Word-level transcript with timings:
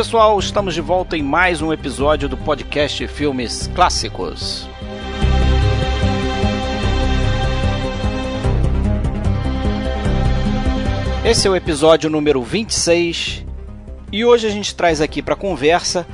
Pessoal, 0.00 0.38
estamos 0.38 0.72
de 0.72 0.80
volta 0.80 1.14
em 1.14 1.22
mais 1.22 1.60
um 1.60 1.74
episódio 1.74 2.26
do 2.26 2.34
podcast 2.34 3.06
Filmes 3.06 3.66
Clássicos. 3.74 4.66
Esse 11.22 11.46
é 11.46 11.50
o 11.50 11.54
episódio 11.54 12.08
número 12.08 12.42
26 12.42 13.44
e 14.10 14.24
hoje 14.24 14.46
a 14.46 14.50
gente 14.50 14.74
traz 14.74 15.02
aqui 15.02 15.20
para 15.20 15.36
conversa 15.36 16.06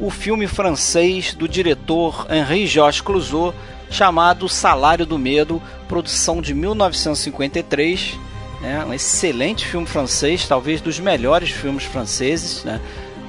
o 0.00 0.10
filme 0.10 0.48
francês 0.48 1.32
do 1.32 1.46
diretor 1.46 2.26
Henri-Georges 2.28 3.00
Clouzot 3.02 3.56
chamado 3.88 4.48
Salário 4.48 5.06
do 5.06 5.16
Medo, 5.16 5.62
produção 5.86 6.42
de 6.42 6.52
1953. 6.52 8.18
Né? 8.60 8.84
Um 8.84 8.92
excelente 8.92 9.64
filme 9.64 9.86
francês, 9.86 10.48
talvez 10.48 10.80
dos 10.80 10.98
melhores 10.98 11.50
filmes 11.50 11.84
franceses. 11.84 12.64
Né? 12.64 12.80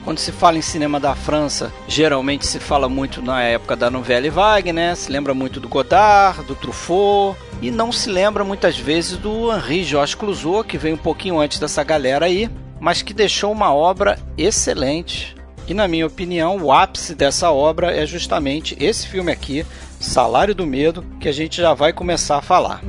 Quando 0.04 0.20
se 0.20 0.32
fala 0.32 0.58
em 0.58 0.62
cinema 0.62 1.00
da 1.00 1.14
França, 1.14 1.72
geralmente 1.88 2.46
se 2.46 2.60
fala 2.60 2.90
muito 2.90 3.22
na 3.22 3.44
época 3.44 3.76
da 3.76 3.90
Nouvelle 3.90 4.30
Vague, 4.30 4.74
né? 4.74 4.96
Se 4.96 5.12
lembra 5.12 5.34
muito 5.34 5.60
do 5.60 5.70
Godard, 5.70 6.44
do 6.44 6.56
Truffaut, 6.56 7.38
e 7.62 7.70
não 7.70 7.92
se 7.92 8.10
lembra 8.10 8.44
muitas 8.44 8.78
vezes 8.78 9.18
do 9.18 9.54
Henri 9.54 9.84
Georges 9.84 10.16
Clouzot, 10.16 10.68
que 10.68 10.78
veio 10.78 10.96
um 10.96 11.00
pouquinho 11.00 11.40
antes 11.40 11.60
dessa 11.60 11.84
galera 11.84 12.26
aí, 12.26 12.50
mas 12.80 13.02
que 13.02 13.14
deixou 13.14 13.52
uma 13.52 13.74
obra 13.74 14.18
excelente. 14.38 15.36
E 15.68 15.74
na 15.74 15.88
minha 15.88 16.08
opinião, 16.08 16.58
o 16.58 16.72
ápice 16.72 17.14
dessa 17.14 17.52
obra 17.52 17.96
é 17.96 18.06
justamente 18.06 18.76
esse 18.80 19.08
filme 19.08 19.32
aqui, 19.32 19.66
Salário 20.00 20.56
do 20.56 20.66
Medo, 20.66 21.06
que 21.20 21.28
a 21.28 21.34
gente 21.34 21.62
já 21.62 21.74
vai 21.74 21.94
começar 21.94 22.38
a 22.38 22.42
falar. 22.42 22.82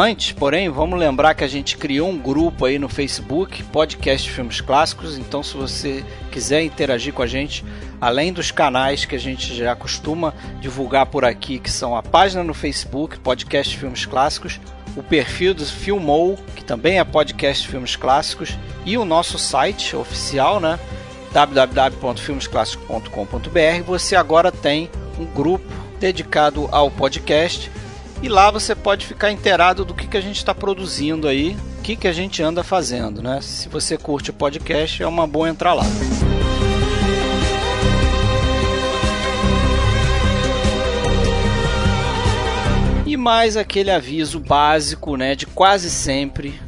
Antes, 0.00 0.30
porém, 0.30 0.68
vamos 0.68 0.96
lembrar 0.96 1.34
que 1.34 1.42
a 1.42 1.48
gente 1.48 1.76
criou 1.76 2.08
um 2.08 2.16
grupo 2.16 2.66
aí 2.66 2.78
no 2.78 2.88
Facebook, 2.88 3.64
Podcast 3.64 4.30
Filmes 4.30 4.60
Clássicos. 4.60 5.18
Então, 5.18 5.42
se 5.42 5.56
você 5.56 6.04
quiser 6.30 6.62
interagir 6.62 7.12
com 7.12 7.20
a 7.20 7.26
gente, 7.26 7.64
além 8.00 8.32
dos 8.32 8.52
canais 8.52 9.04
que 9.04 9.16
a 9.16 9.18
gente 9.18 9.56
já 9.56 9.74
costuma 9.74 10.32
divulgar 10.60 11.06
por 11.06 11.24
aqui, 11.24 11.58
que 11.58 11.68
são 11.68 11.96
a 11.96 12.02
página 12.02 12.44
no 12.44 12.54
Facebook, 12.54 13.18
Podcast 13.18 13.76
Filmes 13.76 14.06
Clássicos, 14.06 14.60
o 14.96 15.02
perfil 15.02 15.52
do 15.52 15.66
Filmou, 15.66 16.38
que 16.54 16.62
também 16.62 17.00
é 17.00 17.04
Podcast 17.04 17.66
Filmes 17.66 17.96
Clássicos, 17.96 18.56
e 18.86 18.96
o 18.96 19.04
nosso 19.04 19.36
site 19.36 19.96
oficial, 19.96 20.60
né? 20.60 20.78
www.filmesclassicos.com.br. 21.32 23.82
Você 23.84 24.14
agora 24.14 24.52
tem 24.52 24.88
um 25.18 25.24
grupo 25.24 25.66
dedicado 25.98 26.68
ao 26.70 26.88
podcast 26.88 27.68
e 28.22 28.28
lá 28.28 28.50
você 28.50 28.74
pode 28.74 29.06
ficar 29.06 29.30
inteirado 29.30 29.84
do 29.84 29.94
que, 29.94 30.06
que 30.06 30.16
a 30.16 30.20
gente 30.20 30.36
está 30.36 30.54
produzindo 30.54 31.28
aí, 31.28 31.56
o 31.78 31.82
que, 31.82 31.94
que 31.94 32.08
a 32.08 32.12
gente 32.12 32.42
anda 32.42 32.64
fazendo, 32.64 33.22
né? 33.22 33.40
Se 33.40 33.68
você 33.68 33.96
curte 33.96 34.30
o 34.30 34.34
podcast, 34.34 35.02
é 35.02 35.06
uma 35.06 35.26
boa 35.26 35.48
entrar 35.48 35.74
lá. 35.74 35.84
E 43.06 43.16
mais 43.16 43.56
aquele 43.56 43.90
aviso 43.90 44.38
básico, 44.38 45.16
né, 45.16 45.34
de 45.34 45.46
quase 45.46 45.88
sempre, 45.88 46.60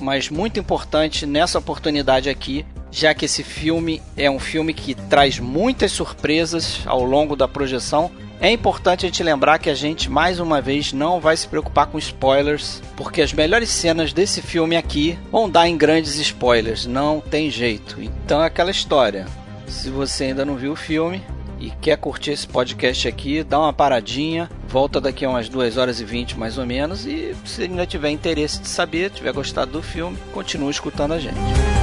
mas 0.00 0.28
muito 0.28 0.58
importante 0.58 1.24
nessa 1.24 1.58
oportunidade 1.58 2.28
aqui, 2.28 2.66
já 2.90 3.14
que 3.14 3.26
esse 3.26 3.44
filme 3.44 4.02
é 4.16 4.28
um 4.28 4.40
filme 4.40 4.74
que 4.74 4.94
traz 4.94 5.38
muitas 5.38 5.92
surpresas 5.92 6.80
ao 6.86 7.04
longo 7.04 7.36
da 7.36 7.46
projeção 7.46 8.10
é 8.40 8.50
importante 8.50 9.06
a 9.06 9.08
gente 9.08 9.22
lembrar 9.22 9.58
que 9.58 9.70
a 9.70 9.74
gente, 9.74 10.10
mais 10.10 10.40
uma 10.40 10.60
vez, 10.60 10.92
não 10.92 11.20
vai 11.20 11.36
se 11.36 11.48
preocupar 11.48 11.86
com 11.86 11.98
spoilers, 11.98 12.82
porque 12.96 13.22
as 13.22 13.32
melhores 13.32 13.70
cenas 13.70 14.12
desse 14.12 14.42
filme 14.42 14.76
aqui 14.76 15.18
vão 15.30 15.48
dar 15.48 15.68
em 15.68 15.76
grandes 15.76 16.16
spoilers, 16.16 16.86
não 16.86 17.20
tem 17.20 17.50
jeito. 17.50 18.02
Então 18.02 18.42
é 18.42 18.46
aquela 18.46 18.70
história. 18.70 19.26
Se 19.66 19.88
você 19.88 20.24
ainda 20.24 20.44
não 20.44 20.56
viu 20.56 20.72
o 20.72 20.76
filme 20.76 21.22
e 21.58 21.70
quer 21.70 21.96
curtir 21.96 22.32
esse 22.32 22.46
podcast 22.46 23.08
aqui, 23.08 23.42
dá 23.42 23.58
uma 23.58 23.72
paradinha, 23.72 24.50
volta 24.68 25.00
daqui 25.00 25.24
a 25.24 25.30
umas 25.30 25.48
2 25.48 25.78
horas 25.78 26.00
e 26.00 26.04
20 26.04 26.38
mais 26.38 26.58
ou 26.58 26.66
menos, 26.66 27.06
e 27.06 27.34
se 27.44 27.62
ainda 27.62 27.86
tiver 27.86 28.10
interesse 28.10 28.60
de 28.60 28.68
saber, 28.68 29.10
tiver 29.10 29.32
gostado 29.32 29.72
do 29.72 29.82
filme, 29.82 30.18
continue 30.32 30.70
escutando 30.70 31.14
a 31.14 31.18
gente. 31.18 31.73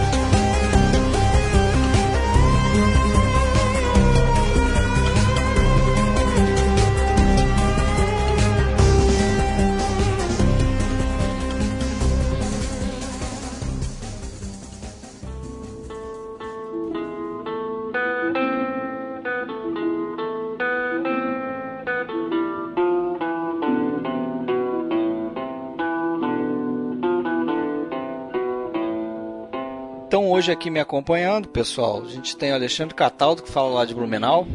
Hoje 30.41 30.52
aqui 30.52 30.72
me 30.72 30.79
acompanhando, 30.79 31.47
pessoal, 31.47 32.02
a 32.03 32.09
gente 32.09 32.35
tem 32.35 32.52
o 32.52 32.56
Alexandre 32.56 32.96
Cataldo 32.96 33.44
que 33.44 33.52
fala 33.52 33.69
lá 33.69 33.85
de 33.85 33.94
Blumenau. 33.94 34.47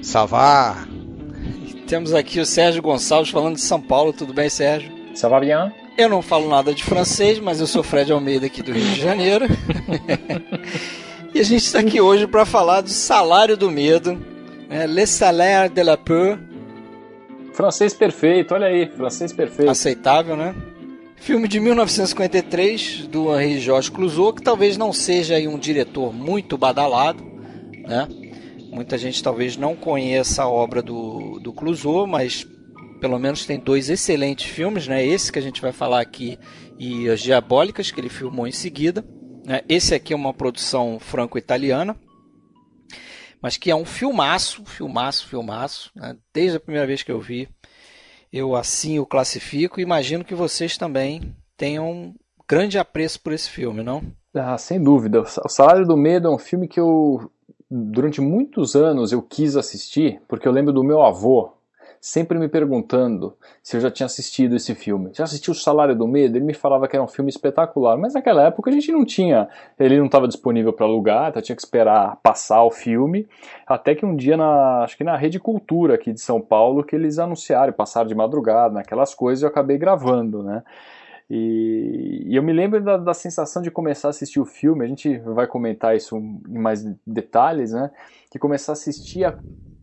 Savá. 0.00 0.86
Temos 1.86 2.14
aqui 2.14 2.40
o 2.40 2.46
Sérgio 2.46 2.80
Gonçalves 2.80 3.30
falando 3.30 3.56
de 3.56 3.60
São 3.60 3.78
Paulo. 3.78 4.10
Tudo 4.10 4.32
bem, 4.32 4.48
Sérgio? 4.48 4.90
Ça 5.14 5.28
va 5.28 5.38
bien? 5.40 5.70
Eu 5.98 6.08
não 6.08 6.22
falo 6.22 6.48
nada 6.48 6.72
de 6.72 6.82
francês, 6.82 7.38
mas 7.38 7.60
eu 7.60 7.66
sou 7.66 7.82
Fred 7.82 8.10
Almeida 8.10 8.46
aqui 8.46 8.62
do 8.62 8.72
Rio 8.72 8.86
de 8.86 9.02
Janeiro. 9.02 9.44
e 11.34 11.40
a 11.40 11.44
gente 11.44 11.66
está 11.66 11.80
aqui 11.80 12.00
hoje 12.00 12.26
para 12.26 12.46
falar 12.46 12.80
do 12.80 12.88
Salário 12.88 13.54
do 13.54 13.70
Medo, 13.70 14.18
né? 14.66 14.86
Le 14.86 15.06
Salaire 15.06 15.68
de 15.68 15.82
la 15.82 15.98
Peur. 15.98 16.38
Francês 17.52 17.92
perfeito, 17.92 18.54
olha 18.54 18.68
aí, 18.68 18.88
francês 18.96 19.30
perfeito. 19.30 19.70
Aceitável, 19.70 20.38
né? 20.38 20.54
Filme 21.24 21.48
de 21.48 21.58
1953 21.58 23.06
do 23.06 23.34
Henri 23.34 23.58
Georges 23.58 23.88
Clouzot, 23.88 24.34
que 24.34 24.42
talvez 24.42 24.76
não 24.76 24.92
seja 24.92 25.38
um 25.48 25.58
diretor 25.58 26.12
muito 26.12 26.58
badalado, 26.58 27.24
né? 27.88 28.06
Muita 28.70 28.98
gente 28.98 29.22
talvez 29.22 29.56
não 29.56 29.74
conheça 29.74 30.42
a 30.42 30.48
obra 30.50 30.82
do, 30.82 31.40
do 31.40 31.50
Clouzot, 31.50 32.06
mas 32.06 32.46
pelo 33.00 33.18
menos 33.18 33.46
tem 33.46 33.58
dois 33.58 33.88
excelentes 33.88 34.50
filmes, 34.50 34.86
né? 34.86 35.02
Esse 35.02 35.32
que 35.32 35.38
a 35.38 35.42
gente 35.42 35.62
vai 35.62 35.72
falar 35.72 36.02
aqui 36.02 36.38
e 36.78 37.08
As 37.08 37.22
Diabólicas, 37.22 37.90
que 37.90 37.98
ele 37.98 38.10
filmou 38.10 38.46
em 38.46 38.52
seguida. 38.52 39.02
Né? 39.46 39.62
Esse 39.66 39.94
aqui 39.94 40.12
é 40.12 40.16
uma 40.16 40.34
produção 40.34 40.98
franco-italiana, 41.00 41.96
mas 43.40 43.56
que 43.56 43.70
é 43.70 43.74
um 43.74 43.86
filmaço, 43.86 44.62
filmaço, 44.66 45.26
filmaço. 45.26 45.90
Né? 45.96 46.18
Desde 46.34 46.58
a 46.58 46.60
primeira 46.60 46.86
vez 46.86 47.02
que 47.02 47.10
eu 47.10 47.18
vi, 47.18 47.48
eu 48.34 48.56
assim 48.56 48.98
o 48.98 49.06
classifico. 49.06 49.80
Imagino 49.80 50.24
que 50.24 50.34
vocês 50.34 50.76
também 50.76 51.32
tenham 51.56 52.12
grande 52.48 52.78
apreço 52.78 53.20
por 53.20 53.32
esse 53.32 53.48
filme, 53.48 53.80
não? 53.80 54.02
Ah, 54.34 54.58
sem 54.58 54.82
dúvida. 54.82 55.22
O 55.22 55.48
Salário 55.48 55.86
do 55.86 55.96
Medo 55.96 56.26
é 56.26 56.30
um 56.30 56.38
filme 56.38 56.66
que 56.66 56.80
eu, 56.80 57.30
durante 57.70 58.20
muitos 58.20 58.74
anos, 58.74 59.12
eu 59.12 59.22
quis 59.22 59.56
assistir, 59.56 60.20
porque 60.26 60.48
eu 60.48 60.52
lembro 60.52 60.72
do 60.72 60.82
meu 60.82 61.00
avô 61.00 61.52
sempre 62.04 62.38
me 62.38 62.48
perguntando 62.48 63.34
se 63.62 63.78
eu 63.78 63.80
já 63.80 63.90
tinha 63.90 64.04
assistido 64.04 64.54
esse 64.54 64.74
filme. 64.74 65.10
Já 65.14 65.24
assistiu 65.24 65.52
O 65.52 65.56
Salário 65.56 65.96
do 65.96 66.06
Medo? 66.06 66.36
Ele 66.36 66.44
me 66.44 66.52
falava 66.52 66.86
que 66.86 66.94
era 66.94 67.02
um 67.02 67.08
filme 67.08 67.30
espetacular, 67.30 67.96
mas 67.96 68.12
naquela 68.12 68.42
época 68.42 68.68
a 68.68 68.72
gente 68.74 68.92
não 68.92 69.06
tinha, 69.06 69.48
ele 69.80 69.96
não 69.96 70.04
estava 70.04 70.28
disponível 70.28 70.70
para 70.70 70.84
alugar, 70.84 71.30
então 71.30 71.40
tinha 71.40 71.56
que 71.56 71.62
esperar 71.62 72.16
passar 72.22 72.62
o 72.62 72.70
filme, 72.70 73.26
até 73.66 73.94
que 73.94 74.04
um 74.04 74.14
dia, 74.14 74.36
na, 74.36 74.82
acho 74.82 74.98
que 74.98 75.02
na 75.02 75.16
Rede 75.16 75.40
Cultura 75.40 75.94
aqui 75.94 76.12
de 76.12 76.20
São 76.20 76.42
Paulo, 76.42 76.84
que 76.84 76.94
eles 76.94 77.18
anunciaram, 77.18 77.72
passaram 77.72 78.06
de 78.06 78.14
madrugada, 78.14 78.74
naquelas 78.74 79.14
coisas, 79.14 79.42
eu 79.42 79.48
acabei 79.48 79.78
gravando, 79.78 80.42
né? 80.42 80.62
E, 81.30 82.28
eu 82.30 82.42
me 82.42 82.52
lembro 82.52 82.82
da, 82.82 82.98
da, 82.98 83.14
sensação 83.14 83.62
de 83.62 83.70
começar 83.70 84.08
a 84.08 84.10
assistir 84.10 84.40
o 84.40 84.44
filme, 84.44 84.84
a 84.84 84.88
gente 84.88 85.16
vai 85.20 85.46
comentar 85.46 85.96
isso 85.96 86.18
em 86.18 86.58
mais 86.58 86.84
detalhes, 87.06 87.72
né? 87.72 87.90
De 88.30 88.38
começar 88.38 88.72
a 88.72 88.74
assistir 88.74 89.24
a, 89.24 89.38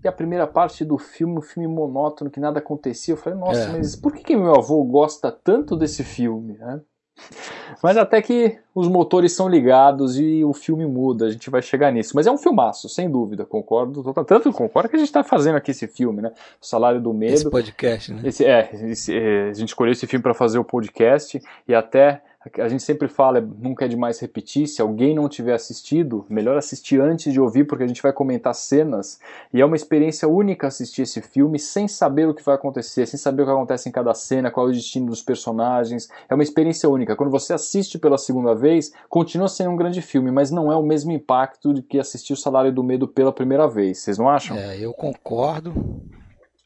a 0.07 0.11
primeira 0.11 0.47
parte 0.47 0.83
do 0.83 0.97
filme, 0.97 1.37
um 1.37 1.41
filme 1.41 1.67
monótono, 1.67 2.29
que 2.29 2.39
nada 2.39 2.59
acontecia. 2.59 3.13
Eu 3.13 3.17
falei, 3.17 3.37
nossa, 3.37 3.61
é. 3.61 3.67
mas 3.69 3.95
por 3.95 4.13
que, 4.13 4.23
que 4.23 4.35
meu 4.35 4.55
avô 4.55 4.83
gosta 4.83 5.31
tanto 5.31 5.75
desse 5.75 6.03
filme, 6.03 6.57
né? 6.57 6.81
Mas 7.83 7.97
até 7.97 8.21
que 8.21 8.57
os 8.73 8.87
motores 8.87 9.33
são 9.33 9.47
ligados 9.47 10.17
e 10.19 10.43
o 10.43 10.53
filme 10.53 10.85
muda, 10.85 11.25
a 11.25 11.29
gente 11.29 11.49
vai 11.49 11.61
chegar 11.61 11.91
nisso. 11.91 12.13
Mas 12.15 12.27
é 12.27 12.31
um 12.31 12.37
filmaço, 12.37 12.87
sem 12.89 13.09
dúvida, 13.09 13.45
concordo. 13.45 14.03
Tanto 14.25 14.51
concordo 14.51 14.89
que 14.89 14.95
a 14.95 14.99
gente 14.99 15.07
está 15.07 15.23
fazendo 15.23 15.55
aqui 15.55 15.71
esse 15.71 15.87
filme, 15.87 16.21
né? 16.21 16.31
O 16.61 16.65
Salário 16.65 17.01
do 17.01 17.13
Medo. 17.13 17.33
Esse 17.33 17.49
podcast, 17.49 18.13
né? 18.13 18.21
Esse, 18.23 18.45
é, 18.45 18.69
esse, 18.73 19.15
é, 19.17 19.49
a 19.49 19.53
gente 19.53 19.69
escolheu 19.69 19.91
esse 19.91 20.07
filme 20.07 20.21
para 20.21 20.33
fazer 20.33 20.59
o 20.59 20.63
podcast 20.63 21.41
e 21.67 21.73
até 21.73 22.21
a 22.57 22.67
gente 22.67 22.81
sempre 22.81 23.07
fala, 23.07 23.39
nunca 23.39 23.85
é 23.85 23.87
demais 23.87 24.19
repetir, 24.19 24.67
se 24.67 24.81
alguém 24.81 25.13
não 25.13 25.29
tiver 25.29 25.53
assistido, 25.53 26.25
melhor 26.27 26.57
assistir 26.57 26.99
antes 26.99 27.31
de 27.31 27.39
ouvir, 27.39 27.65
porque 27.65 27.83
a 27.83 27.87
gente 27.87 28.01
vai 28.01 28.11
comentar 28.11 28.55
cenas, 28.55 29.19
e 29.53 29.61
é 29.61 29.65
uma 29.65 29.75
experiência 29.75 30.27
única 30.27 30.67
assistir 30.67 31.03
esse 31.03 31.21
filme 31.21 31.59
sem 31.59 31.87
saber 31.87 32.27
o 32.27 32.33
que 32.33 32.43
vai 32.43 32.55
acontecer, 32.55 33.05
sem 33.05 33.19
saber 33.19 33.43
o 33.43 33.45
que 33.45 33.51
acontece 33.51 33.89
em 33.89 33.91
cada 33.91 34.13
cena, 34.15 34.49
qual 34.49 34.67
é 34.67 34.69
o 34.71 34.73
destino 34.73 35.05
dos 35.05 35.21
personagens, 35.21 36.09
é 36.27 36.33
uma 36.33 36.43
experiência 36.43 36.89
única. 36.89 37.15
Quando 37.15 37.29
você 37.29 37.53
assiste 37.53 37.99
pela 37.99 38.17
segunda 38.17 38.55
vez, 38.55 38.91
continua 39.07 39.47
sendo 39.47 39.69
um 39.69 39.75
grande 39.75 40.01
filme, 40.01 40.31
mas 40.31 40.49
não 40.49 40.71
é 40.71 40.75
o 40.75 40.83
mesmo 40.83 41.11
impacto 41.11 41.73
de 41.73 41.83
que 41.83 41.99
assistir 41.99 42.33
o 42.33 42.37
Salário 42.37 42.71
do 42.71 42.83
Medo 42.83 43.07
pela 43.07 43.31
primeira 43.31 43.67
vez, 43.67 43.99
vocês 43.99 44.17
não 44.17 44.27
acham? 44.27 44.57
É, 44.57 44.79
eu 44.79 44.93
concordo, 44.93 45.73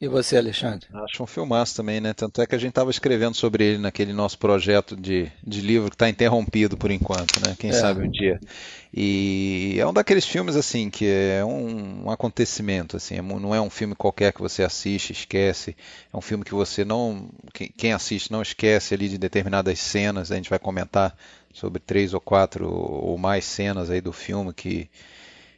e 0.06 0.07
você, 0.07 0.38
Alexandre? 0.38 0.88
Acho 0.94 1.24
um 1.24 1.28
filmaço 1.28 1.75
também, 1.75 2.00
né? 2.00 2.13
Tanto 2.13 2.42
é 2.42 2.46
que 2.46 2.56
a 2.56 2.57
gente 2.57 2.69
estava 2.69 2.90
escrevendo 2.90 3.36
sobre 3.36 3.63
ele 3.66 3.78
naquele 3.78 4.13
nosso 4.13 4.38
projeto 4.38 4.96
de, 4.96 5.31
de 5.44 5.62
livro 5.62 5.90
que 5.90 5.96
está 5.96 6.07
interrompido 6.10 6.78
por 6.78 6.92
enquanto, 6.92 7.40
né? 7.46 7.56
Quem 7.57 7.72
é. 7.72 7.74
sabe 7.74 8.07
um 8.07 8.10
dia. 8.10 8.40
E 8.94 9.75
é 9.78 9.86
um 9.86 9.94
daqueles 9.94 10.25
filmes, 10.25 10.56
assim, 10.56 10.90
que 10.90 11.06
é 11.06 11.44
um, 11.44 12.06
um 12.06 12.12
acontecimento, 12.12 12.96
assim. 12.96 13.16
É 13.16 13.22
não 13.22 13.54
é 13.54 13.60
um 13.60 13.69
filme 13.69 13.96
qualquer 13.96 14.31
que 14.31 14.42
você 14.42 14.63
assiste, 14.63 15.12
esquece. 15.12 15.75
É 16.13 16.18
um 16.18 16.22
filme 16.22 16.44
que 16.44 16.54
você 16.54 16.86
não... 16.86 17.30
Quem 17.78 17.92
assiste 17.92 18.31
não 18.31 18.42
esquece 18.42 18.94
ali 18.94 19.10
de 19.10 19.18
determinadas 19.18 19.80
cenas. 19.80 20.31
A 20.31 20.36
gente 20.36 20.50
vai 20.50 20.60
comentar 20.60 21.16
sobre 21.54 21.80
três 21.80 22.13
ou 22.13 22.22
quatro 22.22 22.69
ou 22.69 23.18
mais 23.18 23.46
cenas 23.46 23.90
aí 23.90 24.02
do 24.02 24.13
filme 24.13 24.54
que 24.54 24.90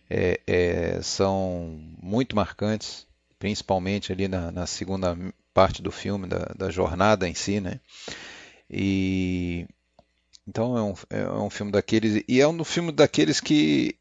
é, 0.09 0.39
é, 0.47 0.99
são 1.01 1.79
muito 2.01 2.35
marcantes 2.35 3.06
principalmente 3.39 4.11
ali 4.11 4.27
na, 4.27 4.51
na 4.51 4.65
segunda 4.65 5.17
parte 5.53 5.81
do 5.81 5.91
filme, 5.91 6.27
da, 6.27 6.53
da, 6.55 6.69
jornada 6.69 7.27
em 7.27 7.33
si, 7.33 7.59
né? 7.59 7.79
E 8.69 9.67
então 10.47 10.77
é 10.77 10.83
um, 10.83 10.93
é 11.09 11.29
um 11.29 11.49
filme 11.49 11.71
daqueles 11.71 12.23
e 12.27 12.41
é 12.41 12.47
um 12.47 12.63
filme 12.63 12.91
daqueles 12.91 13.39
que 13.41 13.97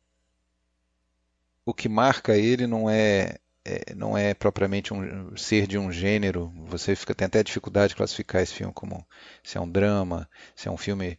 o 1.65 1.75
que 1.75 1.88
marca 1.88 2.37
ele 2.37 2.67
não 2.67 2.88
é, 2.88 3.38
é, 3.65 3.94
não 3.94 4.17
é 4.17 4.33
propriamente 4.35 4.94
um 4.94 5.37
ser 5.37 5.67
de 5.67 5.77
um 5.77 5.91
gênero. 5.91 6.53
Você 6.67 6.94
fica 6.94 7.15
tem 7.15 7.27
até 7.27 7.43
dificuldade 7.43 7.91
de 7.91 7.97
classificar 7.97 8.43
esse 8.43 8.55
filme 8.55 8.73
como 8.73 9.05
se 9.43 9.59
é 9.59 9.61
um 9.61 9.69
drama, 9.69 10.29
se 10.55 10.69
é 10.69 10.71
um 10.71 10.77
filme 10.77 11.19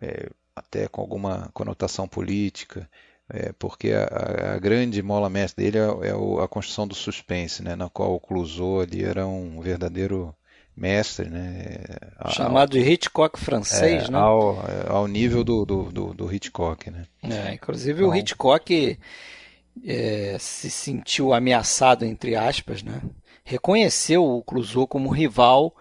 é, 0.00 0.28
até 0.56 0.88
com 0.88 1.00
alguma 1.00 1.50
conotação 1.52 2.08
política 2.08 2.88
é, 3.28 3.52
porque 3.58 3.92
a, 3.92 4.54
a, 4.54 4.58
grande 4.58 5.02
mola 5.02 5.30
mestre 5.30 5.64
dele 5.64 5.78
é, 5.78 6.08
é, 6.08 6.42
a 6.42 6.48
construção 6.48 6.86
do 6.86 6.94
suspense, 6.94 7.62
né, 7.62 7.74
na 7.74 7.88
qual 7.88 8.14
o 8.14 8.20
Clouseau 8.20 8.80
ali 8.80 9.04
era 9.04 9.26
um 9.26 9.60
verdadeiro 9.60 10.34
mestre, 10.76 11.30
né? 11.30 11.78
Chamado 12.30 12.76
ao, 12.76 12.82
de 12.82 12.90
Hitchcock 12.90 13.38
francês, 13.38 14.08
é, 14.08 14.10
né? 14.10 14.18
Ao, 14.18 14.58
ao 14.88 15.06
nível 15.06 15.44
do, 15.44 15.64
do, 15.64 15.84
do, 15.84 16.14
do 16.14 16.34
Hitchcock, 16.34 16.90
né? 16.90 17.04
É, 17.22 17.54
inclusive 17.54 18.00
então, 18.00 18.10
o 18.10 18.16
Hitchcock 18.16 18.98
é, 19.84 20.36
se 20.38 20.70
sentiu 20.70 21.32
ameaçado, 21.32 22.04
entre 22.04 22.36
aspas, 22.36 22.82
né? 22.82 23.00
Reconheceu 23.44 24.24
o 24.24 24.42
Clouseau 24.42 24.86
como 24.86 25.10
rival 25.10 25.74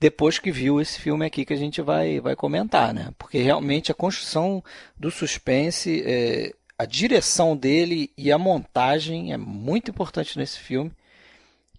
depois 0.00 0.38
que 0.38 0.50
viu 0.50 0.80
esse 0.80 1.00
filme 1.00 1.26
aqui 1.26 1.44
que 1.44 1.52
a 1.52 1.56
gente 1.56 1.80
vai, 1.82 2.20
vai 2.20 2.36
comentar, 2.36 2.94
né? 2.94 3.10
Porque 3.18 3.38
realmente 3.38 3.90
a 3.90 3.94
construção 3.94 4.62
do 4.96 5.10
suspense 5.10 6.02
é, 6.06 6.52
a 6.78 6.86
direção 6.86 7.56
dele 7.56 8.10
e 8.16 8.30
a 8.30 8.38
montagem 8.38 9.32
é 9.32 9.36
muito 9.36 9.90
importante 9.90 10.38
nesse 10.38 10.60
filme. 10.60 10.92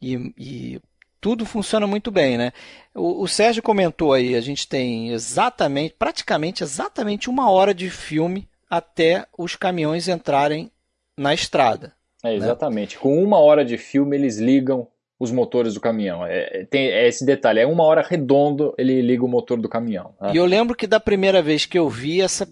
E, 0.01 0.34
e 0.38 0.81
tudo 1.22 1.46
funciona 1.46 1.88
muito 1.88 2.12
bem, 2.12 2.38
né? 2.38 2.51
O, 2.94 3.24
o, 3.24 3.28
Sérgio 3.28 3.63
comentou 3.63 4.13
aí, 4.13 4.36
a 4.36 4.42
gente 4.42 4.68
tem 4.68 5.10
exatamente, 5.10 5.96
praticamente 5.98 6.63
exatamente 6.63 7.30
uma 7.30 7.50
hora 7.50 7.74
de 7.74 7.90
filme 7.90 8.48
até 8.69 9.25
os 9.38 9.56
caminhões 9.56 10.07
entrarem 10.07 10.69
na 11.18 11.34
estrada. 11.34 11.94
É, 12.24 12.30
né? 12.30 12.36
exatamente. 12.36 12.96
Né? 12.96 13.01
Com 13.01 13.24
uma 13.24 13.40
hora 13.40 13.63
de 13.63 13.78
filme, 13.78 14.18
eles 14.18 14.38
ligam 14.38 14.88
os 15.19 15.31
motores 15.31 15.74
do 15.74 15.81
caminhão. 15.81 16.25
É, 16.25 16.66
tem 16.69 16.88
é 16.88 17.07
esse 17.07 17.25
detalhe, 17.25 17.60
é 17.60 17.68
uma 17.68 17.84
hora 17.84 18.01
redondo, 18.01 18.74
ele 18.78 19.01
liga 19.01 19.25
o 19.25 19.28
motor 19.28 19.60
do 19.60 19.68
caminhão. 19.68 20.13
Né? 20.22 20.31
E 20.34 20.38
eu 20.38 20.46
lembro 20.46 20.75
que 20.75 20.88
da 20.88 21.00
primeira 21.00 21.42
vez 21.42 21.66
que 21.66 21.78
eu 21.78 21.90
vi 21.90 22.22
essa 22.22 22.48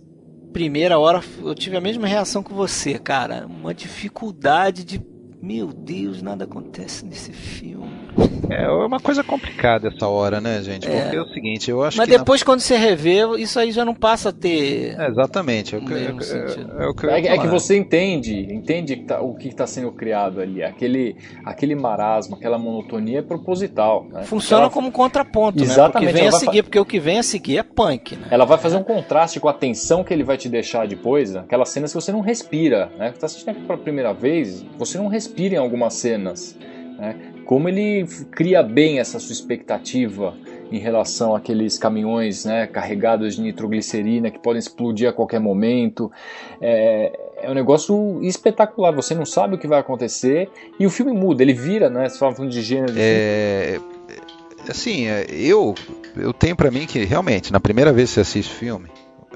primeira 0.54 0.98
hora 0.98 1.22
eu 1.40 1.54
tive 1.54 1.78
a 1.78 1.82
mesma 1.82 2.08
reação 2.08 2.44
que 2.44 2.54
você, 2.54 2.98
cara. 2.98 3.46
Uma 3.46 3.74
dificuldade 3.74 4.84
de. 4.84 5.02
Meu 5.42 5.68
Deus, 5.68 6.22
nada 6.22 6.46
acontece 6.46 7.06
nesse 7.06 7.32
filme. 7.32 8.07
É 8.50 8.68
uma 8.70 9.00
coisa 9.00 9.24
complicada 9.24 9.90
essa 9.90 10.08
hora, 10.08 10.40
né, 10.40 10.62
gente? 10.62 10.90
É. 10.90 11.02
Porque 11.02 11.18
é 11.18 11.22
o 11.22 11.28
seguinte, 11.30 11.70
eu 11.70 11.84
acho 11.84 11.98
Mas 11.98 12.08
que. 12.08 12.18
depois, 12.18 12.42
na... 12.42 12.46
quando 12.46 12.62
você 12.62 12.78
revê, 12.78 13.20
isso 13.38 13.60
aí 13.60 13.72
já 13.72 13.84
não 13.84 13.94
passa 13.94 14.30
a 14.30 14.32
ter. 14.32 14.96
É, 14.98 15.08
exatamente. 15.08 15.76
É, 15.76 15.78
o 15.78 15.86
que, 15.86 15.94
é, 15.94 16.06
é, 16.06 16.88
o 16.88 16.94
que, 16.94 17.08
é, 17.08 17.36
é 17.36 17.38
que 17.38 17.48
você 17.48 17.78
entende, 17.78 18.48
entende 18.52 18.96
tá, 18.96 19.22
o 19.22 19.36
que 19.36 19.50
está 19.50 19.68
sendo 19.68 19.92
criado 19.92 20.40
ali. 20.40 20.64
Aquele, 20.64 21.18
aquele 21.46 21.76
marasmo, 21.76 22.36
aquela 22.36 22.58
monotonia 22.58 23.20
é 23.20 23.22
proposital. 23.22 24.08
Né? 24.10 24.24
Funciona 24.24 24.64
ela... 24.64 24.72
como 24.72 24.92
contraponto, 24.92 25.62
Exatamente, 25.62 26.06
né? 26.06 26.12
Porque 26.12 26.20
vem 26.20 26.28
a 26.28 26.32
seguir, 26.32 26.64
porque 26.64 26.80
o 26.80 26.86
que 26.86 27.00
vem 27.00 27.20
a 27.20 27.24
seguir 27.24 27.58
é 27.58 27.64
punk, 27.64 28.16
né? 28.16 28.28
Ela 28.32 28.46
vai 28.46 28.58
fazer 28.58 28.78
um 28.78 28.84
contraste 28.84 29.40
com 29.40 29.50
a 29.50 29.54
tensão 29.54 30.04
que 30.04 30.14
ele 30.14 30.24
vai 30.24 30.38
te 30.38 30.48
deixar 30.48 30.88
depois, 30.88 31.36
aquelas 31.36 31.70
cenas 31.70 31.92
que 31.92 31.96
você 32.02 32.12
não 32.12 32.22
respira, 32.22 32.90
né? 32.98 33.12
Você 33.12 33.20
tá 33.20 33.26
assistindo 33.26 33.50
aqui 33.50 33.62
pela 33.62 33.78
primeira 33.78 34.14
vez, 34.14 34.66
você 34.78 34.98
não 34.98 35.08
respira 35.08 35.56
em 35.56 35.58
algumas 35.58 35.94
cenas. 35.96 36.58
Né? 36.98 37.34
Como 37.48 37.70
ele 37.70 38.06
cria 38.30 38.62
bem 38.62 39.00
essa 39.00 39.18
sua 39.20 39.32
expectativa 39.32 40.36
em 40.70 40.78
relação 40.80 41.34
àqueles 41.34 41.78
caminhões 41.78 42.44
né, 42.44 42.68
carregados 42.68 43.38
de 43.38 43.42
nitroglicerina 43.42 44.30
que 44.30 44.38
podem 44.38 44.60
explodir 44.60 45.08
a 45.08 45.14
qualquer 45.14 45.40
momento. 45.40 46.12
É, 46.60 47.18
é 47.38 47.50
um 47.50 47.54
negócio 47.54 48.22
espetacular, 48.22 48.94
você 48.94 49.16
não 49.16 49.26
sabe 49.26 49.56
o 49.56 49.58
que 49.58 49.66
vai 49.66 49.80
acontecer 49.80 50.50
e 50.78 50.86
o 50.86 50.90
filme 50.90 51.14
muda, 51.14 51.42
ele 51.42 51.54
vira, 51.54 51.90
né? 51.90 52.10
Você 52.10 52.18
fala 52.18 52.34
de 52.34 52.62
gênero. 52.62 52.92
De 52.92 53.00
é, 53.00 53.80
assim, 54.68 55.08
é, 55.08 55.26
eu, 55.32 55.74
eu 56.18 56.34
tenho 56.34 56.56
para 56.56 56.70
mim 56.70 56.86
que 56.86 57.06
realmente, 57.06 57.54
na 57.54 57.62
primeira 57.62 57.94
vez 57.94 58.10
que 58.10 58.16
você 58.16 58.22
assiste 58.22 58.52
o 58.52 58.56
filme, 58.56 58.90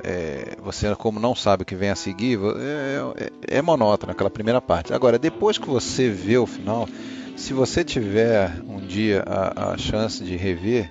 é, 0.03 0.57
você 0.61 0.93
como 0.95 1.17
não 1.17 1.33
sabe 1.33 1.63
o 1.63 1.65
que 1.65 1.75
vem 1.75 1.89
a 1.89 1.95
seguir, 1.95 2.37
é, 2.57 3.23
é, 3.47 3.57
é 3.59 3.61
monótono 3.61 4.11
aquela 4.11 4.29
primeira 4.29 4.59
parte. 4.59 4.93
Agora, 4.93 5.17
depois 5.17 5.57
que 5.57 5.67
você 5.67 6.09
vê 6.09 6.37
o 6.37 6.45
final, 6.45 6.87
se 7.35 7.53
você 7.53 7.83
tiver 7.83 8.51
um 8.67 8.79
dia 8.79 9.23
a, 9.25 9.73
a 9.73 9.77
chance 9.77 10.23
de 10.23 10.35
rever, 10.35 10.89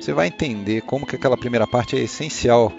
você 0.00 0.12
vai 0.12 0.28
entender 0.28 0.82
como 0.82 1.06
que 1.06 1.16
aquela 1.16 1.36
primeira 1.36 1.66
parte 1.66 1.96
é 1.96 2.00
essencial 2.00 2.72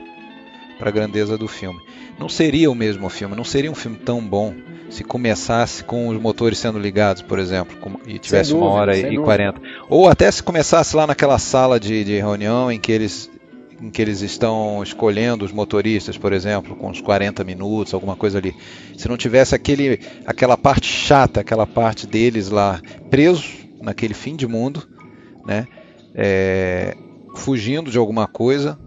para 0.78 0.90
a 0.90 0.92
grandeza 0.92 1.38
do 1.38 1.48
filme. 1.48 1.80
Não 2.20 2.30
seria 2.30 2.72
o 2.72 2.76
mesmo 2.76 3.10
filme, 3.10 3.36
não 3.36 3.44
seria 3.44 3.72
um 3.72 3.76
filme 3.76 3.98
tão 3.98 4.22
bom 4.22 4.54
se 4.90 5.04
começasse 5.04 5.84
com 5.84 6.08
os 6.08 6.22
motores 6.22 6.58
sendo 6.58 6.80
ligados, 6.80 7.22
por 7.22 7.40
exemplo, 7.40 8.00
e 8.06 8.20
tivesse 8.20 8.52
dúvida, 8.52 8.66
uma 8.68 8.76
hora 8.76 8.98
e 8.98 9.18
quarenta. 9.18 9.60
Ou 9.90 10.08
até 10.08 10.30
se 10.32 10.42
começasse 10.42 10.96
lá 10.96 11.06
naquela 11.08 11.38
sala 11.38 11.80
de, 11.80 12.04
de 12.04 12.18
reunião 12.18 12.72
em 12.72 12.80
que 12.80 12.92
eles 12.92 13.30
em 13.82 13.90
que 13.90 14.02
eles 14.02 14.22
estão 14.22 14.82
escolhendo 14.82 15.44
os 15.44 15.52
motoristas, 15.52 16.18
por 16.18 16.34
exemplo, 16.34 16.76
com 16.76 16.90
uns 16.90 17.02
40 17.02 17.44
minutos, 17.44 17.94
alguma 17.94 18.16
coisa 18.16 18.38
ali. 18.38 18.56
Se 18.98 19.08
não 19.08 19.18
tivesse 19.18 19.54
aquele, 19.54 20.00
aquela 20.26 20.58
parte 20.58 20.88
chata, 20.88 21.42
aquela 21.42 21.68
parte 21.68 22.08
deles 22.08 22.50
lá 22.50 22.82
presos 23.10 23.66
naquele 23.82 24.14
fim 24.14 24.36
de 24.36 24.48
mundo, 24.48 24.88
né, 25.46 25.68
é, 26.14 26.96
fugindo 27.36 27.92
de 27.92 27.98
alguma 27.98 28.28
coisa, 28.28 28.80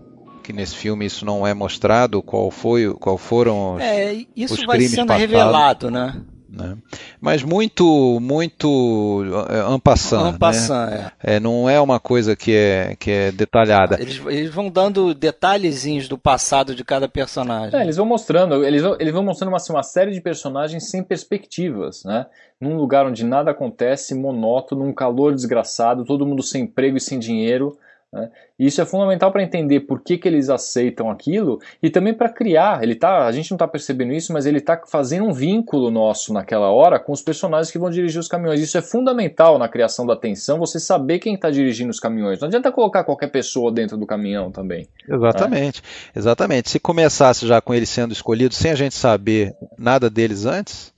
que 0.42 0.52
nesse 0.52 0.76
filme 0.76 1.04
isso 1.04 1.26
não 1.26 1.47
é 1.47 1.52
mostrado, 1.52 2.23
qual 2.23 2.50
foi, 2.50 2.92
qual 2.95 3.18
foram 3.18 3.75
os, 3.75 3.83
é, 3.83 4.25
isso 4.35 4.54
os 4.54 4.64
vai 4.64 4.80
sendo 4.80 5.09
passados. 5.09 5.21
revelado, 5.21 5.90
né? 5.90 6.23
Né? 6.49 6.78
Mas 7.21 7.43
muito, 7.43 8.19
muito 8.21 9.23
ampassant. 9.67 10.35
ampassant 10.35 10.90
né? 10.90 11.12
é. 11.23 11.37
é. 11.37 11.40
Não 11.40 11.69
é 11.69 11.78
uma 11.78 12.00
coisa 12.00 12.35
que 12.35 12.55
é, 12.55 12.97
que 12.99 13.11
é 13.11 13.31
detalhada. 13.31 14.00
Eles, 14.00 14.21
eles 14.26 14.50
vão 14.50 14.71
dando 14.71 15.14
detalhezinhos 15.14 16.09
do 16.09 16.17
passado 16.17 16.75
de 16.75 16.83
cada 16.85 17.07
personagem. 17.07 17.78
É, 17.78 17.83
eles 17.83 17.97
vão 17.97 18.07
mostrando, 18.07 18.64
eles 18.64 18.83
vão, 18.83 18.97
eles 18.99 19.12
vão 19.12 19.23
mostrando 19.23 19.50
uma, 19.50 19.59
assim, 19.59 19.73
uma 19.73 19.83
série 19.83 20.12
de 20.12 20.21
personagens 20.21 20.90
sem 20.90 21.02
perspectivas, 21.02 22.02
né? 22.05 22.26
Num 22.59 22.76
lugar 22.76 23.07
onde 23.07 23.25
nada 23.25 23.50
acontece, 23.50 24.14
monótono, 24.14 24.85
num 24.85 24.93
calor 24.93 25.35
desgraçado, 25.35 26.05
todo 26.05 26.26
mundo 26.26 26.43
sem 26.43 26.62
emprego 26.62 26.97
e 26.97 27.00
sem 27.00 27.19
dinheiro. 27.19 27.76
Né? 28.12 28.30
Isso 28.58 28.80
é 28.80 28.86
fundamental 28.86 29.30
para 29.30 29.42
entender 29.42 29.80
por 29.80 30.00
que, 30.00 30.16
que 30.16 30.26
eles 30.26 30.48
aceitam 30.48 31.10
aquilo 31.10 31.60
e 31.82 31.90
também 31.90 32.14
para 32.14 32.30
criar. 32.30 32.82
Ele 32.82 32.94
tá, 32.94 33.26
a 33.26 33.32
gente 33.32 33.50
não 33.50 33.56
está 33.56 33.68
percebendo 33.68 34.12
isso, 34.12 34.32
mas 34.32 34.46
ele 34.46 34.58
está 34.58 34.80
fazendo 34.86 35.26
um 35.26 35.32
vínculo 35.32 35.90
nosso 35.90 36.32
naquela 36.32 36.70
hora 36.70 36.98
com 36.98 37.12
os 37.12 37.20
personagens 37.20 37.70
que 37.70 37.78
vão 37.78 37.90
dirigir 37.90 38.18
os 38.18 38.28
caminhões. 38.28 38.60
Isso 38.60 38.78
é 38.78 38.82
fundamental 38.82 39.58
na 39.58 39.68
criação 39.68 40.06
da 40.06 40.16
tensão, 40.16 40.58
você 40.58 40.80
saber 40.80 41.18
quem 41.18 41.34
está 41.34 41.50
dirigindo 41.50 41.90
os 41.90 42.00
caminhões. 42.00 42.40
Não 42.40 42.48
adianta 42.48 42.72
colocar 42.72 43.04
qualquer 43.04 43.28
pessoa 43.28 43.70
dentro 43.70 43.96
do 43.96 44.06
caminhão 44.06 44.50
também. 44.50 44.88
Exatamente, 45.06 45.82
né? 45.82 45.88
exatamente. 46.16 46.70
Se 46.70 46.80
começasse 46.80 47.46
já 47.46 47.60
com 47.60 47.74
eles 47.74 47.90
sendo 47.90 48.12
escolhidos 48.12 48.56
sem 48.56 48.70
a 48.70 48.74
gente 48.74 48.94
saber 48.94 49.54
nada 49.76 50.08
deles 50.08 50.46
antes, 50.46 50.94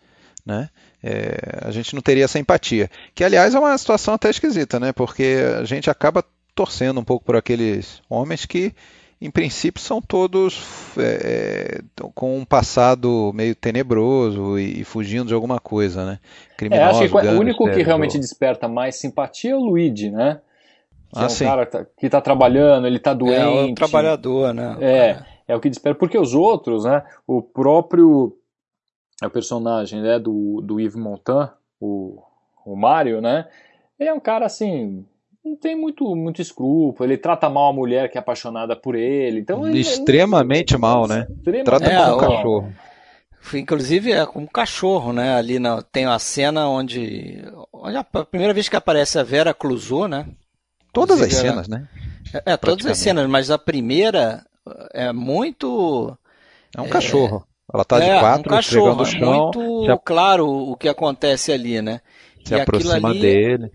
né? 0.46 0.68
É, 1.02 1.62
a 1.62 1.70
gente 1.70 1.94
não 1.94 2.02
teria 2.02 2.24
essa 2.24 2.38
empatia. 2.38 2.90
Que, 3.14 3.24
aliás, 3.24 3.54
é 3.54 3.58
uma 3.58 3.76
situação 3.76 4.14
até 4.14 4.28
esquisita, 4.28 4.78
né? 4.78 4.92
Porque 4.92 5.38
a 5.58 5.64
gente 5.64 5.88
acaba 5.88 6.22
torcendo 6.54 7.00
um 7.00 7.04
pouco 7.04 7.25
por 7.25 7.37
aqueles 7.37 8.02
homens 8.09 8.47
que 8.47 8.75
em 9.21 9.30
princípio, 9.30 9.83
são 9.83 10.00
todos 10.00 10.97
é, 10.97 11.83
com 12.14 12.38
um 12.38 12.45
passado 12.45 13.30
meio 13.35 13.54
tenebroso 13.54 14.59
e, 14.59 14.80
e, 14.80 14.85
fugindo 14.85 15.26
de 15.26 15.35
alguma 15.35 15.61
coisa, 15.61 16.07
né? 16.07 16.19
Criminoso, 16.57 17.02
é, 17.02 17.04
acho 17.04 17.21
que 17.21 17.26
o 17.26 17.38
único 17.38 17.71
que 17.71 17.83
realmente 17.83 18.19
desperta 18.19 18.66
mais 18.66 18.97
simpatia 18.97 19.50
é 19.50 19.54
o 19.54 19.61
Luigi, 19.61 20.11
né? 20.11 20.40
Que 21.12 21.19
ah, 21.19 21.23
é 21.25 21.26
um 21.26 21.28
sim. 21.28 21.45
cara 21.45 21.66
que 21.66 22.07
está 22.07 22.19
tá 22.19 22.21
trabalhando, 22.23 22.87
ele 22.87 22.97
está 22.97 23.12
doente. 23.12 23.37
É 23.37 23.47
um 23.47 23.75
trabalhador, 23.75 24.54
né? 24.54 24.76
É, 24.80 25.23
é 25.49 25.54
o 25.54 25.61
que 25.61 25.69
desperta. 25.69 25.99
Porque 25.99 26.16
os 26.16 26.35
outros, 26.35 26.85
né? 26.85 27.02
O 27.26 27.42
próprio 27.42 28.35
é 29.23 29.26
o 29.26 29.30
personagem 29.30 30.00
né, 30.00 30.19
do, 30.19 30.62
do 30.62 30.80
Yves 30.80 30.97
Montand, 30.97 31.50
o, 31.78 32.23
o 32.64 32.75
Mario, 32.75 33.21
né? 33.21 33.47
Ele 33.99 34.09
é 34.09 34.14
um 34.14 34.21
cara 34.21 34.47
assim, 34.47 35.04
não 35.44 35.56
tem 35.56 35.75
muito, 35.75 36.14
muito 36.14 36.42
escrúpulo, 36.42 37.09
ele 37.09 37.16
trata 37.16 37.49
mal 37.49 37.70
a 37.70 37.73
mulher 37.73 38.11
que 38.11 38.18
é 38.18 38.20
apaixonada 38.20 38.76
por 38.76 38.94
ele. 38.94 39.40
Então 39.40 39.66
ele, 39.66 39.80
extremamente 39.80 40.75
ele, 40.75 40.80
mal, 40.80 41.09
né? 41.09 41.26
Extremamente 41.30 41.64
trata 41.64 41.90
é, 41.90 41.97
como 41.97 42.14
um 42.14 42.18
cachorro. 42.18 42.73
Inclusive 43.54 44.12
é 44.12 44.26
como 44.26 44.44
um 44.44 44.49
cachorro, 44.49 45.12
né? 45.12 45.35
Ali 45.35 45.59
na, 45.59 45.82
tem 45.82 46.04
a 46.04 46.18
cena 46.18 46.68
onde, 46.68 47.42
onde 47.73 47.97
a, 47.97 48.04
primeira 48.04 48.52
vez 48.52 48.68
que 48.68 48.76
aparece 48.76 49.18
a 49.18 49.23
Vera 49.23 49.54
Clusou, 49.54 50.06
né? 50.06 50.26
Todas 50.92 51.20
as 51.20 51.32
cenas, 51.32 51.68
né? 51.68 51.88
É, 52.35 52.52
é 52.52 52.56
todas 52.56 52.85
as 52.87 52.99
cenas, 52.99 53.26
mas 53.28 53.50
a 53.50 53.59
primeira 53.59 54.44
é 54.92 55.12
muito. 55.12 56.16
É 56.76 56.80
um 56.80 56.87
é, 56.87 56.88
cachorro. 56.88 57.47
Ela 57.73 57.85
tá 57.85 57.99
de 57.99 58.06
é, 58.06 58.18
quatro, 58.18 58.52
um 58.52 58.56
cachorro, 58.56 59.02
o 59.02 59.04
chão. 59.04 59.32
muito 59.32 59.85
se... 59.87 60.04
claro 60.04 60.49
o 60.49 60.76
que 60.76 60.88
acontece 60.88 61.52
ali, 61.52 61.80
né? 61.80 62.00
Se 62.44 62.54
e 62.54 62.61
aproxima 62.61 63.11
ali, 63.11 63.20
dele. 63.20 63.73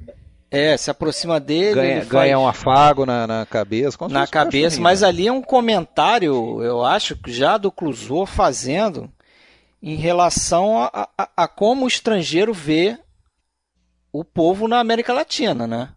É, 0.51 0.77
se 0.77 0.89
aproxima 0.89 1.39
dele. 1.39 1.75
Ganha, 1.75 1.95
faz... 1.97 2.07
ganha 2.07 2.39
um 2.39 2.47
afago 2.47 3.05
na, 3.05 3.27
na 3.27 3.45
cabeça. 3.45 3.97
na 4.07 4.27
cabeça, 4.27 4.79
mas 4.79 5.03
ali 5.03 5.27
é 5.27 5.31
um 5.31 5.41
comentário, 5.41 6.61
eu 6.63 6.83
acho, 6.83 7.17
já 7.27 7.57
do 7.57 7.71
Clusor 7.71 8.25
fazendo 8.25 9.11
em 9.81 9.95
relação 9.95 10.79
a, 10.79 11.09
a, 11.17 11.29
a, 11.37 11.47
como 11.47 11.85
o 11.85 11.87
estrangeiro 11.87 12.53
vê 12.53 12.97
o 14.11 14.23
povo 14.23 14.67
na 14.67 14.79
América 14.79 15.13
Latina, 15.13 15.67
né? 15.67 15.89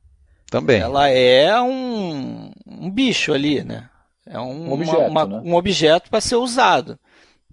Também. 0.50 0.80
Ela 0.80 1.08
é 1.08 1.60
um, 1.60 2.50
um 2.66 2.90
bicho 2.90 3.32
ali, 3.32 3.62
né? 3.62 3.88
É 4.26 4.38
um, 4.38 4.68
um 4.68 4.72
objeto, 4.72 5.10
uma, 5.10 5.26
né? 5.26 5.40
um 5.44 5.54
objeto 5.54 6.10
para 6.10 6.20
ser 6.20 6.36
usado. 6.36 6.98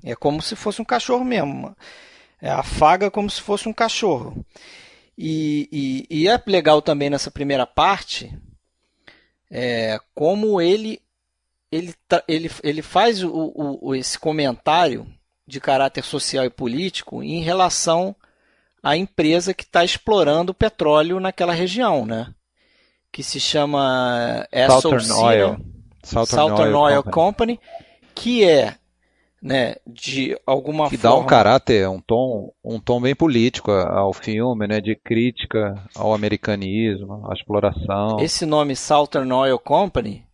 É 0.03 0.15
como 0.15 0.41
se 0.41 0.55
fosse 0.55 0.81
um 0.81 0.85
cachorro 0.85 1.23
mesmo. 1.23 1.75
É, 2.41 2.49
afaga 2.49 3.09
como 3.09 3.29
se 3.29 3.41
fosse 3.41 3.69
um 3.69 3.73
cachorro. 3.73 4.45
E, 5.17 5.69
e, 6.09 6.23
e 6.23 6.27
é 6.27 6.41
legal 6.45 6.81
também 6.81 7.09
nessa 7.09 7.31
primeira 7.31 7.65
parte 7.65 8.31
é, 9.49 9.97
como 10.13 10.59
ele, 10.59 11.01
ele, 11.71 11.93
ele, 12.27 12.51
ele 12.63 12.81
faz 12.81 13.23
o, 13.23 13.79
o, 13.81 13.95
esse 13.95 14.19
comentário 14.19 15.07
de 15.47 15.61
caráter 15.61 16.03
social 16.03 16.43
e 16.43 16.49
político 16.49 17.23
em 17.23 17.41
relação 17.41 18.15
à 18.83 18.97
empresa 18.97 19.53
que 19.53 19.63
está 19.63 19.83
explorando 19.85 20.51
o 20.51 20.55
petróleo 20.55 21.19
naquela 21.19 21.53
região, 21.53 22.05
né? 22.05 22.33
que 23.15 23.23
se 23.23 23.39
chama 23.39 24.45
Southern 24.67 25.11
Oil. 25.13 25.57
Southern, 26.03 26.49
Southern 26.49 26.73
Oil, 26.73 26.95
Oil 26.95 27.03
Company. 27.03 27.57
Company, 27.57 27.59
que 28.13 28.43
é 28.43 28.75
né, 29.45 29.75
de 29.85 30.35
alguma 30.43 30.89
que 30.89 30.97
forma... 30.97 31.17
dá 31.17 31.23
um 31.23 31.27
caráter, 31.27 31.87
um 31.87 32.01
tom, 32.01 32.51
um 32.63 32.79
tom 32.79 32.99
bem 32.99 33.13
político 33.13 33.69
ao 33.69 34.11
filme, 34.11 34.65
né, 34.65 34.81
de 34.81 34.95
crítica 34.95 35.75
ao 35.95 36.15
americanismo, 36.15 37.29
à 37.29 37.33
exploração. 37.35 38.19
Esse 38.19 38.43
nome 38.43 38.75
Southern 38.75 39.31
Oil 39.31 39.59
Company, 39.59 40.25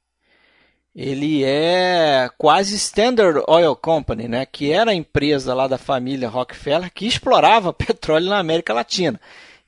ele 0.96 1.44
é 1.44 2.30
quase 2.38 2.78
Standard 2.78 3.44
Oil 3.50 3.76
Company, 3.76 4.30
né, 4.30 4.46
que 4.46 4.72
era 4.72 4.92
a 4.92 4.96
empresa 4.96 5.54
lá 5.54 5.68
da 5.68 5.78
família 5.78 6.30
Rockefeller 6.30 6.90
que 6.90 7.06
explorava 7.06 7.74
petróleo 7.76 8.30
na 8.30 8.40
América 8.40 8.74
Latina. 8.74 9.20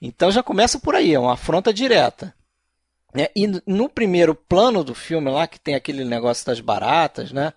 Então 0.02 0.32
já 0.32 0.42
começa 0.42 0.80
por 0.80 0.96
aí, 0.96 1.14
é 1.14 1.20
uma 1.20 1.34
afronta 1.34 1.74
direta. 1.74 2.34
É, 3.14 3.30
e 3.36 3.46
no 3.68 3.90
primeiro 3.90 4.34
plano 4.34 4.86
do 4.86 4.96
filme 4.96 5.30
lá, 5.30 5.48
que 5.48 5.60
tem 5.60 5.76
aquele 5.76 6.06
negócio 6.06 6.46
das 6.46 6.62
baratas, 6.62 7.34
né? 7.34 7.52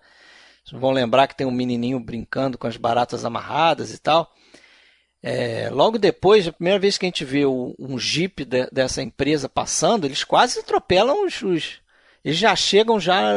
Vocês 0.67 0.81
vão 0.81 0.91
lembrar 0.91 1.27
que 1.27 1.35
tem 1.35 1.47
um 1.47 1.51
menininho 1.51 1.97
brincando 1.97 2.57
com 2.57 2.67
as 2.67 2.75
baratas 2.75 3.23
amarradas 3.23 3.93
e 3.93 3.97
tal. 3.97 4.29
É, 5.23 5.69
logo 5.71 5.97
depois, 5.97 6.45
a 6.45 6.51
primeira 6.51 6.77
vez 6.77 6.97
que 6.97 7.05
a 7.05 7.07
gente 7.07 7.23
vê 7.23 7.45
o, 7.45 7.73
um 7.79 7.97
jeep 7.97 8.43
de, 8.43 8.67
dessa 8.69 9.01
empresa 9.01 9.47
passando, 9.47 10.05
eles 10.05 10.25
quase 10.25 10.59
atropelam 10.59 11.25
os, 11.25 11.41
os, 11.41 11.81
Eles 12.23 12.37
já 12.37 12.53
chegam 12.53 12.99
já 12.99 13.31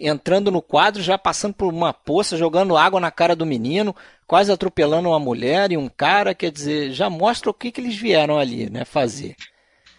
entrando 0.00 0.50
no 0.50 0.60
quadro, 0.60 1.00
já 1.00 1.16
passando 1.16 1.54
por 1.54 1.72
uma 1.72 1.94
poça, 1.94 2.36
jogando 2.36 2.76
água 2.76 2.98
na 2.98 3.12
cara 3.12 3.36
do 3.36 3.46
menino, 3.46 3.94
quase 4.26 4.50
atropelando 4.50 5.08
uma 5.08 5.20
mulher 5.20 5.70
e 5.70 5.76
um 5.76 5.88
cara. 5.88 6.34
Quer 6.34 6.50
dizer, 6.50 6.90
já 6.90 7.08
mostra 7.08 7.48
o 7.48 7.54
que, 7.54 7.70
que 7.70 7.80
eles 7.80 7.94
vieram 7.94 8.36
ali 8.36 8.68
né, 8.68 8.84
fazer. 8.84 9.36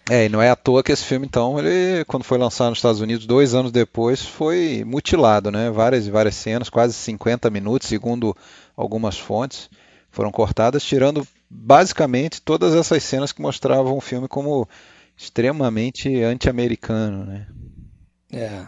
É, 0.10 0.25
e 0.25 0.29
não 0.29 0.41
é 0.41 0.50
à 0.50 0.55
toa 0.55 0.84
que 0.84 0.91
esse 0.91 1.05
filme, 1.05 1.25
então, 1.25 1.60
ele, 1.60 2.03
quando 2.05 2.24
foi 2.24 2.38
lançado 2.38 2.70
nos 2.70 2.79
Estados 2.79 3.01
Unidos, 3.01 3.25
dois 3.25 3.53
anos 3.53 3.72
depois, 3.72 4.22
foi 4.22 4.84
mutilado, 4.86 5.51
né? 5.51 5.70
Várias 5.70 6.08
e 6.08 6.12
várias 6.12 6.36
cenas, 6.36 6.70
quase 6.70 6.93
50 6.93 7.50
minutos, 7.50 7.88
segundo 7.88 8.36
algumas 8.75 9.17
fontes, 9.17 9.70
foram 10.10 10.31
cortadas, 10.31 10.84
tirando 10.84 11.25
basicamente 11.50 12.41
todas 12.41 12.74
essas 12.74 13.03
cenas 13.03 13.31
que 13.31 13.41
mostravam 13.41 13.96
o 13.96 14.01
filme 14.01 14.27
como 14.27 14.67
extremamente 15.15 16.22
anti-americano, 16.24 17.25
né? 17.25 17.48
É. 18.34 18.65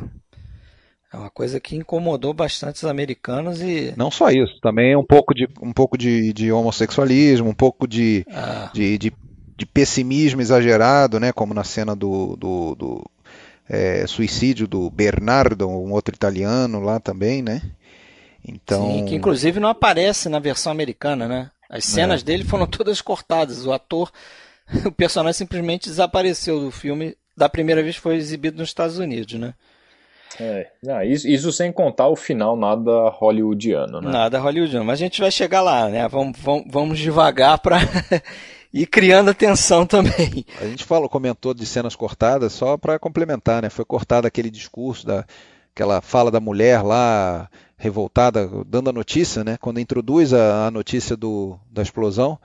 É 1.11 1.17
uma 1.17 1.29
coisa 1.29 1.59
que 1.59 1.75
incomodou 1.75 2.33
bastante 2.33 2.77
os 2.77 2.85
americanos 2.85 3.61
e. 3.61 3.93
Não 3.95 4.09
só 4.09 4.29
isso, 4.31 4.59
também 4.61 4.95
um 4.95 5.05
pouco 5.05 5.33
de, 5.33 5.47
um 5.61 5.71
pouco 5.71 5.95
de, 5.95 6.33
de 6.33 6.51
homossexualismo, 6.51 7.49
um 7.49 7.53
pouco 7.53 7.87
de, 7.87 8.25
ah. 8.31 8.71
de, 8.73 8.97
de 8.97 9.13
de 9.55 9.65
pessimismo 9.65 10.41
exagerado, 10.41 11.19
né, 11.19 11.31
como 11.31 11.53
na 11.53 11.63
cena 11.63 11.95
do, 11.95 12.35
do, 12.35 12.75
do 12.75 13.11
é, 13.69 14.05
suicídio 14.07 14.67
do 14.67 14.89
Bernardo, 14.89 15.67
um 15.67 15.91
outro 15.91 16.13
italiano 16.13 16.79
lá 16.79 16.99
também, 16.99 17.41
né? 17.41 17.61
Então... 18.45 18.91
Sim, 18.91 19.05
que 19.05 19.15
inclusive 19.15 19.59
não 19.59 19.69
aparece 19.69 20.27
na 20.27 20.39
versão 20.39 20.71
americana, 20.71 21.27
né? 21.27 21.51
As 21.69 21.85
cenas 21.85 22.21
é. 22.21 22.25
dele 22.25 22.43
foram 22.43 22.67
todas 22.67 23.01
cortadas. 23.01 23.65
O 23.65 23.71
ator, 23.71 24.11
o 24.85 24.91
personagem 24.91 25.37
simplesmente 25.37 25.89
desapareceu 25.89 26.59
do 26.59 26.69
filme 26.69 27.15
da 27.35 27.49
primeira 27.49 27.81
vez 27.81 27.95
que 27.95 28.01
foi 28.01 28.15
exibido 28.15 28.57
nos 28.57 28.69
Estados 28.69 28.99
Unidos, 28.99 29.39
né? 29.39 29.53
É, 30.39 30.67
não, 30.81 31.01
isso, 31.03 31.27
isso, 31.27 31.51
sem 31.51 31.71
contar 31.71 32.07
o 32.07 32.15
final 32.15 32.55
nada 32.55 33.09
hollywoodiano, 33.09 34.01
né? 34.01 34.11
Nada 34.11 34.39
hollywoodiano, 34.39 34.83
mas 34.83 34.99
a 34.99 35.03
gente 35.03 35.21
vai 35.21 35.29
chegar 35.29 35.61
lá, 35.61 35.87
né? 35.89 36.07
Vamos, 36.07 36.37
vamos, 36.39 36.65
vamos 36.69 36.99
devagar 36.99 37.59
para 37.59 37.77
e 38.73 38.87
criando 38.87 39.29
atenção 39.29 39.85
também. 39.87 40.45
A 40.59 40.65
gente 40.65 40.83
falou, 40.83 41.07
comentou 41.07 41.53
de 41.53 41.65
cenas 41.65 41.95
cortadas 41.95 42.53
só 42.53 42.77
para 42.77 42.97
complementar, 42.97 43.61
né? 43.61 43.69
Foi 43.69 43.85
cortado 43.85 44.25
aquele 44.25 44.49
discurso 44.49 45.05
da 45.05 45.25
aquela 45.75 46.01
fala 46.01 46.29
da 46.29 46.39
mulher 46.39 46.83
lá 46.83 47.49
revoltada 47.75 48.49
dando 48.65 48.89
a 48.89 48.93
notícia, 48.93 49.43
né? 49.43 49.57
Quando 49.59 49.79
introduz 49.79 50.33
a, 50.33 50.67
a 50.67 50.71
notícia 50.71 51.17
do, 51.17 51.57
da 51.69 51.81
explosão, 51.81 52.39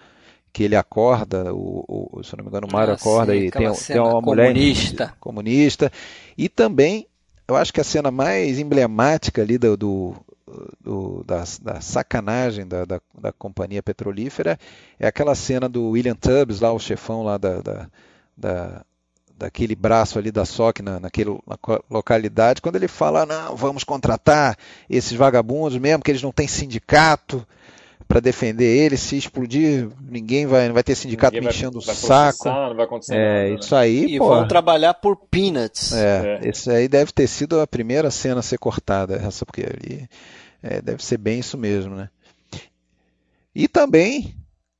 que 0.52 0.64
ele 0.64 0.75
acorda, 0.75 1.54
o, 1.54 2.11
o, 2.12 2.23
se 2.25 2.37
não 2.37 2.44
me 2.44 2.50
engano, 2.50 2.66
o 2.68 2.73
Mário 2.73 2.92
ah, 2.92 2.97
acorda 2.97 3.32
sim, 3.32 3.38
e 3.38 3.50
tem, 3.50 3.73
tem 3.73 4.00
uma 4.00 4.23
comunista. 4.23 5.04
mulher 5.04 5.16
comunista. 5.20 5.92
E 6.37 6.49
também, 6.49 7.06
eu 7.47 7.54
acho 7.54 7.73
que 7.73 7.80
a 7.80 7.85
cena 7.85 8.11
mais 8.11 8.58
emblemática 8.58 9.42
ali 9.42 9.58
do, 9.58 9.76
do 9.76 10.14
do, 10.80 11.24
da, 11.24 11.44
da, 11.62 11.80
sacanagem 11.80 12.66
da, 12.66 12.84
da, 12.84 13.00
da, 13.20 13.32
companhia 13.32 13.82
petrolífera 13.82 14.58
é 14.98 15.06
aquela 15.06 15.34
cena 15.34 15.68
do 15.68 15.90
William 15.90 16.14
Tubbs, 16.14 16.60
lá 16.60 16.72
o 16.72 16.78
chefão 16.78 17.22
lá 17.22 17.38
da, 17.38 17.60
da, 17.60 17.90
da 18.36 18.84
daquele 19.38 19.76
braço 19.76 20.18
ali 20.18 20.32
da 20.32 20.44
SOC 20.44 20.82
na, 20.82 20.98
naquela 20.98 21.38
localidade, 21.88 22.60
quando 22.60 22.74
ele 22.74 22.88
fala, 22.88 23.24
não, 23.24 23.54
vamos 23.54 23.84
contratar 23.84 24.56
esses 24.90 25.12
vagabundos 25.12 25.78
mesmo, 25.78 26.02
que 26.02 26.10
eles 26.10 26.22
não 26.22 26.32
têm 26.32 26.48
sindicato 26.48 27.46
para 28.08 28.20
defender 28.20 28.64
eles, 28.64 29.00
se 29.00 29.18
explodir, 29.18 29.86
ninguém 30.00 30.46
vai, 30.46 30.66
não 30.66 30.74
vai 30.74 30.82
ter 30.82 30.94
sindicato 30.94 31.34
ninguém 31.34 31.46
me 31.48 31.54
enchendo 31.54 31.78
vai, 31.78 31.94
o 31.94 31.96
saco. 31.96 32.48
Não 32.48 32.74
vai 32.74 32.86
acontecer 32.86 33.14
é, 33.14 33.18
nada, 33.18 33.50
né? 33.50 33.60
isso 33.60 33.76
aí, 33.76 34.14
E 34.14 34.18
pô, 34.18 34.28
vão 34.28 34.48
trabalhar 34.48 34.94
por 34.94 35.14
peanuts. 35.14 35.92
É, 35.92 36.40
é, 36.42 36.48
isso 36.48 36.70
aí 36.70 36.88
deve 36.88 37.12
ter 37.12 37.26
sido 37.26 37.60
a 37.60 37.66
primeira 37.66 38.10
cena 38.10 38.40
a 38.40 38.42
ser 38.42 38.58
cortada, 38.58 39.16
essa 39.16 39.44
porque 39.44 39.62
ali 39.62 40.08
é, 40.62 40.80
deve 40.80 41.04
ser 41.04 41.18
bem 41.18 41.40
isso 41.40 41.58
mesmo, 41.58 41.94
né? 41.94 42.08
E 43.54 43.68
também 43.68 44.34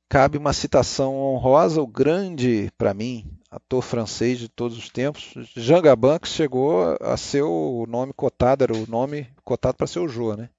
cabe 0.09 0.35
uma 0.37 0.51
citação 0.51 1.15
honrosa, 1.15 1.81
o 1.81 1.87
grande, 1.87 2.71
para 2.79 2.95
mim, 2.95 3.25
ator 3.51 3.83
francês 3.83 4.39
de 4.39 4.49
todos 4.49 4.75
os 4.75 4.89
tempos, 4.89 5.33
Jean 5.55 5.83
Gabin, 5.83 6.17
que 6.19 6.27
chegou 6.27 6.97
a 6.99 7.15
ser 7.15 7.43
o 7.43 7.85
nome 7.87 8.11
cotado, 8.11 8.63
era 8.63 8.73
o 8.75 8.89
nome 8.89 9.27
cotado 9.43 9.77
para 9.77 9.85
ser 9.85 9.99
o 9.99 10.07
Jô, 10.07 10.35
né? 10.35 10.49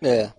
É. 0.00 0.30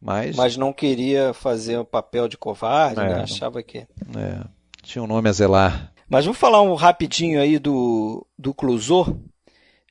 Mas, 0.00 0.36
mas 0.36 0.56
não 0.56 0.72
queria 0.72 1.32
fazer 1.32 1.78
o 1.78 1.84
papel 1.84 2.28
de 2.28 2.36
covarde, 2.36 3.00
é, 3.00 3.08
né? 3.08 3.22
achava 3.22 3.62
que. 3.62 3.78
É, 3.78 4.44
tinha 4.82 5.02
um 5.02 5.06
nome 5.06 5.28
a 5.28 5.32
zelar. 5.32 5.92
Mas 6.08 6.24
vamos 6.24 6.38
falar 6.38 6.60
um 6.60 6.74
rapidinho 6.74 7.40
aí 7.40 7.58
do, 7.58 8.26
do 8.38 8.52
Clouseau. 8.52 9.18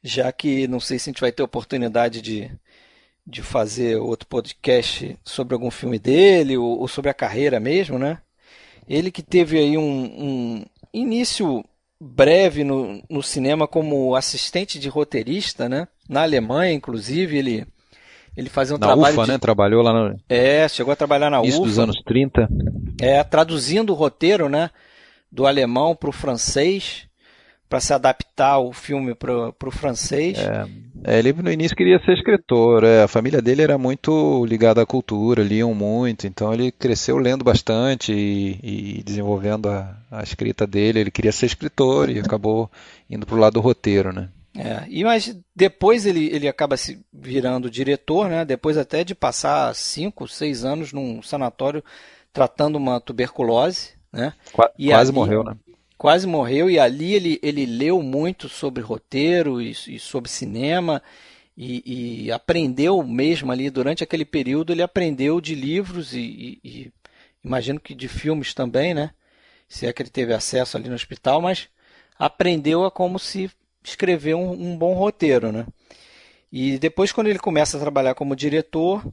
já 0.04 0.32
que 0.32 0.68
não 0.68 0.80
sei 0.80 1.00
se 1.00 1.10
a 1.10 1.12
gente 1.12 1.22
vai 1.22 1.32
ter 1.32 1.42
oportunidade 1.42 2.22
de, 2.22 2.52
de 3.26 3.42
fazer 3.42 3.98
outro 3.98 4.28
podcast 4.28 5.18
sobre 5.24 5.56
algum 5.56 5.72
filme 5.72 5.98
dele 5.98 6.58
ou, 6.58 6.80
ou 6.80 6.88
sobre 6.88 7.10
a 7.10 7.14
carreira 7.14 7.60
mesmo, 7.60 7.98
né? 7.98 8.20
Ele 8.88 9.12
que 9.12 9.24
teve 9.24 9.58
aí 9.58 9.78
um, 9.78 9.84
um 9.84 10.66
início 10.94 11.64
breve 12.00 12.64
no, 12.64 13.02
no 13.10 13.24
cinema 13.24 13.68
como 13.68 14.16
assistente 14.16 14.78
de 14.78 14.90
roteirista, 14.90 15.70
né? 15.70 15.88
Na 16.08 16.24
Alemanha, 16.24 16.74
inclusive, 16.74 17.38
ele 17.38 17.66
ele 18.36 18.50
fazia 18.50 18.76
um 18.76 18.80
na 18.80 18.88
trabalho 18.88 19.14
UFA, 19.14 19.24
de... 19.26 19.32
né? 19.32 19.38
Trabalhou 19.38 19.82
lá 19.84 19.94
no 19.94 20.20
É, 20.28 20.68
chegou 20.68 20.92
a 20.92 20.96
trabalhar 20.96 21.30
na 21.30 21.42
Isso 21.44 21.60
UFA. 21.60 21.68
dos 21.68 21.80
anos 21.80 22.02
30. 22.04 22.48
É, 23.02 23.24
traduzindo 23.24 23.92
o 23.92 23.96
roteiro, 23.96 24.50
né, 24.50 24.70
do 25.32 25.46
alemão 25.46 25.96
para 25.96 26.10
o 26.10 26.14
francês, 26.14 27.08
para 27.70 27.80
se 27.80 27.94
adaptar 27.94 28.52
ao 28.52 28.72
filme 28.72 29.16
para 29.16 29.50
o 29.50 29.72
francês. 29.72 30.38
É, 31.06 31.20
ele 31.20 31.34
no 31.34 31.52
início 31.52 31.76
queria 31.76 32.00
ser 32.06 32.14
escritor. 32.14 32.84
é, 32.84 33.04
a 33.04 33.08
família 33.08 33.42
dele 33.42 33.62
era 33.62 33.78
muito 33.78 34.46
ligada 34.46 34.82
à 34.82 34.86
cultura, 34.86 35.44
liam 35.44 35.74
muito, 35.74 36.28
então 36.28 36.54
ele 36.54 36.72
cresceu 36.72 37.18
lendo 37.18 37.44
bastante 37.44 38.14
e, 38.14 39.00
e 39.00 39.04
desenvolvendo 39.04 39.70
a, 39.70 39.96
a 40.12 40.24
escrita 40.24 40.66
dele. 40.66 41.00
Ele 41.00 41.12
queria 41.12 41.32
ser 41.32 41.48
escritor 41.48 42.10
e 42.10 42.20
acabou 42.20 42.70
indo 43.10 43.26
para 43.26 43.36
o 43.36 43.40
lado 43.40 43.54
do 43.54 43.62
roteiro, 43.62 44.14
né? 44.14 44.30
É, 44.56 44.86
e 44.88 45.04
mas 45.04 45.36
depois 45.56 46.06
ele, 46.06 46.28
ele 46.28 46.48
acaba 46.48 46.78
se 46.78 47.04
virando 47.12 47.72
diretor, 47.72 48.30
né? 48.30 48.46
Depois 48.46 48.78
até 48.78 49.04
de 49.04 49.16
passar 49.16 49.74
cinco, 49.76 50.28
seis 50.28 50.64
anos 50.64 50.94
num 50.94 51.22
sanatório 51.24 51.84
tratando 52.32 52.76
uma 52.76 53.00
tuberculose, 53.02 53.92
né? 54.12 54.34
Qua- 54.52 54.72
E 54.78 54.90
quase 54.90 55.10
ali- 55.10 55.16
morreu, 55.16 55.44
né? 55.44 55.58
Quase 55.98 56.28
morreu 56.28 56.70
e 56.70 56.78
ali 56.78 57.14
ele, 57.14 57.40
ele 57.42 57.66
leu 57.66 58.02
muito 58.04 58.50
sobre 58.50 58.84
roteiro 58.84 59.62
e, 59.62 59.72
e 59.72 60.00
sobre 60.00 60.30
cinema 60.30 61.02
e, 61.58 62.26
e 62.26 62.32
aprendeu 62.32 63.02
mesmo 63.04 63.52
ali 63.52 63.70
durante 63.70 64.04
aquele 64.04 64.26
período 64.26 64.74
ele 64.74 64.82
aprendeu 64.82 65.40
de 65.40 65.56
livros 65.56 66.14
e, 66.14 66.20
e- 66.20 66.60
e 66.64 66.92
imagino 67.44 67.80
que 67.80 67.94
de 67.96 68.08
filmes 68.08 68.54
também, 68.54 68.94
né? 68.94 69.12
Se 69.68 69.88
é 69.88 69.94
que 69.94 70.02
ele 70.02 70.10
teve 70.10 70.34
acesso 70.34 70.78
ali 70.78 70.90
no 70.90 70.96
hospital, 70.96 71.42
mas 71.42 71.70
aprendeu 72.20 72.86
a 72.86 72.92
como 72.92 73.18
se 73.18 73.50
escrever 73.84 74.36
um, 74.36 74.52
um 74.52 74.78
bom 74.78 74.94
roteiro, 74.94 75.52
né? 75.52 75.66
E 76.52 76.78
depois, 76.80 77.12
quando 77.12 77.28
ele 77.28 77.40
começa 77.40 77.78
a 77.78 77.80
trabalhar 77.82 78.16
como 78.16 78.36
diretor, 78.36 79.04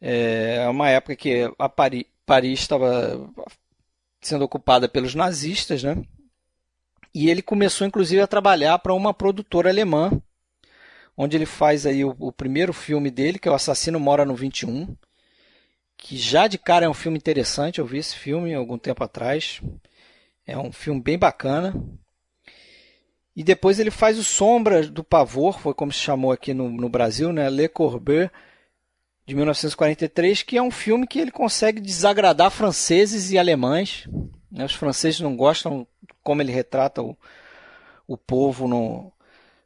é 0.00 0.68
uma 0.68 0.88
época 0.90 1.16
que 1.16 1.50
a 1.58 1.68
Pari- 1.68 2.06
Paris 2.26 2.60
estava 2.60 3.30
sendo 4.20 4.44
ocupada 4.44 4.88
pelos 4.88 5.14
nazistas, 5.14 5.82
né? 5.82 6.02
E 7.14 7.30
ele 7.30 7.40
começou, 7.40 7.86
inclusive, 7.86 8.20
a 8.20 8.26
trabalhar 8.26 8.78
para 8.78 8.92
uma 8.92 9.14
produtora 9.14 9.70
alemã, 9.70 10.10
onde 11.16 11.36
ele 11.36 11.46
faz 11.46 11.86
aí 11.86 12.04
o, 12.04 12.14
o 12.18 12.32
primeiro 12.32 12.72
filme 12.72 13.10
dele, 13.10 13.38
que 13.38 13.48
é 13.48 13.50
O 13.50 13.54
Assassino 13.54 14.00
Mora 14.00 14.24
no 14.24 14.34
21, 14.34 14.96
que 15.96 16.16
já 16.16 16.46
de 16.48 16.58
cara 16.58 16.86
é 16.86 16.88
um 16.88 16.94
filme 16.94 17.18
interessante. 17.18 17.78
Eu 17.80 17.86
vi 17.86 17.98
esse 17.98 18.16
filme 18.16 18.54
algum 18.54 18.78
tempo 18.78 19.04
atrás. 19.04 19.60
É 20.46 20.58
um 20.58 20.72
filme 20.72 21.00
bem 21.00 21.18
bacana. 21.18 21.74
E 23.36 23.42
depois 23.42 23.80
ele 23.80 23.90
faz 23.90 24.18
o 24.18 24.24
Sombra 24.24 24.86
do 24.86 25.02
Pavor, 25.02 25.58
foi 25.58 25.74
como 25.74 25.92
se 25.92 25.98
chamou 25.98 26.30
aqui 26.30 26.54
no, 26.54 26.70
no 26.70 26.88
Brasil, 26.88 27.32
né? 27.32 27.50
Le 27.50 27.68
Corbusier, 27.68 28.30
de 29.26 29.34
1943, 29.34 30.42
que 30.42 30.56
é 30.56 30.62
um 30.62 30.70
filme 30.70 31.06
que 31.06 31.18
ele 31.18 31.30
consegue 31.30 31.80
desagradar 31.80 32.50
franceses 32.50 33.30
e 33.30 33.38
alemães. 33.38 34.06
né? 34.50 34.64
Os 34.64 34.74
franceses 34.74 35.20
não 35.20 35.36
gostam 35.36 35.86
como 36.22 36.42
ele 36.42 36.52
retrata 36.52 37.02
o, 37.02 37.16
o 38.06 38.16
povo 38.16 38.68
no, 38.68 39.12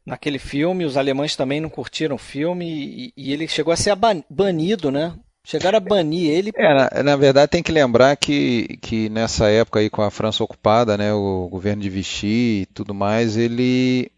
naquele 0.07 0.39
filme, 0.39 0.85
os 0.85 0.97
alemães 0.97 1.37
também 1.37 1.61
não 1.61 1.69
curtiram 1.69 2.17
o 2.17 2.19
filme 2.19 2.67
e, 2.67 3.13
e 3.17 3.33
ele 3.33 3.47
chegou 3.47 3.73
a 3.73 3.77
ser 3.77 3.95
banido, 4.31 4.91
né? 4.91 5.19
Chegaram 5.51 5.79
a 5.79 5.81
banir 5.81 6.31
ele. 6.31 6.53
É, 6.55 6.75
na, 6.75 7.03
na 7.03 7.17
verdade 7.17 7.51
tem 7.51 7.63
que 7.63 7.73
lembrar 7.73 8.15
que, 8.17 8.79
que 8.83 9.09
nessa 9.09 9.49
época 9.49 9.81
aí 9.81 9.89
com 9.89 10.03
a 10.03 10.11
França 10.11 10.45
ocupada, 10.45 10.99
né, 10.99 11.13
o 11.15 11.49
governo 11.51 11.81
de 11.83 11.89
Vichy 11.89 12.63
e 12.63 12.67
tudo 12.75 12.93
mais, 12.93 13.37
ele 13.37 14.11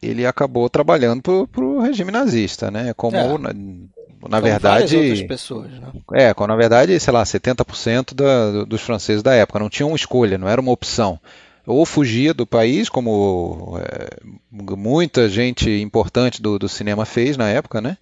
ele 0.00 0.24
acabou 0.24 0.70
trabalhando 0.70 1.20
para 1.20 1.64
o 1.64 1.80
regime 1.80 2.12
nazista, 2.12 2.70
né? 2.70 2.94
Como 2.94 3.16
É. 3.16 3.26
na, 3.38 3.52
na 3.52 4.38
como 4.38 4.42
verdade 4.42 5.24
pessoas, 5.26 5.68
né? 5.72 5.88
É, 6.12 6.32
quando 6.32 6.50
na 6.50 6.56
verdade, 6.56 6.98
sei 7.00 7.12
lá, 7.12 7.24
70% 7.24 8.14
da, 8.14 8.52
do- 8.52 8.66
dos 8.66 8.80
franceses 8.80 9.22
da 9.22 9.34
época 9.34 9.58
não 9.58 9.68
tinham 9.68 9.94
escolha, 9.96 10.38
não 10.38 10.48
era 10.48 10.60
uma 10.60 10.70
opção. 10.70 11.18
Ou 11.66 11.84
fugia 11.84 12.32
do 12.32 12.46
país, 12.46 12.88
como 12.88 13.76
é, 13.82 14.16
muita 14.50 15.28
gente 15.28 15.68
importante 15.68 16.40
do, 16.40 16.58
do 16.58 16.68
cinema 16.68 17.04
fez 17.04 17.36
na 17.36 17.48
época, 17.48 17.80
né? 17.80 17.98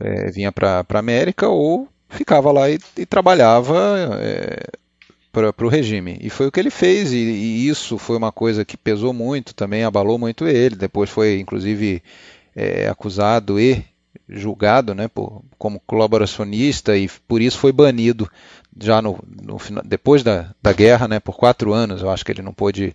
É, 0.00 0.30
vinha 0.30 0.52
para 0.52 0.84
a 0.88 0.98
América, 0.98 1.48
ou 1.48 1.88
ficava 2.08 2.52
lá 2.52 2.70
e, 2.70 2.78
e 2.96 3.06
trabalhava 3.06 4.10
para 5.32 5.66
o 5.66 5.68
regime. 5.68 6.16
E 6.20 6.30
foi 6.30 6.46
o 6.46 6.52
que 6.52 6.60
ele 6.60 6.70
fez, 6.70 7.12
e, 7.12 7.16
e 7.16 7.68
isso 7.68 7.98
foi 7.98 8.16
uma 8.16 8.30
coisa 8.30 8.64
que 8.64 8.76
pesou 8.76 9.12
muito 9.12 9.54
também, 9.54 9.84
abalou 9.84 10.18
muito 10.18 10.46
ele. 10.46 10.76
Depois 10.76 11.10
foi, 11.10 11.40
inclusive, 11.40 12.02
é, 12.54 12.88
acusado 12.88 13.58
e 13.58 13.84
julgado 14.28 14.94
né, 14.94 15.08
por, 15.08 15.42
como 15.58 15.80
colaboracionista 15.80 16.96
e 16.96 17.08
por 17.28 17.42
isso 17.42 17.58
foi 17.58 17.72
banido 17.72 18.30
já 18.80 19.02
no, 19.02 19.18
no 19.42 19.58
depois 19.84 20.22
da, 20.22 20.54
da 20.62 20.72
guerra, 20.72 21.08
né, 21.08 21.20
por 21.20 21.36
quatro 21.36 21.72
anos. 21.72 22.02
Eu 22.02 22.10
acho 22.10 22.24
que 22.24 22.32
ele 22.32 22.42
não 22.42 22.52
pôde 22.52 22.94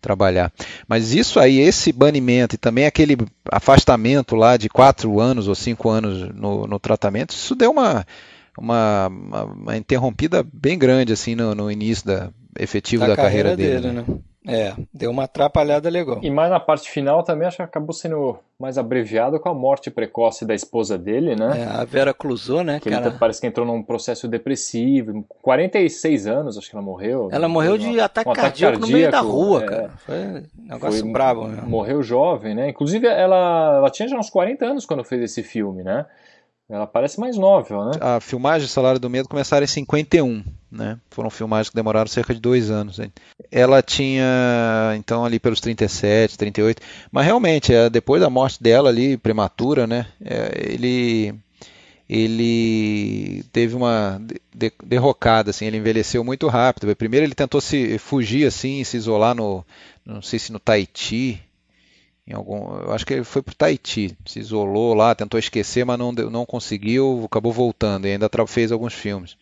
trabalhar. 0.00 0.52
Mas 0.88 1.12
isso 1.12 1.38
aí, 1.38 1.58
esse 1.58 1.92
banimento 1.92 2.54
e 2.54 2.58
também 2.58 2.86
aquele 2.86 3.16
afastamento 3.50 4.34
lá 4.34 4.56
de 4.56 4.68
quatro 4.68 5.20
anos 5.20 5.48
ou 5.48 5.54
cinco 5.54 5.88
anos 5.88 6.28
no, 6.34 6.66
no 6.66 6.78
tratamento, 6.78 7.30
isso 7.30 7.54
deu 7.54 7.70
uma, 7.70 8.06
uma, 8.58 9.08
uma, 9.08 9.44
uma 9.44 9.76
interrompida 9.76 10.44
bem 10.52 10.78
grande 10.78 11.12
assim 11.12 11.34
no, 11.34 11.54
no 11.54 11.70
início 11.70 12.06
da 12.06 12.30
efetivo 12.58 13.06
da, 13.06 13.16
carreira, 13.16 13.56
dele. 13.56 13.92
né? 13.92 14.04
É, 14.48 14.74
deu 14.92 15.10
uma 15.10 15.24
atrapalhada 15.24 15.90
legal. 15.90 16.18
E 16.22 16.30
mais 16.30 16.50
na 16.50 16.58
parte 16.58 16.90
final 16.90 17.22
também 17.22 17.46
acho 17.46 17.58
que 17.58 17.62
acabou 17.62 17.92
sendo 17.92 18.38
mais 18.58 18.78
abreviado 18.78 19.38
com 19.38 19.50
a 19.50 19.54
morte 19.54 19.90
precoce 19.90 20.46
da 20.46 20.54
esposa 20.54 20.96
dele, 20.96 21.36
né? 21.36 21.60
É, 21.60 21.64
a 21.66 21.84
Vera 21.84 22.14
Clusou, 22.14 22.64
né, 22.64 22.80
Que 22.80 22.88
ele 22.88 22.96
cara? 22.96 23.10
tá- 23.10 23.16
parece 23.20 23.38
que 23.38 23.46
entrou 23.46 23.66
num 23.66 23.82
processo 23.82 24.26
depressivo. 24.26 25.24
Com 25.28 25.36
46 25.42 26.26
anos, 26.26 26.56
acho 26.56 26.70
que 26.70 26.74
ela 26.74 26.84
morreu. 26.84 27.28
Ela 27.30 27.48
morreu 27.48 27.76
de 27.76 27.86
Um 27.88 28.02
ataque, 28.02 28.30
um 28.30 28.32
cardíaco, 28.32 28.78
no 28.78 28.86
meio 28.88 29.06
da 29.10 29.18
cardíaco, 29.18 29.36
rua, 29.36 29.62
é. 29.62 29.66
cara. 29.66 29.90
Foi 30.06 30.16
um 30.16 30.42
negócio 30.68 31.00
Foi- 31.02 31.12
brabo 31.12 31.44
mesmo. 31.46 31.68
Morreu 31.68 32.02
jovem, 32.02 32.54
né? 32.54 32.70
Inclusive, 32.70 33.06
ela, 33.06 33.76
ela 33.76 33.90
tinha 33.90 34.08
já 34.08 34.18
uns 34.18 34.30
40 34.30 34.64
anos 34.64 34.86
quando 34.86 35.04
fez 35.04 35.20
esse 35.22 35.42
filme, 35.42 35.82
né? 35.82 36.06
Ela 36.68 36.86
parece 36.86 37.20
mais 37.20 37.36
nova, 37.36 37.86
né? 37.86 37.90
A 38.00 38.20
filmagem 38.20 38.66
de 38.66 38.72
Salário 38.72 38.98
do 39.00 39.10
Medo 39.10 39.28
começaram 39.28 39.64
em 39.64 39.66
51, 39.66 40.42
né? 40.70 40.98
Foram 41.10 41.30
filmagens 41.30 41.70
que 41.70 41.76
demoraram 41.76 42.06
cerca 42.08 42.34
de 42.34 42.40
dois 42.40 42.70
anos. 42.70 42.98
hein? 42.98 43.12
Ela 43.50 43.82
tinha, 43.82 44.24
então, 44.96 45.24
ali 45.24 45.38
pelos 45.38 45.60
37, 45.60 46.38
38. 46.38 46.82
Mas 47.10 47.26
realmente, 47.26 47.74
é, 47.74 47.90
depois 47.90 48.20
da 48.22 48.30
morte 48.30 48.62
dela 48.62 48.88
ali, 48.88 49.16
prematura, 49.16 49.86
né? 49.86 50.06
é, 50.24 50.72
ele, 50.72 51.34
ele 52.08 53.44
teve 53.52 53.74
uma 53.76 54.20
de- 54.20 54.40
de- 54.54 54.72
derrocada, 54.84 55.50
assim. 55.50 55.66
Ele 55.66 55.78
envelheceu 55.78 56.24
muito 56.24 56.48
rápido. 56.48 56.94
Primeiro 56.96 57.26
ele 57.26 57.34
tentou 57.34 57.60
se 57.60 57.98
fugir, 57.98 58.46
assim, 58.46 58.82
se 58.84 58.96
isolar 58.96 59.34
no, 59.34 59.64
não 60.04 60.22
sei 60.22 60.38
se 60.38 60.52
no 60.52 60.58
Tahiti, 60.58 61.40
em 62.26 62.32
algum, 62.34 62.78
eu 62.80 62.92
acho 62.92 63.04
que 63.04 63.14
ele 63.14 63.24
foi 63.24 63.42
para 63.42 63.52
o 63.52 63.56
Tahiti, 63.56 64.16
se 64.24 64.38
isolou 64.38 64.94
lá, 64.94 65.14
tentou 65.14 65.38
esquecer, 65.40 65.84
mas 65.84 65.98
não, 65.98 66.12
não 66.12 66.46
conseguiu, 66.46 67.22
acabou 67.26 67.52
voltando 67.52 68.06
e 68.06 68.12
ainda 68.12 68.30
fez 68.46 68.70
alguns 68.70 68.94
filmes. 68.94 69.36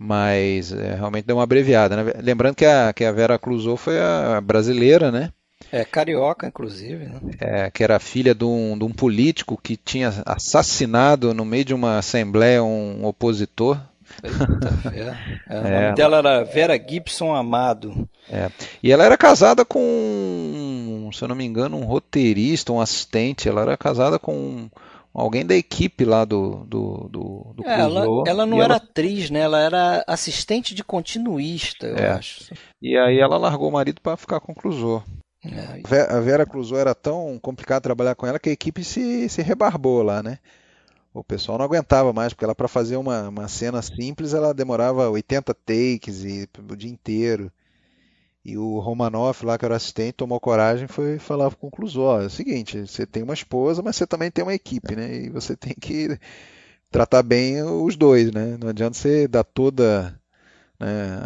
Mas 0.00 0.72
é, 0.72 0.94
realmente 0.94 1.24
deu 1.26 1.36
uma 1.36 1.42
abreviada. 1.42 1.96
né? 1.96 2.12
Lembrando 2.22 2.54
que 2.54 2.64
a, 2.64 2.92
que 2.92 3.04
a 3.04 3.10
Vera 3.12 3.38
Clusou 3.38 3.76
foi 3.76 3.98
a 3.98 4.40
brasileira, 4.40 5.10
né? 5.10 5.32
É, 5.72 5.84
carioca, 5.84 6.46
inclusive, 6.46 7.06
né? 7.06 7.20
É, 7.40 7.70
que 7.70 7.82
era 7.82 7.98
filha 7.98 8.34
de 8.34 8.44
um, 8.44 8.78
de 8.78 8.84
um 8.84 8.92
político 8.92 9.58
que 9.60 9.76
tinha 9.76 10.12
assassinado 10.24 11.34
no 11.34 11.44
meio 11.44 11.64
de 11.64 11.74
uma 11.74 11.98
assembleia 11.98 12.62
um 12.62 13.04
opositor. 13.04 13.78
Eita. 14.22 14.48
É, 15.50 15.54
o 15.60 15.66
É, 15.66 15.82
nome 15.82 15.94
dela 15.96 16.18
era 16.18 16.44
Vera 16.44 16.78
Gibson 16.78 17.34
Amado. 17.34 18.08
É. 18.30 18.50
E 18.82 18.90
ela 18.92 19.04
era 19.04 19.16
casada 19.18 19.64
com, 19.64 21.10
se 21.12 21.22
eu 21.22 21.28
não 21.28 21.34
me 21.36 21.44
engano, 21.44 21.76
um 21.76 21.84
roteirista, 21.84 22.72
um 22.72 22.80
assistente. 22.80 23.48
Ela 23.48 23.62
era 23.62 23.76
casada 23.76 24.18
com 24.18 24.68
alguém 25.22 25.44
da 25.44 25.54
equipe 25.54 26.04
lá 26.04 26.24
do, 26.24 26.64
do, 26.66 27.08
do, 27.08 27.52
do 27.56 27.66
É, 27.66 27.80
ela, 27.80 28.04
ela 28.26 28.46
não 28.46 28.62
era 28.62 28.76
atriz, 28.76 29.30
né? 29.30 29.40
Ela 29.40 29.60
era 29.60 30.04
assistente 30.06 30.74
de 30.74 30.84
continuista, 30.84 31.86
eu 31.86 31.96
É. 31.96 32.10
acho. 32.10 32.52
E 32.80 32.96
aí 32.96 33.18
ela 33.18 33.36
largou 33.36 33.68
o 33.68 33.72
marido 33.72 34.00
para 34.00 34.16
ficar 34.16 34.40
com 34.40 34.52
o 34.52 34.54
Clouseau. 34.54 35.02
É, 35.44 36.12
A 36.12 36.20
Vera 36.20 36.44
Clusou 36.44 36.78
era 36.78 36.94
tão 36.94 37.38
complicado 37.40 37.82
trabalhar 37.82 38.14
com 38.14 38.26
ela 38.26 38.38
que 38.38 38.48
a 38.48 38.52
equipe 38.52 38.82
se, 38.84 39.28
se 39.28 39.40
rebarbou 39.42 40.02
lá, 40.02 40.22
né? 40.22 40.38
O 41.14 41.24
pessoal 41.24 41.58
não 41.58 41.64
aguentava 41.64 42.12
mais, 42.12 42.32
porque 42.32 42.44
ela 42.44 42.54
para 42.54 42.68
fazer 42.68 42.96
uma, 42.96 43.28
uma 43.28 43.48
cena 43.48 43.80
simples 43.82 44.34
ela 44.34 44.52
demorava 44.54 45.08
80 45.10 45.54
takes 45.54 46.24
e 46.24 46.48
o 46.70 46.76
dia 46.76 46.90
inteiro. 46.90 47.50
E 48.48 48.56
o 48.56 48.78
Romanoff, 48.78 49.44
lá 49.44 49.58
que 49.58 49.64
era 49.66 49.76
assistente, 49.76 50.14
tomou 50.14 50.40
coragem 50.40 50.86
e 50.86 50.88
foi 50.88 51.18
falar 51.18 51.54
com 51.54 51.66
o 51.66 51.70
Clusó. 51.70 52.22
É 52.22 52.26
o 52.26 52.30
seguinte, 52.30 52.86
você 52.86 53.04
tem 53.04 53.22
uma 53.22 53.34
esposa, 53.34 53.82
mas 53.82 53.96
você 53.96 54.06
também 54.06 54.30
tem 54.30 54.42
uma 54.42 54.54
equipe, 54.54 54.96
né? 54.96 55.24
E 55.24 55.28
você 55.28 55.54
tem 55.54 55.74
que 55.78 56.18
tratar 56.90 57.22
bem 57.22 57.62
os 57.62 57.94
dois, 57.94 58.32
né? 58.32 58.56
Não 58.58 58.70
adianta 58.70 58.96
você 58.96 59.28
dar 59.28 59.44
toda 59.44 60.18
né, 60.80 61.20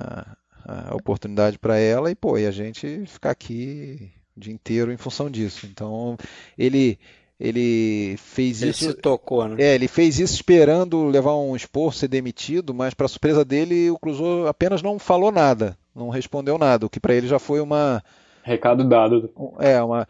a 0.64 0.96
oportunidade 0.96 1.61
para 1.61 1.78
ela 1.78 2.11
e, 2.11 2.14
pô, 2.16 2.37
e 2.37 2.44
a 2.44 2.50
gente 2.50 3.04
ficar 3.06 3.30
aqui 3.30 4.11
o 4.37 4.40
dia 4.40 4.52
inteiro 4.52 4.92
em 4.92 4.96
função 4.96 5.30
disso. 5.30 5.66
Então, 5.66 6.16
ele 6.58 6.98
ele 7.38 8.16
fez 8.18 8.62
ele 8.62 8.70
isso. 8.72 8.85
Ele 8.85 8.92
se 8.94 8.98
tocou, 8.98 9.48
né? 9.48 9.62
É, 9.62 9.74
ele 9.76 9.87
fez 9.87 10.18
isso 10.18 10.35
esperando 10.35 11.04
levar 11.06 11.37
um 11.37 11.54
expor, 11.54 11.94
ser 11.94 12.08
demitido, 12.08 12.74
mas 12.74 12.94
para 12.94 13.06
surpresa 13.06 13.44
dele, 13.44 13.90
o 13.90 13.98
Clouseau 13.98 14.46
apenas 14.46 14.82
não 14.82 14.98
falou 14.98 15.30
nada, 15.32 15.76
não 15.94 16.09
respondeu 16.09 16.59
nada, 16.59 16.87
o 16.87 16.90
que 16.90 17.00
para 17.00 17.14
ele 17.14 17.26
já 17.26 17.38
foi 17.38 17.61
uma 17.61 18.02
recado 18.42 18.85
dado. 18.85 19.33
É, 19.59 19.81
uma 19.83 20.07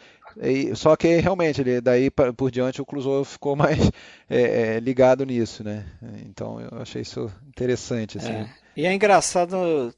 só 0.75 0.97
que 0.97 1.17
realmente 1.17 1.61
ele 1.61 1.81
daí 1.81 2.11
por 2.11 2.51
diante 2.51 2.81
o 2.81 2.87
Clouseau 2.87 3.25
ficou 3.25 3.55
mais 3.57 3.91
é, 4.29 4.77
é, 4.77 4.81
ligado 4.81 5.25
nisso, 5.25 5.63
né? 5.63 5.85
Então 6.25 6.61
eu 6.61 6.81
achei 6.81 7.03
isso 7.03 7.31
interessante 7.49 8.19
assim. 8.19 8.33
É. 8.33 8.51
E 8.77 8.87
é 8.87 8.93
engraçado 8.93 9.95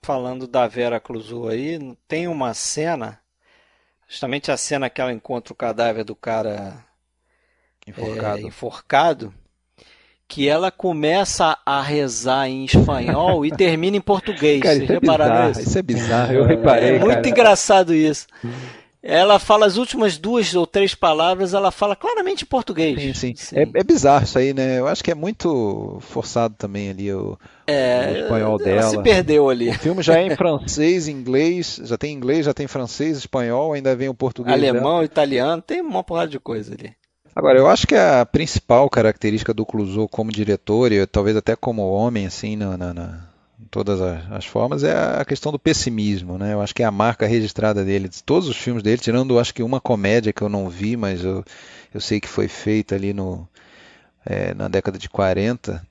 falando 0.00 0.46
da 0.46 0.66
Vera 0.66 0.98
Clouseau 0.98 1.48
aí, 1.48 1.78
tem 2.08 2.26
uma 2.26 2.54
cena 2.54 3.20
Justamente 4.08 4.50
a 4.50 4.56
cena 4.56 4.90
que 4.90 5.00
ela 5.00 5.12
encontra 5.12 5.52
o 5.52 5.56
cadáver 5.56 6.04
do 6.04 6.14
cara 6.14 6.84
enforcado, 7.86 8.38
é, 8.38 8.42
enforcado 8.42 9.34
que 10.28 10.48
ela 10.48 10.70
começa 10.70 11.56
a 11.64 11.82
rezar 11.82 12.48
em 12.48 12.64
espanhol 12.64 13.44
e 13.44 13.50
termina 13.50 13.96
em 13.96 14.00
português. 14.00 14.60
Cara, 14.62 14.76
isso, 14.76 14.92
é 14.92 15.00
bizarro, 15.00 15.50
isso? 15.50 15.60
isso 15.60 15.78
é 15.78 15.82
bizarro, 15.82 16.32
eu 16.32 16.44
reparei. 16.44 16.96
É 16.96 16.98
muito 16.98 17.14
cara. 17.14 17.28
engraçado 17.28 17.94
isso. 17.94 18.26
Ela 19.06 19.38
fala 19.38 19.66
as 19.66 19.76
últimas 19.76 20.16
duas 20.16 20.54
ou 20.54 20.66
três 20.66 20.94
palavras, 20.94 21.52
ela 21.52 21.70
fala 21.70 21.94
claramente 21.94 22.44
em 22.44 22.46
português. 22.46 22.98
Sim, 22.98 23.12
sim. 23.12 23.34
sim. 23.36 23.56
É, 23.56 23.62
é, 23.62 23.84
bizarro 23.84 24.24
isso 24.24 24.38
aí, 24.38 24.54
né? 24.54 24.78
Eu 24.78 24.88
acho 24.88 25.04
que 25.04 25.10
é 25.10 25.14
muito 25.14 25.98
forçado 26.00 26.54
também 26.56 26.88
ali 26.88 27.12
o, 27.12 27.38
é, 27.66 28.06
o 28.06 28.22
espanhol 28.22 28.56
dela. 28.56 28.80
Ela 28.80 28.90
se 28.90 29.02
perdeu 29.02 29.50
ali. 29.50 29.68
O 29.68 29.74
filme 29.74 30.02
já 30.02 30.18
é 30.18 30.26
em 30.26 30.34
francês, 30.34 31.06
inglês, 31.06 31.78
já 31.84 31.98
tem 31.98 32.14
inglês, 32.14 32.46
já 32.46 32.54
tem 32.54 32.66
francês, 32.66 33.18
espanhol, 33.18 33.74
ainda 33.74 33.94
vem 33.94 34.08
o 34.08 34.14
português. 34.14 34.54
Alemão, 34.54 34.94
dela. 34.94 35.04
italiano, 35.04 35.60
tem 35.60 35.82
uma 35.82 36.02
porrada 36.02 36.30
de 36.30 36.40
coisa 36.40 36.72
ali. 36.72 36.94
Agora, 37.34 37.58
eu 37.58 37.68
acho 37.68 37.86
que 37.86 37.96
a 37.96 38.24
principal 38.24 38.88
característica 38.88 39.52
do 39.52 39.66
Clouseau 39.66 40.08
como 40.08 40.30
diretor, 40.30 40.92
e 40.92 41.04
talvez 41.06 41.36
até 41.36 41.56
como 41.56 41.82
homem, 41.82 42.26
assim, 42.26 42.54
na, 42.54 42.76
na, 42.76 42.94
na 42.94 43.28
todas 43.70 44.00
as, 44.00 44.44
formas, 44.44 44.84
é 44.84 44.92
a 44.92 45.24
questão 45.24 45.50
do 45.50 45.58
pessimismo, 45.58 46.38
né? 46.38 46.52
Eu 46.52 46.60
acho 46.60 46.74
que 46.74 46.82
é 46.82 46.86
a 46.86 46.92
marca 46.92 47.26
registrada 47.26 47.84
dele, 47.84 48.08
de 48.08 48.22
todos 48.22 48.48
os 48.48 48.56
filmes 48.56 48.82
dele, 48.82 48.98
tirando 48.98 49.38
acho 49.38 49.52
que 49.52 49.62
uma 49.62 49.80
comédia 49.80 50.32
que 50.32 50.42
eu 50.42 50.48
não 50.48 50.68
vi, 50.68 50.96
mas 50.96 51.24
eu, 51.24 51.44
eu 51.92 52.00
sei 52.00 52.20
que 52.20 52.28
foi 52.28 52.46
feita 52.46 52.94
ali 52.94 53.12
no, 53.12 53.48
é, 54.24 54.54
na 54.54 54.68
década 54.68 54.98
de 54.98 55.08
40. 55.08 55.84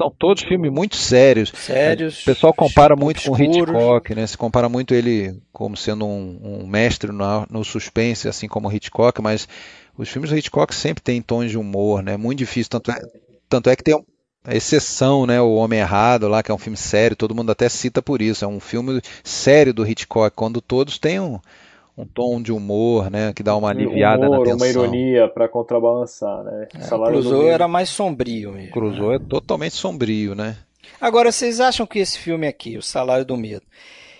São 0.00 0.10
todos 0.10 0.42
filmes 0.42 0.72
muito 0.72 0.96
sérios. 0.96 1.52
Sérios. 1.54 2.22
O 2.22 2.24
pessoal 2.24 2.54
compara 2.54 2.96
muito 2.96 3.20
com 3.20 3.38
Hitchcock, 3.38 4.14
né? 4.14 4.26
Se 4.26 4.38
compara 4.38 4.66
muito 4.66 4.94
ele 4.94 5.38
como 5.52 5.76
sendo 5.76 6.06
um, 6.06 6.60
um 6.62 6.66
mestre 6.66 7.12
no, 7.12 7.46
no 7.50 7.62
suspense, 7.62 8.26
assim 8.26 8.48
como 8.48 8.72
Hitchcock, 8.72 9.20
mas 9.20 9.46
os 9.98 10.08
filmes 10.08 10.30
do 10.30 10.38
Hitchcock 10.38 10.74
sempre 10.74 11.04
têm 11.04 11.20
tons 11.20 11.50
de 11.50 11.58
humor, 11.58 12.02
né? 12.02 12.16
Muito 12.16 12.38
difícil, 12.38 12.70
tanto 12.70 12.90
é, 12.90 12.98
tanto 13.46 13.68
é 13.68 13.76
que 13.76 13.84
tem 13.84 13.94
um, 13.94 14.02
a 14.42 14.56
exceção, 14.56 15.26
né? 15.26 15.38
O 15.38 15.56
Homem 15.56 15.80
Errado 15.80 16.28
lá, 16.28 16.42
que 16.42 16.50
é 16.50 16.54
um 16.54 16.58
filme 16.58 16.78
sério, 16.78 17.14
todo 17.14 17.34
mundo 17.34 17.52
até 17.52 17.68
cita 17.68 18.00
por 18.00 18.22
isso. 18.22 18.42
É 18.42 18.48
um 18.48 18.58
filme 18.58 19.02
sério 19.22 19.74
do 19.74 19.86
Hitchcock, 19.86 20.34
quando 20.34 20.62
todos 20.62 20.98
têm 20.98 21.20
um, 21.20 21.38
um 22.00 22.06
tom 22.06 22.40
de 22.40 22.52
humor, 22.52 23.10
né? 23.10 23.32
Que 23.32 23.42
dá 23.42 23.56
uma 23.56 23.70
aliviada 23.70 24.26
humor, 24.26 24.38
na 24.38 24.44
tensão. 24.44 24.56
uma 24.56 24.68
ironia 24.68 25.28
para 25.28 25.48
contrabalançar, 25.48 26.42
né? 26.42 26.68
É, 26.74 26.88
Cruzoe 26.88 27.48
era 27.48 27.68
mais 27.68 27.88
sombrio 27.88 28.52
mesmo. 28.52 28.72
Cruzoe 28.72 29.18
né? 29.18 29.24
é 29.24 29.28
totalmente 29.28 29.74
sombrio, 29.74 30.34
né? 30.34 30.56
Agora, 31.00 31.30
vocês 31.30 31.60
acham 31.60 31.86
que 31.86 31.98
esse 31.98 32.18
filme 32.18 32.46
aqui, 32.46 32.76
O 32.76 32.82
Salário 32.82 33.24
do 33.24 33.36
Medo, 33.36 33.62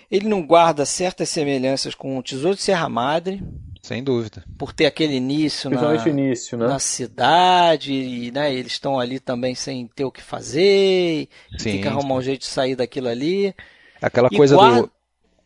ele 0.09 0.27
não 0.27 0.45
guarda 0.45 0.85
certas 0.85 1.29
semelhanças 1.29 1.95
com 1.95 2.17
O 2.17 2.23
Tesouro 2.23 2.55
de 2.55 2.61
Serra 2.61 2.89
Madre? 2.89 3.43
Sem 3.81 4.03
dúvida. 4.03 4.43
Por 4.57 4.71
ter 4.71 4.85
aquele 4.85 5.15
início, 5.15 5.69
na, 5.69 5.95
início 6.07 6.57
né? 6.57 6.67
na 6.67 6.77
cidade, 6.77 7.93
e 7.93 8.31
né, 8.31 8.53
eles 8.53 8.73
estão 8.73 8.99
ali 8.99 9.19
também 9.19 9.55
sem 9.55 9.87
ter 9.87 10.05
o 10.05 10.11
que 10.11 10.21
fazer, 10.21 11.27
sim, 11.57 11.63
tem 11.63 11.81
que 11.81 11.87
arrumar 11.87 12.15
sim. 12.15 12.19
um 12.19 12.21
jeito 12.21 12.41
de 12.41 12.47
sair 12.47 12.75
daquilo 12.75 13.07
ali. 13.07 13.55
Aquela 13.99 14.29
e 14.31 14.37
coisa 14.37 14.55
guarda... 14.55 14.83
do 14.83 14.91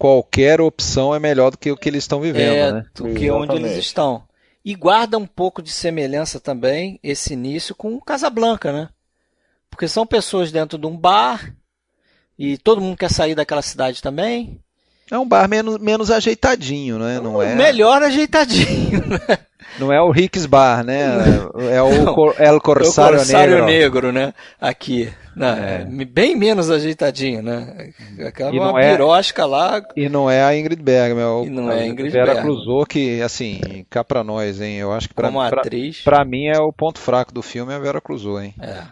qualquer 0.06 0.62
opção 0.62 1.16
é 1.16 1.20
melhor 1.20 1.50
do 1.50 1.58
que 1.58 1.72
o 1.72 1.76
que 1.76 1.90
eles 1.90 2.04
estão 2.04 2.22
vivendo, 2.22 2.54
é, 2.54 2.72
né? 2.72 2.86
Do 2.94 3.12
que 3.16 3.32
onde 3.32 3.56
eles 3.56 3.76
estão. 3.76 4.22
E 4.64 4.76
guarda 4.76 5.18
um 5.18 5.26
pouco 5.26 5.64
de 5.64 5.72
semelhança 5.72 6.40
também 6.40 7.00
esse 7.02 7.34
início 7.34 7.74
com 7.74 8.00
Casablanca, 8.00 8.72
né? 8.72 8.90
Porque 9.68 9.88
são 9.88 10.06
pessoas 10.06 10.52
dentro 10.52 10.78
de 10.78 10.86
um 10.86 10.96
bar 10.96 11.56
e 12.38 12.56
todo 12.60 12.82
mundo 12.82 12.96
quer 12.96 13.10
sair 13.10 13.34
daquela 13.34 13.64
cidade 13.64 14.00
também. 14.00 14.60
É 15.10 15.18
um 15.18 15.28
bar 15.28 15.50
menos, 15.50 15.80
menos 15.80 16.12
ajeitadinho, 16.12 17.00
né? 17.00 17.20
Não 17.20 17.42
é? 17.42 17.56
Melhor 17.56 18.04
ajeitadinho. 18.04 19.04
Né? 19.08 19.20
Não 19.80 19.92
é 19.92 20.00
o 20.00 20.12
Ricks 20.12 20.46
Bar, 20.46 20.84
né? 20.84 21.18
É 21.72 21.82
o 21.82 21.90
Não, 21.90 22.34
El 22.38 22.62
Corsário, 22.62 23.18
é 23.18 23.18
o 23.18 23.18
Corsário 23.18 23.66
Negro. 23.66 23.66
Negro, 23.66 24.12
né? 24.12 24.34
Aqui. 24.62 25.12
Não, 25.36 25.48
é. 25.48 25.86
Bem 26.06 26.36
menos 26.36 26.72
ajeitadinho, 26.72 27.42
né? 27.42 27.92
Aquela 28.26 28.52
uma 28.52 28.82
é- 28.82 28.92
pirosca 28.92 29.42
é, 29.42 29.46
lá. 29.46 29.84
E 29.96 30.08
não 30.08 30.30
é 30.30 30.44
a 30.44 30.58
Ingrid 30.58 30.82
Bergman, 30.82 31.24
é 31.24 31.28
o, 31.28 31.46
e 31.46 31.50
não 31.50 31.72
é 31.72 31.82
a 31.82 31.88
Ingrid 31.88 32.10
Vera 32.10 32.42
Cruzou, 32.42 32.86
que, 32.86 33.22
assim, 33.22 33.86
cá 33.90 34.04
pra 34.04 34.24
nós, 34.24 34.62
hein? 34.62 34.78
Eu 34.78 34.94
acho 34.94 35.10
que 35.10 35.14
pra, 35.14 35.28
Como 35.28 35.42
atriz. 35.42 36.02
Pra, 36.02 36.18
pra 36.18 36.26
mim 36.26 36.46
é 36.46 36.58
o 36.60 36.72
ponto 36.72 37.00
fraco 37.00 37.34
do 37.34 37.42
filme, 37.42 37.74
é 37.74 37.76
a 37.76 37.80
Vera 37.80 38.00
Cruzou, 38.00 38.42
hein? 38.42 38.54
É. 38.60 38.84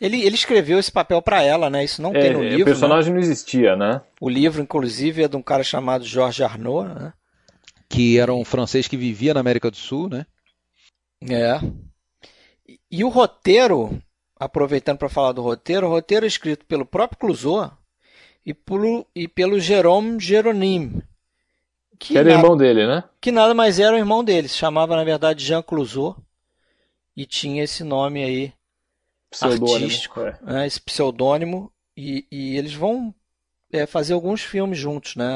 Ele, 0.00 0.22
ele 0.22 0.34
escreveu 0.34 0.78
esse 0.78 0.90
papel 0.90 1.22
para 1.22 1.42
ela, 1.42 1.70
né? 1.70 1.84
Isso 1.84 2.02
não 2.02 2.10
é, 2.10 2.20
tem 2.20 2.32
no 2.32 2.42
livro. 2.42 2.62
O 2.62 2.64
personagem 2.64 3.12
né? 3.12 3.18
não 3.18 3.24
existia, 3.24 3.76
né? 3.76 4.00
O 4.20 4.28
livro, 4.28 4.60
inclusive, 4.60 5.22
é 5.22 5.28
de 5.28 5.36
um 5.36 5.42
cara 5.42 5.62
chamado 5.62 6.04
Georges 6.04 6.40
Arnaud, 6.40 6.92
né? 6.92 7.12
Que 7.88 8.18
era 8.18 8.34
um 8.34 8.44
francês 8.44 8.88
que 8.88 8.96
vivia 8.96 9.32
na 9.32 9.40
América 9.40 9.70
do 9.70 9.76
Sul, 9.76 10.08
né? 10.08 10.26
É. 11.30 11.60
E 12.90 13.04
o 13.04 13.08
roteiro, 13.08 13.98
aproveitando 14.38 14.98
para 14.98 15.08
falar 15.08 15.32
do 15.32 15.42
roteiro, 15.42 15.86
o 15.86 15.90
roteiro 15.90 16.24
é 16.24 16.28
escrito 16.28 16.64
pelo 16.66 16.84
próprio 16.84 17.18
Clouseau 17.18 17.72
e 18.44 18.52
pelo, 18.52 19.06
e 19.14 19.26
pelo 19.28 19.60
Jérôme 19.60 20.20
Geronim. 20.20 21.02
Que, 21.98 22.08
que 22.08 22.18
era 22.18 22.28
nada, 22.28 22.40
irmão 22.40 22.56
dele, 22.56 22.86
né? 22.86 23.04
Que 23.20 23.30
nada 23.30 23.54
mais 23.54 23.78
era 23.78 23.94
o 23.94 23.98
irmão 23.98 24.24
dele. 24.24 24.48
Se 24.48 24.56
chamava, 24.56 24.96
na 24.96 25.04
verdade, 25.04 25.44
Jean 25.44 25.62
Clouseau. 25.62 26.16
E 27.16 27.24
tinha 27.24 27.62
esse 27.62 27.84
nome 27.84 28.24
aí 28.24 28.52
pseudônimo, 29.30 29.84
artístico, 29.84 30.20
é. 30.20 30.38
né, 30.42 30.66
esse 30.66 30.80
pseudônimo, 30.80 31.72
e, 31.96 32.26
e 32.30 32.56
eles 32.56 32.74
vão 32.74 33.14
é, 33.74 33.86
fazer 33.86 34.12
alguns 34.12 34.42
filmes 34.42 34.78
juntos, 34.78 35.16
né? 35.16 35.26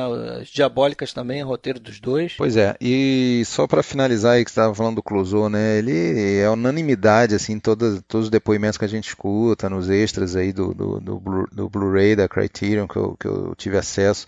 As 0.41 0.49
Diabólicas 0.49 1.13
também, 1.13 1.43
roteiro 1.43 1.81
dos 1.81 1.99
dois. 1.99 2.35
Pois 2.37 2.57
é, 2.57 2.77
e 2.81 3.43
só 3.45 3.67
para 3.67 3.83
finalizar 3.83 4.35
aí 4.35 4.45
que 4.45 4.51
você 4.51 4.61
estava 4.61 4.75
falando 4.75 4.97
do 4.97 5.03
Clouseau, 5.03 5.49
né? 5.49 5.79
Ele 5.79 6.39
é 6.39 6.49
unanimidade, 6.49 7.35
assim, 7.35 7.59
todos, 7.59 8.01
todos 8.07 8.27
os 8.27 8.31
depoimentos 8.31 8.79
que 8.79 8.85
a 8.85 8.89
gente 8.89 9.09
escuta, 9.09 9.69
nos 9.69 9.91
extras 9.91 10.37
aí 10.37 10.53
do, 10.53 10.73
do, 10.73 11.49
do 11.51 11.69
Blu-ray 11.69 12.15
da 12.15 12.29
Criterion 12.29 12.87
que 12.87 12.97
eu, 12.97 13.17
que 13.19 13.27
eu 13.27 13.55
tive 13.57 13.77
acesso 13.77 14.27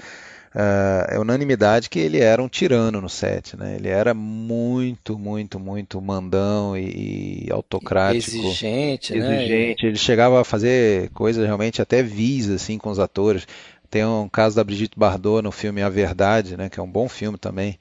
uh, 0.54 1.14
é 1.14 1.18
unanimidade 1.18 1.88
que 1.88 1.98
ele 1.98 2.18
era 2.18 2.42
um 2.42 2.48
tirano 2.48 3.00
no 3.00 3.08
set, 3.08 3.56
né? 3.56 3.76
Ele 3.76 3.88
era 3.88 4.14
muito, 4.14 5.18
muito, 5.18 5.58
muito 5.58 6.00
mandão 6.00 6.76
e, 6.76 7.46
e 7.46 7.52
autocrático. 7.52 8.36
Exigente, 8.36 9.16
exigente. 9.16 9.82
Né? 9.84 9.88
Ele 9.90 9.96
chegava 9.98 10.40
a 10.40 10.44
fazer 10.44 11.10
coisas 11.10 11.44
realmente 11.44 11.80
até 11.80 12.02
vis, 12.02 12.48
assim, 12.48 12.78
com 12.78 12.90
os 12.90 12.98
atores. 12.98 13.46
Tem 13.90 14.04
um 14.04 14.28
caso 14.28 14.54
da 14.54 14.62
Brigitte 14.62 14.98
Bardot 14.98 15.42
no 15.42 15.50
filme 15.50 15.82
A 15.82 15.88
Verdade, 15.88 16.56
né? 16.56 16.68
Que 16.68 16.78
é 16.78 16.82
um 16.82 16.90
bom 16.90 17.08
filme 17.08 17.36
também. 17.36 17.78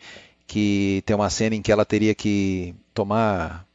Que 0.47 1.03
tem 1.05 1.15
uma 1.15 1.29
cena 1.29 1.55
em 1.55 1.61
que 1.61 1.71
ela 1.71 1.85
teria 1.85 2.15
que 2.15 2.73
tomar 2.93 3.67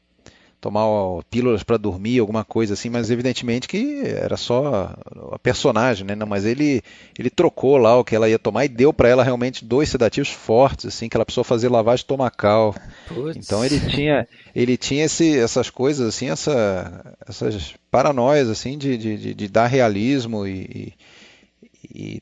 tomar 0.65 1.23
pílulas 1.31 1.63
para 1.63 1.77
dormir, 1.77 2.19
alguma 2.19 2.43
coisa 2.43 2.73
assim, 2.73 2.89
mas 2.89 3.11
evidentemente 3.11 3.69
que 3.69 4.01
era 4.07 4.35
só 4.35 4.97
a 5.31 5.39
personagem, 5.39 6.07
né? 6.07 6.15
Não, 6.15 6.27
mas 6.27 6.47
ele 6.47 6.81
ele 7.19 7.29
trocou 7.29 7.77
lá 7.77 7.99
o 7.99 8.03
que 8.03 8.17
ela 8.17 8.31
ia 8.31 8.39
tomar 8.39 8.65
e 8.65 8.69
deu 8.69 8.91
para 8.91 9.11
ela 9.11 9.23
realmente 9.23 9.63
dois 9.63 9.91
sedativos 9.91 10.31
fortes, 10.31 10.87
assim, 10.87 11.07
que 11.07 11.19
ela 11.19 11.25
precisou 11.27 11.45
fazer 11.45 11.69
lavagem 11.69 11.97
estomacal. 11.97 12.75
Puts. 13.09 13.37
Então 13.37 13.63
ele 13.63 13.79
tinha 13.79 14.27
ele 14.57 14.79
tinha 14.79 15.05
esse, 15.05 15.39
essas 15.39 15.69
coisas 15.69 16.09
assim, 16.09 16.31
essa, 16.31 17.15
essas 17.29 17.75
paranoias 17.91 18.49
assim 18.49 18.79
de, 18.79 18.97
de, 18.97 19.35
de 19.35 19.49
dar 19.49 19.67
realismo 19.67 20.47
e, 20.47 20.63
e 20.63 20.93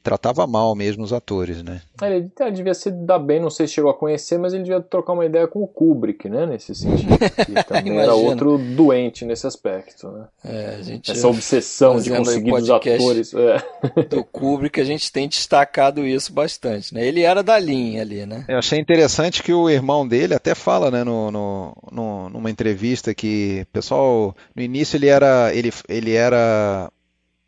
tratava 0.03 0.47
mal 0.47 0.75
mesmo 0.75 1.05
os 1.05 1.13
atores, 1.13 1.63
né? 1.63 1.81
Ele 2.03 2.31
devia 2.53 2.75
se 2.75 2.91
dar 2.91 3.19
bem, 3.19 3.41
não 3.41 3.51
sei 3.51 3.67
se 3.67 3.75
chegou 3.75 3.91
a 3.91 3.95
conhecer, 3.95 4.39
mas 4.39 4.53
ele 4.53 4.65
devia 4.65 4.81
trocar 4.81 5.13
uma 5.13 5.25
ideia 5.25 5.47
com 5.47 5.63
o 5.63 5.67
Kubrick, 5.67 6.29
né, 6.29 6.47
nesse 6.47 6.75
sentido. 6.75 7.19
Que 7.19 7.65
também 7.65 7.99
era 7.99 8.15
outro 8.15 8.59
doente 8.59 9.25
nesse 9.25 9.47
aspecto, 9.47 10.09
né? 10.09 10.27
É, 10.45 10.81
Essa 11.09 11.29
obsessão 11.29 12.01
de 12.01 12.11
conseguir 12.11 12.53
os 12.53 12.71
atores. 12.71 13.35
É. 13.35 13.63
Do 14.09 14.25
Kubrick, 14.25 14.81
a 14.81 14.85
gente 14.85 15.11
tem 15.13 15.29
destacado 15.29 16.07
isso 16.07 16.33
bastante, 16.33 16.95
né? 16.95 17.07
Ele 17.07 17.23
era 17.23 17.43
da 17.43 17.59
linha 17.59 18.03
ali, 18.03 18.27
né? 18.27 18.45
Eu 18.49 18.59
achei 18.59 18.79
interessante 18.79 19.43
que 19.43 19.53
o 19.53 19.69
irmão 19.69 20.07
dele 20.07 20.35
até 20.35 20.55
fala, 20.55 20.91
né, 20.91 21.05
no, 21.05 21.31
no, 21.31 21.77
no 21.91 22.29
numa 22.31 22.51
entrevista 22.51 23.15
que, 23.15 23.67
pessoal, 23.73 24.35
no 24.55 24.63
início 24.63 24.97
ele 24.97 25.09
era, 25.09 25.55
ele, 25.55 25.73
ele 25.89 26.13
era 26.13 26.91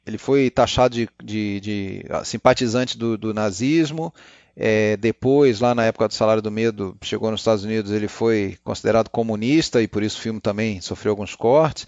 ele 0.07 0.19
foi 0.19 0.51
taxado 0.51 0.95
de, 0.95 1.09
de, 1.23 1.61
de 1.61 2.05
ah, 2.11 2.25
simpatizante 2.25 2.99
do, 2.99 3.17
do 3.17 3.33
nazismo. 3.33 4.13
É, 4.57 4.97
depois, 4.97 5.61
lá 5.61 5.75
na 5.75 5.85
época 5.85 6.07
do 6.07 6.15
Salário 6.15 6.43
do 6.43 6.51
Medo, 6.51 6.97
chegou 7.03 7.31
nos 7.31 7.41
Estados 7.41 7.65
Unidos, 7.65 7.91
ele 7.91 8.07
foi 8.07 8.57
considerado 8.63 9.09
comunista 9.09 9.83
e 9.83 9.89
por 9.89 10.03
isso 10.03 10.19
o 10.19 10.21
filme 10.21 10.41
também 10.41 10.81
sofreu 10.81 11.13
alguns 11.13 11.35
cortes. 11.35 11.87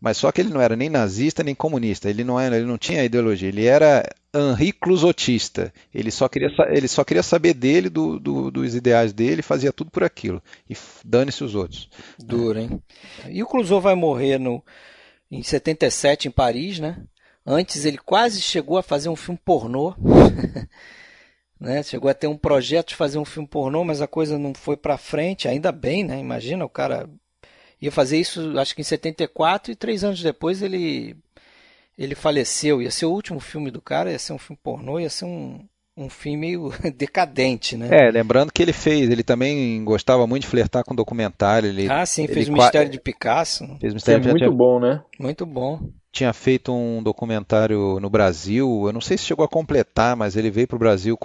Mas 0.00 0.16
só 0.16 0.30
que 0.30 0.40
ele 0.40 0.50
não 0.50 0.60
era 0.60 0.76
nem 0.76 0.88
nazista 0.88 1.42
nem 1.42 1.54
comunista. 1.54 2.08
Ele 2.08 2.22
não 2.22 2.38
era, 2.38 2.56
ele 2.56 2.66
não 2.66 2.78
tinha 2.78 3.04
ideologia. 3.04 3.48
Ele 3.48 3.66
era 3.66 4.08
Henri 4.32 4.72
Clusotista. 4.72 5.72
Ele 5.92 6.10
só 6.10 6.28
queria, 6.28 6.50
ele 6.68 6.86
só 6.86 7.02
queria 7.02 7.22
saber 7.22 7.52
dele, 7.54 7.88
do, 7.88 8.18
do, 8.18 8.50
dos 8.50 8.76
ideais 8.76 9.12
dele, 9.12 9.42
fazia 9.42 9.72
tudo 9.72 9.90
por 9.90 10.04
aquilo. 10.04 10.40
E 10.70 10.76
dane-se 11.04 11.42
os 11.42 11.56
outros. 11.56 11.90
Duro, 12.18 12.60
hein? 12.60 12.80
E 13.28 13.42
o 13.42 13.46
Clouseau 13.46 13.80
vai 13.80 13.96
morrer 13.96 14.38
no, 14.38 14.62
em 15.30 15.42
77 15.42 16.28
em 16.28 16.30
Paris, 16.30 16.78
né? 16.78 17.02
Antes 17.50 17.86
ele 17.86 17.96
quase 17.96 18.42
chegou 18.42 18.76
a 18.76 18.82
fazer 18.82 19.08
um 19.08 19.16
filme 19.16 19.40
pornô. 19.42 19.94
né? 21.58 21.82
Chegou 21.82 22.10
a 22.10 22.14
ter 22.14 22.26
um 22.26 22.36
projeto 22.36 22.88
de 22.88 22.94
fazer 22.94 23.16
um 23.16 23.24
filme 23.24 23.48
pornô, 23.48 23.82
mas 23.84 24.02
a 24.02 24.06
coisa 24.06 24.38
não 24.38 24.52
foi 24.52 24.76
para 24.76 24.98
frente, 24.98 25.48
ainda 25.48 25.72
bem, 25.72 26.04
né? 26.04 26.18
Imagina, 26.18 26.66
o 26.66 26.68
cara 26.68 27.08
ia 27.80 27.90
fazer 27.90 28.18
isso 28.18 28.58
acho 28.58 28.74
que 28.74 28.82
em 28.82 28.84
74 28.84 29.72
e 29.72 29.76
três 29.76 30.04
anos 30.04 30.22
depois 30.22 30.60
ele 30.60 31.16
ele 31.96 32.14
faleceu. 32.14 32.82
Ia 32.82 32.90
ser 32.90 33.06
o 33.06 33.12
último 33.12 33.40
filme 33.40 33.70
do 33.70 33.80
cara, 33.80 34.12
ia 34.12 34.18
ser 34.18 34.34
um 34.34 34.38
filme 34.38 34.60
pornô, 34.62 35.00
ia 35.00 35.08
ser 35.08 35.24
um, 35.24 35.66
um 35.98 36.08
filme 36.08 36.38
meio 36.38 36.72
decadente, 36.96 37.76
né? 37.76 37.88
É, 37.90 38.10
lembrando 38.10 38.52
que 38.52 38.62
ele 38.62 38.72
fez, 38.72 39.10
ele 39.10 39.24
também 39.24 39.84
gostava 39.84 40.26
muito 40.26 40.42
de 40.42 40.48
flertar 40.48 40.84
com 40.84 40.94
documentário. 40.94 41.68
Ele, 41.68 41.90
ah, 41.90 42.06
sim, 42.06 42.26
fez 42.26 42.46
ele, 42.46 42.50
o 42.50 42.62
Mistério 42.62 42.90
de 42.90 43.00
Picasso. 43.00 43.66
Fez 43.80 43.92
o 43.92 43.96
Mistério 43.96 44.22
é 44.22 44.30
muito 44.30 44.38
tinha... 44.38 44.50
bom, 44.50 44.78
né? 44.78 45.02
Muito 45.18 45.44
bom 45.44 45.80
tinha 46.10 46.32
feito 46.32 46.72
um 46.72 47.00
documentário 47.00 48.00
no 48.00 48.10
Brasil, 48.10 48.84
eu 48.86 48.92
não 48.92 49.00
sei 49.00 49.16
se 49.16 49.24
chegou 49.24 49.44
a 49.44 49.48
completar, 49.48 50.16
mas 50.16 50.36
ele 50.36 50.50
veio 50.50 50.66
para 50.66 50.74
o 50.74 50.78
Brasil, 50.78 51.16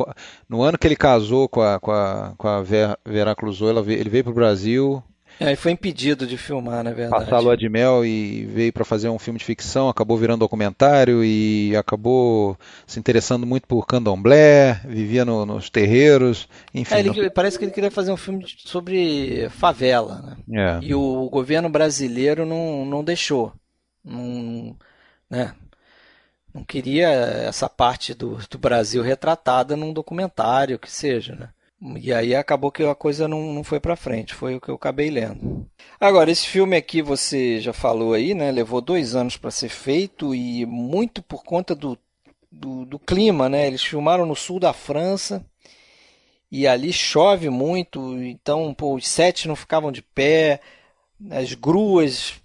no 0.48 0.62
ano 0.62 0.78
que 0.78 0.86
ele 0.86 0.96
casou 0.96 1.48
com 1.48 1.62
a, 1.62 1.80
com 1.80 1.92
a, 1.92 2.36
com 2.38 2.48
a 2.48 2.62
Vera, 2.62 3.36
Clusou, 3.36 3.70
ele 3.88 4.10
veio 4.10 4.26
para 4.26 4.32
o 4.32 4.36
Brasil... 4.36 5.02
É, 5.40 5.48
ele 5.48 5.56
foi 5.56 5.72
impedido 5.72 6.28
de 6.28 6.38
filmar, 6.38 6.84
na 6.84 6.92
verdade. 6.92 7.24
Passar 7.24 7.38
a 7.38 7.40
lua 7.40 7.58
de 7.58 7.68
mel 7.68 8.06
e 8.06 8.46
veio 8.46 8.72
para 8.72 8.86
fazer 8.86 9.10
um 9.10 9.20
filme 9.20 9.40
de 9.40 9.46
ficção, 9.46 9.90
acabou 9.90 10.18
virando 10.18 10.40
documentário 10.40 11.24
e 11.24 11.76
acabou 11.76 12.58
se 12.86 13.00
interessando 13.00 13.46
muito 13.46 13.68
por 13.68 13.86
candomblé, 13.86 14.82
vivia 14.86 15.26
no, 15.26 15.46
nos 15.46 15.70
terreiros, 15.70 16.48
enfim. 16.74 16.96
É, 16.96 17.00
ele, 17.00 17.10
não... 17.10 17.30
Parece 17.32 17.58
que 17.58 17.66
ele 17.66 17.72
queria 17.72 17.92
fazer 17.92 18.12
um 18.12 18.18
filme 18.18 18.46
sobre 18.60 19.50
favela, 19.50 20.38
né? 20.48 20.80
É. 20.82 20.86
E 20.86 20.94
o 20.96 21.30
governo 21.30 21.70
brasileiro 21.70 22.46
não, 22.46 22.86
não 22.86 23.04
deixou. 23.04 23.54
Não, 24.04 24.76
né? 25.30 25.54
não 26.54 26.64
queria 26.64 27.10
essa 27.10 27.68
parte 27.68 28.14
do, 28.14 28.38
do 28.50 28.58
Brasil 28.58 29.02
retratada 29.02 29.76
num 29.76 29.92
documentário, 29.92 30.78
que 30.78 30.92
seja, 30.92 31.36
né? 31.36 31.50
E 31.98 32.14
aí 32.14 32.34
acabou 32.34 32.72
que 32.72 32.82
a 32.84 32.96
coisa 32.96 33.28
não, 33.28 33.52
não 33.52 33.64
foi 33.64 33.78
para 33.78 33.98
frente, 33.98 34.34
foi 34.34 34.56
o 34.56 34.62
que 34.62 34.70
eu 34.70 34.76
acabei 34.76 35.10
lendo. 35.10 35.70
Agora, 36.00 36.32
esse 36.32 36.48
filme 36.48 36.78
aqui 36.78 37.02
você 37.02 37.60
já 37.60 37.74
falou 37.74 38.14
aí, 38.14 38.34
né? 38.34 38.52
Levou 38.52 38.80
dois 38.80 39.16
anos 39.16 39.36
para 39.36 39.52
ser 39.52 39.68
feito 39.68 40.34
e 40.34 40.66
muito 40.66 41.22
por 41.22 41.44
conta 41.44 41.76
do, 41.76 41.98
do, 42.50 42.86
do, 42.86 42.98
clima, 42.98 43.50
né? 43.50 43.68
Eles 43.68 43.84
filmaram 43.84 44.26
no 44.26 44.36
sul 44.36 44.62
da 44.62 44.72
França 44.72 45.46
e 46.50 46.66
ali 46.66 46.94
chove 46.94 47.50
muito, 47.50 48.18
então 48.24 48.74
pô, 48.74 48.96
os 48.96 49.06
sets 49.06 49.46
não 49.46 49.56
ficavam 49.56 49.92
de 49.92 50.02
pé, 50.02 50.62
as 51.32 51.54
gruas 51.54 52.36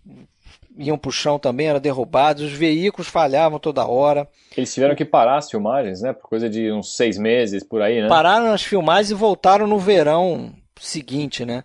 iam 0.78 0.96
para 0.96 1.08
o 1.08 1.12
chão 1.12 1.38
também, 1.38 1.66
eram 1.66 1.80
derrubados, 1.80 2.44
os 2.44 2.52
veículos 2.52 3.08
falhavam 3.08 3.58
toda 3.58 3.86
hora. 3.86 4.28
Eles 4.56 4.72
tiveram 4.72 4.94
que 4.94 5.04
parar 5.04 5.38
as 5.38 5.50
filmagens, 5.50 6.00
né? 6.00 6.12
Por 6.12 6.28
coisa 6.28 6.48
de 6.48 6.70
uns 6.72 6.96
seis 6.96 7.18
meses, 7.18 7.62
por 7.62 7.82
aí, 7.82 8.00
né? 8.00 8.08
Pararam 8.08 8.52
as 8.52 8.62
filmagens 8.62 9.10
e 9.10 9.14
voltaram 9.14 9.66
no 9.66 9.78
verão 9.78 10.54
seguinte, 10.80 11.44
né? 11.44 11.64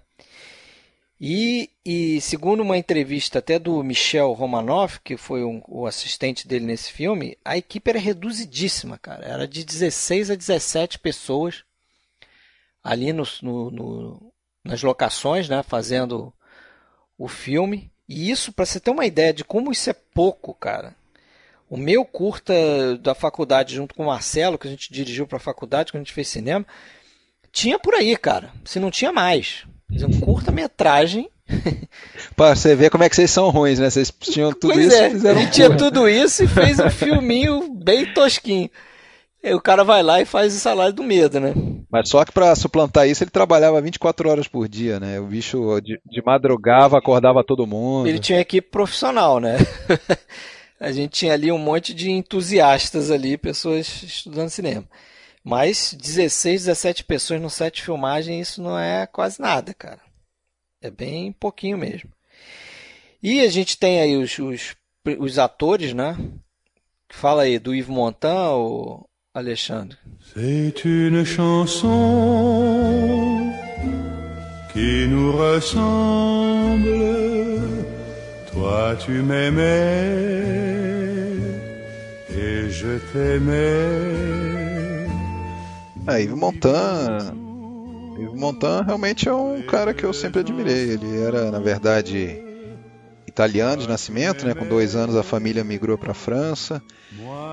E, 1.25 1.69
e 1.85 2.19
segundo 2.19 2.61
uma 2.61 2.77
entrevista 2.77 3.39
até 3.39 3.57
do 3.57 3.81
Michel 3.81 4.33
Romanoff, 4.33 4.99
que 5.01 5.15
foi 5.15 5.43
um, 5.43 5.61
o 5.69 5.85
assistente 5.85 6.45
dele 6.45 6.65
nesse 6.65 6.91
filme, 6.91 7.37
a 7.45 7.55
equipe 7.55 7.89
era 7.89 7.99
reduzidíssima, 7.99 8.97
cara. 8.97 9.25
Era 9.25 9.47
de 9.47 9.63
16 9.63 10.31
a 10.31 10.35
17 10.35 10.99
pessoas 10.99 11.63
ali 12.83 13.13
no, 13.13 13.23
no, 13.41 13.71
no 13.71 14.33
nas 14.65 14.81
locações, 14.81 15.47
né? 15.47 15.61
Fazendo 15.63 16.33
o 17.17 17.27
filme. 17.27 17.92
E 18.07 18.29
isso, 18.29 18.51
para 18.51 18.65
você 18.65 18.79
ter 18.79 18.91
uma 18.91 19.05
ideia 19.05 19.33
de 19.33 19.43
como 19.43 19.71
isso 19.71 19.89
é 19.89 19.95
pouco, 20.13 20.53
cara. 20.53 20.95
O 21.69 21.77
meu 21.77 22.05
curta 22.05 22.53
da 23.01 23.15
faculdade, 23.15 23.75
junto 23.75 23.95
com 23.95 24.03
o 24.03 24.07
Marcelo, 24.07 24.57
que 24.57 24.67
a 24.67 24.71
gente 24.71 24.91
dirigiu 24.93 25.25
para 25.25 25.37
a 25.37 25.41
faculdade, 25.41 25.91
quando 25.91 26.01
a 26.01 26.03
gente 26.03 26.13
fez 26.13 26.27
cinema, 26.27 26.65
tinha 27.51 27.79
por 27.79 27.93
aí, 27.95 28.15
cara. 28.17 28.51
Se 28.65 28.79
não 28.79 28.91
tinha 28.91 29.11
mais. 29.11 29.65
Um 29.91 30.19
curta-metragem. 30.19 31.29
para 32.35 32.55
você 32.55 32.75
ver 32.75 32.89
como 32.89 33.03
é 33.03 33.09
que 33.09 33.15
vocês 33.15 33.31
são 33.31 33.49
ruins, 33.49 33.79
né? 33.79 33.89
Vocês 33.89 34.11
tinham 34.19 34.51
tudo 34.51 34.73
pois 34.73 34.87
isso 34.87 34.95
é, 34.95 35.09
fizeram 35.09 35.41
um 35.41 35.49
tinha 35.49 35.75
tudo 35.75 36.07
isso 36.07 36.43
e 36.43 36.47
fez 36.47 36.79
um 36.79 36.89
filminho 36.89 37.73
bem 37.73 38.13
tosquinho. 38.13 38.69
Aí 39.43 39.53
o 39.53 39.61
cara 39.61 39.83
vai 39.83 40.01
lá 40.01 40.21
e 40.21 40.25
faz 40.25 40.55
o 40.55 40.59
salário 40.59 40.93
do 40.93 41.03
medo, 41.03 41.39
né? 41.39 41.53
Mas 41.93 42.09
só 42.09 42.25
que 42.25 42.31
para 42.31 42.55
suplantar 42.55 43.07
isso 43.07 43.23
ele 43.23 43.29
trabalhava 43.29 43.79
24 43.79 44.27
horas 44.27 44.47
por 44.47 44.67
dia, 44.67 44.99
né? 44.99 45.19
O 45.19 45.27
bicho 45.27 45.79
de, 45.79 46.01
de 46.03 46.23
madrugava, 46.25 46.97
acordava 46.97 47.43
todo 47.43 47.67
mundo. 47.67 48.07
Ele 48.07 48.17
tinha 48.17 48.39
equipe 48.39 48.67
profissional, 48.67 49.39
né? 49.39 49.57
a 50.79 50.91
gente 50.91 51.11
tinha 51.11 51.33
ali 51.33 51.51
um 51.51 51.57
monte 51.59 51.93
de 51.93 52.09
entusiastas 52.09 53.11
ali, 53.11 53.37
pessoas 53.37 54.01
estudando 54.01 54.49
cinema. 54.49 54.89
Mas 55.43 55.93
16, 55.93 56.65
17 56.65 57.03
pessoas 57.03 57.39
no 57.39 57.47
set 57.47 57.75
de 57.75 57.83
filmagem, 57.83 58.41
isso 58.41 58.59
não 58.59 58.79
é 58.79 59.05
quase 59.05 59.39
nada, 59.39 59.71
cara. 59.71 60.01
É 60.81 60.89
bem 60.89 61.31
pouquinho 61.31 61.77
mesmo. 61.77 62.09
E 63.21 63.41
a 63.41 63.49
gente 63.51 63.77
tem 63.77 64.01
aí 64.01 64.17
os, 64.17 64.39
os, 64.39 64.75
os 65.19 65.37
atores, 65.37 65.93
né? 65.93 66.17
Fala 67.07 67.43
aí 67.43 67.59
do 67.59 67.71
Yves 67.71 67.87
Montand, 67.87 68.55
o 68.55 69.07
Alexandre. 69.35 69.95
C'est 70.35 70.85
une 70.85 71.25
chanson 71.25 71.91
qui 74.71 75.07
nous 75.07 75.31
ressemble. 75.31 76.87
Toi 78.51 78.95
tu 79.03 79.23
m'aimais 79.23 79.63
et 82.29 82.69
je 82.69 82.99
t'aimais. 83.11 85.07
Ah, 86.05 86.19
Yves 86.19 86.35
Montand. 86.35 87.33
Yves 88.19 88.35
Montand 88.35 88.83
realmente 88.85 89.27
é 89.27 89.33
um 89.33 89.63
cara 89.63 89.95
que 89.95 90.05
eu 90.05 90.13
sempre 90.13 90.41
admirei. 90.41 90.91
Ele 90.91 91.17
era, 91.23 91.49
na 91.49 91.57
verdade, 91.57 92.52
italiano 93.33 93.81
de 93.81 93.87
nascimento, 93.87 94.45
né? 94.45 94.53
Com 94.53 94.67
dois 94.67 94.95
anos 94.95 95.15
a 95.15 95.23
família 95.23 95.63
migrou 95.63 95.97
para 95.97 96.11
a 96.11 96.13
França 96.13 96.81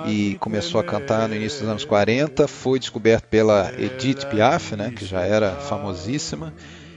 e 0.06 0.36
começou 0.38 0.78
a 0.78 0.84
cantar 0.84 1.26
no 1.26 1.34
início 1.34 1.60
dos 1.60 1.68
anos 1.68 1.84
40. 1.86 2.46
Foi 2.46 2.78
descoberto 2.78 3.24
pela 3.24 3.72
Edith 3.78 4.26
Piaf, 4.26 4.76
né? 4.76 4.92
Que 4.94 5.06
já 5.06 5.22
era 5.22 5.52
famosíssima. 5.52 6.52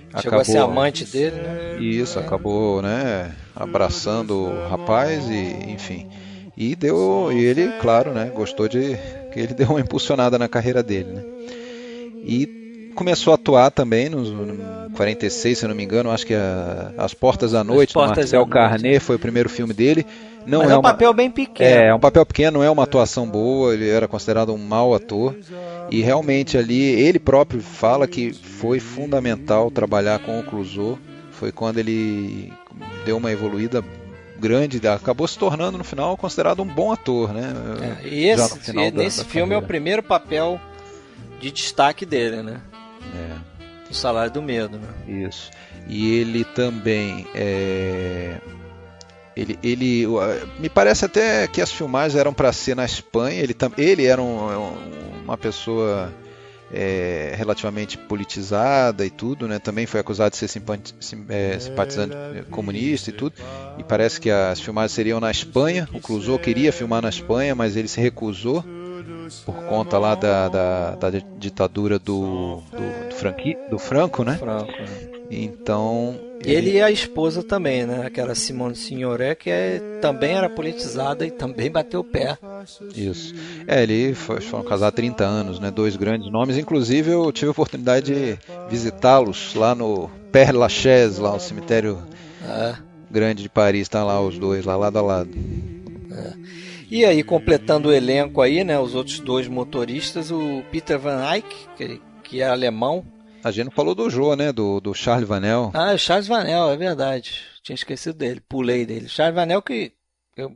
Chegou 0.10 0.20
acabou, 0.20 0.42
a 0.42 0.46
ser 0.46 0.58
amante 0.58 1.06
dele, 1.06 1.38
né? 1.38 1.78
Isso, 1.80 2.20
acabou, 2.20 2.82
né? 2.82 3.34
Abraçando 3.56 4.36
o 4.36 4.70
rapaz 4.70 5.28
e, 5.30 5.72
enfim. 5.72 6.10
E 6.56 6.76
deu, 6.76 7.32
e 7.32 7.40
ele, 7.40 7.72
claro, 7.80 8.12
né? 8.12 8.32
Gostou 8.36 8.68
de 8.68 8.98
que 9.32 9.40
ele 9.40 9.54
deu 9.56 9.70
uma 9.70 9.80
impulsionada 9.80 10.38
na 10.38 10.50
carreira 10.50 10.84
dele, 10.84 11.14
né? 11.14 11.24
E 12.26 12.63
começou 12.94 13.32
a 13.32 13.36
atuar 13.36 13.72
também 13.72 14.10
nos 14.10 14.30
no 14.30 14.90
46, 14.94 15.58
se 15.58 15.66
eu 15.66 15.70
não 15.70 15.76
me 15.76 15.84
engano, 15.84 16.12
acho 16.12 16.26
que 16.26 16.34
a, 16.34 16.94
As 16.98 17.14
Portas 17.14 17.52
da 17.52 17.64
Noite, 17.64 17.94
Portas 17.94 18.18
Marcel 18.18 18.46
Carnet 18.48 19.00
foi 19.00 19.16
o 19.16 19.20
primeiro 19.20 19.50
filme 19.50 19.74
dele. 19.74 20.06
Não 20.46 20.60
Mas 20.60 20.70
é, 20.70 20.74
é 20.74 20.76
um 20.76 20.80
uma... 20.80 20.92
papel 20.92 21.14
bem 21.14 21.32
pequeno. 21.32 21.70
É, 21.70 21.88
é 21.88 21.96
um 21.96 22.00
papel 22.00 22.26
pequeno, 22.26 22.60
não 22.60 22.66
é 22.66 22.70
uma 22.70 22.84
atuação 22.84 23.28
boa, 23.28 23.74
ele 23.74 23.90
era 23.90 24.08
considerado 24.08 24.54
um 24.54 24.58
mau 24.58 24.94
ator. 24.94 25.36
E 25.90 26.02
realmente 26.02 26.58
ali, 26.58 26.82
ele 26.82 27.20
próprio 27.20 27.62
fala 27.62 28.08
que 28.08 28.34
foi 28.34 28.80
fundamental 28.80 29.72
trabalhar 29.72 30.20
com 30.20 30.40
o 30.40 30.44
Clouseau. 30.44 30.98
Foi 31.32 31.52
quando 31.52 31.78
ele 31.78 32.54
deu 33.06 33.18
uma 33.18 33.32
evoluída 33.32 33.84
grande, 34.40 34.86
acabou 34.88 35.28
se 35.28 35.38
tornando 35.38 35.78
no 35.78 35.84
final 35.84 36.18
considerado 36.18 36.62
um 36.62 36.68
bom 36.68 36.92
ator, 36.92 37.34
né? 37.34 37.54
É, 38.04 38.08
e 38.08 38.26
esse, 38.26 38.74
nesse 38.92 39.20
da 39.20 39.26
filme 39.26 39.50
carreira. 39.50 39.54
é 39.54 39.58
o 39.58 39.62
primeiro 39.62 40.04
papel 40.04 40.60
de 41.40 41.52
destaque 41.52 42.06
dele, 42.06 42.44
né? 42.44 42.62
É. 43.16 43.54
O 43.90 43.94
Salário 43.94 44.32
do 44.32 44.42
Medo, 44.42 44.78
né? 44.78 44.88
Isso. 45.28 45.52
E 45.88 46.16
ele 46.16 46.44
também 46.44 47.28
é... 47.36 48.38
Ele, 49.36 49.58
ele, 49.64 50.06
me 50.60 50.70
parece 50.70 51.06
até 51.06 51.48
que 51.48 51.60
as 51.60 51.72
filmagens 51.72 52.16
eram 52.16 52.34
para 52.34 52.54
ser 52.54 52.76
na 52.76 52.86
Espanha. 52.86 53.42
Ele, 53.42 53.56
ele 53.78 54.06
era 54.06 54.22
um, 54.22 54.78
uma 55.24 55.38
pessoa 55.38 56.14
é, 56.72 57.34
relativamente 57.36 57.98
politizada 57.98 59.06
e 59.06 59.10
tudo, 59.10 59.48
né? 59.48 59.60
Também 59.60 59.86
foi 59.86 60.00
acusado 60.00 60.32
de 60.32 60.38
ser 60.38 60.50
é, 61.30 61.60
simpatizante 61.60 62.16
comunista 62.50 63.12
e 63.12 63.14
tudo. 63.14 63.36
E 63.78 63.84
parece 63.84 64.20
que 64.20 64.30
as 64.30 64.60
filmagens 64.60 64.92
seriam 64.92 65.20
na 65.20 65.30
Espanha. 65.30 65.88
O 65.94 66.00
Clouseau 66.00 66.40
queria 66.40 66.72
filmar 66.72 67.02
na 67.02 67.10
Espanha, 67.10 67.54
mas 67.56 67.76
ele 67.76 67.88
se 67.88 68.02
recusou 68.02 68.64
por 69.46 69.56
conta 69.66 69.98
lá 69.98 70.16
da, 70.16 70.50
da, 70.50 70.96
da 70.96 71.10
ditadura 71.38 72.00
do, 72.00 72.62
do, 72.72 73.10
do, 73.10 73.16
Franqui, 73.16 73.58
do 73.70 73.80
Franco, 73.80 74.24
né? 74.24 74.38
Franco, 74.38 74.72
né? 74.72 75.14
Então. 75.30 76.20
Ele 76.46 76.72
e 76.72 76.82
a 76.82 76.92
esposa 76.92 77.42
também, 77.42 77.86
né? 77.86 78.06
Aquela 78.06 78.36
Simone 78.36 78.76
Signoret, 78.76 79.36
que 79.36 79.50
é, 79.50 79.80
também 80.02 80.36
era 80.36 80.50
politizada 80.50 81.26
e 81.26 81.32
também 81.32 81.72
bateu 81.72 82.02
o 82.02 82.04
pé. 82.04 82.38
Isso. 82.96 83.34
É, 83.66 83.82
ele 83.82 84.14
foi, 84.14 84.42
foram 84.42 84.64
casados 84.64 84.90
há 84.90 84.92
30 84.92 85.24
anos, 85.24 85.60
né? 85.60 85.72
Dois 85.72 85.96
grandes 85.96 86.30
nomes. 86.30 86.58
Inclusive, 86.58 87.12
eu 87.12 87.32
tive 87.32 87.48
a 87.48 87.52
oportunidade 87.52 88.14
de 88.14 88.38
visitá-los 88.70 89.56
lá 89.56 89.74
no 89.74 90.10
Père 90.32 90.52
Lachaise, 90.52 91.22
lá 91.22 91.32
no 91.32 91.40
cemitério 91.40 91.98
é. 92.46 92.76
grande 93.10 93.44
de 93.44 93.50
Paris. 93.50 93.88
Tá 93.88 94.04
lá 94.04 94.20
os 94.20 94.38
dois, 94.38 94.66
lá 94.66 94.76
lado 94.76 95.00
a 95.00 95.02
lado. 95.02 95.32
É. 96.12 96.34
E 96.94 97.06
aí, 97.06 97.24
completando 97.24 97.90
o 97.90 97.92
elenco 97.92 98.40
aí, 98.40 98.64
né? 98.64 98.78
Os 98.78 98.94
outros 98.94 99.20
dois 99.20 99.48
motoristas, 99.48 100.30
o 100.30 100.64
Peter 100.72 101.00
Van 101.00 101.28
Eyck, 101.28 101.68
que, 101.76 102.00
que 102.24 102.40
é 102.40 102.48
alemão, 102.48 103.04
a 103.44 103.50
gente 103.50 103.66
não 103.66 103.72
falou 103.72 103.96
do 103.96 104.12
Jô, 104.12 104.36
né? 104.36 104.52
Do, 104.52 104.80
do 104.80 104.94
Charles 104.94 105.28
Vanel. 105.28 105.72
Ah, 105.74 105.94
o 105.94 105.98
Charles 105.98 106.28
Vanel, 106.28 106.70
é 106.70 106.78
verdade. 106.78 107.46
Tinha 107.64 107.74
esquecido 107.74 108.16
dele, 108.16 108.40
pulei 108.48 108.86
dele. 108.86 109.10
Charles 109.10 109.34
Vanel 109.34 109.60
que 109.64 109.92
eu, 110.38 110.56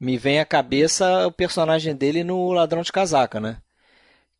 me 0.00 0.16
vem 0.16 0.40
à 0.40 0.46
cabeça 0.46 1.26
o 1.26 1.32
personagem 1.32 1.94
dele 1.94 2.24
no 2.24 2.50
Ladrão 2.50 2.80
de 2.80 2.90
Casaca, 2.90 3.38
né? 3.38 3.58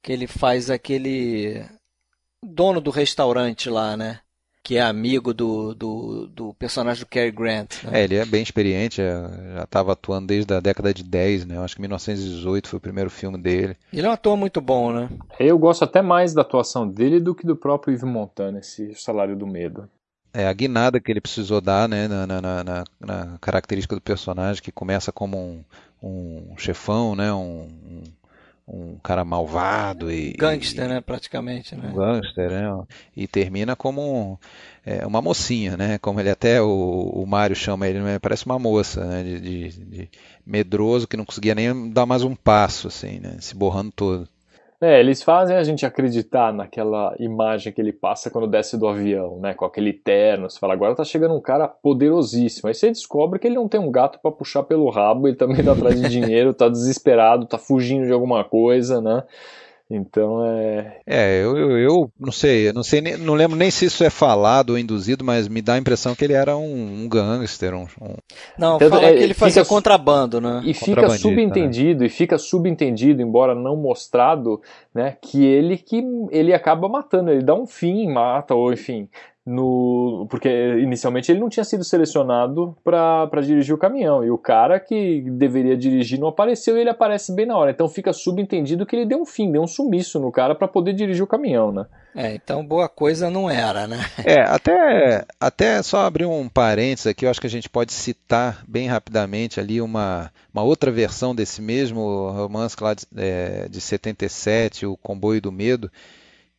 Que 0.01 0.11
ele 0.15 0.27
faz 0.27 0.71
aquele 0.71 1.63
dono 2.43 2.81
do 2.81 2.91
restaurante 2.91 3.69
lá, 3.69 3.99
né? 3.99 4.21
Que 4.69 4.77
é 4.77 4.83
amigo 4.83 5.33
do, 5.33 5.75
do, 5.75 6.27
do 6.27 6.53
personagem 6.53 7.03
do 7.03 7.09
Cary 7.09 7.31
Grant. 7.31 7.83
Né? 7.85 8.01
É, 8.01 8.05
ele 8.05 8.17
é 8.17 8.27
bem 8.27 8.43
experiente, 8.43 9.01
é, 9.01 9.15
já 9.55 9.63
estava 9.63 9.93
atuando 9.93 10.27
desde 10.27 10.53
a 10.53 10.61
década 10.61 10.93
de 10.93 11.03
10, 11.03 11.47
né? 11.47 11.59
Acho 11.59 11.75
que 11.75 11.81
1918 11.81 12.69
foi 12.69 12.77
o 12.77 12.81
primeiro 12.81 13.09
filme 13.09 13.39
dele. 13.39 13.75
Ele 13.91 14.07
é 14.07 14.11
um 14.11 14.13
ator 14.13 14.37
muito 14.37 14.61
bom, 14.61 14.93
né? 14.93 15.09
Eu 15.41 15.59
gosto 15.59 15.85
até 15.85 16.03
mais 16.03 16.35
da 16.35 16.43
atuação 16.43 16.87
dele 16.87 17.19
do 17.19 17.35
que 17.35 17.47
do 17.47 17.57
próprio 17.57 17.95
Yves 17.95 18.05
Montand, 18.05 18.59
esse 18.59 18.95
Salário 18.95 19.35
do 19.35 19.47
Medo. 19.47 19.89
É, 20.35 20.47
a 20.47 20.53
guinada 20.53 21.01
que 21.01 21.11
ele 21.11 21.23
precisou 21.23 21.63
dar 21.63 21.89
né, 21.89 22.07
na, 22.07 22.27
na, 22.27 22.41
na, 22.63 22.85
na 23.01 23.39
característica 23.41 23.95
do 23.95 24.03
personagem, 24.03 24.63
que 24.63 24.71
começa 24.71 25.11
como 25.11 25.39
um, 25.39 25.65
um 26.03 26.59
chefão, 26.59 27.17
né, 27.17 27.33
um, 27.33 27.69
um 28.69 28.99
cara 29.03 29.25
malvado 29.25 30.13
e 30.13 30.33
gangster, 30.33 30.85
e, 30.85 30.89
né, 30.89 31.01
praticamente, 31.01 31.75
né? 31.75 31.89
Um 31.91 31.97
gangster, 31.97 32.51
né? 32.51 32.85
E 33.17 33.27
termina 33.27 33.75
como 33.75 34.03
um, 34.03 34.37
é, 34.85 35.07
uma 35.07 35.23
mocinha, 35.23 35.77
né? 35.77 35.99
Como 35.99 36.21
ele 36.21 36.31
até 36.31 36.61
o, 36.61 37.11
o 37.15 37.27
Mário 37.27 37.57
chama 37.57 37.89
ele, 37.89 38.01
né? 38.01 38.19
parece 38.19 38.45
uma 38.45 38.59
moça, 38.59 39.05
né? 39.05 39.23
De, 39.23 39.41
de, 39.41 39.85
de, 39.85 40.11
medroso 40.45 41.09
que 41.09 41.17
não 41.17 41.25
conseguia 41.25 41.55
nem 41.55 41.91
dar 41.91 42.05
mais 42.05 42.23
um 42.23 42.35
passo, 42.35 42.89
assim, 42.89 43.19
né? 43.19 43.39
Se 43.41 43.55
borrando 43.55 43.91
todo. 43.93 44.29
É, 44.81 45.01
eles 45.01 45.25
fazem 45.25 45.57
a 45.57 45.65
gente 45.65 45.85
acreditar 45.85 46.53
naquela 46.53 47.13
imagem 47.19 47.73
que 47.73 47.81
ele 47.81 47.93
passa 47.93 48.31
quando 48.31 48.47
desce 48.47 48.79
do 48.79 48.87
avião, 48.87 49.41
né? 49.41 49.53
Com 49.53 49.65
aquele 49.65 49.93
terno. 49.93 50.49
Você 50.49 50.57
fala, 50.57 50.73
agora 50.73 50.95
tá 50.95 51.03
chegando 51.03 51.35
um 51.35 51.41
cara 51.41 51.67
poderosíssimo. 51.67 52.69
Aí 52.69 52.75
você 52.75 52.89
descobre 52.89 53.41
que 53.41 53.49
ele 53.49 53.57
não 53.57 53.67
tem 53.67 53.81
um 53.81 53.91
gato 53.91 54.21
para 54.21 54.31
puxar 54.31 54.63
pelo 54.63 54.89
rabo, 54.89 55.27
ele 55.27 55.37
também 55.37 55.65
tá 55.65 55.73
atrás 55.73 56.01
de 56.01 56.07
dinheiro, 56.09 56.55
tá 56.55 56.69
desesperado, 56.69 57.47
tá 57.47 57.59
fugindo 57.59 58.07
de 58.07 58.13
alguma 58.13 58.45
coisa, 58.45 59.01
né? 59.01 59.25
Então 59.91 60.45
é. 60.45 61.01
É, 61.07 61.43
eu, 61.43 61.57
eu, 61.57 61.79
eu 61.79 62.13
não 62.21 62.31
sei, 62.31 62.71
não 62.75 62.83
sei, 62.83 63.01
não 63.01 63.33
lembro 63.33 63.57
nem 63.57 63.71
se 63.71 63.87
isso 63.87 64.05
é 64.05 64.11
falado 64.11 64.71
ou 64.71 64.79
induzido, 64.79 65.25
mas 65.25 65.49
me 65.49 65.63
dá 65.63 65.75
a 65.75 65.79
impressão 65.79 66.15
que 66.15 66.23
ele 66.23 66.35
era 66.35 66.55
um, 66.59 67.05
um 67.05 67.09
gangster. 67.09 67.75
Um, 67.75 67.87
um... 68.01 68.15
Não, 68.59 68.77
então, 68.77 68.91
fala 68.91 69.07
é, 69.07 69.17
que 69.17 69.23
ele 69.23 69.33
fazia 69.33 69.65
fica, 69.65 69.75
contrabando, 69.75 70.43
né? 70.43 70.61
E 70.65 70.75
fica 70.75 71.09
subentendido, 71.09 72.01
né? 72.01 72.07
e 72.07 72.11
fica 72.11 72.37
subentendido, 72.37 73.23
embora 73.23 73.55
não 73.55 73.77
mostrado, 73.77 74.61
né, 74.95 75.17
que 75.23 75.47
ele 75.47 75.79
que 75.79 76.05
ele 76.31 76.53
acaba 76.53 76.87
matando, 76.87 77.31
ele 77.31 77.43
dá 77.43 77.55
um 77.55 77.67
fim, 77.67 78.13
mata, 78.13 78.55
ou 78.55 78.71
enfim, 78.71 79.09
no 79.49 80.27
porque 80.29 80.49
inicialmente 80.79 81.33
ele 81.33 81.41
não 81.41 81.49
tinha 81.49 81.65
sido 81.65 81.83
selecionado 81.83 82.77
para 82.85 83.41
dirigir 83.41 83.75
o 83.75 83.79
caminhão. 83.79 84.23
E 84.23 84.31
o 84.31 84.37
cara 84.37 84.79
que 84.79 85.23
deveria 85.23 85.77
dirigir 85.77 86.21
não 86.21 86.29
apareceu 86.29 86.77
e 86.77 86.81
ele 86.81 86.91
aparece 86.91 87.35
bem 87.35 87.47
na 87.47 87.57
hora. 87.57 87.71
Então 87.71 87.89
fica 87.89 88.13
subentendido 88.13 88.85
que 88.85 88.95
ele 88.95 89.07
deu 89.07 89.19
um 89.19 89.25
fim 89.25 89.51
deu 89.51 89.63
um 89.63 89.67
sumiço 89.67 90.21
no 90.21 90.31
cara 90.31 90.55
para 90.55 90.69
poder 90.69 90.93
dirigir 90.93 91.25
o 91.25 91.27
caminhão 91.27 91.73
né? 91.73 91.87
É 92.15 92.35
então 92.35 92.65
boa 92.65 92.89
coisa 92.89 93.31
não 93.31 93.49
era 93.49 93.87
né? 93.87 94.05
É 94.25 94.43
até 94.43 95.25
até 95.41 95.83
só 95.83 96.05
abrir 96.05 96.27
um 96.27 96.49
parênteses 96.49 97.07
aqui 97.07 97.25
eu 97.25 97.31
acho 97.31 97.41
que 97.41 97.47
a 97.47 97.51
gente 97.51 97.69
pode 97.69 97.93
citar 97.93 98.63
bem 98.69 98.87
rapidamente 98.87 99.59
ali 99.59 99.81
uma 99.81 100.31
uma 100.53 100.63
outra 100.63 100.91
versão 100.91 101.35
desse 101.35 101.63
mesmo 101.63 102.31
romance 102.31 102.77
lá 102.81 102.93
de, 102.93 103.07
é, 103.17 103.69
de 103.69 103.81
77 103.81 104.85
o 104.85 104.97
comboio 104.97 105.41
do 105.41 105.51
medo 105.51 105.91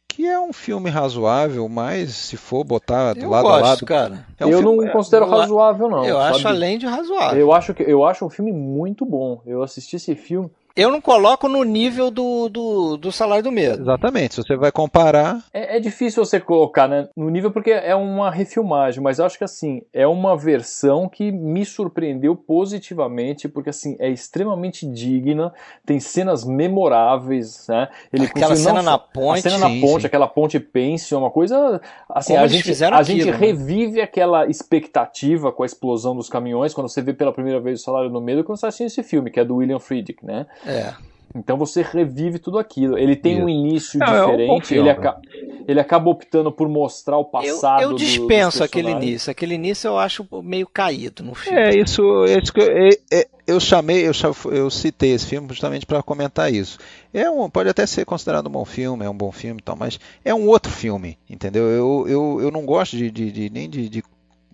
que 0.09 0.25
é 0.25 0.39
um 0.39 0.51
filme 0.51 0.89
razoável, 0.89 1.69
mas 1.69 2.13
se 2.13 2.35
for 2.35 2.63
botar 2.63 3.13
do 3.13 3.21
eu 3.21 3.29
lado 3.29 3.43
gosto, 3.43 3.63
a 3.63 3.67
lado. 3.67 3.85
cara. 3.85 4.25
É 4.39 4.45
um 4.45 4.49
eu 4.49 4.57
filme, 4.59 4.85
não 4.85 4.91
considero 4.91 5.25
eu, 5.25 5.29
razoável, 5.29 5.87
não. 5.87 6.03
Eu 6.03 6.17
sabe? 6.17 6.35
acho 6.35 6.47
além 6.47 6.77
de 6.79 6.85
razoável. 6.87 7.39
Eu 7.39 7.53
acho, 7.53 7.73
que, 7.75 7.83
eu 7.83 8.03
acho 8.03 8.25
um 8.25 8.29
filme 8.29 8.51
muito 8.51 9.05
bom. 9.05 9.39
Eu 9.45 9.61
assisti 9.61 9.95
esse 9.95 10.15
filme 10.15 10.49
eu 10.79 10.89
não 10.89 11.01
coloco 11.01 11.49
no 11.49 11.63
nível 11.63 12.09
do, 12.09 12.47
do, 12.47 12.97
do 12.97 13.11
salário 13.11 13.43
do 13.43 13.51
medo. 13.51 13.81
Exatamente, 13.81 14.35
se 14.35 14.41
você 14.41 14.55
vai 14.55 14.71
comparar. 14.71 15.43
É, 15.53 15.75
é, 15.75 15.79
difícil 15.79 16.23
você 16.23 16.39
colocar 16.39 16.87
né, 16.87 17.09
no 17.17 17.29
nível 17.29 17.51
porque 17.51 17.71
é 17.71 17.93
uma 17.93 18.31
refilmagem, 18.31 19.03
mas 19.03 19.19
eu 19.19 19.25
acho 19.25 19.37
que 19.37 19.43
assim, 19.43 19.81
é 19.93 20.07
uma 20.07 20.37
versão 20.37 21.09
que 21.09 21.31
me 21.31 21.65
surpreendeu 21.65 22.33
positivamente, 22.33 23.49
porque 23.49 23.69
assim, 23.69 23.97
é 23.99 24.09
extremamente 24.09 24.85
digna, 24.87 25.53
tem 25.85 25.99
cenas 25.99 26.45
memoráveis, 26.45 27.67
né? 27.67 27.89
Ele 28.13 28.25
aquela 28.25 28.55
cena 28.55 28.81
não, 28.81 28.91
na 28.91 28.97
ponte. 28.97 29.39
A 29.39 29.51
cena 29.51 29.67
sim, 29.67 29.81
na 29.81 29.87
ponte, 29.87 30.01
sim. 30.01 30.07
aquela 30.07 30.27
ponte 30.27 30.59
pense, 30.59 31.13
é 31.13 31.17
uma 31.17 31.29
coisa. 31.29 31.81
Assim, 32.07 32.33
Como 32.33 32.45
a 32.45 32.47
gente, 32.47 32.83
a 32.83 32.87
aquilo, 32.87 33.03
gente 33.03 33.31
né? 33.31 33.37
revive 33.37 34.01
aquela 34.01 34.47
expectativa 34.47 35.51
com 35.51 35.63
a 35.63 35.65
explosão 35.65 36.15
dos 36.15 36.29
caminhões, 36.29 36.73
quando 36.73 36.87
você 36.87 37.01
vê 37.01 37.13
pela 37.13 37.33
primeira 37.33 37.59
vez 37.59 37.81
o 37.81 37.83
salário 37.83 38.09
do 38.09 38.21
medo, 38.21 38.45
quando 38.45 38.57
você 38.57 38.67
assiste 38.67 38.99
esse 38.99 39.03
filme, 39.03 39.29
que 39.29 39.39
é 39.39 39.45
do 39.45 39.57
William 39.57 39.79
Friedkin, 39.79 40.25
né? 40.25 40.45
É. 40.69 40.93
Então 41.35 41.57
você 41.57 41.81
revive 41.81 42.39
tudo 42.39 42.57
aquilo. 42.57 42.97
Ele 42.97 43.15
tem 43.15 43.35
Isso. 43.35 43.45
um 43.45 43.49
início 43.49 43.99
Não, 43.99 44.07
diferente, 44.07 44.75
é 44.75 44.77
um 44.77 44.81
ele, 44.81 44.89
aca 44.89 45.21
ele 45.67 45.79
acaba 45.79 46.09
optando 46.09 46.51
por 46.51 46.67
mostrar 46.67 47.17
o 47.17 47.25
passado. 47.25 47.83
Eu, 47.83 47.91
eu 47.91 47.95
dispenso 47.95 48.63
aquele 48.63 48.89
início. 48.89 49.29
Aquele 49.29 49.53
início 49.53 49.87
eu 49.87 49.99
acho 49.99 50.27
meio 50.41 50.65
caído 50.65 51.23
no 51.23 51.35
filme. 51.35 51.59
É, 51.59 51.75
isso, 51.75 52.25
isso 52.25 52.51
que 52.51 52.59
eu, 52.59 52.67
é, 52.67 52.89
é, 53.11 53.27
eu 53.45 53.59
chamei, 53.59 54.07
eu, 54.07 54.11
eu 54.51 54.69
citei 54.71 55.11
esse 55.11 55.27
filme 55.27 55.47
justamente 55.49 55.85
para 55.85 56.01
comentar 56.01 56.51
isso. 56.51 56.79
É 57.13 57.29
um, 57.29 57.47
pode 57.47 57.69
até 57.69 57.85
ser 57.85 58.03
considerado 58.05 58.47
um 58.47 58.51
bom 58.51 58.65
filme, 58.65 59.05
é 59.05 59.09
um 59.09 59.15
bom 59.15 59.31
filme 59.31 59.59
e 59.59 59.63
tal, 59.63 59.75
mas 59.75 59.99
é 60.25 60.33
um 60.33 60.47
outro 60.47 60.71
filme, 60.71 61.19
entendeu? 61.29 61.63
Eu, 61.65 62.05
eu, 62.07 62.41
eu 62.41 62.51
não 62.51 62.65
gosto 62.65 62.97
de, 62.97 63.11
de, 63.11 63.31
de 63.31 63.49
nem 63.51 63.69
de, 63.69 63.87
de 63.87 64.03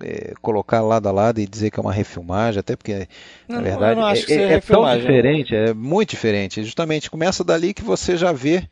é, 0.02 0.34
colocar 0.42 0.82
lado 0.82 1.08
a 1.08 1.12
lado 1.12 1.40
e 1.40 1.48
dizer 1.48 1.72
que 1.72 1.80
é 1.80 1.82
uma 1.82 1.94
refilmagem, 1.94 2.60
até 2.60 2.76
porque, 2.76 3.08
não, 3.48 3.58
na 3.58 3.62
verdade, 3.62 4.00
é, 4.32 4.36
é, 4.36 4.54
é 4.54 4.62
tão 4.62 4.98
diferente, 4.98 5.56
é 5.56 5.74
muito 5.74 6.10
diferente. 6.12 6.64
Justamente 6.64 7.10
começa 7.10 7.44
dali 7.44 7.74
que 7.74 7.84
você 7.84 8.18
já 8.18 8.32
vê 8.32 8.68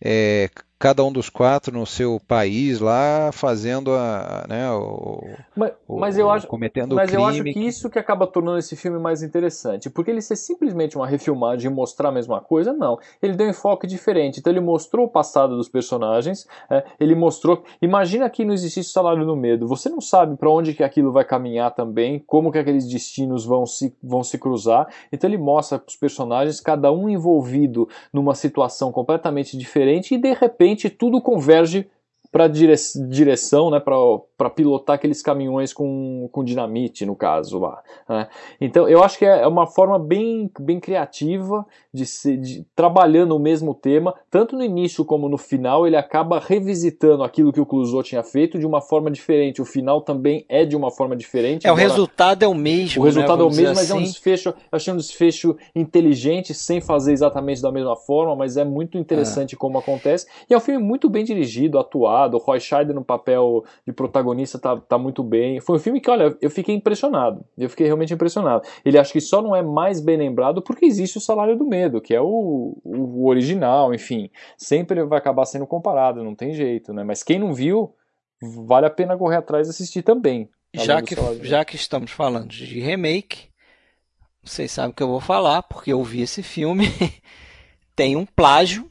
é, 0.00 0.50
cada 0.84 1.02
um 1.02 1.10
dos 1.10 1.30
quatro 1.30 1.72
no 1.72 1.86
seu 1.86 2.20
país 2.28 2.78
lá 2.78 3.30
fazendo 3.32 3.92
a, 3.92 4.44
né, 4.46 4.70
o, 4.70 5.22
mas, 5.56 5.72
o, 5.88 5.98
mas 5.98 6.18
eu 6.18 6.30
acho, 6.30 6.46
cometendo 6.46 6.94
mas 6.94 7.10
eu 7.10 7.24
acho 7.24 7.42
que 7.42 7.58
isso 7.58 7.88
que 7.88 7.98
acaba 7.98 8.26
tornando 8.26 8.58
esse 8.58 8.76
filme 8.76 8.98
mais 8.98 9.22
interessante, 9.22 9.88
porque 9.88 10.10
ele 10.10 10.20
ser 10.20 10.36
simplesmente 10.36 10.94
uma 10.94 11.06
refilmagem 11.06 11.70
e 11.70 11.74
mostrar 11.74 12.10
a 12.10 12.12
mesma 12.12 12.38
coisa, 12.38 12.74
não. 12.74 12.98
Ele 13.22 13.32
deu 13.32 13.46
um 13.46 13.50
enfoque 13.50 13.86
diferente. 13.86 14.40
Então 14.40 14.52
ele 14.52 14.60
mostrou 14.60 15.06
o 15.06 15.08
passado 15.08 15.56
dos 15.56 15.70
personagens, 15.70 16.46
é, 16.68 16.84
ele 17.00 17.14
mostrou. 17.14 17.64
Imagina 17.80 18.28
que 18.28 18.44
não 18.44 18.52
existisse 18.52 18.90
o 18.90 18.92
salário 18.92 19.24
do 19.24 19.34
medo. 19.34 19.66
Você 19.66 19.88
não 19.88 20.02
sabe 20.02 20.36
para 20.36 20.50
onde 20.50 20.74
que 20.74 20.82
aquilo 20.82 21.12
vai 21.12 21.24
caminhar 21.24 21.74
também, 21.74 22.22
como 22.26 22.52
que 22.52 22.58
aqueles 22.58 22.86
destinos 22.86 23.46
vão 23.46 23.64
se, 23.64 23.96
vão 24.02 24.22
se 24.22 24.36
cruzar. 24.36 24.86
Então 25.10 25.30
ele 25.30 25.38
mostra 25.38 25.82
os 25.86 25.96
personagens 25.96 26.60
cada 26.60 26.92
um 26.92 27.08
envolvido 27.08 27.88
numa 28.12 28.34
situação 28.34 28.92
completamente 28.92 29.56
diferente 29.56 30.14
e 30.14 30.18
de 30.18 30.34
repente 30.34 30.73
tudo 30.90 31.20
converge 31.20 31.88
para 32.34 32.48
dire 32.48 32.74
direção, 33.08 33.70
né, 33.70 33.78
para 33.78 34.50
pilotar 34.50 34.96
aqueles 34.96 35.22
caminhões 35.22 35.72
com, 35.72 36.28
com 36.32 36.42
dinamite, 36.42 37.06
no 37.06 37.14
caso 37.14 37.60
lá. 37.60 37.80
Né? 38.08 38.26
Então, 38.60 38.88
eu 38.88 39.04
acho 39.04 39.16
que 39.16 39.24
é, 39.24 39.42
é 39.42 39.46
uma 39.46 39.68
forma 39.68 40.00
bem, 40.00 40.50
bem 40.58 40.80
criativa 40.80 41.64
de, 41.92 42.04
ser, 42.04 42.36
de 42.38 42.66
trabalhando 42.74 43.36
o 43.36 43.38
mesmo 43.38 43.72
tema, 43.72 44.12
tanto 44.28 44.56
no 44.56 44.64
início 44.64 45.04
como 45.04 45.28
no 45.28 45.38
final, 45.38 45.86
ele 45.86 45.94
acaba 45.94 46.40
revisitando 46.40 47.22
aquilo 47.22 47.52
que 47.52 47.60
o 47.60 47.66
Clouseau 47.66 48.02
tinha 48.02 48.24
feito 48.24 48.58
de 48.58 48.66
uma 48.66 48.80
forma 48.80 49.12
diferente. 49.12 49.62
O 49.62 49.64
final 49.64 50.00
também 50.00 50.44
é 50.48 50.64
de 50.64 50.74
uma 50.74 50.90
forma 50.90 51.14
diferente. 51.14 51.68
É, 51.68 51.70
o 51.70 51.76
resultado 51.76 52.42
é 52.42 52.48
o 52.48 52.54
mesmo. 52.54 53.00
O 53.00 53.04
resultado 53.04 53.38
né, 53.38 53.44
é 53.44 53.46
o 53.46 53.50
mesmo, 53.50 53.76
mas 53.76 53.78
assim. 53.78 53.92
é 53.92 53.94
um 53.94 53.98
assim. 53.98 54.06
desfecho, 54.10 54.48
eu 54.48 54.54
achei 54.72 54.92
um 54.92 54.96
desfecho 54.96 55.56
inteligente, 55.72 56.52
sem 56.52 56.80
fazer 56.80 57.12
exatamente 57.12 57.62
da 57.62 57.70
mesma 57.70 57.94
forma, 57.94 58.34
mas 58.34 58.56
é 58.56 58.64
muito 58.64 58.98
interessante 58.98 59.54
é. 59.54 59.56
como 59.56 59.78
acontece. 59.78 60.26
E 60.50 60.52
é 60.52 60.56
um 60.56 60.60
filme 60.60 60.82
muito 60.82 61.08
bem 61.08 61.24
dirigido, 61.24 61.78
atuado. 61.78 62.23
O 62.32 62.38
Roy 62.38 62.58
Scheider 62.58 62.94
no 62.94 63.04
papel 63.04 63.64
de 63.86 63.92
protagonista 63.92 64.58
tá, 64.58 64.76
tá 64.76 64.96
muito 64.96 65.22
bem. 65.22 65.60
Foi 65.60 65.76
um 65.76 65.78
filme 65.78 66.00
que, 66.00 66.10
olha, 66.10 66.34
eu 66.40 66.48
fiquei 66.48 66.74
impressionado. 66.74 67.44
Eu 67.58 67.68
fiquei 67.68 67.84
realmente 67.84 68.14
impressionado. 68.14 68.64
Ele 68.84 68.98
acho 68.98 69.12
que 69.12 69.20
só 69.20 69.42
não 69.42 69.54
é 69.54 69.62
mais 69.62 70.00
bem 70.00 70.16
lembrado 70.16 70.62
porque 70.62 70.86
existe 70.86 71.18
o 71.18 71.20
Salário 71.20 71.56
do 71.56 71.66
Medo, 71.66 72.00
que 72.00 72.14
é 72.14 72.20
o, 72.20 72.78
o 72.82 73.26
original, 73.26 73.92
enfim. 73.92 74.30
Sempre 74.56 75.00
ele 75.00 75.08
vai 75.08 75.18
acabar 75.18 75.44
sendo 75.44 75.66
comparado, 75.66 76.24
não 76.24 76.34
tem 76.34 76.54
jeito, 76.54 76.92
né? 76.92 77.04
Mas 77.04 77.22
quem 77.22 77.38
não 77.38 77.52
viu, 77.52 77.94
vale 78.40 78.86
a 78.86 78.90
pena 78.90 79.16
correr 79.16 79.36
atrás 79.36 79.66
e 79.66 79.70
assistir 79.70 80.02
também. 80.02 80.48
Já 80.74 81.00
que, 81.00 81.14
já 81.42 81.64
que 81.64 81.76
estamos 81.76 82.10
falando 82.10 82.48
de 82.48 82.80
remake, 82.80 83.48
vocês 84.42 84.72
sabem 84.72 84.90
o 84.90 84.94
que 84.94 85.02
eu 85.02 85.08
vou 85.08 85.20
falar, 85.20 85.62
porque 85.62 85.92
eu 85.92 86.02
vi 86.02 86.22
esse 86.22 86.42
filme. 86.42 86.86
tem 87.94 88.16
um 88.16 88.26
plágio. 88.26 88.88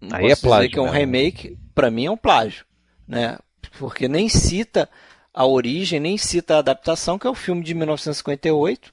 Não 0.00 0.16
Aí 0.16 0.30
é 0.30 0.36
plágio. 0.36 0.70
que 0.70 0.78
é 0.78 0.82
um 0.82 0.90
né? 0.90 0.98
remake, 0.98 1.58
para 1.80 1.90
mim 1.90 2.04
é 2.04 2.10
um 2.10 2.16
plágio, 2.16 2.66
né? 3.08 3.38
Porque 3.78 4.06
nem 4.06 4.28
cita 4.28 4.86
a 5.32 5.46
origem, 5.46 5.98
nem 5.98 6.18
cita 6.18 6.56
a 6.56 6.58
adaptação, 6.58 7.18
que 7.18 7.26
é 7.26 7.30
o 7.30 7.34
filme 7.34 7.64
de 7.64 7.72
1958, 7.72 8.92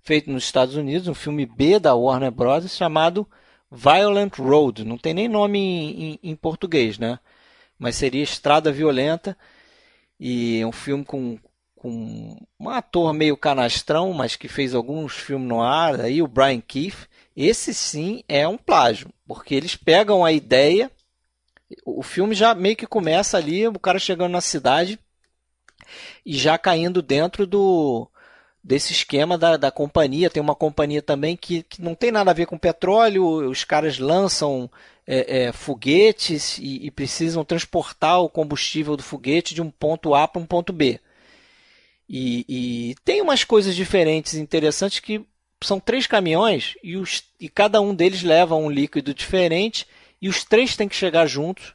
feito 0.00 0.30
nos 0.30 0.44
Estados 0.44 0.76
Unidos, 0.76 1.08
um 1.08 1.14
filme 1.14 1.44
B 1.44 1.80
da 1.80 1.92
Warner 1.92 2.30
Bros. 2.30 2.70
chamado 2.70 3.26
Violent 3.68 4.38
Road. 4.38 4.84
Não 4.84 4.96
tem 4.96 5.12
nem 5.12 5.26
nome 5.26 5.58
em, 5.58 6.12
em, 6.12 6.18
em 6.30 6.36
português, 6.36 7.00
né? 7.00 7.18
Mas 7.76 7.96
seria 7.96 8.22
Estrada 8.22 8.70
Violenta. 8.70 9.36
E 10.20 10.60
é 10.60 10.66
um 10.68 10.70
filme 10.70 11.04
com, 11.04 11.36
com 11.74 12.36
um 12.60 12.68
ator 12.68 13.12
meio 13.12 13.36
canastrão, 13.36 14.12
mas 14.12 14.36
que 14.36 14.46
fez 14.46 14.72
alguns 14.72 15.14
filmes 15.14 15.48
no 15.48 15.60
ar, 15.60 16.00
aí 16.00 16.22
o 16.22 16.28
Brian 16.28 16.60
Keith. 16.60 17.08
Esse 17.36 17.74
sim 17.74 18.22
é 18.28 18.46
um 18.46 18.56
plágio, 18.56 19.08
porque 19.26 19.52
eles 19.52 19.74
pegam 19.74 20.24
a 20.24 20.30
ideia, 20.30 20.92
o 21.84 22.02
filme 22.02 22.34
já 22.34 22.54
meio 22.54 22.76
que 22.76 22.86
começa 22.86 23.36
ali, 23.36 23.66
o 23.66 23.78
cara 23.78 23.98
chegando 23.98 24.32
na 24.32 24.40
cidade 24.40 24.98
e 26.24 26.36
já 26.36 26.58
caindo 26.58 27.02
dentro 27.02 27.46
do 27.46 28.08
desse 28.62 28.92
esquema 28.92 29.38
da, 29.38 29.56
da 29.56 29.70
companhia. 29.70 30.30
Tem 30.30 30.42
uma 30.42 30.54
companhia 30.54 31.00
também 31.00 31.36
que, 31.36 31.62
que 31.62 31.80
não 31.80 31.94
tem 31.94 32.10
nada 32.10 32.30
a 32.30 32.34
ver 32.34 32.46
com 32.46 32.58
petróleo, 32.58 33.48
os 33.48 33.64
caras 33.64 33.98
lançam 33.98 34.70
é, 35.06 35.44
é, 35.44 35.52
foguetes 35.52 36.58
e, 36.58 36.86
e, 36.86 36.90
precisam 36.90 37.44
transportar 37.44 38.20
o 38.20 38.28
combustível 38.28 38.96
do 38.96 39.02
foguete 39.02 39.54
de 39.54 39.62
um 39.62 39.70
ponto 39.70 40.14
A 40.14 40.28
para 40.28 40.40
um 40.40 40.46
ponto 40.46 40.72
B. 40.72 41.00
E, 42.08 42.44
e, 42.48 42.94
tem 43.04 43.22
umas 43.22 43.44
coisas 43.44 43.74
diferentes 43.74 44.34
interessantes 44.34 45.00
que 45.00 45.24
são 45.62 45.80
três 45.80 46.06
caminhões 46.06 46.76
e, 46.82 46.96
os, 46.96 47.24
e 47.38 47.48
cada 47.48 47.80
um 47.80 47.94
deles 47.94 48.22
leva 48.22 48.54
um 48.54 48.70
líquido 48.70 49.14
diferente 49.14 49.86
e 50.20 50.28
os 50.28 50.44
três 50.44 50.76
têm 50.76 50.88
que 50.88 50.96
chegar 50.96 51.26
juntos 51.26 51.74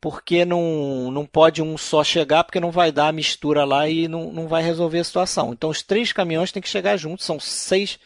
porque 0.00 0.44
não, 0.44 1.10
não 1.10 1.24
pode 1.24 1.62
um 1.62 1.78
só 1.78 2.04
chegar, 2.04 2.44
porque 2.44 2.60
não 2.60 2.70
vai 2.70 2.92
dar 2.92 3.08
a 3.08 3.12
mistura 3.12 3.64
lá 3.64 3.88
e 3.88 4.06
não, 4.06 4.30
não 4.30 4.46
vai 4.46 4.62
resolver 4.62 4.98
a 4.98 5.04
situação. 5.04 5.52
Então 5.54 5.70
os 5.70 5.82
três 5.82 6.12
caminhões 6.12 6.52
têm 6.52 6.60
que 6.60 6.68
chegar 6.68 6.98
juntos, 6.98 7.24
são 7.24 7.40
seis 7.40 7.98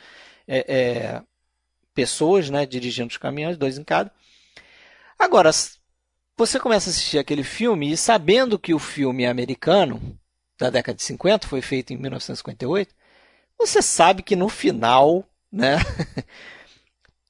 é, 0.46 0.64
é, 0.68 1.22
pessoas 1.92 2.50
né, 2.50 2.64
dirigindo 2.64 3.08
os 3.08 3.16
caminhões, 3.16 3.56
dois 3.56 3.76
em 3.76 3.82
cada. 3.82 4.12
Agora, 5.18 5.50
você 6.36 6.60
começa 6.60 6.88
a 6.88 6.92
assistir 6.92 7.18
aquele 7.18 7.42
filme 7.42 7.90
e 7.90 7.96
sabendo 7.96 8.60
que 8.60 8.72
o 8.72 8.78
filme 8.78 9.24
é 9.24 9.28
americano, 9.28 10.16
da 10.56 10.70
década 10.70 10.94
de 10.94 11.02
50, 11.02 11.48
foi 11.48 11.60
feito 11.60 11.92
em 11.92 11.96
1958, 11.96 12.94
você 13.58 13.82
sabe 13.82 14.22
que 14.22 14.36
no 14.36 14.48
final, 14.48 15.24
né? 15.50 15.78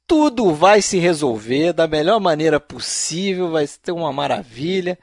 tudo 0.08 0.54
vai 0.54 0.80
se 0.80 0.98
resolver 0.98 1.74
da 1.74 1.86
melhor 1.86 2.18
maneira 2.18 2.58
possível, 2.58 3.50
vai 3.50 3.68
ter 3.68 3.92
uma 3.92 4.10
maravilha, 4.10 4.98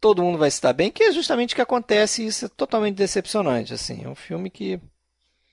todo 0.00 0.22
mundo 0.22 0.38
vai 0.38 0.48
estar 0.48 0.72
bem, 0.72 0.90
que 0.90 1.04
é 1.04 1.12
justamente 1.12 1.52
o 1.52 1.56
que 1.56 1.62
acontece 1.62 2.22
e 2.22 2.26
isso 2.26 2.46
é 2.46 2.48
totalmente 2.48 2.96
decepcionante, 2.96 3.74
assim, 3.74 4.02
é 4.04 4.08
um 4.08 4.14
filme 4.14 4.48
que 4.48 4.80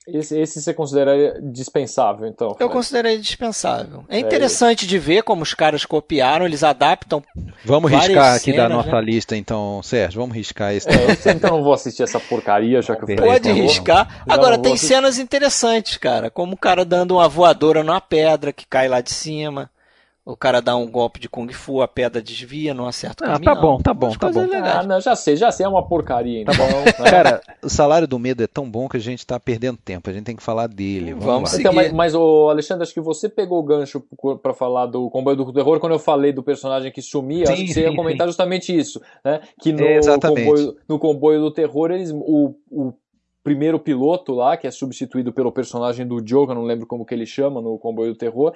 esse, 0.06 0.38
esse 0.38 0.62
você 0.62 0.72
considera 0.72 1.40
dispensável, 1.42 2.28
então? 2.28 2.54
Eu 2.60 2.70
considerei 2.70 3.18
dispensável. 3.18 4.04
É, 4.08 4.16
é 4.16 4.20
interessante 4.20 4.84
é. 4.84 4.88
de 4.88 4.98
ver 4.98 5.22
como 5.24 5.42
os 5.42 5.52
caras 5.52 5.84
copiaram, 5.84 6.46
eles 6.46 6.62
adaptam. 6.62 7.22
Vamos 7.64 7.90
riscar 7.90 8.36
aqui 8.36 8.52
cenas, 8.52 8.68
da 8.68 8.68
nossa 8.68 8.92
né? 8.92 9.00
lista, 9.00 9.36
então, 9.36 9.80
Sérgio. 9.82 10.20
Vamos 10.20 10.36
riscar 10.36 10.74
isso. 10.74 10.88
É, 10.88 11.32
então 11.32 11.50
não 11.58 11.64
vou 11.64 11.72
assistir 11.72 12.04
essa 12.04 12.20
porcaria, 12.20 12.80
já 12.80 12.94
que 12.94 13.02
eu 13.02 13.16
falei. 13.16 13.32
Pode 13.32 13.50
riscar. 13.50 14.24
Agora, 14.28 14.56
tem 14.56 14.76
cenas 14.76 15.18
interessantes, 15.18 15.96
cara. 15.96 16.30
Como 16.30 16.54
o 16.54 16.58
cara 16.58 16.84
dando 16.84 17.16
uma 17.16 17.28
voadora 17.28 17.82
numa 17.82 18.00
pedra 18.00 18.52
que 18.52 18.64
cai 18.64 18.88
lá 18.88 19.00
de 19.00 19.10
cima. 19.10 19.70
O 20.26 20.36
cara 20.36 20.60
dá 20.60 20.74
um 20.74 20.90
golpe 20.90 21.20
de 21.20 21.28
Kung 21.28 21.48
Fu, 21.52 21.80
a 21.80 21.86
pedra 21.86 22.20
desvia, 22.20 22.74
não 22.74 22.88
acerta 22.88 23.24
o 23.24 23.30
ah, 23.30 23.38
Tá 23.38 23.54
bom, 23.54 23.78
tá 23.78 23.94
bom, 23.94 24.10
tá 24.10 24.28
bom. 24.28 24.40
Ah, 24.60 24.82
não, 24.82 25.00
já 25.00 25.14
sei, 25.14 25.36
já 25.36 25.52
sei, 25.52 25.64
é 25.64 25.68
uma 25.68 25.86
porcaria. 25.86 26.40
Então, 26.42 26.52
tá 26.52 26.64
bom. 26.64 26.82
Né? 27.04 27.10
Cara, 27.10 27.40
o 27.62 27.68
salário 27.68 28.08
do 28.08 28.18
medo 28.18 28.42
é 28.42 28.46
tão 28.48 28.68
bom 28.68 28.88
que 28.88 28.96
a 28.96 29.00
gente 29.00 29.24
tá 29.24 29.38
perdendo 29.38 29.78
tempo. 29.78 30.10
A 30.10 30.12
gente 30.12 30.24
tem 30.24 30.34
que 30.34 30.42
falar 30.42 30.66
dele. 30.66 31.12
Vamos, 31.12 31.26
Vamos 31.26 31.50
seguir. 31.50 31.60
Então, 31.60 31.72
mas, 31.72 31.92
mas 31.92 32.14
o 32.16 32.48
Alexandre, 32.48 32.82
acho 32.82 32.92
que 32.92 33.00
você 33.00 33.28
pegou 33.28 33.60
o 33.60 33.62
gancho 33.62 34.02
para 34.42 34.52
falar 34.52 34.86
do 34.86 35.08
comboio 35.10 35.36
do 35.36 35.52
terror 35.52 35.78
quando 35.78 35.92
eu 35.92 35.98
falei 36.00 36.32
do 36.32 36.42
personagem 36.42 36.90
que 36.90 37.00
sumia. 37.00 37.46
Sim, 37.46 37.52
acho 37.52 37.62
que 37.62 37.68
você 37.68 37.74
sim, 37.84 37.88
ia 37.88 37.94
comentar 37.94 38.26
sim. 38.26 38.30
justamente 38.30 38.76
isso, 38.76 39.00
né? 39.24 39.40
Que 39.60 39.72
no, 39.72 39.84
é, 39.84 40.00
comboio, 40.00 40.76
no 40.88 40.98
comboio 40.98 41.40
do 41.40 41.52
terror, 41.52 41.92
eles, 41.92 42.10
o, 42.10 42.52
o 42.68 42.92
primeiro 43.44 43.78
piloto 43.78 44.34
lá, 44.34 44.56
que 44.56 44.66
é 44.66 44.72
substituído 44.72 45.32
pelo 45.32 45.52
personagem 45.52 46.04
do 46.04 46.16
Joe, 46.26 46.46
que 46.46 46.50
eu 46.50 46.56
não 46.56 46.64
lembro 46.64 46.84
como 46.84 47.06
que 47.06 47.14
ele 47.14 47.24
chama 47.24 47.60
no 47.60 47.78
Comboio 47.78 48.12
do 48.12 48.18
Terror, 48.18 48.52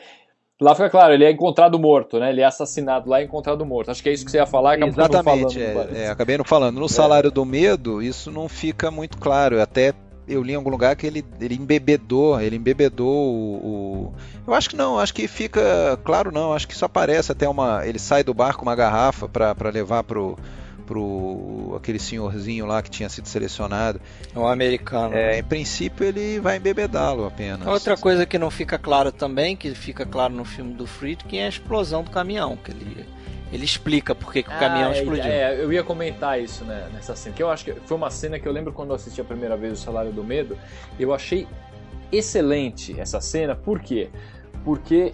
Lá 0.61 0.75
fica 0.75 0.91
claro, 0.91 1.15
ele 1.15 1.25
é 1.25 1.31
encontrado 1.31 1.79
morto, 1.79 2.21
né? 2.21 2.29
Ele 2.29 2.43
é 2.43 2.45
assassinado 2.45 3.09
lá 3.09 3.23
e 3.23 3.25
encontrado 3.25 3.65
morto. 3.65 3.91
Acho 3.91 4.03
que 4.03 4.11
é 4.11 4.13
isso 4.13 4.27
que 4.27 4.31
você 4.31 4.37
ia 4.37 4.47
falar, 4.47 4.79
Exatamente, 4.79 5.59
não 5.59 5.75
falando, 5.75 5.97
é, 5.97 6.05
é, 6.05 6.09
acabei 6.11 6.37
não 6.37 6.45
falando. 6.45 6.79
No 6.79 6.85
é. 6.85 6.89
salário 6.89 7.31
do 7.31 7.47
medo, 7.47 8.03
isso 8.03 8.31
não 8.31 8.47
fica 8.47 8.91
muito 8.91 9.17
claro. 9.17 9.61
Até 9.61 9.95
eu 10.29 10.43
li 10.43 10.53
em 10.53 10.57
algum 10.57 10.69
lugar 10.69 10.95
que 10.97 11.07
ele, 11.07 11.25
ele 11.41 11.55
embebedou, 11.55 12.39
ele 12.39 12.57
embebedou 12.57 13.09
o, 13.11 13.55
o, 13.57 14.15
Eu 14.47 14.53
acho 14.53 14.69
que 14.69 14.77
não, 14.77 14.99
acho 14.99 15.15
que 15.15 15.27
fica 15.27 15.99
claro 16.05 16.31
não, 16.31 16.53
acho 16.53 16.69
que 16.69 16.75
isso 16.75 16.85
aparece 16.85 17.33
até 17.33 17.49
uma. 17.49 17.87
Ele 17.87 17.99
sai 17.99 18.23
do 18.23 18.35
barco 18.35 18.59
com 18.59 18.67
uma 18.67 18.77
garrafa 18.77 19.29
para 19.29 19.71
levar 19.71 20.05
pro 20.05 20.37
pro 20.91 21.75
aquele 21.77 22.01
senhorzinho 22.01 22.67
lá 22.67 22.83
que 22.83 22.91
tinha 22.91 23.09
sido 23.09 23.29
selecionado. 23.29 24.01
O 24.35 24.45
americano. 24.45 25.15
É, 25.15 25.39
em 25.39 25.45
princípio 25.45 26.05
ele 26.05 26.41
vai 26.41 26.57
embebedá-lo 26.57 27.25
apenas. 27.25 27.65
Outra 27.69 27.97
coisa 27.97 28.27
que 28.27 28.37
não 28.37 28.51
fica 28.51 28.77
claro 28.77 29.13
também, 29.13 29.57
que 29.57 29.73
fica 29.73 30.05
claro 30.05 30.35
no 30.35 30.45
filme 30.45 30.75
do 30.75 30.89
Friedkin, 30.89 31.37
é 31.39 31.47
a 31.47 31.49
explosão 31.49 32.03
do 32.03 32.11
caminhão, 32.11 32.57
que 32.57 32.73
ele 32.73 33.07
ele 33.53 33.65
explica 33.65 34.15
por 34.15 34.33
que, 34.33 34.45
que 34.45 34.49
o 34.49 34.59
caminhão 34.59 34.91
ah, 34.91 34.97
explodiu. 34.97 35.25
É, 35.25 35.61
eu 35.61 35.73
ia 35.73 35.83
comentar 35.83 36.41
isso 36.41 36.65
né, 36.65 36.89
nessa 36.93 37.17
cena, 37.17 37.35
que 37.35 37.43
eu 37.43 37.51
acho 37.51 37.65
que 37.65 37.73
foi 37.85 37.97
uma 37.97 38.11
cena 38.11 38.39
que 38.39 38.47
eu 38.47 38.53
lembro 38.53 38.73
quando 38.73 38.91
eu 38.91 38.95
assisti 38.95 39.21
a 39.21 39.25
primeira 39.25 39.57
vez 39.57 39.73
o 39.73 39.77
Salário 39.77 40.13
do 40.13 40.23
Medo, 40.23 40.57
eu 41.01 41.13
achei 41.13 41.49
excelente 42.13 42.99
essa 42.99 43.21
cena, 43.21 43.57
por 43.57 43.81
quê? 43.81 44.09
porque 44.09 44.11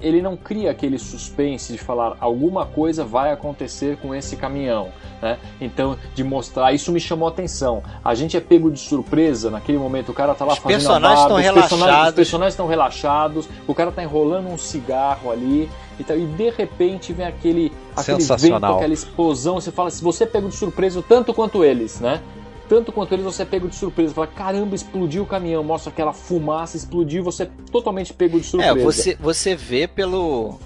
ele 0.00 0.20
não 0.20 0.36
cria 0.36 0.70
aquele 0.70 0.98
suspense 0.98 1.72
de 1.72 1.78
falar 1.78 2.16
alguma 2.20 2.66
coisa 2.66 3.04
vai 3.04 3.32
acontecer 3.32 3.96
com 3.98 4.14
esse 4.14 4.36
caminhão, 4.36 4.88
né? 5.22 5.38
Então, 5.60 5.96
de 6.14 6.24
mostrar, 6.24 6.72
isso 6.72 6.92
me 6.92 7.00
chamou 7.00 7.28
a 7.28 7.30
atenção. 7.30 7.82
A 8.04 8.14
gente 8.14 8.36
é 8.36 8.40
pego 8.40 8.70
de 8.70 8.78
surpresa 8.78 9.50
naquele 9.50 9.78
momento, 9.78 10.10
o 10.10 10.14
cara 10.14 10.34
tá 10.34 10.44
lá 10.44 10.52
os 10.54 10.58
fazendo 10.58 10.78
personagens 10.78 11.20
a 11.20 11.22
barba, 11.22 11.22
estão 11.22 11.36
relaxados. 11.36 11.68
Personagens, 11.68 12.08
os 12.08 12.14
personagens 12.14 12.52
estão 12.54 12.66
relaxados, 12.66 13.48
o 13.66 13.74
cara 13.74 13.92
tá 13.92 14.02
enrolando 14.02 14.48
um 14.48 14.58
cigarro 14.58 15.30
ali, 15.30 15.70
e 15.98 16.02
de 16.02 16.50
repente 16.50 17.12
vem 17.12 17.26
aquele, 17.26 17.72
aquele 17.96 18.22
vento, 18.22 18.64
aquela 18.64 18.92
explosão, 18.92 19.54
você 19.54 19.70
fala, 19.70 19.90
se 19.90 20.02
você 20.02 20.24
é 20.24 20.26
pego 20.26 20.48
de 20.48 20.56
surpresa 20.56 21.02
tanto 21.06 21.32
quanto 21.32 21.64
eles, 21.64 22.00
né? 22.00 22.20
Tanto 22.68 22.92
quanto 22.92 23.12
eles 23.12 23.24
você 23.24 23.42
é 23.42 23.44
pego 23.44 23.68
de 23.68 23.74
surpresa. 23.74 24.14
Fala, 24.14 24.26
caramba, 24.26 24.74
explodiu 24.74 25.22
o 25.22 25.26
caminhão, 25.26 25.62
mostra 25.64 25.90
aquela 25.90 26.12
fumaça, 26.12 26.76
explodiu, 26.76 27.22
você 27.24 27.44
é 27.44 27.50
totalmente 27.70 28.12
pego 28.12 28.38
de 28.38 28.46
é, 28.46 28.50
surpresa. 28.50 28.78
É, 28.78 28.82
você, 28.82 29.16
você 29.20 29.56
vê 29.56 29.86
pelo. 29.86 30.58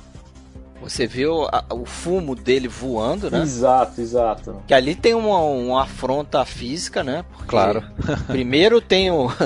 Você 0.82 1.06
vê 1.06 1.26
o, 1.26 1.46
a, 1.52 1.64
o 1.74 1.84
fumo 1.84 2.34
dele 2.34 2.66
voando, 2.66 3.30
né? 3.30 3.42
Exato, 3.42 4.00
exato. 4.00 4.62
Que 4.66 4.72
ali 4.72 4.94
tem 4.94 5.14
uma, 5.14 5.38
uma 5.38 5.82
afronta 5.82 6.42
física, 6.44 7.04
né? 7.04 7.24
Porque 7.30 7.48
claro. 7.48 7.84
primeiro 8.26 8.80
tem 8.80 9.10
o. 9.10 9.30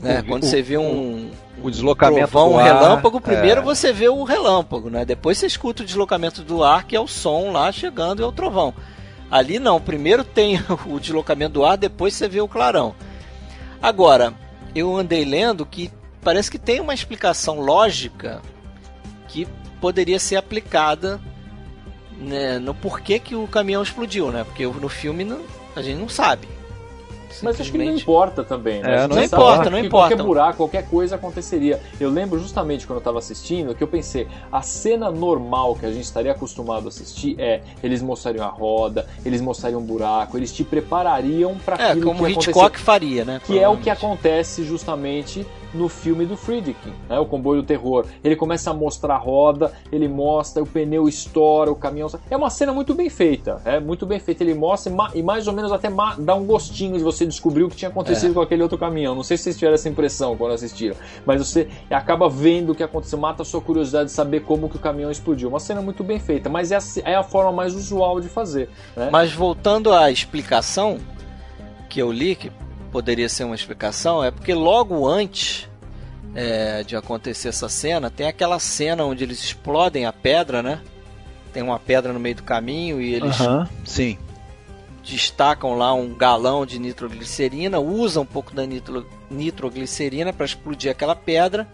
Né? 0.00 0.22
Quando 0.22 0.44
o, 0.44 0.46
você 0.46 0.62
vê 0.62 0.78
um, 0.78 1.30
o 1.62 1.70
deslocamento 1.70 2.30
trovão, 2.30 2.48
do 2.48 2.54
um 2.54 2.62
relâmpago, 2.62 3.20
primeiro 3.20 3.60
é... 3.60 3.64
você 3.64 3.92
vê 3.92 4.08
o 4.08 4.24
relâmpago, 4.24 4.88
né? 4.88 5.04
Depois 5.04 5.36
você 5.36 5.46
escuta 5.46 5.82
o 5.82 5.86
deslocamento 5.86 6.42
do 6.42 6.64
ar, 6.64 6.84
que 6.84 6.96
é 6.96 7.00
o 7.00 7.06
som 7.06 7.52
lá 7.52 7.70
chegando 7.70 8.20
e 8.20 8.22
é 8.22 8.26
o 8.26 8.32
trovão. 8.32 8.74
Ali 9.30 9.58
não, 9.58 9.80
primeiro 9.80 10.24
tem 10.24 10.58
o 10.86 10.98
deslocamento 10.98 11.54
do 11.54 11.64
ar, 11.64 11.76
depois 11.76 12.14
você 12.14 12.28
vê 12.28 12.40
o 12.40 12.48
clarão. 12.48 12.94
Agora, 13.80 14.34
eu 14.74 14.94
andei 14.96 15.24
lendo 15.24 15.64
que 15.64 15.90
parece 16.22 16.50
que 16.50 16.58
tem 16.58 16.80
uma 16.80 16.94
explicação 16.94 17.60
lógica 17.60 18.42
que 19.28 19.46
poderia 19.80 20.18
ser 20.18 20.36
aplicada 20.36 21.20
né, 22.18 22.58
no 22.58 22.74
porquê 22.74 23.18
que 23.18 23.34
o 23.34 23.46
caminhão 23.46 23.82
explodiu, 23.82 24.30
né? 24.30 24.44
Porque 24.44 24.66
no 24.66 24.88
filme 24.88 25.24
não, 25.24 25.40
a 25.74 25.80
gente 25.80 25.98
não 25.98 26.08
sabe. 26.08 26.46
Mas 27.42 27.60
acho 27.60 27.70
que 27.70 27.78
não 27.78 27.84
importa 27.84 28.44
também, 28.44 28.82
né? 28.82 29.04
É, 29.04 29.08
não 29.08 29.22
importa, 29.22 29.70
não 29.70 29.78
importa. 29.78 30.08
Qualquer 30.08 30.22
buraco, 30.22 30.56
qualquer 30.56 30.88
coisa 30.88 31.16
aconteceria. 31.16 31.80
Eu 31.98 32.10
lembro 32.10 32.38
justamente 32.38 32.86
quando 32.86 32.96
eu 32.96 33.00
estava 33.00 33.18
assistindo 33.18 33.74
que 33.74 33.82
eu 33.82 33.88
pensei, 33.88 34.28
a 34.50 34.62
cena 34.62 35.10
normal 35.10 35.74
que 35.74 35.86
a 35.86 35.90
gente 35.90 36.04
estaria 36.04 36.32
acostumado 36.32 36.86
a 36.86 36.88
assistir 36.88 37.36
é 37.38 37.62
eles 37.82 38.02
mostrariam 38.02 38.44
a 38.44 38.50
roda, 38.50 39.06
eles 39.24 39.40
mostrariam 39.40 39.80
um 39.80 39.84
buraco, 39.84 40.36
eles 40.36 40.52
te 40.52 40.64
preparariam 40.64 41.56
para 41.64 41.76
é, 41.76 41.90
aquilo 41.90 42.06
como 42.06 42.24
que 42.24 42.32
Hitchcock 42.32 42.78
faria, 42.78 43.24
né? 43.24 43.40
Que 43.44 43.58
é 43.58 43.68
o 43.68 43.76
que 43.76 43.90
acontece 43.90 44.64
justamente 44.64 45.46
no 45.72 45.88
filme 45.88 46.24
do 46.24 46.36
Friedkin, 46.36 46.92
né, 47.08 47.18
o 47.18 47.26
comboio 47.26 47.62
do 47.62 47.66
terror. 47.66 48.06
Ele 48.22 48.36
começa 48.36 48.70
a 48.70 48.74
mostrar 48.74 49.14
a 49.14 49.18
roda, 49.18 49.72
ele 49.92 50.08
mostra, 50.08 50.62
o 50.62 50.66
pneu 50.66 51.08
estoura, 51.08 51.70
o 51.70 51.76
caminhão. 51.76 52.08
É 52.30 52.36
uma 52.36 52.50
cena 52.50 52.72
muito 52.72 52.94
bem 52.94 53.08
feita, 53.08 53.60
é 53.64 53.78
muito 53.80 54.06
bem 54.06 54.18
feita. 54.18 54.42
Ele 54.42 54.54
mostra 54.54 54.92
e 55.14 55.22
mais 55.22 55.46
ou 55.46 55.52
menos 55.52 55.72
até 55.72 55.88
dá 56.18 56.34
um 56.34 56.44
gostinho 56.44 56.96
de 56.96 57.04
você 57.04 57.24
descobrir 57.24 57.64
o 57.64 57.68
que 57.68 57.76
tinha 57.76 57.88
acontecido 57.88 58.32
é. 58.32 58.34
com 58.34 58.40
aquele 58.40 58.62
outro 58.62 58.78
caminhão. 58.78 59.14
Não 59.14 59.22
sei 59.22 59.36
se 59.36 59.44
vocês 59.44 59.56
tiveram 59.56 59.74
essa 59.74 59.88
impressão 59.88 60.36
quando 60.36 60.52
assistiram, 60.52 60.96
mas 61.24 61.46
você 61.46 61.68
acaba 61.90 62.28
vendo 62.28 62.70
o 62.70 62.74
que 62.74 62.82
aconteceu, 62.82 63.18
mata 63.18 63.42
a 63.42 63.44
sua 63.44 63.60
curiosidade 63.60 64.06
de 64.06 64.12
saber 64.12 64.40
como 64.40 64.68
que 64.68 64.76
o 64.76 64.80
caminhão 64.80 65.10
explodiu. 65.10 65.48
Uma 65.48 65.60
cena 65.60 65.80
muito 65.80 66.02
bem 66.02 66.18
feita, 66.18 66.48
mas 66.48 66.72
é 66.72 66.76
a, 66.76 66.80
é 67.04 67.14
a 67.14 67.22
forma 67.22 67.52
mais 67.52 67.74
usual 67.74 68.20
de 68.20 68.28
fazer. 68.28 68.68
Né? 68.96 69.08
Mas 69.10 69.32
voltando 69.32 69.92
à 69.92 70.10
explicação 70.10 70.98
que 71.88 72.00
eu 72.00 72.12
li, 72.12 72.34
que 72.36 72.50
poderia 72.90 73.28
ser 73.28 73.44
uma 73.44 73.54
explicação 73.54 74.22
é 74.22 74.30
porque 74.30 74.54
logo 74.54 75.06
antes 75.06 75.68
é, 76.34 76.82
de 76.82 76.96
acontecer 76.96 77.48
essa 77.48 77.68
cena, 77.68 78.10
tem 78.10 78.26
aquela 78.26 78.58
cena 78.58 79.04
onde 79.04 79.24
eles 79.24 79.42
explodem 79.42 80.06
a 80.06 80.12
pedra, 80.12 80.62
né? 80.62 80.80
Tem 81.52 81.62
uma 81.62 81.78
pedra 81.78 82.12
no 82.12 82.20
meio 82.20 82.36
do 82.36 82.42
caminho 82.42 83.00
e 83.00 83.12
eles 83.12 83.36
sim. 83.84 84.16
destacam 85.02 85.74
lá 85.74 85.92
um 85.92 86.14
galão 86.14 86.64
de 86.64 86.78
nitroglicerina, 86.78 87.80
usam 87.80 88.22
um 88.22 88.26
pouco 88.26 88.54
da 88.54 88.64
nitro, 88.64 89.06
nitroglicerina 89.30 90.32
para 90.32 90.46
explodir 90.46 90.90
aquela 90.90 91.16
pedra. 91.16 91.66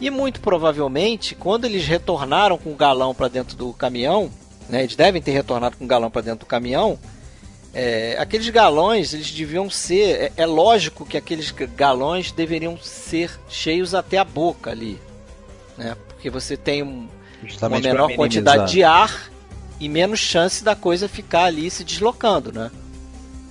E 0.00 0.10
muito 0.10 0.40
provavelmente, 0.40 1.34
quando 1.34 1.64
eles 1.64 1.86
retornaram 1.86 2.58
com 2.58 2.70
o 2.70 2.76
galão 2.76 3.14
para 3.14 3.28
dentro 3.28 3.56
do 3.56 3.72
caminhão, 3.72 4.30
né, 4.68 4.82
eles 4.82 4.96
devem 4.96 5.22
ter 5.22 5.32
retornado 5.32 5.76
com 5.76 5.84
o 5.84 5.88
galão 5.88 6.10
para 6.10 6.22
dentro 6.22 6.40
do 6.40 6.46
caminhão, 6.46 6.98
é, 7.74 8.16
aqueles 8.18 8.48
galões, 8.50 9.12
eles 9.12 9.30
deviam 9.32 9.68
ser. 9.68 10.22
É, 10.22 10.32
é, 10.36 10.46
lógico 10.46 11.04
que 11.04 11.16
aqueles 11.16 11.50
galões 11.50 12.30
deveriam 12.30 12.78
ser 12.78 13.38
cheios 13.48 13.94
até 13.94 14.16
a 14.16 14.24
boca 14.24 14.70
ali. 14.70 15.00
Né? 15.76 15.96
Porque 16.06 16.30
você 16.30 16.56
tem 16.56 16.82
um, 16.82 17.08
uma 17.60 17.80
menor 17.80 18.14
quantidade 18.14 18.70
de 18.70 18.84
ar 18.84 19.28
e 19.80 19.88
menos 19.88 20.20
chance 20.20 20.62
da 20.62 20.76
coisa 20.76 21.08
ficar 21.08 21.44
ali 21.44 21.68
se 21.68 21.82
deslocando, 21.82 22.52
né? 22.52 22.70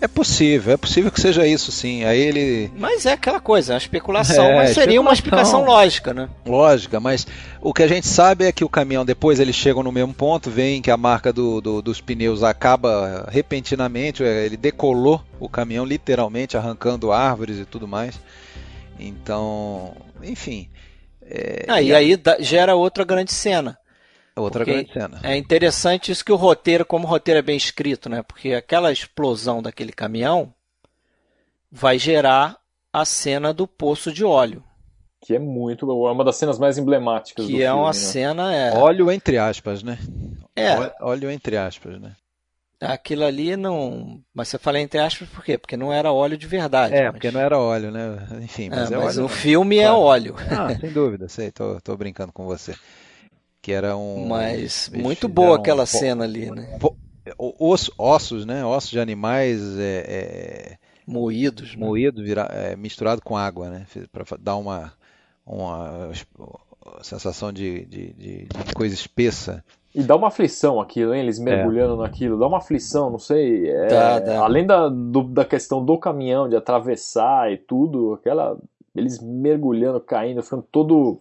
É 0.03 0.07
possível, 0.09 0.73
é 0.73 0.75
possível 0.75 1.09
que 1.09 1.21
seja 1.21 1.47
isso, 1.47 1.71
sim. 1.71 2.03
Aí 2.03 2.19
ele. 2.19 2.69
Mas 2.75 3.05
é 3.05 3.13
aquela 3.13 3.39
coisa, 3.39 3.71
é 3.71 3.73
uma 3.75 3.77
especulação, 3.77 4.43
é, 4.51 4.55
mas 4.55 4.71
seria 4.71 4.95
especulação. 4.95 5.01
uma 5.01 5.13
explicação 5.13 5.63
lógica, 5.63 6.13
né? 6.13 6.29
Lógica, 6.45 6.99
mas 6.99 7.25
o 7.61 7.73
que 7.73 7.83
a 7.83 7.87
gente 7.87 8.05
sabe 8.05 8.43
é 8.43 8.51
que 8.51 8.65
o 8.65 8.69
caminhão, 8.69 9.05
depois 9.05 9.39
eles 9.39 9.55
chegam 9.55 9.81
no 9.81 9.93
mesmo 9.93 10.13
ponto, 10.13 10.49
veem 10.49 10.81
que 10.81 10.91
a 10.91 10.97
marca 10.97 11.31
do, 11.31 11.61
do, 11.61 11.81
dos 11.81 12.01
pneus 12.01 12.43
acaba 12.43 13.29
repentinamente, 13.31 14.25
é, 14.25 14.45
ele 14.45 14.57
decolou 14.57 15.23
o 15.39 15.47
caminhão 15.47 15.85
literalmente, 15.85 16.57
arrancando 16.57 17.13
árvores 17.13 17.57
e 17.57 17.63
tudo 17.63 17.87
mais. 17.87 18.19
Então, 18.99 19.95
enfim. 20.21 20.67
É, 21.21 21.63
ah, 21.69 21.81
e 21.81 21.95
aí 21.95 22.21
gera 22.41 22.75
outra 22.75 23.05
grande 23.05 23.31
cena. 23.31 23.77
Outra 24.35 24.65
grande 24.65 24.91
cena. 24.91 25.19
É 25.21 25.35
interessante 25.37 26.11
isso 26.11 26.25
que 26.25 26.31
o 26.31 26.35
roteiro, 26.35 26.85
como 26.85 27.05
o 27.05 27.09
roteiro 27.09 27.37
é 27.39 27.43
bem 27.43 27.55
escrito, 27.55 28.09
né? 28.09 28.23
Porque 28.23 28.53
aquela 28.53 28.91
explosão 28.91 29.61
daquele 29.61 29.91
caminhão 29.91 30.51
vai 31.71 31.99
gerar 31.99 32.57
a 32.91 33.05
cena 33.05 33.53
do 33.53 33.67
poço 33.67 34.11
de 34.11 34.25
óleo. 34.25 34.63
Que 35.21 35.35
é 35.35 35.39
muito. 35.39 35.89
É 35.89 36.11
uma 36.11 36.23
das 36.23 36.35
cenas 36.35 36.57
mais 36.57 36.77
emblemáticas 36.77 37.45
que 37.45 37.51
do 37.51 37.57
é 37.57 37.65
filme. 37.65 37.79
uma 37.79 37.87
né? 37.87 37.93
cena. 37.93 38.55
É... 38.55 38.73
Óleo 38.75 39.11
entre 39.11 39.37
aspas, 39.37 39.83
né? 39.83 39.99
É. 40.55 40.75
Óleo 40.99 41.29
entre 41.29 41.55
aspas, 41.55 42.01
né? 42.01 42.15
Aquilo 42.81 43.23
ali 43.23 43.55
não. 43.55 44.19
Mas 44.33 44.49
você 44.49 44.57
fala 44.57 44.79
entre 44.79 44.99
aspas 44.99 45.29
por 45.29 45.43
quê? 45.43 45.57
Porque 45.57 45.77
não 45.77 45.93
era 45.93 46.11
óleo 46.11 46.37
de 46.37 46.47
verdade. 46.47 46.93
É, 46.93 47.03
mas... 47.03 47.11
porque 47.13 47.31
não 47.31 47.39
era 47.39 47.57
óleo, 47.57 47.91
né? 47.91 48.17
Enfim, 48.41 48.69
mas, 48.69 48.91
é, 48.91 48.95
é 48.95 48.97
mas 48.97 49.15
óleo, 49.15 49.21
no 49.21 49.29
filme 49.29 49.77
é 49.77 49.83
claro. 49.83 49.95
é 49.95 49.99
óleo. 49.99 50.35
Ah, 50.49 50.75
sem 50.79 50.91
dúvida, 50.91 51.29
sei, 51.29 51.51
tô, 51.51 51.79
tô 51.79 51.95
brincando 51.95 52.33
com 52.33 52.45
você 52.45 52.75
que 53.63 53.71
era 53.71 53.95
um. 53.95 54.27
Mas 54.27 54.91
muito 54.93 55.29
boa 55.29 55.55
aquela 55.55 55.83
um, 55.83 55.87
cena 55.87 56.25
ali, 56.25 56.51
né? 56.51 56.77
Os, 57.39 57.89
ossos, 57.97 58.45
né? 58.45 58.63
Ossos 58.65 58.91
de 58.91 58.99
animais 58.99 59.61
é, 59.79 60.05
é... 60.07 60.77
moídos, 61.07 61.73
né? 61.73 61.83
moído, 61.83 62.21
vira, 62.21 62.41
é, 62.51 62.75
misturado 62.75 63.21
com 63.23 63.37
água, 63.37 63.69
né? 63.69 63.85
Para 64.11 64.25
dar 64.37 64.57
uma, 64.57 64.91
uma 65.45 66.11
sensação 67.01 67.53
de, 67.53 67.85
de, 67.85 68.13
de, 68.13 68.37
de, 68.43 68.75
coisa 68.75 68.93
espessa. 68.93 69.63
E 69.95 70.03
dá 70.03 70.17
uma 70.17 70.27
aflição 70.27 70.81
aquilo, 70.81 71.13
hein? 71.13 71.21
Eles 71.21 71.39
mergulhando 71.39 71.93
é. 71.93 72.05
naquilo, 72.05 72.37
dá 72.37 72.45
uma 72.45 72.57
aflição, 72.57 73.09
não 73.09 73.19
sei. 73.19 73.69
É, 73.69 73.87
dá, 73.87 74.19
dá. 74.19 74.39
Além 74.43 74.67
da, 74.67 74.89
do, 74.89 75.23
da 75.23 75.45
questão 75.45 75.83
do 75.85 75.97
caminhão, 75.97 76.49
de 76.49 76.57
atravessar 76.57 77.49
e 77.49 77.57
tudo, 77.57 78.15
aquela. 78.15 78.57
Eles 78.93 79.19
mergulhando, 79.21 80.01
caindo, 80.01 80.43
ficando 80.43 80.67
todo 80.69 81.17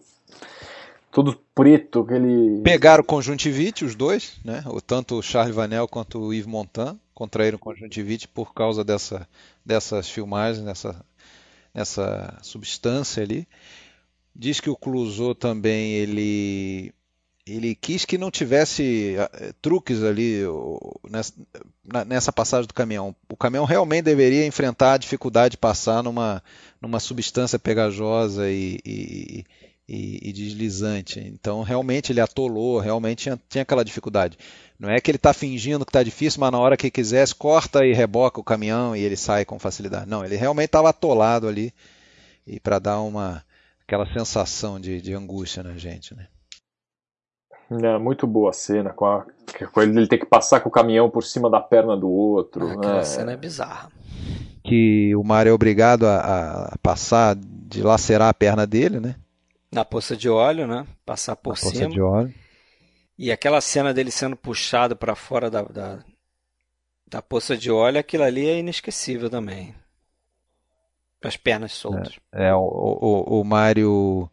todo 1.13 1.39
preto, 1.53 2.01
aquele. 2.01 2.61
Pegaram 2.63 3.03
conjuntivite, 3.03 3.85
os 3.85 3.95
dois, 3.95 4.39
né? 4.43 4.63
Tanto 4.85 5.15
o 5.15 5.21
Charles 5.21 5.55
Vanel 5.55 5.87
quanto 5.87 6.19
o 6.19 6.33
Yves 6.33 6.47
Montand 6.47 6.97
contraíram 7.13 7.59
conjuntivite 7.59 8.27
por 8.27 8.53
causa 8.53 8.83
dessa, 8.83 9.27
dessas 9.63 10.09
filmagens, 10.09 10.65
nessa, 10.65 11.05
nessa 11.73 12.39
substância 12.41 13.21
ali. 13.21 13.47
Diz 14.35 14.59
que 14.59 14.69
o 14.69 14.75
Clouseau 14.75 15.35
também 15.35 15.93
ele 15.93 16.91
ele 17.45 17.75
quis 17.75 18.05
que 18.05 18.17
não 18.17 18.31
tivesse 18.31 19.17
uh, 19.19 19.53
truques 19.61 20.01
ali 20.01 20.43
nessa, 21.09 21.33
nessa, 22.07 22.31
passagem 22.31 22.65
do 22.65 22.73
caminhão. 22.73 23.13
O 23.29 23.35
caminhão 23.35 23.65
realmente 23.65 24.03
deveria 24.03 24.47
enfrentar 24.47 24.93
a 24.93 24.97
dificuldade 24.97 25.51
de 25.51 25.57
passar 25.57 26.01
numa, 26.01 26.41
numa 26.81 27.01
substância 27.01 27.59
pegajosa 27.59 28.49
e, 28.49 28.79
e, 28.85 29.45
e, 29.87 30.29
e, 30.29 30.31
deslizante. 30.31 31.19
Então, 31.19 31.61
realmente 31.61 32.11
ele 32.11 32.21
atolou, 32.21 32.79
realmente 32.79 33.23
tinha, 33.23 33.39
tinha 33.49 33.61
aquela 33.61 33.83
dificuldade. 33.83 34.37
Não 34.79 34.89
é 34.89 34.99
que 34.99 35.11
ele 35.11 35.17
está 35.17 35.33
fingindo 35.33 35.85
que 35.85 35.89
está 35.89 36.03
difícil, 36.03 36.39
mas 36.39 36.51
na 36.51 36.59
hora 36.59 36.77
que 36.77 36.89
quisesse, 36.89 37.35
corta 37.35 37.85
e 37.85 37.93
reboca 37.93 38.39
o 38.39 38.43
caminhão 38.43 38.95
e 38.95 39.01
ele 39.01 39.15
sai 39.15 39.45
com 39.45 39.59
facilidade. 39.59 40.09
Não, 40.09 40.25
ele 40.25 40.35
realmente 40.35 40.67
estava 40.67 40.89
atolado 40.89 41.47
ali 41.47 41.73
e 42.45 42.59
para 42.59 42.79
dar 42.79 43.01
uma 43.01 43.43
aquela 43.85 44.05
sensação 44.11 44.79
de, 44.79 45.01
de 45.01 45.13
angústia 45.13 45.61
na 45.61 45.77
gente, 45.77 46.15
né? 46.15 46.27
É, 47.71 47.97
muito 47.97 48.27
boa 48.27 48.49
a 48.49 48.53
cena, 48.53 48.91
com, 48.91 49.05
a, 49.05 49.25
com 49.71 49.81
ele 49.81 50.07
ter 50.07 50.17
que 50.17 50.25
passar 50.25 50.59
com 50.59 50.69
o 50.69 50.71
caminhão 50.71 51.09
por 51.09 51.23
cima 51.23 51.49
da 51.49 51.59
perna 51.59 51.95
do 51.95 52.09
outro. 52.09 52.67
Ah, 52.67 52.73
aquela 52.73 52.97
né? 52.97 53.03
cena 53.03 53.31
é 53.31 53.37
bizarra. 53.37 53.89
Que 54.63 55.15
o 55.15 55.23
Mário 55.23 55.49
é 55.49 55.53
obrigado 55.53 56.05
a, 56.05 56.69
a 56.73 56.77
passar, 56.81 57.35
de 57.35 57.81
lacerar 57.81 58.29
a 58.29 58.33
perna 58.33 58.67
dele, 58.67 58.99
né? 58.99 59.15
Na 59.73 59.83
poça 59.83 60.15
de 60.15 60.29
óleo, 60.29 60.67
né? 60.67 60.85
Passar 61.05 61.35
por 61.35 61.51
Na 61.51 61.55
cima. 61.55 61.71
Poça 61.71 61.87
de 61.89 62.01
óleo. 62.01 62.33
E 63.17 63.31
aquela 63.31 63.61
cena 63.61 63.93
dele 63.93 64.11
sendo 64.11 64.35
puxado 64.35 64.95
para 64.95 65.15
fora 65.15 65.49
da, 65.49 65.61
da, 65.63 65.99
da, 67.07 67.21
poça 67.21 67.55
de 67.55 67.71
óleo, 67.71 67.99
aquilo 67.99 68.23
ali 68.23 68.47
é 68.47 68.59
inesquecível 68.59 69.29
também. 69.29 69.73
As 71.23 71.37
pernas 71.37 71.71
soltas. 71.73 72.19
É, 72.33 72.47
é 72.47 72.53
o, 72.53 72.59
o, 72.59 73.41
o 73.41 73.43
Mário. 73.43 74.29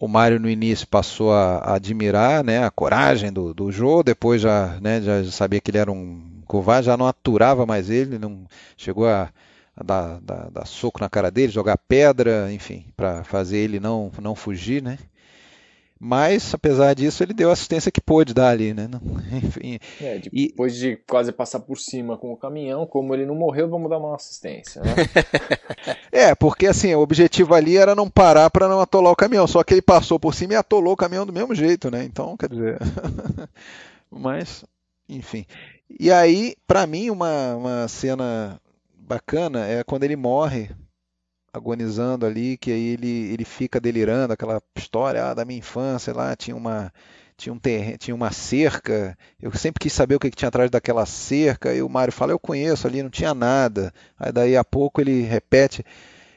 O 0.00 0.06
Mário 0.06 0.38
no 0.38 0.48
início 0.48 0.86
passou 0.86 1.32
a, 1.32 1.74
admirar 1.74 2.44
né, 2.44 2.62
a 2.62 2.70
coragem 2.70 3.32
do, 3.32 3.52
do 3.52 3.72
Jô, 3.72 4.02
depois 4.02 4.40
já, 4.40 4.78
né, 4.80 5.02
já 5.02 5.24
sabia 5.24 5.60
que 5.60 5.72
ele 5.72 5.78
era 5.78 5.90
um 5.90 6.40
covarde, 6.46 6.86
já 6.86 6.96
não 6.96 7.08
aturava 7.08 7.66
mais 7.66 7.90
ele, 7.90 8.16
não 8.16 8.46
chegou 8.76 9.08
a, 9.08 9.28
dar, 9.84 10.20
dar, 10.20 10.50
dar 10.50 10.66
soco 10.66 11.00
na 11.00 11.08
cara 11.08 11.30
dele, 11.30 11.52
jogar 11.52 11.78
pedra, 11.78 12.52
enfim, 12.52 12.86
para 12.96 13.24
fazer 13.24 13.58
ele 13.58 13.80
não, 13.80 14.10
não 14.20 14.34
fugir, 14.34 14.82
né? 14.82 14.98
Mas, 16.00 16.54
apesar 16.54 16.94
disso, 16.94 17.24
ele 17.24 17.32
deu 17.32 17.50
a 17.50 17.54
assistência 17.54 17.90
que 17.90 18.00
pôde 18.00 18.32
dar 18.32 18.50
ali, 18.50 18.72
né? 18.72 18.88
Enfim. 19.42 19.80
É, 20.00 20.18
depois 20.18 20.76
e... 20.76 20.78
de 20.78 20.96
quase 21.08 21.32
passar 21.32 21.58
por 21.58 21.76
cima 21.76 22.16
com 22.16 22.32
o 22.32 22.36
caminhão, 22.36 22.86
como 22.86 23.12
ele 23.12 23.26
não 23.26 23.34
morreu, 23.34 23.68
vamos 23.68 23.90
dar 23.90 23.98
uma 23.98 24.14
assistência, 24.14 24.80
né? 24.80 24.94
é, 26.12 26.34
porque 26.36 26.68
assim, 26.68 26.94
o 26.94 27.00
objetivo 27.00 27.52
ali 27.52 27.76
era 27.76 27.96
não 27.96 28.08
parar 28.08 28.48
para 28.48 28.68
não 28.68 28.80
atolar 28.80 29.12
o 29.12 29.16
caminhão, 29.16 29.46
só 29.48 29.64
que 29.64 29.74
ele 29.74 29.82
passou 29.82 30.20
por 30.20 30.34
cima 30.34 30.52
e 30.52 30.56
atolou 30.56 30.92
o 30.92 30.96
caminhão 30.96 31.26
do 31.26 31.32
mesmo 31.32 31.52
jeito, 31.52 31.90
né? 31.90 32.04
Então, 32.04 32.36
quer 32.36 32.48
dizer. 32.48 32.78
Mas, 34.08 34.64
enfim. 35.08 35.46
E 35.98 36.12
aí, 36.12 36.54
para 36.64 36.86
mim, 36.86 37.10
uma, 37.10 37.56
uma 37.56 37.88
cena 37.88 38.60
bacana 39.08 39.66
é 39.66 39.82
quando 39.82 40.04
ele 40.04 40.16
morre 40.16 40.70
agonizando 41.52 42.26
ali, 42.26 42.56
que 42.56 42.70
aí 42.70 42.88
ele, 42.88 43.32
ele 43.32 43.44
fica 43.44 43.80
delirando 43.80 44.32
aquela 44.32 44.62
história 44.76 45.24
ah, 45.24 45.34
da 45.34 45.44
minha 45.44 45.58
infância 45.58 46.12
lá, 46.14 46.36
tinha 46.36 46.56
uma 46.56 46.92
tinha 47.36 47.52
um 47.52 47.58
terreno, 47.58 47.98
tinha 47.98 48.14
uma 48.14 48.32
cerca. 48.32 49.16
Eu 49.40 49.52
sempre 49.52 49.78
quis 49.80 49.92
saber 49.92 50.16
o 50.16 50.18
que, 50.18 50.28
que 50.28 50.36
tinha 50.36 50.48
atrás 50.48 50.70
daquela 50.70 51.06
cerca. 51.06 51.72
E 51.72 51.80
o 51.80 51.88
Mário 51.88 52.12
fala: 52.12 52.32
"Eu 52.32 52.38
conheço 52.38 52.86
ali, 52.86 53.02
não 53.02 53.10
tinha 53.10 53.32
nada". 53.32 53.92
Aí 54.18 54.32
daí 54.32 54.56
a 54.56 54.64
pouco 54.64 55.00
ele 55.00 55.22
repete: 55.22 55.84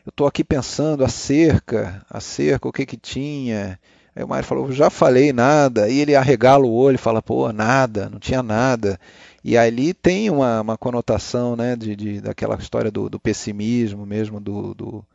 "Eu 0.06 0.12
estou 0.12 0.28
aqui 0.28 0.44
pensando 0.44 1.04
a 1.04 1.10
cerca, 1.10 2.06
a 2.10 2.20
cerca, 2.20 2.68
o 2.70 2.72
que 2.72 2.86
que 2.86 2.98
tinha?". 2.98 3.80
Aí 4.16 4.24
o 4.24 4.28
Mário 4.28 4.46
falou: 4.48 4.72
"Já 4.72 4.90
falei 4.92 5.34
nada". 5.34 5.90
E 5.90 6.00
ele 6.00 6.16
arregala 6.16 6.66
o 6.66 6.74
olho 6.74 6.96
e 6.96 7.00
fala: 7.00 7.22
"Pô, 7.22 7.52
nada, 7.52 8.08
não 8.10 8.20
tinha 8.20 8.44
nada". 8.44 9.00
E 9.44 9.58
ali 9.58 9.94
tem 9.94 10.30
uma, 10.30 10.62
uma 10.62 10.78
conotação 10.78 11.56
né, 11.56 11.76
de, 11.76 11.96
de, 11.96 12.22
daquela 12.22 12.56
história 12.56 12.92
do, 12.92 13.10
do 13.10 13.20
pessimismo 13.20 14.06
mesmo, 14.06 14.40
do, 14.40 14.76
do, 14.76 15.06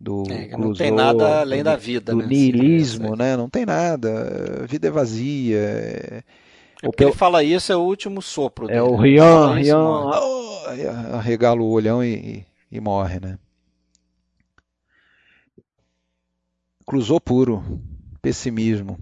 do 0.00 0.24
é, 0.30 0.56
não 0.56 0.72
tem 0.72 0.90
nada 0.90 1.40
além 1.40 1.62
da 1.62 1.76
vida. 1.76 2.12
Do 2.12 2.18
né? 2.18 2.26
niilismo, 2.26 3.14
né? 3.14 3.36
Não 3.36 3.48
tem 3.48 3.66
nada. 3.66 4.62
A 4.62 4.66
vida 4.66 4.88
é 4.88 4.90
vazia. 4.90 5.58
É... 5.58 6.22
É 6.80 6.86
porque 6.86 7.02
ele 7.02 7.12
fala 7.12 7.42
isso, 7.42 7.72
é 7.72 7.76
o 7.76 7.80
último 7.80 8.22
sopro 8.22 8.66
é 8.66 8.68
dele. 8.68 8.78
É 8.78 8.82
o 8.82 8.94
Rian, 8.94 9.54
Rian, 9.54 9.78
oh, 9.80 11.16
arregala 11.16 11.60
o 11.60 11.70
olhão 11.70 12.04
e, 12.04 12.14
e, 12.14 12.46
e 12.76 12.80
morre, 12.80 13.18
né? 13.18 13.36
Cruzou 16.86 17.20
puro, 17.20 17.62
pessimismo. 18.22 18.96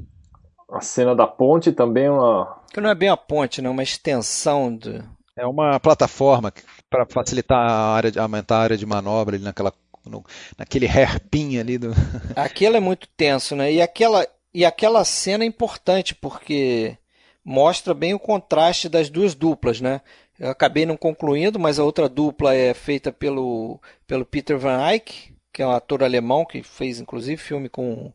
A 0.70 0.80
cena 0.80 1.14
da 1.14 1.26
ponte 1.26 1.72
também 1.72 2.04
é 2.04 2.10
uma. 2.10 2.60
Que 2.72 2.80
não 2.80 2.90
é 2.90 2.94
bem 2.94 3.08
a 3.08 3.16
ponte, 3.16 3.62
não, 3.62 3.70
é 3.70 3.72
uma 3.72 3.82
extensão 3.82 4.76
de. 4.76 5.02
É 5.36 5.46
uma 5.46 5.78
plataforma 5.78 6.52
para 6.88 7.06
facilitar 7.06 7.58
a 7.58 7.94
área, 7.94 8.10
de, 8.10 8.18
aumentar 8.18 8.56
a 8.56 8.62
área 8.62 8.76
de 8.76 8.86
manobra 8.86 9.36
ali 9.36 9.44
naquela, 9.44 9.72
no, 10.04 10.24
naquele 10.58 10.86
hairpin 10.86 11.58
ali 11.58 11.78
do. 11.78 11.92
Aquilo 12.34 12.76
é 12.76 12.80
muito 12.80 13.06
tenso, 13.16 13.54
né? 13.54 13.72
E 13.72 13.80
aquela, 13.80 14.26
e 14.52 14.64
aquela 14.64 15.04
cena 15.04 15.44
é 15.44 15.46
importante 15.46 16.14
porque 16.14 16.96
mostra 17.44 17.94
bem 17.94 18.12
o 18.12 18.18
contraste 18.18 18.88
das 18.88 19.08
duas 19.08 19.34
duplas, 19.34 19.80
né? 19.80 20.00
Eu 20.38 20.50
acabei 20.50 20.84
não 20.84 20.96
concluindo, 20.96 21.58
mas 21.58 21.78
a 21.78 21.84
outra 21.84 22.08
dupla 22.08 22.54
é 22.54 22.74
feita 22.74 23.12
pelo, 23.12 23.80
pelo 24.06 24.24
Peter 24.24 24.58
Van 24.58 24.90
Eyck, 24.90 25.32
que 25.52 25.62
é 25.62 25.66
um 25.66 25.70
ator 25.70 26.02
alemão 26.02 26.44
que 26.44 26.62
fez 26.62 27.00
inclusive 27.00 27.36
filme 27.36 27.68
com 27.68 28.12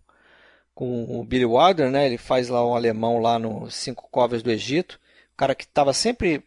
com 0.81 1.19
o 1.19 1.23
Billy 1.23 1.45
Wilder, 1.45 1.91
né? 1.91 2.07
Ele 2.07 2.17
faz 2.17 2.49
lá 2.49 2.65
um 2.65 2.73
alemão 2.73 3.19
lá 3.19 3.37
no 3.37 3.69
Cinco 3.69 4.09
Covas 4.09 4.41
do 4.41 4.49
Egito, 4.49 4.99
o 5.31 5.37
cara 5.37 5.53
que 5.53 5.63
estava 5.63 5.93
sempre 5.93 6.43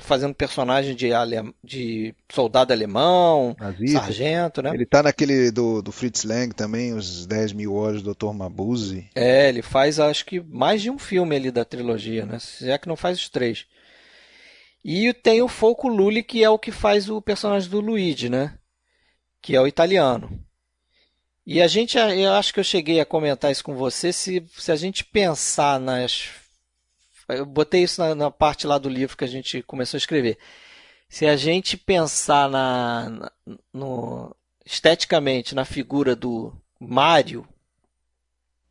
fazendo 0.00 0.32
personagem 0.36 0.94
de, 0.94 1.12
alem... 1.12 1.52
de 1.64 2.14
soldado 2.30 2.72
alemão, 2.72 3.56
Nazista. 3.58 3.98
sargento, 3.98 4.62
né? 4.62 4.70
Ele 4.72 4.86
tá 4.86 5.02
naquele 5.02 5.50
do, 5.50 5.82
do 5.82 5.90
Fritz 5.90 6.22
Lang 6.22 6.54
também, 6.54 6.92
os 6.92 7.26
10 7.26 7.54
mil 7.54 7.74
horas 7.74 8.02
do 8.02 8.14
Dr. 8.14 8.32
Mabuse. 8.32 9.10
É, 9.16 9.48
ele 9.48 9.60
faz 9.60 9.98
acho 9.98 10.24
que 10.24 10.38
mais 10.38 10.80
de 10.80 10.90
um 10.90 10.98
filme 10.98 11.34
ali 11.34 11.50
da 11.50 11.64
trilogia, 11.64 12.24
né? 12.24 12.38
Se 12.38 12.70
é 12.70 12.78
que 12.78 12.86
não 12.86 12.94
faz 12.94 13.18
os 13.18 13.28
três. 13.28 13.66
E 14.84 15.12
tem 15.12 15.42
o 15.42 15.48
Folco 15.48 15.88
Lully, 15.88 16.22
que 16.22 16.44
é 16.44 16.48
o 16.48 16.58
que 16.58 16.70
faz 16.70 17.10
o 17.10 17.20
personagem 17.20 17.68
do 17.68 17.80
Luigi, 17.80 18.28
né? 18.28 18.56
Que 19.42 19.56
é 19.56 19.60
o 19.60 19.66
italiano. 19.66 20.40
E 21.46 21.60
a 21.60 21.66
gente, 21.66 21.98
eu 21.98 22.32
acho 22.32 22.54
que 22.54 22.60
eu 22.60 22.64
cheguei 22.64 23.00
a 23.00 23.04
comentar 23.04 23.52
isso 23.52 23.62
com 23.62 23.74
você, 23.74 24.12
se, 24.12 24.42
se 24.56 24.72
a 24.72 24.76
gente 24.76 25.04
pensar 25.04 25.78
nas. 25.78 26.30
Eu 27.28 27.44
botei 27.44 27.82
isso 27.82 28.00
na, 28.00 28.14
na 28.14 28.30
parte 28.30 28.66
lá 28.66 28.78
do 28.78 28.88
livro 28.88 29.16
que 29.16 29.24
a 29.24 29.28
gente 29.28 29.62
começou 29.62 29.96
a 29.96 29.98
escrever. 29.98 30.38
Se 31.08 31.26
a 31.26 31.36
gente 31.36 31.76
pensar 31.76 32.48
na, 32.48 33.10
na 33.10 33.32
no, 33.72 34.34
esteticamente 34.64 35.54
na 35.54 35.64
figura 35.64 36.16
do 36.16 36.52
Mario 36.80 37.46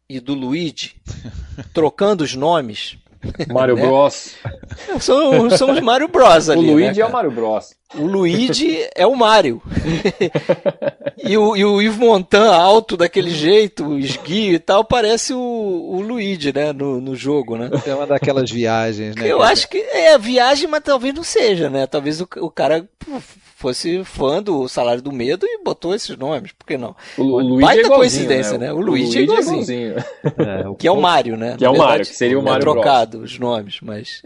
e 0.09 0.19
do 0.19 0.33
Luigi, 0.33 0.95
trocando 1.73 2.23
os 2.23 2.35
nomes, 2.35 2.97
Mario 3.51 3.75
né? 3.75 3.81
Bros. 3.81 4.35
São, 4.99 5.49
são 5.51 5.71
os 5.71 5.79
Mario 5.79 6.07
Bros 6.07 6.49
ali. 6.49 6.59
O 6.59 6.73
Luigi 6.73 6.99
né, 6.99 7.05
é 7.05 7.05
o 7.05 7.11
Mario 7.11 7.31
Bros. 7.31 7.75
O 7.95 8.05
Luigi 8.05 8.87
é 8.95 9.05
o 9.05 9.15
Mario. 9.15 9.61
e, 11.23 11.37
o, 11.37 11.55
e 11.55 11.65
o 11.65 11.81
Yves 11.81 11.97
Montan 11.97 12.51
alto 12.53 12.97
daquele 12.97 13.29
jeito, 13.29 13.85
o 13.85 13.99
esguio 13.99 14.55
e 14.55 14.59
tal, 14.59 14.83
parece 14.83 15.33
o, 15.33 15.39
o 15.39 16.01
Luigi, 16.01 16.53
né? 16.53 16.73
No, 16.73 16.99
no 16.99 17.15
jogo, 17.15 17.57
né? 17.57 17.69
É 17.85 17.93
uma 17.93 18.07
daquelas 18.07 18.49
viagens, 18.49 19.15
né? 19.15 19.31
Eu 19.31 19.39
cara? 19.39 19.51
acho 19.51 19.69
que 19.69 19.77
é 19.77 20.17
viagem, 20.17 20.67
mas 20.67 20.83
talvez 20.83 21.13
não 21.13 21.23
seja, 21.23 21.69
né? 21.69 21.87
Talvez 21.87 22.21
o, 22.21 22.27
o 22.37 22.49
cara 22.49 22.87
fosse 23.63 24.03
fã 24.03 24.43
do 24.43 24.67
Salário 24.67 25.01
do 25.01 25.11
Medo 25.11 25.45
e 25.45 25.63
botou 25.63 25.95
esses 25.95 26.17
nomes, 26.17 26.51
por 26.51 26.65
que 26.65 26.77
não? 26.77 26.93
O, 27.17 27.21
o 27.23 27.39
Luigi 27.39 27.61
Baita 27.61 27.87
é 27.87 27.89
coincidência, 27.89 28.57
né? 28.57 28.67
né? 28.67 28.73
O, 28.73 28.77
o 28.77 28.81
Luigi, 28.81 29.19
é 29.19 29.21
igualzinho. 29.21 29.55
É 29.55 29.61
igualzinho. 29.61 29.95
É, 29.95 30.75
que 30.79 30.87
é 30.87 30.91
o 30.91 30.99
Mario, 30.99 31.37
né? 31.37 31.55
Que 31.57 31.63
é 31.63 31.69
o 31.69 31.77
Mario, 31.77 32.05
que 32.05 32.13
seria 32.13 32.37
o 32.37 32.43
Mario 32.43 32.61
trocado 32.61 33.19
Bros. 33.19 33.31
os 33.31 33.39
nomes, 33.39 33.77
mas 33.81 34.21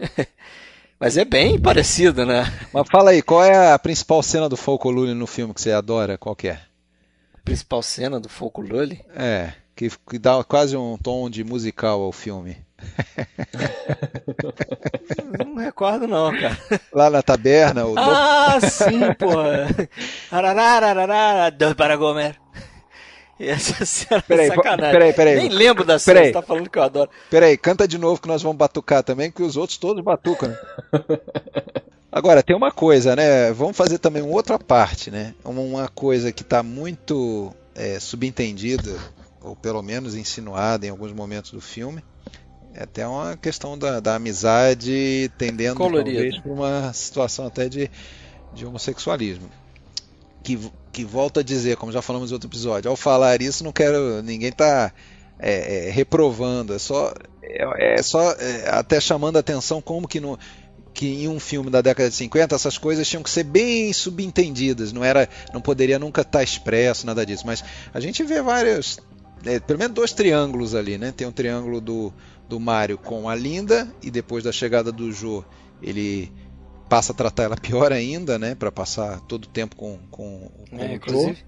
mas 0.98 1.16
é 1.16 1.24
bem 1.24 1.60
parecido, 1.60 2.26
né? 2.26 2.52
Mas 2.72 2.88
fala 2.88 3.10
aí, 3.10 3.22
qual 3.22 3.44
é 3.44 3.72
a 3.72 3.78
principal 3.78 4.22
cena 4.22 4.48
do 4.48 4.56
Folcolule 4.56 5.14
no 5.14 5.26
filme 5.26 5.54
que 5.54 5.60
você 5.60 5.72
adora? 5.72 6.18
Qual 6.18 6.34
que 6.34 6.48
é? 6.48 6.60
A 7.34 7.38
principal 7.44 7.82
cena 7.82 8.18
do 8.18 8.28
Folcolule? 8.28 9.00
É, 9.14 9.52
que, 9.76 9.88
que 10.10 10.18
dá 10.18 10.42
quase 10.42 10.76
um 10.76 10.98
tom 10.98 11.30
de 11.30 11.44
musical 11.44 12.02
ao 12.02 12.12
filme. 12.12 12.56
não 15.44 15.56
recordo 15.56 16.06
não, 16.06 16.30
cara. 16.32 16.56
Lá 16.92 17.10
na 17.10 17.22
taberna? 17.22 17.86
O 17.86 17.94
ah, 17.96 18.58
do... 18.60 18.68
sim, 18.68 19.00
porra. 19.18 19.66
Dois 21.56 21.74
para 21.74 21.96
Gomer. 21.96 22.36
Essa 23.46 23.84
cena 23.84 24.18
é 24.18 24.22
peraí, 24.22 24.48
sacanagem. 24.48 24.92
Peraí, 24.92 25.12
peraí. 25.12 25.36
Nem 25.36 25.48
lembro 25.48 25.84
da 25.84 25.98
cena, 25.98 26.16
peraí. 26.16 26.28
você 26.28 26.32
tá 26.32 26.42
falando 26.42 26.68
que 26.68 26.78
eu 26.78 26.82
adoro. 26.82 27.10
Peraí, 27.30 27.56
canta 27.56 27.86
de 27.86 27.98
novo 27.98 28.20
que 28.20 28.28
nós 28.28 28.42
vamos 28.42 28.58
batucar 28.58 29.02
também, 29.02 29.30
que 29.30 29.42
os 29.42 29.56
outros 29.56 29.78
todos 29.78 30.02
batucam. 30.02 30.56
Agora, 32.10 32.42
tem 32.42 32.56
uma 32.56 32.72
coisa, 32.72 33.14
né? 33.14 33.52
Vamos 33.52 33.76
fazer 33.76 33.98
também 33.98 34.22
uma 34.22 34.34
outra 34.34 34.58
parte, 34.58 35.10
né? 35.10 35.34
Uma 35.44 35.88
coisa 35.88 36.32
que 36.32 36.42
está 36.42 36.62
muito 36.62 37.54
é, 37.74 38.00
subentendida, 38.00 38.96
ou 39.40 39.54
pelo 39.54 39.82
menos 39.82 40.16
insinuada 40.16 40.86
em 40.86 40.90
alguns 40.90 41.12
momentos 41.12 41.52
do 41.52 41.60
filme, 41.60 42.02
é 42.74 42.82
até 42.82 43.06
uma 43.06 43.36
questão 43.36 43.78
da, 43.78 44.00
da 44.00 44.16
amizade 44.16 45.30
tendendo 45.38 45.78
talvez 45.78 46.38
para 46.38 46.52
uma 46.52 46.92
situação 46.92 47.46
até 47.46 47.68
de, 47.68 47.90
de 48.54 48.66
homossexualismo. 48.66 49.48
Que, 50.42 50.58
que 50.92 51.04
volta 51.04 51.40
a 51.40 51.42
dizer, 51.42 51.76
como 51.76 51.92
já 51.92 52.00
falamos 52.00 52.30
em 52.30 52.34
outro 52.34 52.48
episódio, 52.48 52.90
ao 52.90 52.96
falar 52.96 53.42
isso 53.42 53.64
não 53.64 53.72
quero 53.72 54.22
ninguém 54.22 54.52
tá 54.52 54.92
é, 55.38 55.88
é, 55.88 55.90
reprovando, 55.90 56.74
é 56.74 56.78
só 56.78 57.12
é, 57.42 57.98
é 57.98 58.02
só 58.02 58.32
é, 58.32 58.68
até 58.70 59.00
chamando 59.00 59.36
a 59.36 59.40
atenção 59.40 59.80
como 59.80 60.08
que 60.08 60.20
no 60.20 60.38
que 60.94 61.24
em 61.24 61.28
um 61.28 61.38
filme 61.38 61.70
da 61.70 61.80
década 61.80 62.10
de 62.10 62.16
50 62.16 62.56
essas 62.56 62.76
coisas 62.76 63.06
tinham 63.06 63.22
que 63.22 63.30
ser 63.30 63.44
bem 63.44 63.92
subentendidas, 63.92 64.92
não 64.92 65.04
era, 65.04 65.28
não 65.52 65.60
poderia 65.60 65.98
nunca 65.98 66.22
estar 66.22 66.38
tá 66.38 66.42
expresso 66.42 67.06
nada 67.06 67.24
disso, 67.24 67.46
mas 67.46 67.62
a 67.94 68.00
gente 68.00 68.24
vê 68.24 68.42
vários, 68.42 68.98
é, 69.44 69.60
pelo 69.60 69.78
menos 69.78 69.94
dois 69.94 70.12
triângulos 70.12 70.74
ali, 70.74 70.98
né? 70.98 71.12
Tem 71.16 71.26
um 71.26 71.32
triângulo 71.32 71.80
do 71.80 72.12
do 72.48 72.58
Mario 72.58 72.96
com 72.96 73.28
a 73.28 73.34
Linda 73.34 73.86
e 74.02 74.10
depois 74.10 74.42
da 74.42 74.50
chegada 74.50 74.90
do 74.90 75.12
Joe 75.12 75.44
ele 75.82 76.32
passa 76.88 77.12
a 77.12 77.14
tratar 77.14 77.44
ela 77.44 77.56
pior 77.56 77.92
ainda, 77.92 78.38
né, 78.38 78.54
para 78.54 78.72
passar 78.72 79.20
todo 79.20 79.44
o 79.44 79.48
tempo 79.48 79.76
com, 79.76 79.98
com, 80.10 80.50
com 80.70 80.78
é, 80.78 80.88
o 80.88 80.94
inclusive, 80.94 81.44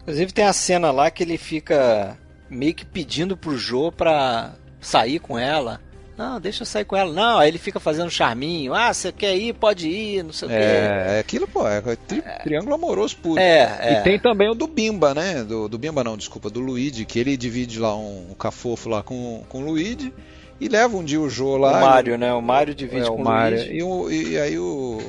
inclusive 0.00 0.32
tem 0.32 0.44
a 0.44 0.52
cena 0.52 0.90
lá 0.90 1.10
que 1.10 1.22
ele 1.22 1.36
fica 1.36 2.16
meio 2.48 2.74
que 2.74 2.84
pedindo 2.84 3.36
pro 3.36 3.56
Joe 3.56 3.90
pra 3.90 4.54
sair 4.80 5.18
com 5.18 5.38
ela. 5.38 5.80
Não, 6.16 6.40
deixa 6.40 6.62
eu 6.62 6.66
sair 6.66 6.84
com 6.84 6.96
ela. 6.96 7.12
Não, 7.12 7.38
aí 7.38 7.48
ele 7.48 7.58
fica 7.58 7.80
fazendo 7.80 8.08
charminho. 8.08 8.72
Ah, 8.72 8.94
você 8.94 9.10
quer 9.10 9.34
ir? 9.36 9.52
Pode 9.52 9.88
ir, 9.88 10.22
não 10.22 10.32
sei 10.32 10.46
o 10.46 10.50
é, 10.52 10.58
quê. 10.58 10.64
É, 10.64 11.18
aquilo, 11.18 11.48
pô, 11.48 11.66
é 11.66 11.80
tri 11.96 12.22
é. 12.24 12.38
triângulo 12.38 12.74
amoroso 12.74 13.16
puro. 13.16 13.40
É, 13.40 13.78
é. 13.80 13.92
E 13.94 14.02
tem 14.04 14.18
também 14.20 14.48
o 14.48 14.54
do 14.54 14.68
Bimba, 14.68 15.12
né? 15.12 15.42
Do, 15.42 15.68
do 15.68 15.76
Bimba 15.76 16.04
não, 16.04 16.16
desculpa, 16.16 16.48
do 16.48 16.60
Luigi, 16.60 17.04
que 17.04 17.18
ele 17.18 17.36
divide 17.36 17.80
lá 17.80 17.96
um, 17.96 18.30
um 18.30 18.34
cafofo 18.34 18.88
lá 18.88 19.02
com, 19.02 19.44
com 19.48 19.58
o 19.58 19.64
Luigi 19.64 20.12
e 20.60 20.68
leva 20.68 20.96
um 20.96 21.04
dia 21.04 21.20
o 21.20 21.28
Jô 21.28 21.56
lá. 21.56 21.78
O 21.78 21.80
Mario, 21.80 22.18
né? 22.18 22.32
O 22.32 22.40
Mario 22.40 22.74
divide 22.74 23.06
é, 23.06 23.08
com 23.08 23.16
o 23.16 23.24
Mario. 23.24 23.72
E, 23.72 23.82
o, 23.82 24.10
e 24.10 24.38
aí 24.38 24.58
o, 24.58 25.00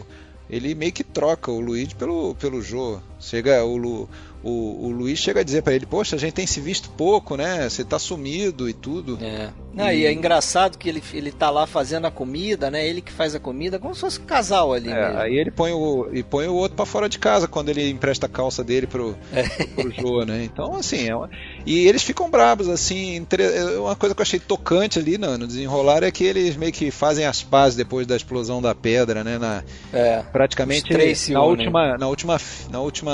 ele 0.49 0.75
meio 0.75 0.91
que 0.91 1.03
troca 1.03 1.51
o 1.51 1.59
Luigi 1.59 1.95
pelo, 1.95 2.35
pelo 2.35 2.61
Jô. 2.61 2.99
Chega 3.20 3.63
o, 3.63 3.78
Lu, 3.78 4.09
o, 4.43 4.86
o 4.86 4.91
Luiz 4.91 5.18
chega 5.18 5.39
a 5.39 5.43
dizer 5.43 5.63
para 5.63 5.74
ele, 5.74 5.88
poxa, 5.88 6.16
a 6.16 6.20
gente 6.20 6.34
tem 6.34 6.45
se 6.45 6.61
visto 6.61 6.89
pouco, 6.91 7.36
né? 7.36 7.68
Você 7.68 7.84
tá 7.84 7.97
sumido 7.97 8.70
e 8.70 8.74
tudo. 8.74 9.18
É. 9.20 9.49
Não, 9.74 9.91
e... 9.91 10.01
e 10.01 10.05
é 10.05 10.13
engraçado 10.13 10.78
que 10.78 10.88
ele, 10.88 11.01
ele 11.13 11.32
tá 11.32 11.49
lá 11.49 11.66
fazendo 11.66 12.05
a 12.05 12.11
comida, 12.11 12.70
né? 12.70 12.88
Ele 12.88 13.01
que 13.01 13.11
faz 13.11 13.34
a 13.34 13.39
comida, 13.39 13.80
como 13.80 13.95
se 13.95 14.01
fosse 14.01 14.20
um 14.20 14.26
casal 14.26 14.72
ali. 14.74 14.91
É, 14.91 15.18
aí 15.18 15.36
ele 15.36 15.49
põe 15.49 15.72
o, 15.72 16.09
e 16.13 16.22
põe 16.22 16.47
o 16.47 16.53
outro 16.53 16.76
para 16.76 16.86
fora 16.86 17.09
de 17.09 17.18
casa 17.18 17.47
quando 17.47 17.70
ele 17.70 17.89
empresta 17.89 18.28
a 18.28 18.30
calça 18.30 18.63
dele 18.63 18.86
pro, 18.86 19.18
é. 19.34 19.43
pro 19.66 19.91
Jô, 19.91 20.24
né? 20.24 20.43
Então, 20.43 20.76
assim, 20.76 21.09
é 21.09 21.16
uma... 21.16 21.30
e 21.66 21.88
eles 21.88 22.03
ficam 22.03 22.30
bravos, 22.30 22.70
assim. 22.70 23.16
Entre... 23.16 23.43
Uma 23.78 23.95
coisa 23.95 24.13
que 24.13 24.22
eu 24.22 24.24
achei 24.24 24.39
tocante 24.39 24.99
ali 24.99 25.18
no, 25.18 25.38
no 25.38 25.47
desenrolar 25.47 26.03
é 26.03 26.11
que 26.11 26.24
eles 26.24 26.55
meio 26.55 26.72
que 26.72 26.91
fazem 26.91 27.26
as 27.26 27.41
pazes 27.41 27.76
depois 27.76 28.05
da 28.05 28.16
explosão 28.16 28.61
da 28.61 28.76
pedra, 28.76 29.24
né? 29.24 29.39
Na, 29.39 29.63
é, 29.91 30.22
praticamente 30.32 30.93
na 31.32 31.43
última, 31.43 31.97
na 31.97 32.07
última, 32.07 32.39
na 32.70 32.80
última 32.80 33.04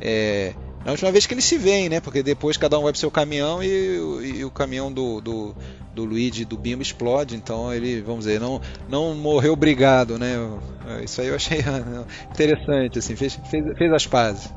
é, 0.00 0.54
na 0.84 0.90
última 0.90 1.12
vez 1.12 1.26
que 1.26 1.34
eles 1.34 1.44
se 1.44 1.56
veem, 1.56 1.88
né? 1.88 2.00
Porque 2.00 2.22
depois 2.22 2.56
cada 2.56 2.78
um 2.78 2.82
vai 2.82 2.92
pro 2.92 3.00
seu 3.00 3.10
caminhão 3.10 3.62
e, 3.62 3.66
e, 3.68 4.38
e 4.38 4.44
o 4.44 4.50
caminhão 4.50 4.92
do, 4.92 5.20
do, 5.20 5.54
do 5.94 6.04
Luigi 6.04 6.44
do 6.44 6.56
Bimbo 6.56 6.82
explode. 6.82 7.36
Então 7.36 7.72
ele, 7.72 8.00
vamos 8.00 8.24
dizer, 8.24 8.40
não, 8.40 8.60
não 8.88 9.14
morreu 9.14 9.54
brigado, 9.54 10.18
né? 10.18 10.34
Isso 11.04 11.20
aí 11.20 11.28
eu 11.28 11.36
achei 11.36 11.58
interessante, 12.30 12.98
assim, 12.98 13.14
fez, 13.14 13.38
fez, 13.48 13.64
fez 13.76 13.92
as 13.92 14.06
pazes. 14.06 14.52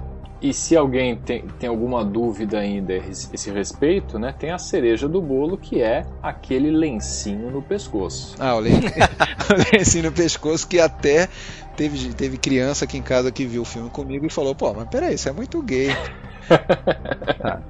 E 0.45 0.53
se 0.53 0.77
alguém 0.77 1.15
tem, 1.15 1.41
tem 1.59 1.67
alguma 1.67 2.05
dúvida 2.05 2.59
ainda 2.59 2.93
a 2.93 2.97
esse 2.97 3.49
respeito, 3.49 4.19
né, 4.19 4.31
tem 4.31 4.51
a 4.51 4.59
cereja 4.59 5.09
do 5.09 5.19
bolo 5.19 5.57
que 5.57 5.81
é 5.81 6.05
aquele 6.21 6.69
lencinho 6.69 7.49
no 7.49 7.63
pescoço. 7.63 8.35
Ah, 8.37 8.53
o, 8.53 8.59
len... 8.59 8.73
o 9.49 9.75
lencinho 9.75 10.03
no 10.03 10.11
pescoço 10.11 10.67
que 10.67 10.79
até 10.79 11.27
teve, 11.75 12.13
teve 12.13 12.37
criança 12.37 12.85
aqui 12.85 12.95
em 12.95 13.01
casa 13.01 13.31
que 13.31 13.43
viu 13.43 13.63
o 13.63 13.65
filme 13.65 13.89
comigo 13.89 14.23
e 14.27 14.29
falou: 14.29 14.53
pô, 14.53 14.71
mas 14.71 14.87
peraí, 14.87 15.15
isso 15.15 15.27
é 15.27 15.31
muito 15.31 15.59
gay. 15.63 15.89
tá. 17.41 17.63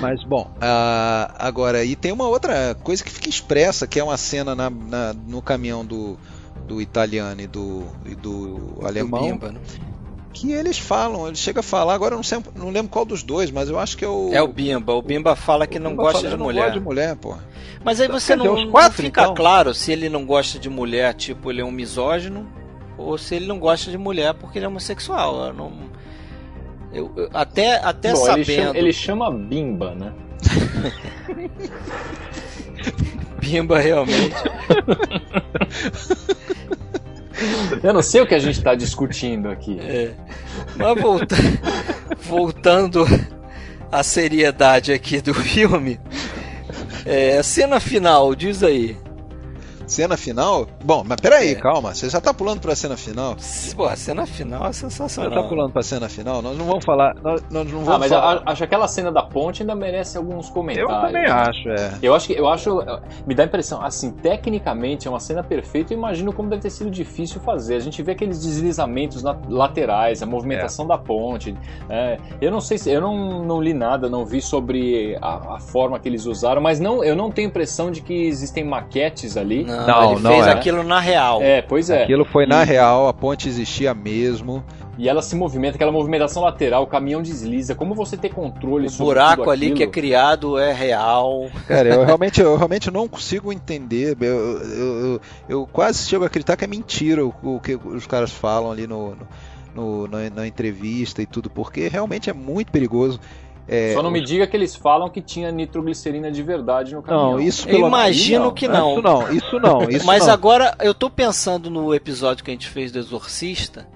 Mas 0.00 0.24
bom, 0.24 0.50
uh, 0.56 1.32
agora, 1.38 1.84
e 1.84 1.94
tem 1.94 2.10
uma 2.10 2.26
outra 2.26 2.74
coisa 2.82 3.04
que 3.04 3.12
fica 3.12 3.28
expressa, 3.28 3.86
que 3.86 4.00
é 4.00 4.02
uma 4.02 4.16
cena 4.16 4.56
na, 4.56 4.68
na 4.68 5.12
no 5.12 5.40
caminhão 5.40 5.86
do, 5.86 6.18
do 6.66 6.82
italiano 6.82 7.42
e 7.42 7.46
do, 7.46 7.84
e 8.04 8.16
do 8.16 8.80
alemão. 8.82 9.20
Do 9.20 9.26
Bimba, 9.28 9.52
né? 9.52 9.60
Que 10.32 10.52
eles 10.52 10.78
falam, 10.78 11.26
ele 11.26 11.36
chega 11.36 11.60
a 11.60 11.62
falar, 11.62 11.94
agora 11.94 12.14
eu 12.14 12.16
não, 12.16 12.22
sei, 12.22 12.38
não 12.56 12.70
lembro 12.70 12.90
qual 12.90 13.04
dos 13.04 13.22
dois, 13.22 13.50
mas 13.50 13.68
eu 13.68 13.78
acho 13.78 13.96
que 13.96 14.04
é 14.04 14.08
o. 14.08 14.30
É 14.32 14.42
o 14.42 14.48
Bimba. 14.48 14.94
O 14.94 15.02
Bimba 15.02 15.36
fala 15.36 15.66
que 15.66 15.78
não 15.78 15.94
gosta 15.94 16.28
de 16.28 16.36
não 16.36 16.46
mulher. 16.46 16.64
Gosta 16.64 16.78
de 16.78 16.84
mulher, 16.84 17.16
pô. 17.16 17.36
Mas 17.84 18.00
aí 18.00 18.08
você 18.08 18.34
não, 18.34 18.70
quatro, 18.70 19.02
não 19.02 19.04
fica 19.04 19.22
então? 19.22 19.34
claro 19.34 19.74
se 19.74 19.92
ele 19.92 20.08
não 20.08 20.24
gosta 20.24 20.58
de 20.58 20.70
mulher, 20.70 21.14
tipo, 21.14 21.50
ele 21.50 21.60
é 21.60 21.64
um 21.64 21.70
misógino, 21.70 22.48
ou 22.96 23.18
se 23.18 23.34
ele 23.34 23.46
não 23.46 23.58
gosta 23.58 23.90
de 23.90 23.98
mulher 23.98 24.34
porque 24.34 24.58
ele 24.58 24.64
é 24.64 24.68
homossexual. 24.68 25.46
Eu 25.46 25.52
não. 25.52 25.72
Eu, 26.92 27.12
eu 27.16 27.30
até 27.32 27.76
até 27.76 28.12
Bom, 28.12 28.24
sabendo. 28.24 28.50
Ele 28.50 28.56
chama, 28.56 28.78
ele 28.78 28.92
chama 28.92 29.30
Bimba, 29.30 29.94
né? 29.94 30.12
Bimba 33.40 33.78
realmente. 33.78 34.36
Eu 37.82 37.92
não 37.92 38.02
sei 38.02 38.20
o 38.20 38.26
que 38.26 38.34
a 38.34 38.38
gente 38.38 38.58
está 38.58 38.74
discutindo 38.74 39.48
aqui. 39.48 39.78
É. 39.80 40.12
Mas 40.76 41.00
volta... 41.00 41.36
voltando 42.22 43.06
à 43.90 44.02
seriedade 44.02 44.92
aqui 44.92 45.20
do 45.20 45.34
filme, 45.34 46.00
é, 47.04 47.42
cena 47.42 47.78
final, 47.80 48.34
diz 48.34 48.62
aí. 48.62 48.96
Cena 49.92 50.16
final? 50.16 50.66
Bom, 50.82 51.04
mas 51.06 51.20
peraí, 51.20 51.50
é. 51.50 51.54
calma. 51.54 51.94
Você 51.94 52.08
já 52.08 52.18
tá 52.18 52.32
pulando 52.32 52.60
pra 52.60 52.74
cena 52.74 52.96
final? 52.96 53.36
Pô, 53.76 53.84
a 53.84 53.94
cena 53.94 54.24
final 54.24 54.66
é 54.66 54.72
sensacional. 54.72 55.30
Já 55.30 55.42
tá 55.42 55.46
pulando 55.46 55.70
pra 55.70 55.82
cena 55.82 56.08
final? 56.08 56.40
Nós 56.40 56.56
não 56.56 56.64
vamos 56.64 56.82
falar. 56.82 57.14
Nós, 57.16 57.42
nós 57.50 57.70
não 57.70 57.80
vamos 57.80 57.88
ah, 57.90 57.98
mas 57.98 58.10
falar. 58.10 58.42
acho 58.46 58.56
que 58.56 58.64
aquela 58.64 58.88
cena 58.88 59.12
da 59.12 59.22
ponte 59.22 59.62
ainda 59.62 59.74
merece 59.74 60.16
alguns 60.16 60.48
comentários. 60.48 60.90
Eu 60.90 60.98
também 60.98 61.26
acho, 61.26 61.68
é. 61.68 61.98
Eu 62.02 62.14
acho 62.14 62.26
que. 62.26 62.32
Eu 62.32 62.48
acho. 62.48 62.82
Me 63.26 63.34
dá 63.34 63.42
a 63.42 63.46
impressão, 63.46 63.84
assim, 63.84 64.10
tecnicamente 64.12 65.06
é 65.06 65.10
uma 65.10 65.20
cena 65.20 65.42
perfeita. 65.42 65.92
Eu 65.92 65.98
imagino 65.98 66.32
como 66.32 66.48
deve 66.48 66.62
ter 66.62 66.70
sido 66.70 66.90
difícil 66.90 67.38
fazer. 67.42 67.74
A 67.74 67.80
gente 67.80 68.02
vê 68.02 68.12
aqueles 68.12 68.40
deslizamentos 68.40 69.22
laterais, 69.46 70.22
a 70.22 70.26
movimentação 70.26 70.86
é. 70.86 70.88
da 70.88 70.96
ponte. 70.96 71.54
É, 71.90 72.18
eu 72.40 72.50
não 72.50 72.62
sei 72.62 72.78
se. 72.78 72.90
Eu 72.90 73.02
não, 73.02 73.44
não 73.44 73.60
li 73.60 73.74
nada, 73.74 74.08
não 74.08 74.24
vi 74.24 74.40
sobre 74.40 75.18
a, 75.20 75.56
a, 75.56 75.60
forma 75.60 75.98
que 75.98 76.08
eles 76.08 76.24
usaram, 76.24 76.62
mas 76.62 76.80
não, 76.80 77.04
eu 77.04 77.14
não 77.14 77.30
tenho 77.30 77.48
impressão 77.48 77.90
de 77.90 78.00
que 78.00 78.14
existem 78.24 78.64
maquetes 78.64 79.36
ali. 79.36 79.64
Não, 79.64 79.81
não 79.86 80.12
ele 80.12 80.20
não 80.20 80.30
fez 80.32 80.46
é. 80.46 80.50
aquilo 80.50 80.82
na 80.82 81.00
real. 81.00 81.42
É, 81.42 81.62
pois 81.62 81.90
é. 81.90 82.04
Aquilo 82.04 82.24
foi 82.24 82.46
na 82.46 82.62
real, 82.62 83.08
a 83.08 83.12
ponte 83.12 83.48
existia 83.48 83.94
mesmo. 83.94 84.64
E 84.98 85.08
ela 85.08 85.22
se 85.22 85.34
movimenta, 85.34 85.76
aquela 85.76 85.90
movimentação 85.90 86.42
lateral, 86.42 86.82
o 86.82 86.86
caminhão 86.86 87.22
desliza. 87.22 87.74
Como 87.74 87.94
você 87.94 88.16
ter 88.16 88.28
controle 88.28 88.86
o 88.86 88.90
sobre 88.90 89.04
O 89.04 89.06
buraco 89.06 89.50
ali 89.50 89.72
que 89.72 89.82
é 89.82 89.86
criado 89.86 90.58
é 90.58 90.72
real. 90.72 91.50
Cara, 91.66 91.88
eu 91.88 92.04
realmente, 92.04 92.40
eu 92.40 92.56
realmente 92.56 92.90
não 92.90 93.08
consigo 93.08 93.52
entender. 93.52 94.16
Eu, 94.20 94.26
eu, 94.26 94.98
eu, 95.00 95.20
eu 95.48 95.66
quase 95.66 96.06
chego 96.06 96.24
a 96.24 96.26
acreditar 96.26 96.56
que 96.56 96.64
é 96.64 96.68
mentira 96.68 97.24
o, 97.24 97.34
o 97.42 97.58
que 97.58 97.74
os 97.74 98.06
caras 98.06 98.30
falam 98.30 98.70
ali 98.70 98.86
no, 98.86 99.16
no, 99.16 99.26
no 99.74 100.06
na, 100.06 100.28
na, 100.28 100.46
entrevista 100.46 101.22
e 101.22 101.26
tudo, 101.26 101.48
porque 101.48 101.88
realmente 101.88 102.28
é 102.28 102.34
muito 102.34 102.70
perigoso. 102.70 103.18
É, 103.68 103.94
Só 103.94 104.02
não 104.02 104.10
me 104.10 104.20
diga 104.20 104.46
que 104.46 104.56
eles 104.56 104.74
falam 104.74 105.08
que 105.08 105.20
tinha 105.20 105.50
nitroglicerina 105.52 106.30
de 106.30 106.42
verdade 106.42 106.94
no 106.94 107.02
caminhão. 107.02 107.32
Não, 107.32 107.40
isso 107.40 107.66
pelo... 107.66 107.84
Eu 107.84 107.88
imagino 107.88 108.46
não. 108.46 108.52
que 108.52 108.68
não. 108.68 108.92
Isso 108.92 109.02
não, 109.02 109.32
isso 109.32 109.60
não. 109.60 109.82
Isso 109.90 110.06
Mas 110.06 110.26
não. 110.26 110.32
agora 110.32 110.76
eu 110.80 110.92
tô 110.92 111.08
pensando 111.08 111.70
no 111.70 111.94
episódio 111.94 112.44
que 112.44 112.50
a 112.50 112.54
gente 112.54 112.68
fez 112.68 112.90
do 112.90 112.98
Exorcista 112.98 113.86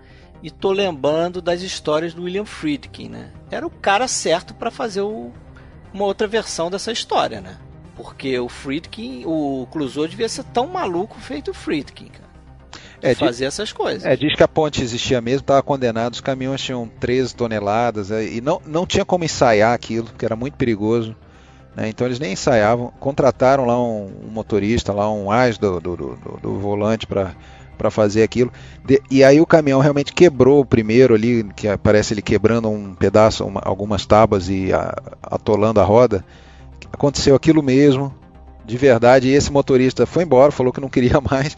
e 0.42 0.50
tô 0.50 0.70
lembrando 0.70 1.42
das 1.42 1.62
histórias 1.62 2.14
do 2.14 2.22
William 2.22 2.44
Friedkin, 2.44 3.08
né? 3.08 3.30
Era 3.50 3.66
o 3.66 3.70
cara 3.70 4.06
certo 4.06 4.54
para 4.54 4.70
fazer 4.70 5.00
o... 5.00 5.32
uma 5.92 6.04
outra 6.04 6.26
versão 6.26 6.70
dessa 6.70 6.92
história, 6.92 7.40
né? 7.40 7.58
Porque 7.96 8.38
o 8.38 8.48
Friedkin, 8.48 9.24
o 9.26 9.66
Clouseau 9.70 10.06
devia 10.06 10.28
ser 10.28 10.44
tão 10.44 10.66
maluco 10.66 11.18
feito 11.18 11.50
o 11.50 11.54
Friedkin, 11.54 12.06
cara 12.06 12.25
é, 13.10 13.14
fazer 13.14 13.44
diz, 13.44 13.54
essas 13.54 13.72
coisas. 13.72 14.04
É, 14.04 14.16
diz 14.16 14.34
que 14.34 14.42
a 14.42 14.48
ponte 14.48 14.82
existia 14.82 15.20
mesmo, 15.20 15.40
estava 15.40 15.62
condenado, 15.62 16.14
os 16.14 16.20
caminhões 16.20 16.60
tinham 16.60 16.88
13 17.00 17.34
toneladas 17.34 18.10
é, 18.10 18.24
e 18.24 18.40
não, 18.40 18.60
não 18.66 18.86
tinha 18.86 19.04
como 19.04 19.24
ensaiar 19.24 19.72
aquilo, 19.72 20.08
que 20.16 20.24
era 20.24 20.36
muito 20.36 20.54
perigoso. 20.54 21.14
Né, 21.74 21.88
então 21.88 22.06
eles 22.06 22.18
nem 22.18 22.32
ensaiavam, 22.32 22.92
contrataram 22.98 23.66
lá 23.66 23.78
um, 23.80 24.10
um 24.26 24.30
motorista, 24.30 24.92
lá 24.92 25.12
um 25.12 25.30
AS 25.30 25.58
do, 25.58 25.80
do, 25.80 25.96
do, 25.96 26.16
do 26.42 26.58
volante 26.58 27.06
para 27.06 27.34
para 27.76 27.90
fazer 27.90 28.22
aquilo. 28.22 28.50
De, 28.84 29.00
e 29.10 29.22
aí 29.22 29.40
o 29.40 29.46
caminhão 29.46 29.80
realmente 29.80 30.12
quebrou 30.12 30.60
o 30.60 30.66
primeiro 30.66 31.14
ali, 31.14 31.44
que 31.54 31.68
aparece 31.68 32.14
ele 32.14 32.22
quebrando 32.22 32.68
um 32.68 32.94
pedaço, 32.94 33.44
uma, 33.44 33.60
algumas 33.64 34.06
tábuas 34.06 34.48
e 34.48 34.72
a, 34.72 34.94
atolando 35.22 35.80
a 35.80 35.84
roda. 35.84 36.24
Aconteceu 36.92 37.34
aquilo 37.34 37.62
mesmo, 37.62 38.14
de 38.64 38.76
verdade, 38.76 39.28
e 39.28 39.32
esse 39.32 39.52
motorista 39.52 40.06
foi 40.06 40.24
embora, 40.24 40.50
falou 40.50 40.72
que 40.72 40.80
não 40.80 40.88
queria 40.88 41.20
mais. 41.30 41.56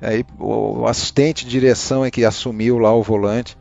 Aí 0.00 0.24
o 0.38 0.86
assistente 0.86 1.44
de 1.44 1.50
direção 1.50 2.04
é 2.04 2.10
que 2.10 2.24
assumiu 2.24 2.78
lá 2.78 2.94
o 2.94 3.02
volante. 3.02 3.56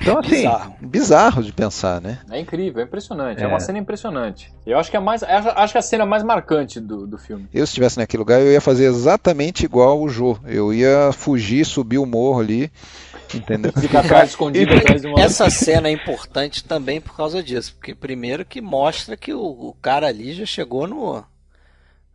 Então, 0.00 0.18
assim, 0.18 0.30
bizarro. 0.30 0.74
bizarro. 0.80 1.42
de 1.42 1.52
pensar, 1.52 2.00
né? 2.00 2.20
É 2.30 2.38
incrível, 2.38 2.80
é 2.80 2.84
impressionante. 2.84 3.40
É. 3.40 3.44
é, 3.44 3.46
uma 3.46 3.58
cena 3.58 3.78
impressionante. 3.78 4.52
Eu 4.66 4.78
acho 4.78 4.90
que 4.90 4.96
é 4.96 5.00
mais, 5.00 5.22
acho 5.22 5.72
que 5.72 5.78
é 5.78 5.80
a 5.80 5.82
cena 5.82 6.06
mais 6.06 6.22
marcante 6.22 6.78
do, 6.78 7.06
do 7.06 7.18
filme. 7.18 7.48
Eu, 7.52 7.66
se 7.66 7.70
estivesse 7.70 7.98
naquele 7.98 8.20
lugar, 8.20 8.40
eu 8.40 8.52
ia 8.52 8.60
fazer 8.60 8.84
exatamente 8.84 9.64
igual 9.64 10.00
o 10.00 10.08
Jô. 10.08 10.38
Eu 10.44 10.72
ia 10.72 11.10
fugir, 11.12 11.64
subir 11.64 11.98
o 11.98 12.06
morro 12.06 12.40
ali. 12.40 12.70
Entendeu? 13.34 13.72
Ficar 13.76 14.24
escondido 14.24 14.74
atrás 14.74 15.02
de 15.02 15.08
uma... 15.08 15.20
Essa 15.20 15.50
cena 15.50 15.88
é 15.88 15.92
importante 15.92 16.64
também 16.64 17.00
por 17.00 17.16
causa 17.16 17.42
disso. 17.42 17.74
Porque, 17.74 17.94
primeiro, 17.94 18.44
que 18.44 18.60
mostra 18.60 19.16
que 19.16 19.32
o, 19.32 19.42
o 19.42 19.76
cara 19.82 20.06
ali 20.06 20.32
já 20.32 20.46
chegou 20.46 20.86
no. 20.86 21.24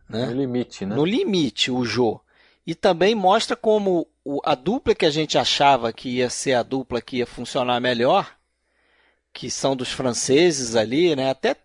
Né? 0.08 0.26
No 0.26 0.32
limite, 0.32 0.86
né? 0.86 0.94
No 0.94 1.04
limite, 1.04 1.70
o 1.70 1.84
Jô. 1.84 2.20
E 2.66 2.74
também 2.74 3.14
mostra 3.14 3.54
como 3.54 4.06
a 4.42 4.54
dupla 4.54 4.94
que 4.94 5.04
a 5.04 5.10
gente 5.10 5.36
achava 5.36 5.92
que 5.92 6.08
ia 6.08 6.30
ser 6.30 6.54
a 6.54 6.62
dupla 6.62 7.02
que 7.02 7.18
ia 7.18 7.26
funcionar 7.26 7.78
melhor, 7.80 8.34
que 9.32 9.50
são 9.50 9.76
dos 9.76 9.90
franceses 9.90 10.74
ali, 10.74 11.14
né? 11.14 11.30
Até 11.30 11.56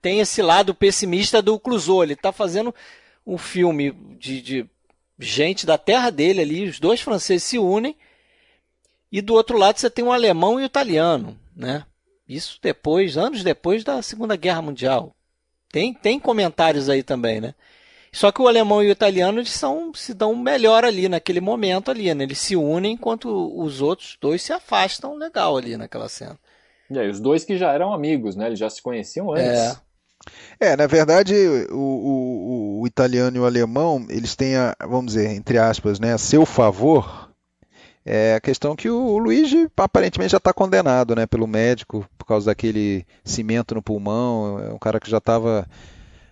tem 0.00 0.20
esse 0.20 0.42
lado 0.42 0.74
pessimista 0.74 1.42
do 1.42 1.58
Clouseau. 1.58 2.02
Ele 2.02 2.12
está 2.12 2.30
fazendo 2.30 2.74
um 3.26 3.36
filme 3.36 3.92
de, 4.18 4.40
de, 4.40 4.70
gente 5.18 5.66
da 5.66 5.76
terra 5.76 6.10
dele 6.10 6.40
ali, 6.40 6.68
os 6.68 6.78
dois 6.78 7.00
franceses 7.00 7.42
se 7.42 7.58
unem, 7.58 7.96
e 9.10 9.20
do 9.20 9.34
outro 9.34 9.58
lado 9.58 9.78
você 9.78 9.90
tem 9.90 10.04
um 10.04 10.12
alemão 10.12 10.60
e 10.60 10.62
um 10.62 10.66
italiano, 10.66 11.38
né? 11.56 11.84
Isso 12.28 12.58
depois, 12.62 13.16
anos 13.16 13.42
depois 13.42 13.82
da 13.82 14.02
Segunda 14.02 14.36
Guerra 14.36 14.62
Mundial. 14.62 15.16
Tem, 15.70 15.92
tem 15.94 16.20
comentários 16.20 16.88
aí 16.88 17.02
também, 17.02 17.40
né? 17.40 17.54
Só 18.18 18.32
que 18.32 18.42
o 18.42 18.48
alemão 18.48 18.82
e 18.82 18.88
o 18.88 18.90
italiano 18.90 19.38
eles 19.38 19.52
são, 19.52 19.94
se 19.94 20.12
dão 20.12 20.34
melhor 20.34 20.84
ali 20.84 21.08
naquele 21.08 21.40
momento 21.40 21.88
ali, 21.88 22.12
né? 22.12 22.24
Eles 22.24 22.40
se 22.40 22.56
unem 22.56 22.94
enquanto 22.94 23.28
os 23.56 23.80
outros 23.80 24.18
dois 24.20 24.42
se 24.42 24.52
afastam 24.52 25.14
legal 25.14 25.56
ali 25.56 25.76
naquela 25.76 26.08
cena. 26.08 26.36
E 26.90 26.98
aí, 26.98 27.08
os 27.08 27.20
dois 27.20 27.44
que 27.44 27.56
já 27.56 27.72
eram 27.72 27.92
amigos, 27.94 28.34
né? 28.34 28.46
Eles 28.46 28.58
já 28.58 28.68
se 28.68 28.82
conheciam 28.82 29.32
antes. 29.32 29.46
É. 29.46 29.76
É, 30.58 30.76
na 30.76 30.88
verdade, 30.88 31.32
o, 31.70 31.76
o, 31.76 32.80
o, 32.80 32.86
italiano 32.88 33.36
e 33.36 33.40
o 33.40 33.46
alemão, 33.46 34.04
eles 34.10 34.34
têm, 34.34 34.56
a, 34.56 34.74
vamos 34.80 35.12
dizer, 35.14 35.30
entre 35.30 35.56
aspas, 35.56 36.00
né, 36.00 36.12
a 36.12 36.18
seu 36.18 36.44
favor, 36.44 37.32
É 38.04 38.34
a 38.34 38.40
questão 38.40 38.74
que 38.74 38.90
o 38.90 39.16
Luigi 39.16 39.70
aparentemente 39.76 40.32
já 40.32 40.38
está 40.38 40.52
condenado, 40.52 41.14
né, 41.14 41.24
pelo 41.24 41.46
médico 41.46 42.04
por 42.18 42.24
causa 42.24 42.46
daquele 42.46 43.06
cimento 43.22 43.76
no 43.76 43.82
pulmão. 43.82 44.58
É 44.58 44.72
um 44.72 44.78
cara 44.78 44.98
que 44.98 45.08
já 45.08 45.18
estava 45.18 45.68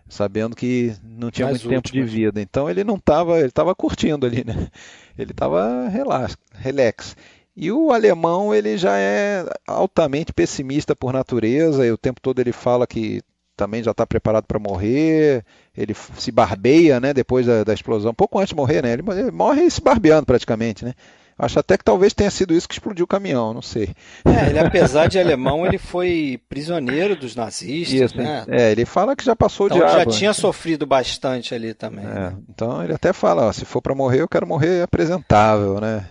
sabendo 0.08 0.54
que 0.54 0.94
não 1.02 1.30
tinha 1.30 1.46
Mais 1.48 1.62
muito 1.62 1.74
tempo 1.74 1.92
de 1.92 2.02
vida. 2.02 2.40
Então 2.40 2.68
ele 2.70 2.84
não 2.84 2.96
estava, 2.96 3.38
ele 3.38 3.48
estava 3.48 3.74
curtindo 3.74 4.26
ali, 4.26 4.44
né? 4.44 4.68
Ele 5.18 5.30
estava 5.30 5.88
relax, 5.88 6.36
relax. 6.52 7.16
E 7.56 7.72
o 7.72 7.90
alemão 7.90 8.54
ele 8.54 8.76
já 8.76 8.98
é 8.98 9.46
altamente 9.66 10.30
pessimista 10.30 10.94
por 10.94 11.10
natureza. 11.10 11.86
E 11.86 11.90
o 11.90 11.96
tempo 11.96 12.20
todo 12.20 12.38
ele 12.38 12.52
fala 12.52 12.86
que 12.86 13.22
também 13.56 13.82
já 13.82 13.92
está 13.92 14.06
preparado 14.06 14.44
para 14.44 14.58
morrer. 14.58 15.42
Ele 15.74 15.94
se 15.94 16.30
barbeia, 16.30 17.00
né? 17.00 17.14
Depois 17.14 17.46
da, 17.46 17.64
da, 17.64 17.72
explosão, 17.72 18.12
pouco 18.12 18.38
antes 18.38 18.50
de 18.50 18.56
morrer, 18.56 18.82
né? 18.82 18.92
Ele 18.92 19.30
morre 19.32 19.70
se 19.70 19.80
barbeando 19.80 20.26
praticamente, 20.26 20.84
né? 20.84 20.92
Acho 21.38 21.58
até 21.58 21.76
que 21.76 21.84
talvez 21.84 22.14
tenha 22.14 22.30
sido 22.30 22.54
isso 22.54 22.66
que 22.66 22.74
explodiu 22.74 23.04
o 23.04 23.08
caminhão, 23.08 23.52
não 23.52 23.60
sei. 23.60 23.94
É, 24.24 24.48
ele 24.48 24.58
apesar 24.58 25.06
de 25.06 25.18
alemão, 25.18 25.66
ele 25.66 25.76
foi 25.76 26.40
prisioneiro 26.48 27.14
dos 27.14 27.36
nazistas, 27.36 28.12
isso, 28.12 28.16
né? 28.16 28.44
É, 28.48 28.72
ele 28.72 28.86
fala 28.86 29.14
que 29.14 29.24
já 29.24 29.36
passou 29.36 29.66
então, 29.66 29.78
de 29.78 29.92
já 29.92 30.06
tinha 30.06 30.32
sofrido 30.32 30.86
bastante 30.86 31.54
ali 31.54 31.74
também. 31.74 32.06
É, 32.06 32.08
né? 32.08 32.36
Então 32.48 32.82
ele 32.82 32.94
até 32.94 33.12
fala, 33.12 33.48
ó, 33.48 33.52
se 33.52 33.66
for 33.66 33.82
para 33.82 33.94
morrer, 33.94 34.22
eu 34.22 34.28
quero 34.28 34.46
morrer 34.46 34.82
apresentável, 34.82 35.78
né? 35.78 36.08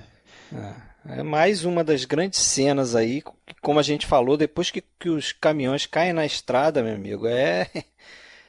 É, 0.54 1.20
é, 1.20 1.24
mais 1.24 1.66
uma 1.66 1.84
das 1.84 2.06
grandes 2.06 2.40
cenas 2.40 2.96
aí, 2.96 3.24
como 3.62 3.80
a 3.80 3.84
gente 3.84 4.06
falou, 4.06 4.38
depois 4.38 4.70
que, 4.70 4.84
que 5.00 5.10
os 5.10 5.32
caminhões 5.32 5.88
caem 5.88 6.14
na 6.14 6.26
estrada, 6.26 6.84
meu 6.84 6.94
amigo, 6.94 7.26
é 7.26 7.68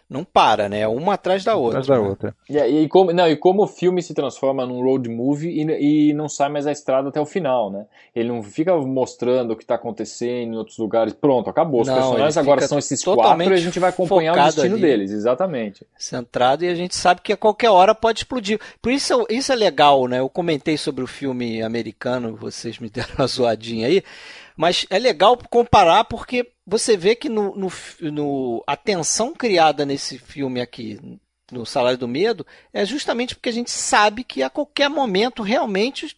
não 0.08 0.24
para, 0.24 0.68
né? 0.68 0.86
Uma 0.86 1.14
atrás 1.14 1.42
da 1.42 1.56
outra. 1.56 1.80
Atrás 1.80 1.86
da 1.88 2.02
né? 2.02 2.08
outra. 2.08 2.36
E, 2.48 2.56
e, 2.56 2.88
como, 2.88 3.12
não, 3.12 3.28
e 3.28 3.36
como 3.36 3.64
o 3.64 3.66
filme 3.66 4.00
se 4.00 4.14
transforma 4.14 4.64
num 4.64 4.80
road 4.80 5.08
movie 5.08 5.50
e, 5.50 6.10
e 6.10 6.12
não 6.12 6.28
sai 6.28 6.48
mais 6.48 6.64
da 6.64 6.72
estrada 6.72 7.08
até 7.08 7.20
o 7.20 7.26
final, 7.26 7.70
né? 7.70 7.86
Ele 8.14 8.28
não 8.28 8.42
fica 8.42 8.76
mostrando 8.76 9.52
o 9.52 9.56
que 9.56 9.64
está 9.64 9.74
acontecendo 9.74 10.54
em 10.54 10.56
outros 10.56 10.78
lugares. 10.78 11.12
Pronto, 11.12 11.50
acabou. 11.50 11.80
Os 11.80 11.88
não, 11.88 11.94
personagens 11.94 12.36
agora 12.36 12.66
são 12.68 12.78
esses 12.78 13.02
quatro 13.02 13.42
e 13.42 13.52
a 13.52 13.56
gente 13.56 13.80
vai 13.80 13.90
acompanhar 13.90 14.32
o 14.32 14.44
destino 14.44 14.74
ali, 14.74 14.82
deles, 14.82 15.10
exatamente. 15.10 15.84
Centrado 15.98 16.64
e 16.64 16.68
a 16.68 16.74
gente 16.74 16.94
sabe 16.94 17.20
que 17.20 17.32
a 17.32 17.36
qualquer 17.36 17.70
hora 17.70 17.94
pode 17.94 18.20
explodir. 18.20 18.60
Por 18.80 18.92
isso, 18.92 19.26
isso 19.28 19.52
é 19.52 19.56
legal, 19.56 20.06
né? 20.06 20.20
Eu 20.20 20.28
comentei 20.28 20.76
sobre 20.76 21.02
o 21.02 21.06
filme 21.08 21.62
americano, 21.62 22.36
vocês 22.36 22.78
me 22.78 22.88
deram 22.88 23.14
uma 23.18 23.26
zoadinha 23.28 23.88
aí. 23.88 24.02
Mas 24.56 24.86
é 24.88 24.98
legal 24.98 25.36
comparar 25.50 26.04
porque 26.04 26.46
você 26.66 26.96
vê 26.96 27.14
que 27.14 27.28
no, 27.28 27.54
no, 27.54 27.72
no, 28.00 28.64
a 28.66 28.76
tensão 28.76 29.32
criada 29.32 29.86
nesse 29.86 30.18
filme 30.18 30.60
aqui, 30.60 30.98
no 31.52 31.64
Salário 31.64 31.98
do 31.98 32.08
Medo, 32.08 32.44
é 32.72 32.84
justamente 32.84 33.36
porque 33.36 33.48
a 33.48 33.52
gente 33.52 33.70
sabe 33.70 34.24
que 34.24 34.42
a 34.42 34.50
qualquer 34.50 34.90
momento 34.90 35.42
realmente 35.42 36.16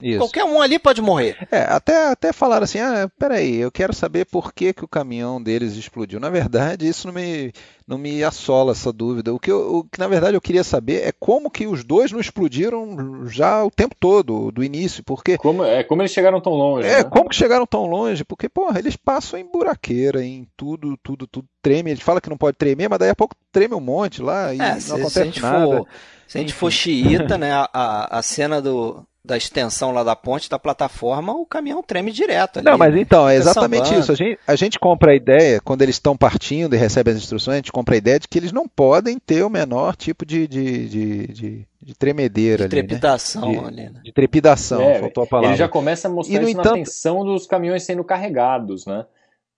isso. 0.00 0.18
Qualquer 0.18 0.44
um 0.44 0.60
ali 0.60 0.78
pode 0.78 1.02
morrer. 1.02 1.36
É, 1.50 1.62
até, 1.62 2.10
até 2.10 2.32
falaram 2.32 2.64
assim: 2.64 2.78
ah, 2.78 3.10
peraí, 3.18 3.56
eu 3.56 3.70
quero 3.70 3.92
saber 3.92 4.26
por 4.26 4.52
que, 4.52 4.72
que 4.72 4.84
o 4.84 4.88
caminhão 4.88 5.42
deles 5.42 5.74
explodiu. 5.76 6.20
Na 6.20 6.30
verdade, 6.30 6.86
isso 6.86 7.06
não 7.08 7.14
me, 7.14 7.52
não 7.86 7.98
me 7.98 8.22
assola 8.22 8.72
essa 8.72 8.92
dúvida. 8.92 9.34
O 9.34 9.40
que, 9.40 9.50
eu, 9.50 9.76
o 9.76 9.84
que, 9.84 9.98
na 9.98 10.06
verdade, 10.06 10.36
eu 10.36 10.40
queria 10.40 10.62
saber 10.62 11.06
é 11.06 11.12
como 11.12 11.50
que 11.50 11.66
os 11.66 11.82
dois 11.82 12.12
não 12.12 12.20
explodiram 12.20 13.26
já 13.26 13.64
o 13.64 13.70
tempo 13.70 13.96
todo, 13.98 14.52
do 14.52 14.62
início. 14.62 15.02
Porque. 15.02 15.36
Como, 15.36 15.64
é, 15.64 15.82
como 15.82 16.02
eles 16.02 16.12
chegaram 16.12 16.40
tão 16.40 16.52
longe. 16.52 16.86
É, 16.86 16.98
né? 16.98 17.04
como 17.04 17.28
que 17.28 17.36
chegaram 17.36 17.66
tão 17.66 17.86
longe? 17.86 18.24
Porque, 18.24 18.48
porra, 18.48 18.78
eles 18.78 18.94
passam 18.94 19.38
em 19.38 19.44
buraqueira, 19.44 20.24
em 20.24 20.46
tudo, 20.56 20.96
tudo, 21.02 21.26
tudo 21.26 21.48
treme. 21.60 21.90
Ele 21.90 22.00
fala 22.00 22.20
que 22.20 22.30
não 22.30 22.36
pode 22.36 22.56
tremer, 22.56 22.88
mas 22.88 22.98
daí 22.98 23.10
a 23.10 23.16
pouco 23.16 23.34
treme 23.50 23.74
um 23.74 23.80
monte 23.80 24.22
lá 24.22 24.54
e 24.54 24.60
é, 24.60 24.74
não 24.74 24.80
se, 24.80 24.92
acontece 24.92 25.32
se 25.32 25.40
nada. 25.40 25.66
For, 25.66 25.88
se 26.26 26.38
a 26.38 26.40
gente 26.40 26.54
for 26.54 26.70
xiita, 26.70 27.36
né, 27.38 27.50
a, 27.52 28.18
a 28.18 28.22
cena 28.22 28.62
do 28.62 29.04
da 29.28 29.36
extensão 29.36 29.92
lá 29.92 30.02
da 30.02 30.16
ponte, 30.16 30.48
da 30.48 30.58
plataforma, 30.58 31.34
o 31.34 31.44
caminhão 31.44 31.82
treme 31.82 32.10
direto. 32.10 32.56
Ali, 32.56 32.64
Não, 32.64 32.78
mas 32.78 32.96
então, 32.96 33.28
é 33.28 33.36
exatamente 33.36 33.94
isso. 33.94 34.10
A 34.10 34.14
gente, 34.14 34.38
a 34.46 34.56
gente 34.56 34.78
compra 34.78 35.12
a 35.12 35.14
ideia, 35.14 35.60
quando 35.60 35.82
eles 35.82 35.96
estão 35.96 36.16
partindo 36.16 36.74
e 36.74 36.78
recebem 36.78 37.12
as 37.12 37.20
instruções, 37.20 37.56
a 37.56 37.58
gente 37.58 37.70
compra 37.70 37.94
a 37.94 37.98
ideia 37.98 38.18
de 38.18 38.26
que 38.26 38.38
eles 38.38 38.52
não 38.52 38.66
podem 38.66 39.18
ter 39.18 39.44
o 39.44 39.50
menor 39.50 39.94
tipo 39.94 40.24
de, 40.24 40.48
de, 40.48 40.88
de, 40.88 41.26
de, 41.26 41.66
de 41.82 41.94
tremedeira. 41.94 42.66
De 42.66 42.78
ali, 42.78 42.86
trepidação 42.86 43.52
né? 43.52 43.68
ali, 43.68 43.90
né? 43.90 44.00
De 44.02 44.12
trepidação, 44.12 44.80
é, 44.80 44.98
faltou 44.98 45.24
a 45.24 45.26
palavra. 45.26 45.50
Ele 45.50 45.58
já 45.58 45.68
começa 45.68 46.08
a 46.08 46.10
mostrar 46.10 46.40
isso 46.40 46.50
entanto... 46.50 46.70
na 46.70 46.74
tensão 46.76 47.22
dos 47.22 47.46
caminhões 47.46 47.82
sendo 47.82 48.02
carregados, 48.02 48.86
né? 48.86 49.04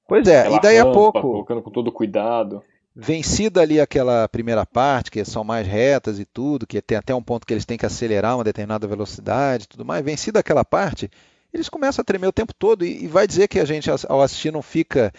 Pois 0.09 0.27
é, 0.27 0.41
Aquela 0.41 0.57
e 0.57 0.61
daí 0.61 0.79
rampa, 0.79 0.91
a 0.91 0.93
pouco. 0.93 1.21
Colocando 1.21 1.63
com 1.63 1.71
todo 1.71 1.93
cuidado 1.93 2.61
vencida 2.95 3.61
ali 3.61 3.81
aquela 3.81 4.29
primeira 4.29 4.67
parte, 4.67 5.11
que 5.11 5.25
são 5.25 5.45
mais 5.45 5.67
retas 5.67 6.19
e 6.19 6.25
tudo, 6.25 6.67
que 6.67 6.83
tem 6.83 6.99
até 6.99 7.15
um 7.15 7.23
ponto 7.23 7.47
que 7.47 7.53
eles 7.53 7.65
têm 7.65 7.79
que 7.79 7.87
acelerar 7.87 8.37
uma 8.37 8.45
determinada 8.45 8.87
velocidade 8.87 9.65
e 9.65 9.69
tudo 9.69 9.85
mais, 9.85 10.05
vencida 10.05 10.41
aquela 10.41 10.65
parte, 10.65 11.11
eles 11.53 11.69
começam 11.69 12.03
a 12.03 12.05
tremer 12.05 12.27
o 12.27 12.33
tempo 12.33 12.53
todo 12.53 12.85
e, 12.85 13.05
e 13.05 13.07
vai 13.07 13.27
dizer 13.27 13.49
que 13.49 13.59
a 13.59 13.65
gente, 13.65 13.91
ao 13.91 14.23
assistir, 14.23 14.53
não 14.53 14.63
fica 14.63 15.13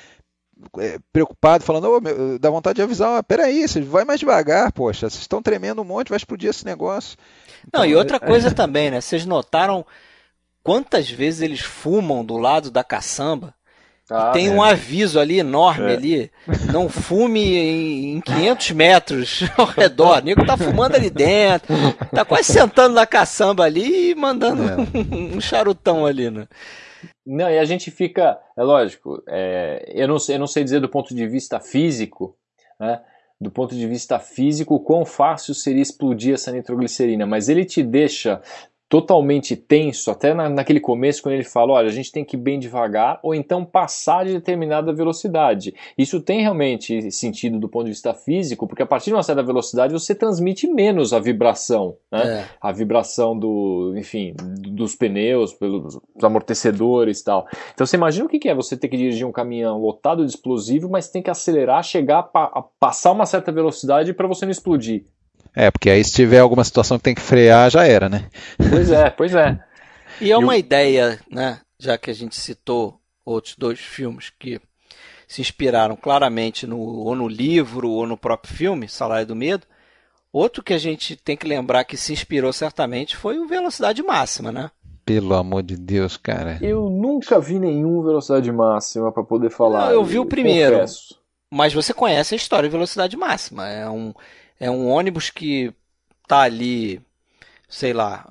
é, 0.78 1.00
preocupado, 1.12 1.64
falando, 1.64 1.90
oh, 1.90 2.02
meu, 2.02 2.38
dá 2.38 2.50
vontade 2.50 2.76
de 2.76 2.82
avisar, 2.82 3.20
oh, 3.20 3.24
peraí, 3.24 3.68
você 3.68 3.82
vai 3.82 4.06
mais 4.06 4.20
devagar, 4.20 4.72
poxa, 4.72 5.10
vocês 5.10 5.22
estão 5.22 5.42
tremendo 5.42 5.82
um 5.82 5.86
monte, 5.86 6.10
vai 6.10 6.18
explodir 6.18 6.50
esse 6.50 6.66
negócio. 6.66 7.18
Não, 7.74 7.84
então, 7.84 7.86
e 7.86 7.96
outra 7.96 8.18
é... 8.18 8.20
coisa 8.20 8.52
também, 8.52 8.92
né? 8.92 9.02
Vocês 9.02 9.26
notaram 9.26 9.86
quantas 10.64 11.10
vezes 11.10 11.42
eles 11.42 11.62
fumam 11.62 12.24
do 12.24 12.38
lado 12.38 12.70
da 12.70 12.84
caçamba? 12.84 13.54
Ah, 14.12 14.32
tem 14.32 14.48
é. 14.48 14.52
um 14.52 14.62
aviso 14.62 15.20
ali 15.20 15.40
enorme 15.40 15.90
é. 15.90 15.94
ali. 15.94 16.32
Não 16.72 16.90
fume 16.90 17.40
em, 17.40 18.18
em 18.18 18.22
500 18.22 18.72
metros 18.72 19.44
ao 19.58 19.66
redor. 19.66 20.20
O 20.20 20.26
nego 20.26 20.46
tá 20.46 20.58
fumando 20.58 20.96
ali 20.96 21.10
dentro. 21.10 21.74
Tá 22.14 22.26
quase 22.26 22.52
sentando 22.52 22.94
na 22.94 23.08
caçamba 23.08 23.64
ali 23.64 24.12
e 24.12 24.16
mandando 24.16 24.64
é. 24.64 24.76
um, 24.76 25.38
um, 25.38 25.42
charutão 25.42 26.06
ali, 26.06 26.30
né? 26.30 26.46
Não, 27.26 27.50
e 27.50 27.58
a 27.58 27.64
gente 27.64 27.90
fica, 27.90 28.38
é 28.58 28.64
lógico, 28.64 29.24
é, 29.28 29.92
eu, 29.96 30.08
não 30.08 30.20
sei, 30.20 30.36
eu 30.36 30.40
não 30.40 30.48
sei 30.48 30.64
dizer 30.64 30.82
do 30.82 30.90
ponto 30.90 31.16
de 31.16 31.26
vista 31.28 31.60
físico, 31.60 32.36
né? 32.80 33.02
Do 33.40 33.50
ponto 33.50 33.74
de 33.74 33.88
vista 33.88 34.20
físico, 34.20 34.76
o 34.76 34.80
quão 34.80 35.04
fácil 35.04 35.56
seria 35.56 35.82
explodir 35.82 36.34
essa 36.34 36.52
nitroglicerina, 36.52 37.26
mas 37.26 37.50
ele 37.50 37.66
te 37.66 37.82
deixa 37.82 38.40
totalmente 38.92 39.56
tenso, 39.56 40.12
até 40.12 40.34
na, 40.34 40.50
naquele 40.50 40.82
começo, 40.82 41.24
quando 41.24 41.36
ele 41.36 41.46
fala: 41.46 41.72
olha, 41.72 41.88
a 41.88 41.94
gente 41.94 42.12
tem 42.12 42.26
que 42.26 42.36
ir 42.36 42.40
bem 42.40 42.60
devagar, 42.60 43.22
ou 43.24 43.34
então 43.34 43.64
passar 43.64 44.26
de 44.26 44.34
determinada 44.34 44.92
velocidade. 44.92 45.74
Isso 45.98 46.20
tem 46.20 46.42
realmente 46.42 47.10
sentido 47.10 47.58
do 47.58 47.70
ponto 47.70 47.86
de 47.86 47.92
vista 47.92 48.14
físico, 48.14 48.68
porque 48.68 48.84
a 48.84 48.86
partir 48.86 49.06
de 49.06 49.14
uma 49.14 49.24
certa 49.24 49.42
velocidade 49.42 49.94
você 49.94 50.14
transmite 50.14 50.68
menos 50.68 51.14
a 51.14 51.20
vibração, 51.20 51.96
né? 52.12 52.42
É. 52.42 52.46
A 52.60 52.74
vibração 52.74 53.40
do, 53.40 53.94
enfim, 53.96 54.34
dos 54.38 54.94
pneus, 54.94 55.54
pelos 55.54 55.98
amortecedores 56.22 57.22
e 57.22 57.24
tal. 57.24 57.48
Então 57.74 57.88
você 57.88 57.96
imagina 57.96 58.26
o 58.26 58.30
que 58.30 58.50
é 58.50 58.54
você 58.54 58.76
ter 58.76 58.90
que 58.90 58.98
dirigir 58.98 59.26
um 59.26 59.32
caminhão 59.32 59.80
lotado 59.80 60.26
de 60.26 60.32
explosivo, 60.32 60.90
mas 60.90 61.08
tem 61.08 61.24
que 61.24 61.30
acelerar, 61.30 61.82
chegar 61.82 62.30
a 62.34 62.62
passar 62.78 63.14
uma 63.14 63.26
certa 63.26 63.54
velocidade 63.54 64.14
para 64.14 64.28
você 64.28 64.46
não 64.46 64.52
explodir. 64.52 65.06
É, 65.56 65.70
porque 65.70 65.90
aí 65.90 66.04
se 66.04 66.14
tiver 66.14 66.40
alguma 66.40 66.64
situação 66.64 66.98
que 66.98 67.04
tem 67.04 67.16
que 67.16 67.22
frear, 67.22 67.70
já 67.70 67.86
era, 67.86 68.08
né? 68.08 68.30
Pois 68.58 68.92
é, 68.92 69.10
pois 69.10 69.36
é. 69.36 69.60
E 70.20 70.32
é 70.32 70.38
uma 70.38 70.58
ideia, 70.58 71.20
né? 71.30 71.60
Já 71.80 71.98
que 71.98 72.10
a 72.12 72.14
gente 72.14 72.36
citou 72.36 73.00
outros 73.26 73.56
dois 73.58 73.80
filmes 73.80 74.32
que 74.38 74.62
se 75.28 75.42
inspiraram 75.42 75.96
claramente 75.96 76.68
no, 76.68 76.78
ou 76.78 77.16
no 77.16 77.28
livro 77.28 77.90
ou 77.90 78.06
no 78.06 78.18
próprio 78.18 78.54
filme, 78.54 78.88
Salário 78.88 79.26
do 79.26 79.36
Medo. 79.36 79.66
Outro 80.32 80.64
que 80.64 80.74
a 80.74 80.78
gente 80.78 81.16
tem 81.16 81.36
que 81.36 81.48
lembrar 81.48 81.84
que 81.84 81.98
se 81.98 82.14
inspirou 82.14 82.54
certamente 82.54 83.18
foi 83.18 83.40
o 83.40 83.48
Velocidade 83.48 84.04
Máxima, 84.04 84.52
né? 84.52 84.72
Pelo 85.06 85.34
amor 85.34 85.64
de 85.64 85.76
Deus, 85.76 86.16
cara. 86.16 86.58
Eu 86.62 86.90
nunca 86.90 87.40
vi 87.40 87.60
nenhum 87.60 88.04
Velocidade 88.04 88.52
Máxima 88.52 89.12
para 89.12 89.24
poder 89.24 89.50
falar. 89.50 89.86
Não, 89.86 89.92
eu 89.92 90.04
vi 90.04 90.20
o 90.20 90.26
primeiro. 90.26 90.76
Confesso. 90.76 91.20
Mas 91.50 91.74
você 91.74 91.94
conhece 91.94 92.34
a 92.34 92.38
história 92.38 92.70
de 92.70 92.74
Velocidade 92.74 93.18
Máxima. 93.18 93.68
É 93.68 93.90
um, 93.90 94.14
é 94.62 94.70
um 94.70 94.88
ônibus 94.88 95.32
que 95.32 95.74
tá 96.28 96.42
ali, 96.42 97.02
sei 97.68 97.94
lá, 97.94 98.24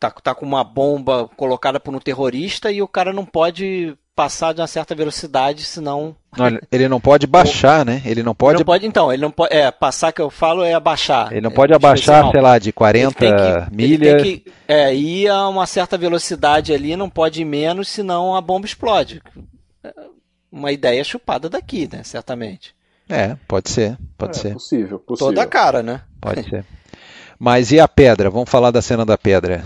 tá, 0.00 0.10
tá 0.10 0.34
com 0.34 0.46
uma 0.46 0.64
bomba 0.64 1.28
colocada 1.36 1.78
por 1.78 1.94
um 1.94 2.00
terrorista 2.00 2.72
e 2.72 2.80
o 2.80 2.88
cara 2.88 3.12
não 3.12 3.26
pode 3.26 3.94
passar 4.14 4.54
de 4.54 4.62
uma 4.62 4.66
certa 4.66 4.94
velocidade, 4.94 5.62
senão. 5.62 6.16
Não, 6.34 6.58
ele 6.72 6.88
não 6.88 6.98
pode 6.98 7.26
baixar, 7.26 7.84
né? 7.84 8.00
Ele 8.06 8.22
não 8.22 8.34
pode. 8.34 8.54
Ele 8.54 8.60
não 8.60 8.64
pode, 8.64 8.86
então, 8.86 9.12
ele 9.12 9.20
não 9.20 9.30
pode. 9.30 9.54
É, 9.54 9.70
passar 9.70 10.12
que 10.12 10.20
eu 10.22 10.30
falo 10.30 10.64
é 10.64 10.72
abaixar. 10.72 11.30
Ele 11.30 11.42
não 11.42 11.50
pode 11.50 11.74
é, 11.74 11.76
abaixar, 11.76 12.30
sei 12.30 12.40
lá, 12.40 12.58
de 12.58 12.72
40 12.72 13.14
que, 13.14 13.76
milhas. 13.76 14.00
Ele 14.00 14.14
tem 14.14 14.40
que 14.40 14.52
é, 14.66 14.94
ir 14.94 15.28
a 15.28 15.46
uma 15.46 15.66
certa 15.66 15.98
velocidade 15.98 16.72
ali, 16.72 16.96
não 16.96 17.10
pode 17.10 17.42
ir 17.42 17.44
menos, 17.44 17.88
senão 17.88 18.34
a 18.34 18.40
bomba 18.40 18.64
explode. 18.64 19.20
Uma 20.50 20.72
ideia 20.72 21.04
chupada 21.04 21.50
daqui, 21.50 21.86
né? 21.92 22.02
Certamente. 22.02 22.75
É, 23.08 23.36
pode 23.46 23.70
ser, 23.70 23.96
pode 24.18 24.36
é, 24.38 24.40
ser. 24.40 24.52
Possível, 24.54 24.98
possível. 24.98 25.28
Toda 25.28 25.42
a 25.42 25.46
cara, 25.46 25.82
né? 25.82 26.02
Pode 26.20 26.48
ser. 26.48 26.64
Mas 27.38 27.70
e 27.70 27.78
a 27.78 27.86
pedra? 27.86 28.30
Vamos 28.30 28.50
falar 28.50 28.70
da 28.70 28.82
cena 28.82 29.04
da 29.04 29.16
pedra. 29.16 29.62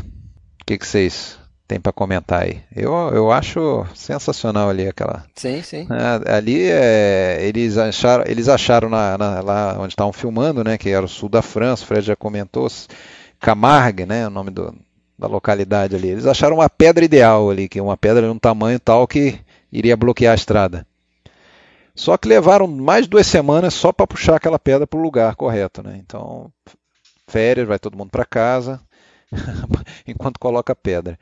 O 0.61 0.64
que, 0.66 0.76
que 0.76 0.86
vocês 0.86 1.38
têm 1.66 1.80
para 1.80 1.93
comentar 1.93 2.43
aí? 2.43 2.61
Eu, 2.74 2.93
eu 3.12 3.32
acho 3.32 3.86
sensacional 3.95 4.68
ali 4.68 4.88
aquela. 4.88 5.24
Sim, 5.34 5.62
sim. 5.62 5.86
É, 5.91 6.34
ali 6.34 6.62
é, 6.68 7.38
eles 7.43 7.78
acharam, 7.78 8.24
eles 8.26 8.49
acharam 8.49 8.88
na, 8.88 9.16
na, 9.16 9.41
lá 9.41 9.76
onde 9.78 9.93
estavam 9.93 10.12
filmando, 10.12 10.62
né? 10.62 10.76
Que 10.76 10.91
era 10.91 11.07
o 11.07 11.09
sul 11.09 11.28
da 11.28 11.43
França. 11.43 11.84
O 11.84 11.86
Fred 11.86 12.03
já 12.07 12.16
comentou. 12.16 12.68
Camargue, 13.38 14.05
né? 14.05 14.26
O 14.26 14.30
nome 14.30 14.51
do, 14.51 14.74
da 15.18 15.26
localidade 15.26 15.97
ali. 15.97 16.09
Eles 16.09 16.26
acharam 16.26 16.57
uma 16.57 16.68
pedra 16.68 17.05
ideal 17.05 17.49
ali, 17.51 17.68
que 17.68 17.78
é 17.78 17.82
uma 17.82 17.97
pedra 17.97 18.22
de 18.22 18.32
um 18.32 18.38
tamanho 18.38 18.78
tal 18.78 19.07
que 19.07 19.38
iria 19.72 19.97
bloquear 19.97 20.32
a 20.32 20.34
estrada. 20.34 20.86
Só 21.95 22.16
que 22.16 22.28
levaram 22.28 22.66
mais 22.66 23.07
duas 23.07 23.26
semanas 23.26 23.74
só 23.74 23.93
para 23.93 24.07
puxar 24.07 24.36
aquela 24.36 24.59
pedra 24.59 24.86
para 24.86 24.99
o 24.99 25.03
lugar 25.03 25.34
correto, 25.34 25.82
né? 25.82 25.99
Então, 25.99 26.53
férias, 27.26 27.66
vai 27.66 27.78
todo 27.78 27.97
mundo 27.97 28.11
para 28.11 28.24
casa, 28.24 28.80
enquanto 30.07 30.38
coloca 30.38 30.72
a 30.72 30.76
pedra. 30.76 31.18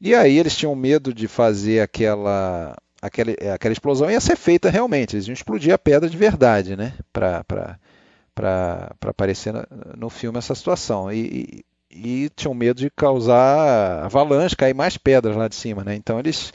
E 0.00 0.14
aí 0.14 0.38
eles 0.38 0.56
tinham 0.56 0.74
medo 0.74 1.12
de 1.12 1.26
fazer 1.26 1.80
aquela, 1.80 2.76
aquela, 3.00 3.32
aquela 3.54 3.72
explosão 3.72 4.10
ia 4.10 4.20
ser 4.20 4.36
feita 4.36 4.70
realmente, 4.70 5.16
eles 5.16 5.26
iam 5.26 5.32
explodir 5.32 5.72
a 5.72 5.78
pedra 5.78 6.08
de 6.08 6.16
verdade, 6.16 6.76
né? 6.76 6.94
Para 7.12 7.76
aparecer 9.06 9.52
no, 9.52 9.66
no 9.96 10.10
filme 10.10 10.38
essa 10.38 10.54
situação. 10.54 11.10
E, 11.10 11.64
e, 11.90 12.24
e 12.26 12.30
tinham 12.30 12.52
medo 12.54 12.78
de 12.78 12.90
causar 12.90 14.04
avalanche, 14.04 14.56
cair 14.56 14.74
mais 14.74 14.98
pedras 14.98 15.34
lá 15.34 15.48
de 15.48 15.54
cima, 15.54 15.82
né? 15.82 15.94
Então 15.94 16.18
eles 16.18 16.52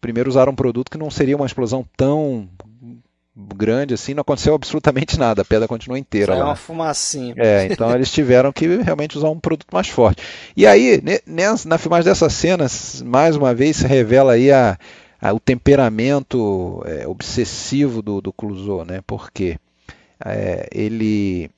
primeiro 0.00 0.28
usaram 0.28 0.52
um 0.52 0.56
produto 0.56 0.90
que 0.90 0.98
não 0.98 1.10
seria 1.10 1.36
uma 1.36 1.46
explosão 1.46 1.84
tão 1.96 2.48
grande 3.54 3.92
assim, 3.92 4.14
não 4.14 4.22
aconteceu 4.22 4.54
absolutamente 4.54 5.18
nada, 5.20 5.42
a 5.42 5.44
pedra 5.44 5.68
continuou 5.68 5.98
inteira. 5.98 6.32
Só 6.32 6.38
lá. 6.38 6.44
É 6.44 6.48
uma 6.48 6.56
fumacinha. 6.56 7.34
É, 7.36 7.66
então 7.70 7.94
eles 7.94 8.10
tiveram 8.10 8.52
que 8.52 8.66
realmente 8.78 9.18
usar 9.18 9.28
um 9.28 9.38
produto 9.38 9.68
mais 9.72 9.88
forte. 9.88 10.22
E 10.56 10.66
aí, 10.66 11.02
na 11.66 11.78
filmagem 11.78 12.06
dessas 12.06 12.32
cenas, 12.32 13.02
mais 13.02 13.36
uma 13.36 13.54
vez 13.54 13.76
se 13.76 13.86
revela 13.86 14.32
aí 14.32 14.50
a, 14.50 14.78
a 15.20 15.32
o 15.32 15.40
temperamento 15.40 16.82
é, 16.86 17.06
obsessivo 17.06 18.00
do, 18.00 18.20
do 18.20 18.32
Clouseau, 18.32 18.84
né? 18.84 19.00
Porque 19.06 19.58
é, 20.24 20.68
ele 20.72 21.50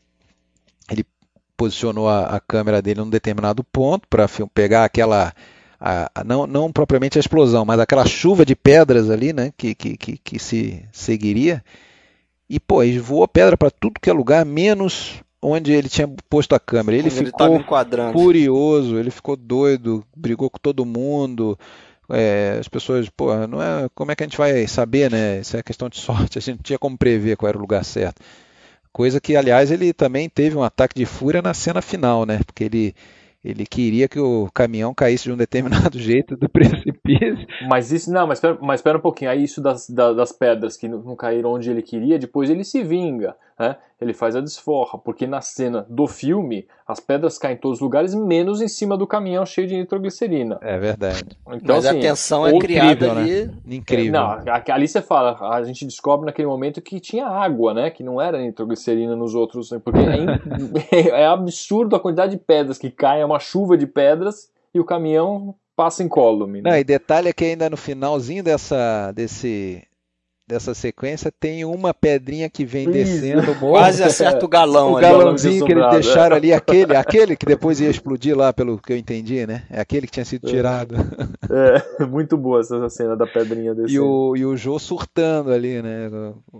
ele 0.91 1.05
posicionou 1.57 2.09
a, 2.09 2.37
a 2.37 2.41
câmera 2.41 2.83
dele 2.83 3.01
num 3.01 3.11
determinado 3.11 3.63
ponto 3.63 4.09
para 4.09 4.27
pegar 4.53 4.85
aquela 4.85 5.33
a, 5.81 6.11
a, 6.15 6.25
não, 6.25 6.47
não 6.47 6.73
propriamente 6.73 7.19
a 7.19 7.21
explosão, 7.21 7.65
mas 7.65 7.79
aquela 7.79 8.05
chuva 8.07 8.45
de 8.45 8.57
pedras 8.57 9.11
ali, 9.11 9.33
né, 9.33 9.53
que, 9.57 9.75
que, 9.75 9.97
que, 9.97 10.19
que 10.19 10.39
se 10.39 10.85
seguiria. 10.93 11.63
E, 12.49 12.59
pô, 12.59 12.83
ele 12.83 12.99
voou 12.99 13.29
pedra 13.29 13.57
para 13.57 13.71
tudo 13.71 14.01
que 14.01 14.09
é 14.09 14.13
lugar, 14.13 14.45
menos 14.45 15.23
onde 15.41 15.73
ele 15.73 15.89
tinha 15.89 16.09
posto 16.29 16.55
a 16.55 16.61
câmera. 16.61 16.97
Ele 16.97 17.09
ele 17.09 17.27
ficou 17.27 17.63
furioso, 18.13 18.99
ele 18.99 19.11
ficou 19.11 19.37
doido, 19.37 20.05
brigou 20.17 20.51
com 20.51 20.59
todo 20.59 20.85
mundo. 20.85 21.59
É, 22.11 22.57
as 22.59 22.69
pessoas, 22.69 23.09
pô, 23.11 23.35
não 23.47 23.63
é, 23.63 23.89
como 23.95 24.11
é 24.11 24.17
que 24.17 24.23
a 24.23 24.27
gente 24.27 24.39
vai 24.39 24.67
saber, 24.67 25.11
né? 25.11 25.41
Isso 25.41 25.57
é 25.57 25.63
questão 25.63 25.89
de 25.89 25.99
sorte, 26.01 26.39
a 26.39 26.41
gente 26.41 26.57
não 26.57 26.63
tinha 26.63 26.79
como 26.79 26.97
prever 26.97 27.37
qual 27.37 27.49
era 27.49 27.59
o 27.59 27.61
lugar 27.61 27.85
certo. 27.85 28.23
Coisa 28.91 29.21
que, 29.21 29.37
aliás, 29.37 29.71
ele 29.71 29.93
também 29.93 30.29
teve 30.29 30.57
um 30.57 30.63
ataque 30.63 30.95
de 30.95 31.05
fúria 31.05 31.43
na 31.43 31.53
cena 31.53 31.83
final, 31.83 32.25
né? 32.25 32.41
Porque 32.45 32.65
ele 32.65 32.95
ele 33.49 33.65
queria 33.65 34.07
que 34.07 34.21
o 34.21 34.51
caminhão 34.53 34.93
caísse 34.93 35.25
de 35.25 35.33
um 35.33 35.37
determinado 35.37 35.97
jeito 35.99 36.37
do 36.37 36.51
precipício. 36.51 37.47
Mas 37.67 37.91
isso, 37.91 38.13
não, 38.13 38.27
mas 38.27 38.39
espera, 38.39 38.59
mas 38.61 38.81
espera 38.81 38.99
um 38.99 39.01
pouquinho. 39.01 39.31
Aí 39.31 39.43
isso 39.43 39.63
das, 39.63 39.89
das, 39.89 40.15
das 40.15 40.33
pedras 40.33 40.77
que 40.77 40.87
não, 40.87 40.99
não 40.99 41.17
caíram 41.17 41.53
onde 41.53 41.71
ele 41.71 41.81
queria, 41.81 42.19
depois 42.19 42.51
ele 42.51 42.63
se 42.63 42.83
vinga, 42.85 43.35
né? 43.59 43.77
Ele 44.01 44.13
faz 44.15 44.37
a 44.37 44.41
desforra, 44.41 44.97
porque 44.97 45.27
na 45.27 45.41
cena 45.41 45.85
do 45.91 46.07
filme 46.07 46.67
as 46.87 47.01
pedras 47.01 47.37
caem 47.37 47.57
em 47.57 47.59
todos 47.59 47.79
os 47.79 47.83
lugares, 47.83 48.15
menos 48.15 48.61
em 48.61 48.69
cima 48.69 48.97
do 48.97 49.07
caminhão 49.07 49.45
cheio 49.45 49.67
de 49.67 49.77
nitroglicerina. 49.77 50.59
É 50.63 50.79
verdade. 50.79 51.25
Então, 51.53 51.75
Mas 51.77 51.85
assim, 51.87 51.99
a 51.99 52.01
tensão 52.01 52.47
é 52.47 52.57
criada 52.59 52.93
incrível, 52.93 53.15
né? 53.15 53.21
ali. 53.23 53.77
Incrível. 53.77 54.13
Não, 54.13 54.37
ali 54.73 54.87
você 54.87 55.03
fala, 55.03 55.37
a 55.53 55.63
gente 55.65 55.85
descobre 55.85 56.27
naquele 56.27 56.47
momento 56.47 56.81
que 56.81 57.01
tinha 57.01 57.27
água, 57.27 57.75
né? 57.75 57.91
Que 57.91 58.05
não 58.05 58.21
era 58.21 58.39
nitroglicerina 58.41 59.17
nos 59.17 59.35
outros, 59.35 59.73
né, 59.73 59.81
porque 59.85 59.99
é, 59.99 60.17
in- 60.17 61.09
é 61.11 61.27
absurdo 61.27 61.97
a 61.97 62.01
quantidade 62.01 62.33
de 62.37 62.39
pedras 62.39 62.79
que 62.79 62.91
caem, 62.91 63.23
é 63.23 63.27
uma 63.27 63.41
chuva 63.41 63.77
de 63.77 63.87
pedras 63.87 64.49
e 64.73 64.79
o 64.79 64.85
caminhão 64.85 65.55
passa 65.75 66.03
incólume. 66.05 66.61
Não, 66.63 66.71
Né? 66.71 66.81
e 66.81 66.85
detalhe 66.85 67.29
é 67.29 67.33
que 67.33 67.45
ainda 67.45 67.69
no 67.71 67.77
finalzinho 67.77 68.43
dessa, 68.45 69.11
desse, 69.13 69.83
dessa 70.49 70.73
sequência 70.75 71.31
tem 71.31 71.65
uma 71.65 71.93
pedrinha 71.93 72.49
que 72.49 72.65
vem 72.65 72.85
Isso. 72.85 72.93
descendo 72.93 73.53
o 73.53 73.55
morro. 73.57 73.73
Quase 73.75 74.03
acerta 74.03 74.45
o 74.45 74.49
galão 74.49 74.93
o 74.93 74.97
ali. 74.97 75.03
galão 75.07 75.19
galãozinho 75.19 75.65
que 75.67 75.73
eles 75.73 75.83
assombrado, 75.85 76.03
deixaram 76.03 76.35
é. 76.37 76.39
ali, 76.39 76.53
aquele, 76.53 76.97
aquele 76.97 77.37
que 77.37 77.45
depois 77.45 77.81
ia 77.81 77.91
explodir 77.91 78.37
lá, 78.37 78.53
pelo 78.53 78.79
que 78.79 78.93
eu 78.93 78.97
entendi, 78.97 79.47
né? 79.47 79.65
É 79.71 79.81
aquele 79.81 80.07
que 80.07 80.13
tinha 80.13 80.25
sido 80.25 80.49
É. 80.49 80.51
tirado. 80.51 80.95
É, 81.51 82.05
muito 82.07 82.37
boa 82.37 82.61
essa 82.61 82.89
cena 82.89 83.15
da 83.17 83.27
pedrinha 83.27 83.75
desse. 83.75 83.95
E 83.95 84.01
o, 84.01 84.35
e 84.37 84.45
o 84.47 84.57
Jô 84.57 84.79
surtando 84.79 85.53
ali, 85.53 85.83
né? 85.83 86.11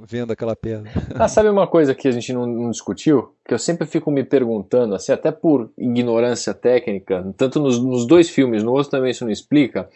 Vendo 0.07 0.33
aquela 0.33 0.55
pedra. 0.55 0.91
Ah, 1.15 1.29
sabe 1.29 1.49
uma 1.49 1.67
coisa 1.67 1.95
que 1.95 2.07
a 2.07 2.13
gente 2.13 2.33
não, 2.33 2.47
não 2.47 2.71
discutiu? 2.71 3.33
Que 3.47 3.55
eu 3.55 3.59
sempre 3.59 3.87
fico 3.87 4.11
me 4.11 4.23
perguntando, 4.23 4.95
assim, 4.95 5.11
até 5.11 5.31
por 5.33 5.71
ignorância 5.79 6.53
técnica, 6.53 7.25
tanto 7.37 7.59
nos, 7.59 7.83
nos 7.83 8.07
dois 8.07 8.29
filmes, 8.29 8.63
no 8.63 8.73
outro 8.73 8.91
também 8.91 9.11
isso 9.11 9.25
não 9.25 9.33
explica. 9.33 9.89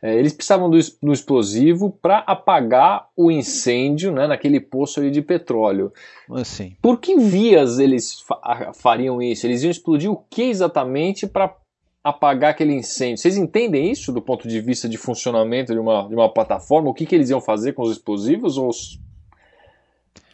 é, 0.00 0.16
eles 0.16 0.32
precisavam 0.32 0.70
do, 0.70 0.78
do 1.02 1.12
explosivo 1.12 1.90
para 2.00 2.18
apagar 2.18 3.06
o 3.16 3.28
incêndio 3.30 3.39
né, 4.12 4.26
naquele 4.26 4.60
poço 4.60 5.00
ali 5.00 5.10
de 5.10 5.22
petróleo. 5.22 5.92
Assim. 6.30 6.76
Por 6.80 6.98
que 6.98 7.16
vias 7.16 7.78
eles 7.78 8.20
fa- 8.20 8.72
fariam 8.74 9.20
isso? 9.22 9.46
Eles 9.46 9.62
iam 9.62 9.70
explodir 9.70 10.10
o 10.10 10.16
que 10.28 10.42
exatamente 10.42 11.26
para 11.26 11.54
apagar 12.02 12.50
aquele 12.50 12.72
incêndio? 12.72 13.18
Vocês 13.18 13.36
entendem 13.36 13.90
isso 13.90 14.12
do 14.12 14.22
ponto 14.22 14.48
de 14.48 14.60
vista 14.60 14.88
de 14.88 14.96
funcionamento 14.96 15.72
de 15.72 15.78
uma, 15.78 16.08
de 16.08 16.14
uma 16.14 16.32
plataforma? 16.32 16.90
O 16.90 16.94
que, 16.94 17.04
que 17.06 17.14
eles 17.14 17.30
iam 17.30 17.40
fazer 17.40 17.72
com 17.72 17.82
os 17.82 17.92
explosivos? 17.92 18.56
Ou 18.56 18.70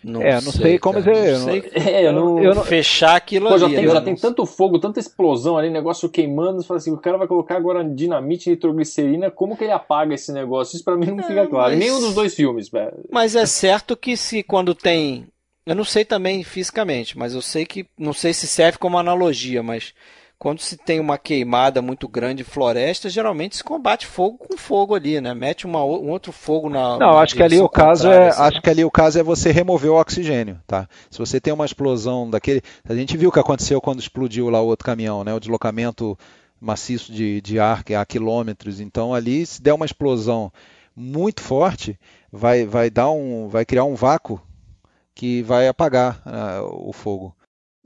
Não 0.08 0.22
É, 0.22 0.34
não 0.40 0.52
sei 0.52 0.78
como 0.78 1.02
cara, 1.02 1.12
dizer, 1.12 1.32
não 1.32 1.52
eu 1.54 1.62
sei 1.62 1.70
É, 1.74 2.06
eu 2.06 2.12
não- 2.12 2.40
eu 2.40 2.54
não- 2.54 2.62
fechar 2.62 3.16
aquilo 3.16 3.48
Pô, 3.48 3.58
já 3.58 3.66
ali. 3.66 3.74
tem, 3.74 3.86
né? 3.86 3.92
já 3.92 4.00
tem 4.00 4.14
tanto 4.14 4.46
fogo, 4.46 4.78
tanta 4.78 5.00
explosão 5.00 5.58
ali, 5.58 5.68
negócio 5.68 6.08
queimando. 6.08 6.62
Você 6.62 6.66
fala 6.68 6.78
assim, 6.78 6.92
o 6.92 6.96
cara 6.96 7.18
vai 7.18 7.26
colocar 7.26 7.56
agora 7.56 7.82
dinamite 7.82 8.48
e 8.48 8.52
nitroglicerina, 8.52 9.32
como 9.32 9.56
que 9.56 9.64
ele 9.64 9.72
apaga 9.72 10.14
esse 10.14 10.32
negócio? 10.32 10.76
Isso 10.76 10.84
pra 10.84 10.96
mim 10.96 11.06
não 11.10 11.24
fica 11.24 11.44
claro. 11.48 11.70
Mas- 11.70 11.78
nenhum 11.80 11.98
dos 11.98 12.14
dois 12.14 12.34
filmes, 12.34 12.68
velho. 12.68 12.92
Mas 13.10 13.34
é 13.34 13.44
certo 13.46 13.96
que 13.96 14.16
se 14.16 14.44
quando 14.44 14.74
tem. 14.76 15.26
Eu 15.66 15.74
não 15.74 15.82
sei 15.84 16.04
também 16.04 16.44
fisicamente, 16.44 17.18
mas 17.18 17.34
eu 17.34 17.42
sei 17.42 17.66
que. 17.66 17.84
Não 17.98 18.12
sei 18.12 18.32
se 18.32 18.46
serve 18.46 18.78
como 18.78 18.98
analogia, 18.98 19.60
mas 19.60 19.92
quando 20.38 20.60
se 20.60 20.76
tem 20.76 21.00
uma 21.00 21.16
queimada 21.16 21.80
muito 21.80 22.06
grande 22.06 22.44
floresta, 22.44 23.08
geralmente 23.08 23.56
se 23.56 23.64
combate 23.64 24.06
fogo 24.06 24.36
com 24.36 24.56
fogo 24.56 24.94
ali, 24.94 25.20
né? 25.20 25.32
Mete 25.32 25.64
uma, 25.64 25.82
um 25.82 26.10
outro 26.10 26.30
fogo 26.30 26.68
na. 26.68 26.98
Não, 26.98 27.18
acho 27.18 27.34
que 27.34 27.42
ali 27.42 27.58
o 27.58 27.68
caso 27.68 28.08
é, 28.08 28.28
assim. 28.28 28.42
acho 28.42 28.62
que 28.62 28.70
ali 28.70 28.84
o 28.84 28.90
caso 28.90 29.18
é 29.18 29.22
você 29.22 29.50
remover 29.50 29.90
o 29.90 30.00
oxigênio, 30.00 30.60
tá? 30.66 30.88
Se 31.10 31.18
você 31.18 31.40
tem 31.40 31.52
uma 31.52 31.64
explosão 31.64 32.28
daquele, 32.28 32.62
a 32.86 32.94
gente 32.94 33.16
viu 33.16 33.30
o 33.30 33.32
que 33.32 33.40
aconteceu 33.40 33.80
quando 33.80 34.00
explodiu 34.00 34.50
lá 34.50 34.60
o 34.60 34.66
outro 34.66 34.84
caminhão, 34.84 35.24
né? 35.24 35.32
O 35.32 35.40
deslocamento 35.40 36.18
maciço 36.60 37.12
de, 37.12 37.40
de 37.40 37.58
ar 37.58 37.82
que 37.82 37.94
é 37.94 37.96
a 37.96 38.04
quilômetros. 38.04 38.80
Então 38.80 39.14
ali, 39.14 39.46
se 39.46 39.62
der 39.62 39.72
uma 39.72 39.86
explosão 39.86 40.52
muito 40.94 41.42
forte, 41.42 41.98
vai, 42.30 42.64
vai 42.66 42.90
dar 42.90 43.10
um, 43.10 43.48
vai 43.48 43.64
criar 43.64 43.84
um 43.84 43.94
vácuo 43.94 44.40
que 45.14 45.42
vai 45.42 45.68
apagar 45.68 46.20
ah, 46.26 46.60
o 46.62 46.92
fogo. 46.92 47.35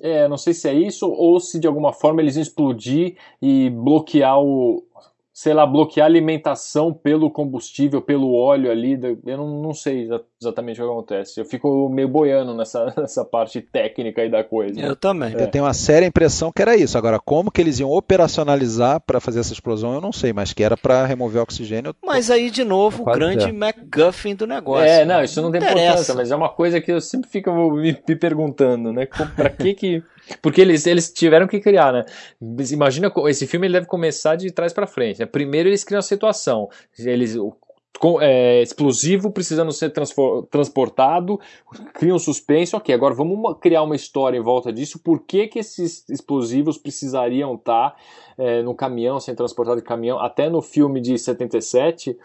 É, 0.01 0.27
não 0.29 0.37
sei 0.39 0.55
se 0.55 0.69
é 0.69 0.73
isso 0.73 1.09
ou 1.09 1.39
se 1.39 1.59
de 1.59 1.67
alguma 1.67 1.93
forma 1.93 2.23
eles 2.23 2.37
iam 2.37 2.43
explodir 2.43 3.17
e 3.41 3.71
bloquear 3.71 4.41
o. 4.41 4.83
Sei 5.43 5.55
lá, 5.55 5.65
bloquear 5.65 6.05
a 6.05 6.07
alimentação 6.07 6.93
pelo 6.93 7.31
combustível, 7.31 8.03
pelo 8.03 8.35
óleo 8.35 8.71
ali. 8.71 9.01
Eu 9.25 9.39
não, 9.39 9.63
não 9.63 9.73
sei 9.73 10.03
exa- 10.03 10.21
exatamente 10.39 10.83
o 10.83 10.85
que 10.85 10.91
acontece. 10.91 11.41
Eu 11.41 11.47
fico 11.47 11.89
meio 11.89 12.09
boiando 12.09 12.53
nessa, 12.53 12.93
nessa 12.95 13.25
parte 13.25 13.63
técnica 13.63 14.21
aí 14.21 14.29
da 14.29 14.45
coisa. 14.45 14.79
Eu 14.79 14.95
também. 14.95 15.35
É. 15.35 15.43
Eu 15.45 15.51
tenho 15.51 15.65
uma 15.65 15.73
séria 15.73 16.05
impressão 16.05 16.53
que 16.53 16.61
era 16.61 16.77
isso. 16.77 16.99
Agora, 16.99 17.19
como 17.19 17.51
que 17.51 17.59
eles 17.59 17.81
iam 17.81 17.91
operacionalizar 17.91 19.01
para 19.01 19.19
fazer 19.19 19.41
essa 19.41 19.55
explosão, 19.55 19.95
eu 19.95 20.01
não 20.03 20.13
sei, 20.13 20.31
mas 20.31 20.53
que 20.53 20.63
era 20.63 20.77
para 20.77 21.07
remover 21.07 21.41
o 21.41 21.43
oxigênio. 21.45 21.95
Mas 22.05 22.31
aí, 22.31 22.51
de 22.51 22.63
novo, 22.63 23.03
o 23.03 23.07
grande 23.07 23.45
certo. 23.45 23.57
MacGuffin 23.57 24.35
do 24.35 24.47
negócio. 24.47 24.85
É, 24.85 25.07
não, 25.07 25.25
isso 25.25 25.41
não 25.41 25.51
tem 25.51 25.59
interessa. 25.63 25.81
importância, 25.87 26.15
mas 26.15 26.31
é 26.31 26.37
uma 26.37 26.51
coisa 26.51 26.83
que 26.83 26.93
eu 26.93 27.01
sempre 27.01 27.31
fico 27.31 27.51
me, 27.73 27.97
me 28.07 28.15
perguntando, 28.15 28.93
né? 28.93 29.07
Pra 29.07 29.49
que 29.49 29.73
que. 29.73 30.03
Porque 30.43 30.61
eles, 30.61 30.87
eles 30.87 31.13
tiveram 31.13 31.47
que 31.47 31.61
criar, 31.61 31.93
né? 31.93 32.05
Imagina, 32.73 33.13
esse 33.29 33.47
filme 33.47 33.67
ele 33.67 33.75
deve 33.75 33.87
começar 33.87 34.37
de 34.37 34.51
trás 34.51 34.73
pra 34.73 34.87
frente, 34.87 35.21
né? 35.21 35.27
Primeiro 35.27 35.69
eles 35.69 35.85
criam 35.85 35.99
a 35.99 36.03
situação. 36.03 36.69
Eles. 36.99 37.37
com- 37.99 38.19
é, 38.21 38.63
explosivo 38.63 39.31
precisando 39.31 39.71
ser 39.73 39.93
transportado, 40.51 41.39
criam 41.93 42.19
suspense, 42.19 42.75
ok, 42.75 42.95
agora 42.95 43.15
vamos 43.15 43.37
uma- 43.37 43.55
criar 43.55 43.83
uma 43.83 43.95
história 43.95 44.39
em 44.39 44.43
volta 44.43 44.73
disso, 44.73 44.99
por 44.99 45.21
que, 45.21 45.47
que 45.49 45.59
esses 45.59 46.09
explosivos 46.09 46.79
precisariam 46.79 47.55
estar 47.55 47.95
é, 48.39 48.63
no 48.63 48.75
caminhão, 48.75 49.21
sendo 49.21 49.37
transportado 49.37 49.77
de 49.83 49.87
caminhão, 49.87 50.19
até 50.19 50.49
no 50.49 50.63
filme 50.63 50.99
de 50.99 51.19
77, 51.19 52.17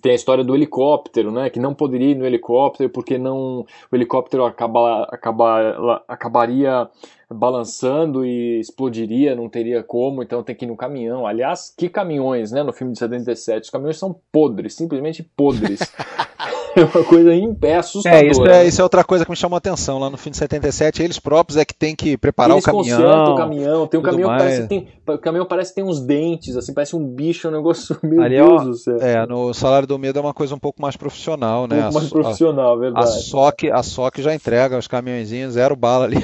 tem 0.00 0.12
a 0.12 0.14
história 0.14 0.44
do 0.44 0.54
helicóptero, 0.54 1.30
né? 1.30 1.50
Que 1.50 1.60
não 1.60 1.74
poderia 1.74 2.10
ir 2.10 2.14
no 2.14 2.26
helicóptero 2.26 2.90
porque 2.90 3.18
não 3.18 3.66
o 3.90 3.96
helicóptero 3.96 4.44
acaba, 4.44 5.04
acaba, 5.04 6.02
acabaria 6.08 6.88
balançando 7.30 8.24
e 8.24 8.58
explodiria, 8.58 9.34
não 9.34 9.48
teria 9.48 9.82
como, 9.82 10.22
então 10.22 10.42
tem 10.42 10.54
que 10.54 10.64
ir 10.64 10.68
no 10.68 10.76
caminhão. 10.76 11.26
Aliás, 11.26 11.74
que 11.76 11.88
caminhões, 11.88 12.50
né? 12.52 12.62
No 12.62 12.72
filme 12.72 12.92
de 12.92 12.98
77, 12.98 13.64
os 13.64 13.70
caminhões 13.70 13.98
são 13.98 14.18
podres, 14.32 14.74
simplesmente 14.74 15.22
podres. 15.22 15.80
É 16.80 16.84
uma 16.84 17.04
coisa 17.04 17.34
em 17.34 17.54
pé 17.54 17.76
assustadora. 17.76 18.22
É, 18.24 18.30
isso 18.30 18.46
é, 18.46 18.66
isso 18.66 18.80
é 18.80 18.84
outra 18.84 19.02
coisa 19.04 19.24
que 19.24 19.30
me 19.30 19.36
chamou 19.36 19.56
a 19.56 19.58
atenção. 19.58 19.98
Lá 19.98 20.08
no 20.10 20.16
fim 20.16 20.30
de 20.30 20.36
77, 20.36 21.02
eles 21.02 21.18
próprios 21.18 21.56
é 21.56 21.64
que 21.64 21.74
tem 21.74 21.94
que 21.96 22.16
preparar 22.16 22.52
Eles 22.52 22.64
o 22.64 22.66
caminhão. 22.66 23.32
o 23.32 23.36
caminhão. 23.36 23.86
Tem 23.86 24.00
um 24.00 24.02
caminhão 24.02 24.30
que 24.30 24.36
parece 24.38 24.62
que 24.62 24.68
tem, 24.68 24.88
o 25.06 25.18
caminhão 25.18 25.46
parece 25.46 25.70
que 25.70 25.74
tem 25.76 25.84
uns 25.84 26.00
dentes, 26.00 26.56
assim, 26.56 26.72
parece 26.72 26.94
um 26.96 27.04
bicho, 27.04 27.48
um 27.48 27.50
negócio. 27.50 27.96
Meu 28.02 28.22
Ali, 28.22 28.36
Deus 28.36 28.62
ó, 28.62 28.64
do 28.64 28.74
céu. 28.74 28.96
É, 29.00 29.26
no 29.26 29.52
Salário 29.52 29.86
do 29.88 29.98
Medo 29.98 30.18
é 30.18 30.22
uma 30.22 30.34
coisa 30.34 30.54
um 30.54 30.58
pouco 30.58 30.80
mais 30.80 30.96
profissional, 30.96 31.64
um 31.64 31.66
né? 31.66 31.76
pouco 31.82 31.88
A- 31.88 32.00
mais 32.00 32.10
profissional, 32.10 32.70
A, 32.70 32.74
a, 32.74 32.78
verdade. 32.78 33.22
SOC, 33.22 33.70
a 33.72 33.82
SOC 33.82 34.18
já 34.22 34.34
entrega 34.34 34.78
os 34.78 34.86
caminhõezinhos, 34.86 35.54
zero 35.54 35.74
bala 35.74 36.04
ali. 36.04 36.16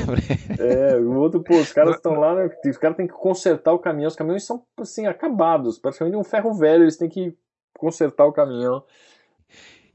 É, 0.59 0.97
o 0.97 1.15
outro, 1.19 1.41
pô, 1.43 1.57
os 1.57 1.73
caras 1.73 1.97
estão 1.97 2.15
lá, 2.19 2.35
né, 2.35 2.51
os 2.67 2.77
caras 2.79 2.97
têm 2.97 3.07
que 3.07 3.13
consertar 3.15 3.73
o 3.73 3.79
caminhão. 3.79 4.09
Os 4.09 4.17
caminhões 4.17 4.45
são, 4.45 4.63
assim, 4.79 5.07
acabados, 5.07 5.79
praticamente 5.79 6.17
um 6.17 6.25
ferro 6.25 6.53
velho, 6.55 6.85
eles 6.85 6.97
têm 6.97 7.09
que 7.09 7.35
consertar 7.79 8.25
o 8.27 8.33
caminhão. 8.33 8.83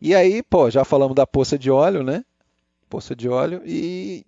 E 0.02 0.16
aí, 0.16 0.42
pô, 0.42 0.70
já 0.70 0.86
falamos 0.86 1.16
da 1.16 1.28
poça 1.28 1.58
de 1.58 1.70
óleo, 1.70 2.04
né? 2.04 2.24
Poça 2.90 3.16
de 3.16 3.28
óleo 3.28 3.62
e 3.66 4.26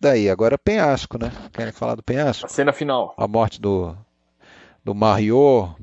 daí, 0.00 0.28
agora 0.28 0.58
penhasco, 0.58 1.18
né? 1.18 1.32
Querem 1.52 1.72
falar 1.72 1.94
do 1.94 2.02
penhasco? 2.02 2.46
A 2.46 2.48
cena 2.48 2.72
final. 2.72 3.14
A 3.16 3.26
morte 3.26 3.60
do, 3.60 3.96
do 4.84 4.94
Mario. 4.94 5.74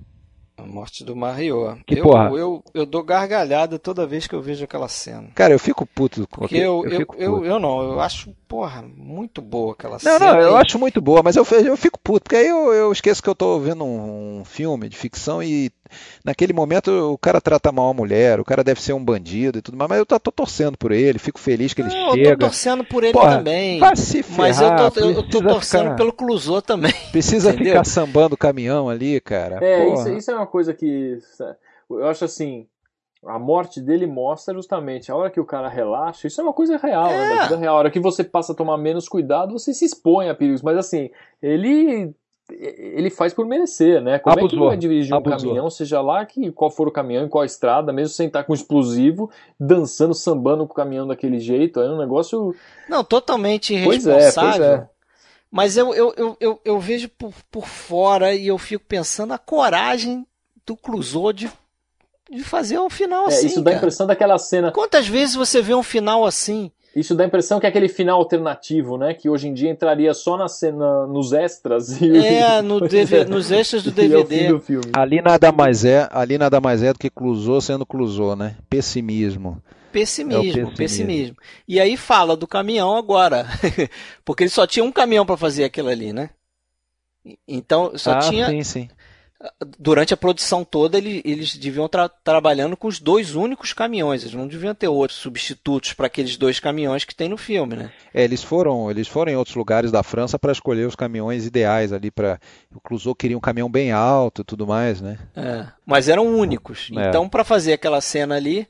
A 0.63 0.65
morte 0.67 1.03
do 1.03 1.15
Mario. 1.15 1.77
Que 1.85 1.99
eu, 1.99 2.03
porra? 2.03 2.29
eu, 2.31 2.63
eu 2.73 2.85
dou 2.85 3.03
gargalhada 3.03 3.77
toda 3.79 4.05
vez 4.05 4.27
que 4.27 4.35
eu 4.35 4.41
vejo 4.41 4.63
aquela 4.63 4.87
cena. 4.87 5.27
Cara, 5.35 5.53
eu 5.53 5.59
fico 5.59 5.85
puto 5.85 6.27
com 6.27 6.45
aquilo. 6.45 6.61
eu, 6.61 6.85
eu, 6.85 6.99
eu, 6.99 7.05
puto. 7.05 7.45
eu 7.45 7.59
não, 7.59 7.81
eu 7.81 7.99
acho, 8.01 8.31
porra, 8.47 8.83
muito 8.95 9.41
boa 9.41 9.73
aquela 9.73 9.93
Não, 9.93 9.99
cena. 9.99 10.19
não, 10.33 10.39
eu 10.41 10.53
e- 10.57 10.61
acho 10.61 10.77
muito 10.79 10.99
boa, 11.01 11.21
mas 11.23 11.35
eu, 11.35 11.45
eu 11.65 11.77
fico 11.77 11.99
puto, 11.99 12.23
porque 12.23 12.35
aí 12.35 12.47
eu, 12.47 12.73
eu 12.73 12.91
esqueço 12.91 13.21
que 13.23 13.29
eu 13.29 13.35
tô 13.35 13.59
vendo 13.59 13.83
um, 13.83 14.39
um 14.39 14.45
filme 14.45 14.89
de 14.89 14.97
ficção 14.97 15.41
e 15.41 15.71
naquele 16.23 16.53
momento 16.53 16.89
o 17.11 17.17
cara 17.17 17.39
trata 17.41 17.71
mal 17.71 17.89
a 17.89 17.93
mulher, 17.93 18.39
o 18.39 18.45
cara 18.45 18.63
deve 18.63 18.81
ser 18.81 18.93
um 18.93 19.03
bandido 19.03 19.59
e 19.59 19.61
tudo 19.61 19.77
mais, 19.77 19.89
mas 19.89 19.99
eu 19.99 20.05
tô, 20.05 20.19
tô 20.19 20.31
torcendo 20.31 20.77
por 20.77 20.91
ele, 20.91 21.17
fico 21.19 21.39
feliz 21.39 21.73
que 21.73 21.81
ele 21.81 21.89
Não, 21.89 21.99
eu 22.09 22.09
tô 22.09 22.15
chega. 22.15 22.37
torcendo 22.37 22.83
por 22.83 23.03
ele 23.03 23.13
Porra, 23.13 23.37
também. 23.37 23.79
Vai 23.79 23.95
se 23.95 24.21
ferrar, 24.23 24.37
Mas 24.39 24.61
eu 24.61 24.91
tô, 24.91 24.99
eu, 24.99 25.11
eu 25.11 25.23
tô 25.29 25.41
torcendo 25.41 25.83
ficar- 25.83 25.95
pelo 25.95 26.13
Clusô 26.13 26.61
também. 26.61 26.93
Precisa 27.11 27.49
entendeu? 27.51 27.73
ficar 27.73 27.83
sambando 27.85 28.35
o 28.35 28.37
caminhão 28.37 28.89
ali, 28.89 29.19
cara. 29.21 29.57
É, 29.63 29.85
Porra. 29.85 30.09
isso, 30.09 30.17
isso 30.17 30.31
é 30.31 30.35
uma 30.35 30.47
coisa 30.49 30.73
que. 30.73 31.17
Eu 31.89 32.07
acho 32.07 32.25
assim. 32.25 32.67
A 33.25 33.37
morte 33.37 33.81
dele 33.81 34.07
mostra 34.07 34.53
justamente 34.53 35.11
a 35.11 35.15
hora 35.15 35.29
que 35.29 35.41
o 35.41 35.45
cara 35.45 35.67
relaxa. 35.67 36.25
Isso 36.27 36.39
é 36.39 36.43
uma 36.43 36.53
coisa 36.53 36.77
real, 36.77 37.07
né? 37.07 37.33
É. 37.33 37.35
Da 37.35 37.43
vida 37.43 37.57
real. 37.57 37.75
A 37.75 37.79
hora 37.79 37.91
que 37.91 37.99
você 37.99 38.23
passa 38.23 38.53
a 38.53 38.55
tomar 38.55 38.77
menos 38.77 39.09
cuidado, 39.09 39.51
você 39.51 39.73
se 39.73 39.83
expõe 39.85 40.29
a 40.29 40.35
perigos. 40.35 40.61
Mas 40.61 40.77
assim, 40.77 41.09
ele. 41.41 42.13
Ele 42.51 43.11
faz 43.11 43.31
por 43.31 43.45
merecer, 43.45 44.01
né? 44.01 44.17
Como 44.17 44.33
é 44.33 44.37
que 44.37 44.45
Abusou. 44.45 44.59
ele 44.59 44.67
vai 44.69 44.77
dirigir 44.77 45.13
um 45.13 45.17
Abusou. 45.17 45.37
caminhão, 45.37 45.69
seja 45.69 46.01
lá 46.01 46.25
que 46.25 46.51
qual 46.51 46.71
for 46.71 46.87
o 46.87 46.91
caminhão, 46.91 47.23
em 47.23 47.29
qual 47.29 47.45
estrada, 47.45 47.93
mesmo 47.93 48.11
sem 48.15 48.25
estar 48.25 48.43
com 48.43 48.55
explosivo, 48.55 49.29
dançando, 49.59 50.15
sambando 50.15 50.65
com 50.65 50.73
o 50.73 50.75
caminhão 50.75 51.05
daquele 51.05 51.37
jeito, 51.39 51.79
é 51.79 51.91
um 51.91 51.99
negócio. 51.99 52.55
Não, 52.89 53.03
totalmente 53.03 53.79
Pois 53.83 54.07
é, 54.07 54.11
irresponsável. 54.13 54.51
pois 54.67 54.79
é. 54.81 54.89
Mas 55.51 55.77
eu, 55.77 55.93
eu, 55.93 56.13
eu, 56.17 56.37
eu, 56.39 56.61
eu 56.65 56.79
vejo 56.79 57.07
por, 57.09 57.33
por 57.51 57.67
fora 57.67 58.33
e 58.33 58.47
eu 58.47 58.57
fico 58.57 58.83
pensando 58.87 59.31
a 59.33 59.37
coragem 59.37 60.25
do 60.69 60.77
Clusô 60.77 61.33
de, 61.33 61.49
de 62.31 62.43
fazer 62.43 62.79
um 62.79 62.89
final 62.91 63.25
É, 63.25 63.33
assim. 63.33 63.47
isso 63.47 63.61
dá 63.61 63.71
a 63.71 63.73
impressão 63.75 64.05
daquela 64.05 64.37
cena. 64.37 64.71
Quantas 64.71 65.07
vezes 65.07 65.33
você 65.35 65.61
vê 65.63 65.73
um 65.73 65.81
final 65.81 66.25
assim? 66.25 66.71
Isso 66.95 67.15
dá 67.15 67.23
a 67.23 67.27
impressão 67.27 67.59
que 67.59 67.65
é 67.65 67.69
aquele 67.69 67.87
final 67.87 68.19
alternativo, 68.19 68.97
né? 68.97 69.13
Que 69.13 69.29
hoje 69.29 69.47
em 69.47 69.53
dia 69.53 69.69
entraria 69.69 70.13
só 70.13 70.37
na 70.37 70.47
cena, 70.47 71.05
nos 71.07 71.33
extras. 71.33 71.99
E, 72.01 72.17
É, 72.17 72.61
no 72.63 72.79
DV 72.81 73.17
é. 73.17 73.25
nos 73.25 73.51
extras 73.51 73.83
do 73.83 73.89
E 74.01 74.05
é 74.05 74.07
DVD. 74.07 74.47
do 74.49 74.59
filme. 74.59 74.85
Ali 74.93 75.21
nada 75.21 75.51
mais 75.51 75.85
é, 75.85 76.07
ali 76.11 76.37
nada 76.37 76.59
mais 76.61 76.83
é 76.83 76.93
do 76.93 76.99
que 76.99 77.09
Clusô 77.09 77.59
sendo 77.61 77.85
Clusô, 77.85 78.35
né? 78.35 78.55
Pessimismo. 78.69 79.61
Pessimismo, 79.91 80.41
É 80.43 80.45
pessimismo. 80.51 80.75
pessimismo. 80.77 81.35
E 81.67 81.79
aí 81.79 81.97
fala 81.97 82.37
do 82.37 82.47
caminhão 82.47 82.95
agora. 82.95 83.47
Porque 84.23 84.43
ele 84.43 84.51
só 84.51 84.67
tinha 84.67 84.83
um 84.83 84.91
caminhão 84.91 85.25
para 85.25 85.37
fazer 85.37 85.63
aquilo 85.63 85.89
ali, 85.89 86.13
né? 86.13 86.29
Então, 87.47 87.91
só 87.95 88.13
ah, 88.13 88.19
tinha. 88.19 88.47
sim, 88.47 88.63
sim. 88.63 88.89
Durante 89.77 90.13
a 90.13 90.17
produção 90.17 90.65
toda, 90.65 90.97
ele- 90.97 91.21
eles 91.23 91.55
deviam 91.55 91.85
estar 91.85 92.09
trabalhando 92.09 92.75
com 92.75 92.89
os 92.89 92.99
dois 92.99 93.35
únicos 93.35 93.71
caminhões. 93.71 94.21
Eles 94.23 94.33
não 94.33 94.45
deviam 94.45 94.75
ter 94.75 94.89
outros 94.89 95.17
substitutos 95.17 95.93
para 95.93 96.07
aqueles 96.07 96.35
dois 96.35 96.59
caminhões 96.59 97.05
que 97.05 97.15
tem 97.15 97.29
no 97.29 97.37
filme, 97.37 97.77
né? 97.77 97.89
É, 98.13 98.21
eles 98.21 98.43
foram, 98.43 98.91
eles 98.91 99.07
foram 99.07 99.31
em 99.31 99.35
outros 99.37 99.55
lugares 99.55 99.91
da 99.91 100.03
França 100.03 100.37
para 100.37 100.51
escolher 100.51 100.85
os 100.85 100.95
caminhões 100.95 101.45
ideais 101.45 101.93
ali 101.93 102.11
para 102.11 102.37
o 102.75 102.81
Clouseau 102.81 103.15
queria 103.15 103.37
um 103.37 103.41
caminhão 103.41 103.69
bem 103.71 103.93
alto 103.93 104.41
e 104.41 104.45
tudo 104.45 104.67
mais, 104.67 104.99
né? 104.99 105.17
É, 105.35 105.65
Mas 105.85 106.09
eram 106.09 106.27
únicos. 106.27 106.89
É. 106.93 107.07
Então, 107.07 107.29
para 107.29 107.45
fazer 107.45 107.71
aquela 107.73 108.01
cena 108.01 108.35
ali, 108.35 108.67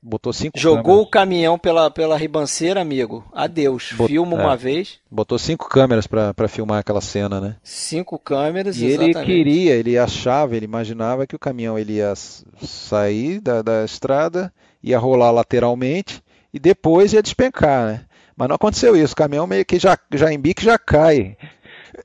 Botou 0.00 0.32
cinco 0.32 0.56
jogou 0.58 0.80
o 1.02 1.06
câmeras, 1.06 1.10
caminhão 1.10 1.58
pela, 1.58 1.90
pela 1.90 2.16
ribanceira, 2.16 2.80
amigo. 2.80 3.24
Adeus. 3.32 3.92
Bot- 3.96 4.06
Filma 4.08 4.40
é. 4.40 4.44
uma 4.44 4.56
vez, 4.56 5.00
botou 5.10 5.36
cinco 5.38 5.68
câmeras 5.68 6.06
para 6.06 6.46
filmar 6.48 6.78
aquela 6.78 7.00
cena, 7.00 7.40
né? 7.40 7.56
cinco 7.64 8.16
câmeras, 8.18 8.76
E 8.76 8.84
ele 8.84 9.06
exatamente. 9.06 9.26
queria, 9.26 9.74
ele 9.74 9.98
achava, 9.98 10.56
ele 10.56 10.64
imaginava 10.64 11.26
que 11.26 11.34
o 11.34 11.38
caminhão 11.38 11.76
ele 11.78 11.94
ia 11.94 12.14
sair 12.62 13.40
da, 13.40 13.60
da 13.62 13.84
estrada, 13.84 14.52
ia 14.82 14.98
rolar 14.98 15.30
lateralmente 15.32 16.22
e 16.54 16.58
depois 16.58 17.12
ia 17.12 17.22
despencar, 17.22 17.86
né? 17.86 18.04
Mas 18.36 18.48
não 18.48 18.54
aconteceu 18.54 18.96
isso, 18.96 19.14
o 19.14 19.16
caminhão 19.16 19.48
meio 19.48 19.64
que 19.64 19.80
já, 19.80 19.98
já 20.14 20.32
embica 20.32 20.62
e 20.62 20.66
já 20.66 20.78
cai. 20.78 21.36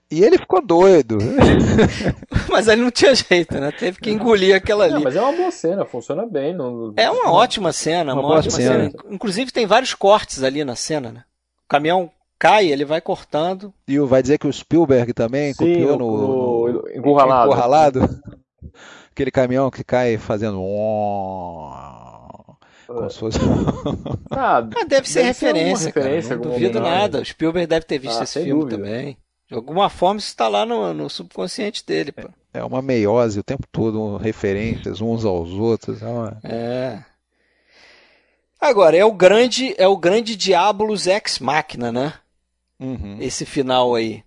E 0.09 0.23
ele 0.23 0.37
ficou 0.37 0.61
doido. 0.65 1.17
Mas 2.49 2.67
aí 2.67 2.75
não 2.75 2.91
tinha 2.91 3.13
jeito, 3.15 3.59
né? 3.59 3.71
Teve 3.71 3.99
que 3.99 4.09
engolir 4.11 4.55
aquela 4.55 4.87
Não, 4.87 4.95
ali. 4.95 5.03
mas 5.03 5.15
é 5.15 5.21
uma 5.21 5.31
boa 5.33 5.51
cena, 5.51 5.85
funciona 5.85 6.25
bem. 6.25 6.53
Não... 6.55 6.93
É 6.95 7.09
uma 7.09 7.31
ótima 7.31 7.71
cena, 7.71 8.13
Uma 8.13 8.21
uma, 8.21 8.35
ótima 8.35 8.51
cena. 8.51 8.89
cena. 8.91 9.03
Inclusive 9.09 9.51
tem 9.51 9.65
vários 9.65 9.93
cortes 9.95 10.43
ali 10.43 10.63
na 10.63 10.75
cena, 10.75 11.11
né? 11.11 11.23
O 11.65 11.67
caminhão 11.69 12.11
cai, 12.37 12.67
ele 12.67 12.85
vai 12.85 13.01
cortando. 13.01 13.73
E 13.87 13.99
o- 13.99 14.05
vai 14.05 14.21
dizer 14.21 14.37
que 14.37 14.47
o 14.47 14.53
Spielberg 14.53 15.13
também 15.13 15.53
Sim, 15.53 15.57
copiou 15.73 15.97
no- 15.97 16.17
no, 16.17 16.67
no 16.83 16.89
encurralado. 16.95 17.45
encurralado. 17.51 17.99
Aquele 19.11 19.31
caminhão 19.31 19.69
que 19.71 19.83
cai 19.83 20.17
fazendo. 20.17 20.57
Como 22.87 23.09
se 23.09 23.19
fosse. 23.19 23.39
Ah, 24.31 24.57
Ah, 24.57 24.61
deve 24.61 25.07
ser 25.09 25.23
Deve 25.23 25.33
ser 25.33 25.45
uma 25.45 25.53
referência, 25.53 25.91
cara. 25.91 26.05
referência, 26.07 26.35
Não 26.35 26.43
duvido 26.43 26.77
homenagem. 26.79 27.01
nada. 27.01 27.21
O 27.21 27.25
Spielberg 27.25 27.67
deve 27.67 27.85
ter 27.85 27.97
visto 27.97 28.19
Ah, 28.19 28.23
esse 28.23 28.43
filme 28.43 28.61
dúvida. 28.61 28.77
também. 28.77 29.17
De 29.53 29.57
alguma 29.57 29.87
forma 29.87 30.17
isso 30.19 30.29
está 30.29 30.47
lá 30.47 30.65
no, 30.65 30.95
no 30.95 31.07
subconsciente 31.07 31.85
dele, 31.85 32.11
pô. 32.11 32.27
É 32.51 32.63
uma 32.63 32.81
meiose 32.81 33.39
o 33.39 33.43
tempo 33.43 33.67
todo, 33.71 34.17
referências 34.17 34.99
uns 34.99 35.23
aos 35.23 35.51
outros. 35.51 36.01
É 36.01 36.07
uma- 36.07 36.39
É. 36.43 37.03
Agora, 38.59 38.97
é 38.97 39.05
o 39.05 39.13
grande, 39.13 39.75
é 39.77 39.87
o 39.87 39.95
grande 39.95 40.35
Diabolos 40.35 41.05
Ex 41.05 41.37
Machina, 41.37 41.91
né? 41.91 42.13
Uhum. 42.79 43.17
Esse 43.21 43.45
final 43.45 43.93
aí. 43.93 44.23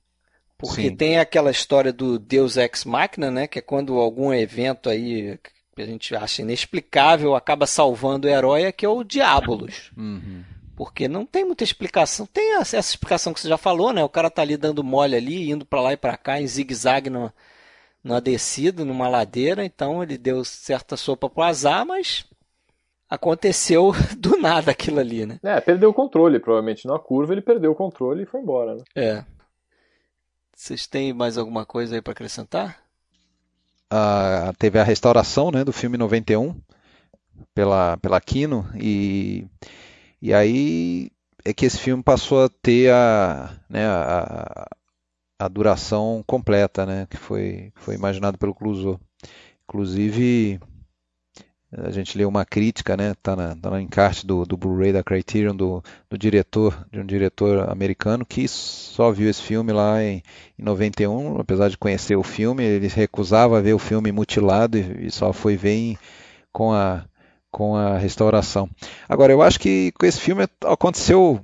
Porque 0.57 0.83
Sim. 0.91 0.97
tem 0.97 1.19
aquela 1.19 1.51
história 1.51 1.93
do 1.93 2.21
Deus 2.21 2.57
Ex 2.57 2.85
Machina, 2.85 3.29
né? 3.29 3.49
Que 3.49 3.59
é 3.59 3.63
quando 3.63 3.99
algum 3.99 4.33
evento 4.33 4.89
aí 4.89 5.37
que 5.75 5.83
a 5.83 5.87
gente 5.87 6.15
acha 6.15 6.43
inexplicável 6.43 7.35
acaba 7.35 7.67
salvando 7.67 8.29
o 8.29 8.31
herói, 8.31 8.63
é 8.63 8.71
que 8.73 8.87
é 8.87 8.89
o 8.89 9.03
Diabolos. 9.03 9.91
Uhum. 9.97 10.45
Porque 10.77 11.09
não 11.09 11.25
tem 11.25 11.43
muita 11.43 11.65
explicação. 11.65 12.27
Tem 12.27 12.59
essa 12.59 12.77
explicação 12.77 13.33
que 13.33 13.41
você 13.41 13.49
já 13.49 13.57
falou, 13.57 13.95
né? 13.95 14.05
O 14.05 14.11
cara 14.11 14.31
tá 14.31 14.43
ali 14.43 14.59
dando 14.59 14.85
mole 14.85 15.17
ali, 15.17 15.51
indo 15.51 15.65
pra 15.65 15.81
lá 15.81 15.95
e 15.95 15.97
pra 15.97 16.19
cá, 16.19 16.39
em 16.39 16.47
zigue-zague 16.47 17.09
numa, 17.09 17.33
numa 18.05 18.21
descida, 18.21 18.85
numa 18.85 19.09
ladeira. 19.09 19.65
Então 19.65 20.03
ele 20.03 20.19
deu 20.19 20.45
certa 20.45 20.95
sopa 20.95 21.31
pro 21.31 21.43
azar, 21.43 21.87
mas 21.87 22.27
aconteceu 23.09 23.93
do 24.19 24.37
nada 24.37 24.71
aquilo 24.71 25.01
ali, 25.01 25.25
né? 25.25 25.41
É, 25.43 25.59
perdeu 25.63 25.89
o 25.89 25.95
controle, 25.95 26.39
provavelmente. 26.39 26.87
Na 26.87 26.99
curva 26.99 27.33
ele 27.33 27.41
perdeu 27.41 27.73
o 27.73 27.77
controle 27.77 28.25
e 28.25 28.27
foi 28.27 28.41
embora, 28.43 28.75
né? 28.75 28.83
É. 28.95 29.25
Vocês 30.55 30.87
têm 30.87 31.15
mais 31.15 31.39
alguma 31.39 31.65
coisa 31.65 31.95
aí 31.95 32.03
pra 32.03 32.13
acrescentar? 32.13 32.83
Ah, 33.91 34.53
teve 34.59 34.79
a 34.79 34.85
restauração 34.85 35.51
né, 35.51 35.65
do 35.65 35.73
filme 35.73 35.97
91 35.97 36.55
pela, 37.55 37.97
pela 37.99 38.21
Kino 38.21 38.69
e, 38.75 39.47
e 40.21 40.33
aí 40.35 41.11
é 41.45 41.55
que 41.55 41.67
esse 41.67 41.79
filme 41.79 42.03
passou 42.03 42.45
a 42.45 42.49
ter 42.49 42.93
a, 42.93 43.51
né, 43.69 43.87
a, 43.87 44.67
a 45.39 45.49
duração 45.49 46.25
completa, 46.27 46.87
né, 46.87 47.07
que 47.11 47.17
foi, 47.17 47.73
foi 47.77 47.95
imaginado 47.95 48.39
pelo 48.39 48.55
Clouseau. 48.55 49.01
Inclusive, 49.69 50.61
a 51.73 51.91
gente 51.91 52.17
leu 52.17 52.29
uma 52.29 52.45
crítica, 52.45 52.97
né, 52.97 53.13
tá, 53.23 53.35
na, 53.35 53.55
tá 53.57 53.71
no 53.71 53.79
encarte 53.81 54.27
do, 54.27 54.45
do 54.45 54.57
Blu-ray 54.57 54.93
da 54.93 55.03
Criterion 55.03 55.55
do, 55.55 55.83
do 56.09 56.17
diretor, 56.17 56.87
de 56.93 57.01
um 57.01 57.05
diretor 57.05 57.69
americano 57.69 58.25
que 58.25 58.47
só 58.49 59.11
viu 59.11 59.29
esse 59.29 59.43
filme 59.43 59.73
lá 59.73 60.03
em, 60.03 60.23
em 60.59 60.63
91, 60.63 61.39
apesar 61.41 61.69
de 61.69 61.77
conhecer 61.77 62.17
o 62.17 62.23
filme, 62.23 62.63
ele 62.65 62.87
recusava 62.89 63.61
ver 63.61 63.75
o 63.75 63.79
filme 63.79 64.13
mutilado 64.13 64.79
e, 64.79 65.07
e 65.07 65.11
só 65.11 65.33
foi 65.33 65.57
ver 65.57 65.75
em- 65.75 65.99
com 66.53 66.73
a 66.73 67.05
com 67.57 67.75
a 67.75 67.97
restauração. 67.97 68.69
Agora, 69.09 69.33
eu 69.33 69.41
acho 69.41 69.59
que 69.59 69.91
com 69.93 70.05
esse 70.05 70.21
filme 70.21 70.47
aconteceu, 70.63 71.41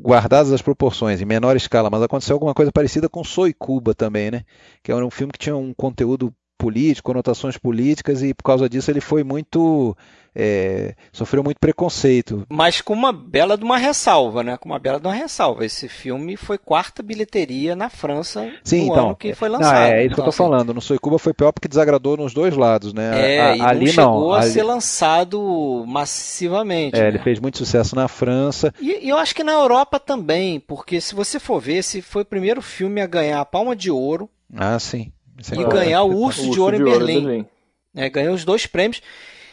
guardadas 0.00 0.50
as 0.50 0.62
proporções, 0.62 1.20
em 1.20 1.26
menor 1.26 1.54
escala, 1.54 1.90
mas 1.90 2.00
aconteceu 2.00 2.36
alguma 2.36 2.54
coisa 2.54 2.72
parecida 2.72 3.10
com 3.10 3.22
Soy 3.22 3.52
Cuba 3.52 3.94
também, 3.94 4.30
né? 4.30 4.44
Que 4.82 4.90
era 4.90 5.04
um 5.04 5.10
filme 5.10 5.34
que 5.34 5.38
tinha 5.38 5.54
um 5.54 5.74
conteúdo 5.74 6.32
político, 6.58 7.06
conotações 7.10 7.56
políticas, 7.58 8.22
e 8.22 8.32
por 8.32 8.42
causa 8.44 8.68
disso 8.68 8.90
ele 8.90 9.00
foi 9.00 9.22
muito. 9.24 9.96
É, 10.36 10.96
sofreu 11.12 11.44
muito 11.44 11.60
preconceito. 11.60 12.44
Mas 12.48 12.80
com 12.80 12.92
uma 12.92 13.12
bela 13.12 13.56
de 13.56 13.62
uma 13.62 13.78
ressalva, 13.78 14.42
né? 14.42 14.56
Com 14.56 14.68
uma 14.68 14.80
bela 14.80 14.98
de 14.98 15.06
uma 15.06 15.14
ressalva. 15.14 15.64
Esse 15.64 15.88
filme 15.88 16.36
foi 16.36 16.58
quarta 16.58 17.04
bilheteria 17.04 17.76
na 17.76 17.88
França 17.88 18.50
Sim, 18.64 18.86
no 18.86 18.92
então, 18.92 19.06
ano 19.06 19.16
que 19.16 19.32
foi 19.32 19.48
lançado. 19.48 19.74
Não, 19.74 19.80
é, 19.84 19.90
é 19.92 19.98
isso 19.98 20.06
então, 20.06 20.14
que 20.16 20.20
eu 20.20 20.24
tô 20.24 20.30
assim, 20.30 20.38
falando. 20.38 20.74
No 20.74 20.80
Soy 20.80 20.98
Cuba 20.98 21.20
foi 21.20 21.32
pior 21.32 21.52
porque 21.52 21.68
desagradou 21.68 22.16
nos 22.16 22.34
dois 22.34 22.56
lados, 22.56 22.92
né? 22.92 23.36
É, 23.36 23.40
A- 23.52 23.56
e 23.56 23.60
ali 23.62 23.84
não 23.86 23.92
chegou 23.92 24.28
não. 24.30 24.32
a 24.32 24.40
ali- 24.40 24.50
ser 24.50 24.62
lançado 24.64 25.84
massivamente. 25.86 26.96
é, 26.96 27.02
né? 27.02 27.08
ele 27.08 27.18
fez 27.20 27.38
muito 27.38 27.58
sucesso 27.58 27.94
na 27.94 28.08
França. 28.08 28.74
E, 28.80 29.06
e 29.06 29.08
eu 29.08 29.16
acho 29.16 29.34
que 29.36 29.44
na 29.44 29.52
Europa 29.52 30.00
também, 30.00 30.58
porque 30.58 31.00
se 31.00 31.14
você 31.14 31.38
for 31.38 31.60
ver, 31.60 31.76
esse 31.76 32.02
foi 32.02 32.22
o 32.22 32.26
primeiro 32.26 32.60
filme 32.60 33.00
a 33.00 33.06
ganhar 33.06 33.40
a 33.40 33.44
Palma 33.44 33.76
de 33.76 33.88
Ouro 33.90 34.28
Ah, 34.52 34.78
sim. 34.80 35.12
Isso 35.38 35.54
é 35.54 35.56
e 35.56 35.60
importante. 35.60 35.84
ganhar 35.84 36.02
o 36.02 36.16
Urso, 36.16 36.50
de 36.50 36.60
Ouro 36.60 36.76
em 36.76 36.84
Berlim. 36.84 37.46
né? 37.92 38.08
Ganhou 38.10 38.34
os 38.34 38.44
dois 38.44 38.66
prêmios 38.66 39.02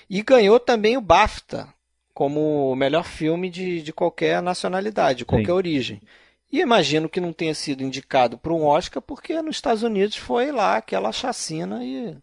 e 0.09 0.21
ganhou 0.21 0.59
também 0.59 0.97
o 0.97 1.01
BAFTA 1.01 1.67
como 2.13 2.71
o 2.71 2.75
melhor 2.75 3.03
filme 3.03 3.49
de, 3.49 3.81
de 3.81 3.93
qualquer 3.93 4.41
nacionalidade, 4.41 5.19
de 5.19 5.25
qualquer 5.25 5.47
Sim. 5.47 5.51
origem. 5.51 6.01
E 6.51 6.59
imagino 6.59 7.07
que 7.07 7.21
não 7.21 7.31
tenha 7.31 7.55
sido 7.55 7.83
indicado 7.83 8.37
para 8.37 8.53
um 8.53 8.65
Oscar 8.65 9.01
porque 9.01 9.41
nos 9.41 9.55
Estados 9.55 9.83
Unidos 9.83 10.17
foi 10.17 10.51
lá 10.51 10.77
aquela 10.77 11.11
chacina 11.11 11.83
e 11.83 12.15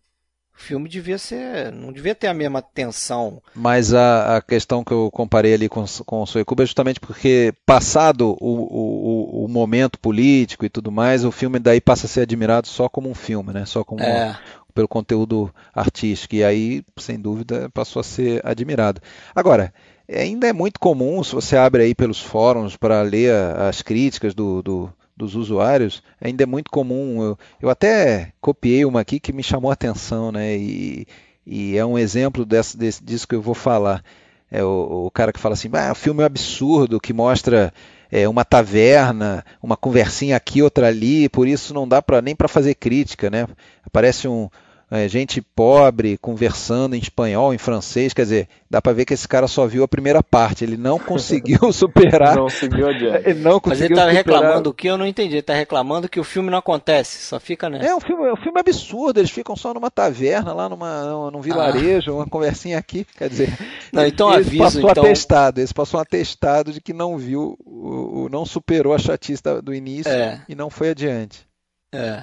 o 0.59 0.61
filme 0.61 0.89
devia 0.89 1.17
ser, 1.19 1.73
não 1.73 1.93
devia 1.93 2.15
ter 2.15 2.27
a 2.27 2.35
mesma 2.35 2.61
tensão. 2.61 3.41
Mas 3.55 3.95
a, 3.95 4.37
a 4.37 4.43
questão 4.43 4.83
que 4.83 4.93
eu 4.93 5.09
comparei 5.11 5.55
ali 5.55 5.69
com, 5.69 5.85
com 6.05 6.23
o 6.23 6.27
Soy 6.27 6.45
Cuba 6.45 6.65
é 6.65 6.67
justamente 6.67 6.99
porque, 7.01 7.55
passado 7.65 8.37
o, 8.41 8.51
o, 8.51 9.45
o- 9.45 9.49
momento 9.49 9.99
político 9.99 10.65
e 10.65 10.69
tudo 10.69 10.91
mais, 10.93 11.25
o 11.25 11.31
filme 11.33 11.59
daí 11.59 11.81
passa 11.81 12.07
a 12.07 12.09
ser 12.09 12.23
admirado 12.23 12.67
só 12.69 12.89
como 12.89 13.09
um 13.09 13.15
filme, 13.15 13.53
né? 13.53 13.65
Só 13.65 13.83
como 13.85 14.03
É, 14.03 14.37
pelo 14.75 14.87
conteúdo 14.89 15.53
artístico. 15.75 16.35
E 16.35 16.45
aí, 16.45 16.83
sem 16.99 17.19
dúvida, 17.19 17.71
passou 17.71 18.01
a 18.01 18.05
ser 18.05 18.41
admirado. 18.45 19.01
Agora, 19.35 19.73
ainda 20.13 20.47
é 20.49 20.53
muito 20.53 20.79
comum, 20.79 21.23
se 21.25 21.35
você 21.35 21.57
abre 21.57 21.83
aí 21.83 21.95
pelos 21.95 22.21
fóruns 22.21 22.77
para 22.77 23.01
ler 23.03 23.33
as 23.59 23.81
críticas 23.83 24.35
do, 24.35 24.63
do- 24.63 24.93
dos 25.19 25.35
usuários, 25.35 26.03
ainda 26.21 26.45
é 26.45 26.47
muito 26.47 26.71
comum. 26.71 27.23
Eu, 27.23 27.39
eu 27.61 27.71
até 27.71 28.33
copiei 28.41 28.85
uma 28.85 29.01
aqui 29.01 29.21
que 29.21 29.33
me 29.33 29.43
chamou 29.43 29.71
a 29.71 29.75
atenção, 29.75 30.33
né? 30.33 30.57
E, 30.57 31.07
e 31.47 31.77
é 31.77 31.85
um 31.85 31.99
exemplo 31.99 32.45
desse, 32.47 32.77
desse, 32.77 33.05
disso 33.05 33.27
que 33.27 33.35
eu 33.35 33.43
vou 33.43 33.55
falar. 33.55 34.03
É 34.51 34.63
o, 34.65 35.07
o 35.07 35.11
cara 35.11 35.33
que 35.33 35.41
fala 35.41 35.55
assim, 35.55 35.69
ah, 35.75 35.93
o 35.93 35.95
filme 35.95 36.21
é 36.21 36.23
um 36.23 36.27
absurdo, 36.27 37.01
que 37.01 37.13
mostra 37.13 37.73
é, 38.11 38.29
uma 38.29 38.45
taverna, 38.45 39.45
uma 39.63 39.77
conversinha 39.77 40.37
aqui, 40.37 40.63
outra 40.63 40.89
ali, 40.89 41.29
por 41.29 41.47
isso 41.47 41.75
não 41.75 41.87
dá 41.87 42.01
pra, 42.01 42.23
nem 42.23 42.35
para 42.35 42.49
fazer 42.49 42.75
crítica, 42.75 43.29
né? 43.29 43.47
Aparece 43.85 44.27
um, 44.27 44.49
é, 44.91 45.07
gente 45.09 45.41
pobre 45.43 46.17
conversando 46.19 46.95
em 46.97 46.99
espanhol, 46.99 47.53
em 47.53 47.59
francês, 47.59 48.13
quer 48.15 48.23
dizer, 48.23 48.49
dá 48.71 48.81
para 48.81 48.93
ver 48.93 49.05
que 49.05 49.13
esse 49.15 49.29
cara 49.29 49.47
só 49.47 49.67
viu 49.67 49.83
a 49.83 49.89
primeira 49.89 50.23
parte, 50.23 50.65
ele 50.65 50.77
não 50.77 50.99
conseguiu 50.99 51.71
superar, 51.73 52.37
Não 52.37 52.49
seguiu 52.49 52.89
adiante. 52.89 53.29
ele 53.29 53.41
não 53.41 53.61
mas 53.65 53.81
ele 53.81 53.91
conseguiu 53.91 53.97
estava 53.97 54.11
superar. 54.11 54.41
reclamando 54.43 54.71
o 54.71 54.75
que 54.75 54.87
eu 54.87 54.97
não 54.97 55.07
entendi. 55.07 55.35
Ele 55.35 55.41
está 55.41 55.55
reclamando 55.55 56.09
que 56.09 56.19
o 56.19 56.25
filme 56.25 56.51
não 56.51 56.59
acontece, 56.59 57.27
só 57.27 57.39
fica 57.39 57.69
nessa. 57.69 57.87
É 57.87 57.95
um 57.95 58.01
filme, 58.01 58.25
é 58.29 58.33
um 58.33 58.37
filme 58.37 58.59
absurdo, 58.61 59.21
eles 59.21 59.31
ficam 59.31 59.55
só 59.57 59.75
numa 59.75 59.91
taverna, 59.91 60.53
lá 60.53 60.69
numa, 60.69 61.31
num 61.31 61.41
vilarejo, 61.41 62.15
uma 62.15 62.27
conversinha 62.27 62.79
aqui, 62.79 63.07
quer 63.17 63.29
dizer, 63.29 63.53
Não, 63.93 64.07
então 64.07 64.31
esse 64.31 64.49
aviso, 64.49 64.63
passou 64.65 64.91
então. 64.91 65.05
atestado, 65.05 65.61
esse 65.61 65.75
passou 65.75 65.99
um 65.99 66.03
atestado 66.03 66.73
de 66.73 66.81
que 66.81 66.93
não 66.93 67.19
viu, 67.19 67.57
o, 67.65 68.25
o- 68.25 68.29
não 68.31 68.47
superou 68.47 68.95
a 68.95 68.99
chatice 68.99 69.43
do 69.63 69.75
início 69.75 70.11
É. 70.11 70.41
e 70.49 70.55
não 70.55 70.71
foi 70.71 70.91
adiante. 70.91 71.47
É. 71.93 72.23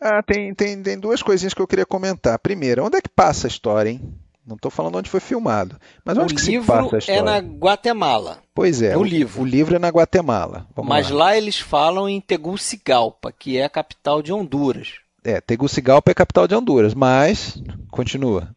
Ah, 0.00 0.22
tem, 0.22 0.54
tem, 0.54 0.82
tem 0.82 0.98
duas 0.98 1.22
coisinhas 1.22 1.54
que 1.54 1.60
eu 1.60 1.66
queria 1.66 1.86
comentar. 1.86 2.38
Primeiro, 2.38 2.84
onde 2.84 2.98
é 2.98 3.00
que 3.00 3.08
passa 3.08 3.46
a 3.46 3.48
história, 3.48 3.90
hein? 3.90 4.14
Não 4.46 4.54
estou 4.54 4.70
falando 4.70 4.96
onde 4.96 5.10
foi 5.10 5.18
filmado, 5.18 5.76
mas 6.04 6.16
O 6.16 6.22
onde 6.22 6.34
que 6.34 6.40
se 6.40 6.56
passa 6.60 6.94
a 6.94 6.96
é 6.96 6.98
história? 6.98 7.22
na 7.22 7.38
Guatemala, 7.38 8.38
Pois 8.54 8.80
é, 8.80 8.92
é 8.92 8.96
o 8.96 9.02
livro. 9.02 9.42
O 9.42 9.44
livro 9.44 9.74
é 9.74 9.78
na 9.78 9.88
Guatemala. 9.88 10.68
Vamos 10.76 10.88
mas 10.88 11.10
lá. 11.10 11.24
lá 11.24 11.36
eles 11.36 11.58
falam 11.58 12.08
em 12.08 12.20
Tegucigalpa, 12.20 13.32
que 13.32 13.58
é 13.58 13.64
a 13.64 13.68
capital 13.68 14.22
de 14.22 14.32
Honduras. 14.32 15.00
É, 15.24 15.40
Tegucigalpa 15.40 16.10
é 16.10 16.12
a 16.12 16.14
capital 16.14 16.46
de 16.46 16.54
Honduras, 16.54 16.94
mas 16.94 17.60
continua. 17.90 18.54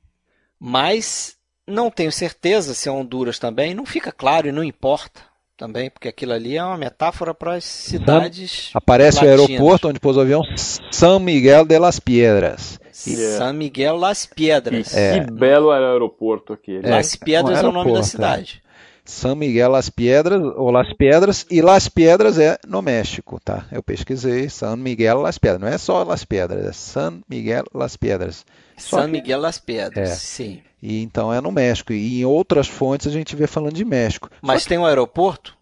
Mas 0.60 1.36
não 1.66 1.90
tenho 1.90 2.12
certeza 2.12 2.76
se 2.76 2.88
é 2.88 2.92
Honduras 2.92 3.40
também, 3.40 3.74
não 3.74 3.86
fica 3.86 4.12
claro 4.12 4.48
e 4.48 4.52
não 4.52 4.64
importa 4.64 5.22
também, 5.60 5.90
porque 5.90 6.08
aquilo 6.08 6.32
ali 6.32 6.56
é 6.56 6.64
uma 6.64 6.78
metáfora 6.78 7.34
para 7.34 7.56
as 7.56 7.66
cidades 7.66 8.72
Aparece 8.74 9.18
latinas. 9.18 9.40
o 9.40 9.44
aeroporto 9.44 9.90
onde 9.90 10.00
pousa 10.00 10.20
o 10.20 10.24
avião 10.24 10.42
São 10.90 11.20
Miguel 11.20 11.66
de 11.66 11.78
las 11.78 12.00
Piedras. 12.00 12.80
San 12.92 13.54
Miguel 13.54 13.98
Las 13.98 14.26
Piedras. 14.26 14.94
E 14.94 15.20
que 15.20 15.32
belo 15.32 15.72
era 15.74 15.90
o 15.90 15.92
aeroporto 15.92 16.54
aquele. 16.54 16.88
É, 16.88 16.92
Las 16.92 17.16
Piedras 17.16 17.60
é, 17.60 17.66
um 17.66 17.70
o 17.70 17.72
nome 17.72 17.92
da 17.92 18.00
aeroporto, 18.00 18.08
cidade. 18.08 18.64
São 19.06 19.36
Miguel 19.36 19.72
Las 19.72 19.90
Piedras, 19.90 20.42
ou 20.56 20.70
Las 20.70 20.94
Piedras, 20.94 21.46
e 21.50 21.62
Las 21.62 21.90
Piedras 21.90 22.38
é 22.38 22.58
no 22.68 22.82
México, 22.82 23.40
tá? 23.44 23.66
Eu 23.72 23.82
pesquisei, 23.82 24.50
São 24.50 24.78
Miguel 24.78 25.22
Las 25.22 25.38
Piedras, 25.38 25.62
não 25.62 25.68
é 25.68 25.78
só 25.78 26.04
Las 26.04 26.24
Piedras, 26.24 26.66
é 26.66 26.72
San 26.72 27.22
Miguel 27.28 27.64
Las 27.74 27.98
Piedras. 27.98 28.46
Só 28.80 28.98
San 28.98 29.06
que- 29.06 29.12
Miguel 29.12 29.40
Las 29.42 29.60
Piedras, 29.60 30.10
É. 30.10 30.16
sim. 30.16 30.62
E 30.82 31.02
então 31.04 31.34
é 31.34 31.40
no 31.42 31.52
México. 31.52 31.92
E 31.94 32.22
em 32.22 32.26
outras 32.26 32.68
fontes 32.68 33.08
a 33.08 33.12
gente 33.12 33.36
vê 33.36 33.46
falando 33.48 33.74
de 33.74 33.84
México. 33.86 34.30
Mas 34.42 34.66
tem 34.66 34.78
um 34.78 34.86
aeroporto? 34.86 35.58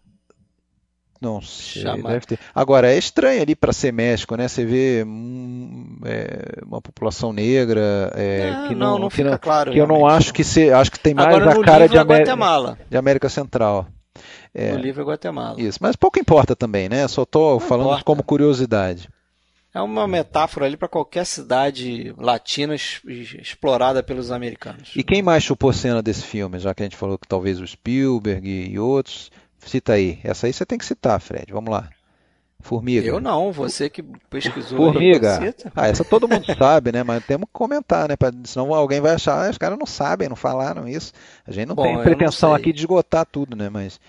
Não 1.20 1.42
sei, 1.42 1.82
Chama- 1.82 2.10
deve 2.10 2.26
ter. 2.26 2.38
Agora, 2.54 2.92
é 2.92 2.96
estranho 2.96 3.42
ali 3.42 3.56
para 3.56 3.72
ser 3.72 3.92
México, 3.92 4.36
né? 4.36 4.46
Você 4.46 4.64
vê 4.64 5.02
hum, 5.04 5.98
é, 6.04 6.62
uma 6.64 6.80
população 6.80 7.32
negra 7.32 8.12
é, 8.14 8.50
não, 8.52 8.68
que 8.68 8.74
não, 8.76 8.86
não, 8.92 8.98
não 9.00 9.08
que 9.08 9.16
fica 9.16 9.30
não- 9.32 9.38
claro. 9.38 9.72
que 9.72 9.78
eu 9.78 9.86
não 9.88 10.06
acho 10.06 10.32
que 10.32 10.44
se, 10.44 10.70
acho 10.70 10.92
que 10.92 11.00
tem 11.00 11.14
mais 11.14 11.26
Agora, 11.34 11.50
a 11.60 11.64
cara 11.64 11.78
livro 11.86 11.88
de, 11.88 11.96
é 11.96 12.00
Amé- 12.00 12.18
Guatemala. 12.20 12.78
de 12.88 12.96
América 12.96 13.28
Central. 13.28 13.88
É. 14.54 14.70
No 14.72 14.78
livro 14.78 15.02
é 15.02 15.06
Guatemala. 15.06 15.60
Isso, 15.60 15.78
mas 15.82 15.96
pouco 15.96 16.20
importa 16.20 16.54
também, 16.54 16.88
né? 16.88 17.06
Só 17.08 17.24
tô 17.24 17.54
Não 17.54 17.60
falando 17.60 17.86
importa. 17.88 18.04
como 18.04 18.22
curiosidade. 18.22 19.08
É 19.74 19.80
uma 19.80 20.08
metáfora 20.08 20.66
ali 20.66 20.76
para 20.76 20.88
qualquer 20.88 21.26
cidade 21.26 22.14
latina 22.16 22.74
explorada 22.74 24.02
pelos 24.02 24.30
americanos. 24.30 24.92
E 24.96 25.02
quem 25.02 25.22
mais 25.22 25.44
chupou 25.44 25.72
cena 25.72 26.02
desse 26.02 26.22
filme, 26.22 26.58
já 26.58 26.74
que 26.74 26.82
a 26.82 26.86
gente 26.86 26.96
falou 26.96 27.18
que 27.18 27.28
talvez 27.28 27.60
o 27.60 27.66
Spielberg 27.66 28.48
e 28.48 28.78
outros? 28.78 29.30
Cita 29.58 29.92
aí. 29.92 30.18
Essa 30.24 30.46
aí 30.46 30.52
você 30.52 30.64
tem 30.64 30.78
que 30.78 30.86
citar, 30.86 31.20
Fred. 31.20 31.52
Vamos 31.52 31.70
lá. 31.70 31.90
Formiga. 32.60 33.06
Eu 33.06 33.20
não, 33.20 33.52
você 33.52 33.88
que 33.88 34.02
pesquisou. 34.02 34.76
Formiga. 34.76 35.54
Ah, 35.76 35.86
essa 35.86 36.04
todo 36.04 36.26
mundo 36.26 36.44
sabe, 36.58 36.90
né? 36.90 37.04
Mas 37.04 37.24
temos 37.24 37.46
que 37.46 37.52
comentar, 37.52 38.08
né? 38.08 38.16
Pra, 38.16 38.32
senão 38.44 38.74
alguém 38.74 39.00
vai 39.00 39.14
achar, 39.14 39.46
ah, 39.46 39.50
os 39.50 39.58
caras 39.58 39.78
não 39.78 39.86
sabem, 39.86 40.28
não 40.28 40.34
falaram 40.36 40.88
isso. 40.88 41.12
A 41.46 41.52
gente 41.52 41.68
não 41.68 41.76
Bom, 41.76 41.84
tem 41.84 42.02
pretensão 42.02 42.50
não 42.50 42.56
aqui 42.56 42.72
de 42.72 42.80
esgotar 42.80 43.24
tudo, 43.24 43.56
né? 43.56 43.68
Mas, 43.68 44.00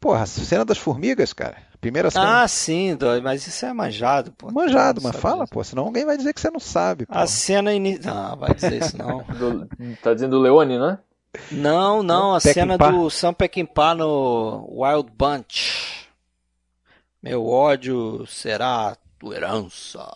porra, 0.00 0.22
a 0.22 0.26
cena 0.26 0.64
das 0.64 0.78
formigas, 0.78 1.34
cara. 1.34 1.56
A 1.80 1.82
Primeira 1.82 2.10
cena. 2.10 2.42
Ah, 2.42 2.46
sim, 2.48 2.94
dói, 2.94 3.22
mas 3.22 3.46
isso 3.46 3.64
é 3.64 3.72
manjado, 3.72 4.32
pô. 4.32 4.52
manjado, 4.52 5.00
mas 5.02 5.16
fala, 5.16 5.44
disso. 5.44 5.52
pô. 5.54 5.64
Senão 5.64 5.84
alguém 5.84 6.04
vai 6.04 6.14
dizer 6.18 6.34
que 6.34 6.40
você 6.40 6.50
não 6.50 6.60
sabe. 6.60 7.06
Pô. 7.06 7.14
A 7.16 7.26
cena 7.26 7.72
inicial. 7.72 8.14
Não, 8.14 8.36
vai 8.36 8.54
dizer 8.54 8.82
isso 8.82 8.98
não. 8.98 9.22
Do- 9.32 9.66
tá 10.02 10.12
dizendo 10.12 10.36
o 10.36 10.40
Leone, 10.42 10.78
né? 10.78 10.98
Não, 11.50 12.02
não, 12.02 12.34
a 12.34 12.38
Peckinpah. 12.40 12.52
cena 12.52 12.76
do 12.76 13.08
Sam 13.08 13.32
Peckinpah 13.32 13.94
no 13.94 14.66
Wild 14.70 15.10
Bunch. 15.16 16.06
Meu 17.22 17.46
ódio 17.46 18.26
será 18.26 18.94
tua 19.18 19.36
herança. 19.36 20.06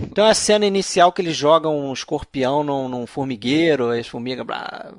Então 0.00 0.26
é 0.26 0.30
a 0.30 0.34
cena 0.34 0.66
inicial 0.66 1.12
que 1.12 1.22
eles 1.22 1.36
jogam 1.36 1.78
um 1.78 1.92
escorpião 1.92 2.64
num, 2.64 2.88
num 2.88 3.06
formigueiro, 3.06 3.90
as 3.90 4.08
formigas 4.08 4.44
blá, 4.44 4.92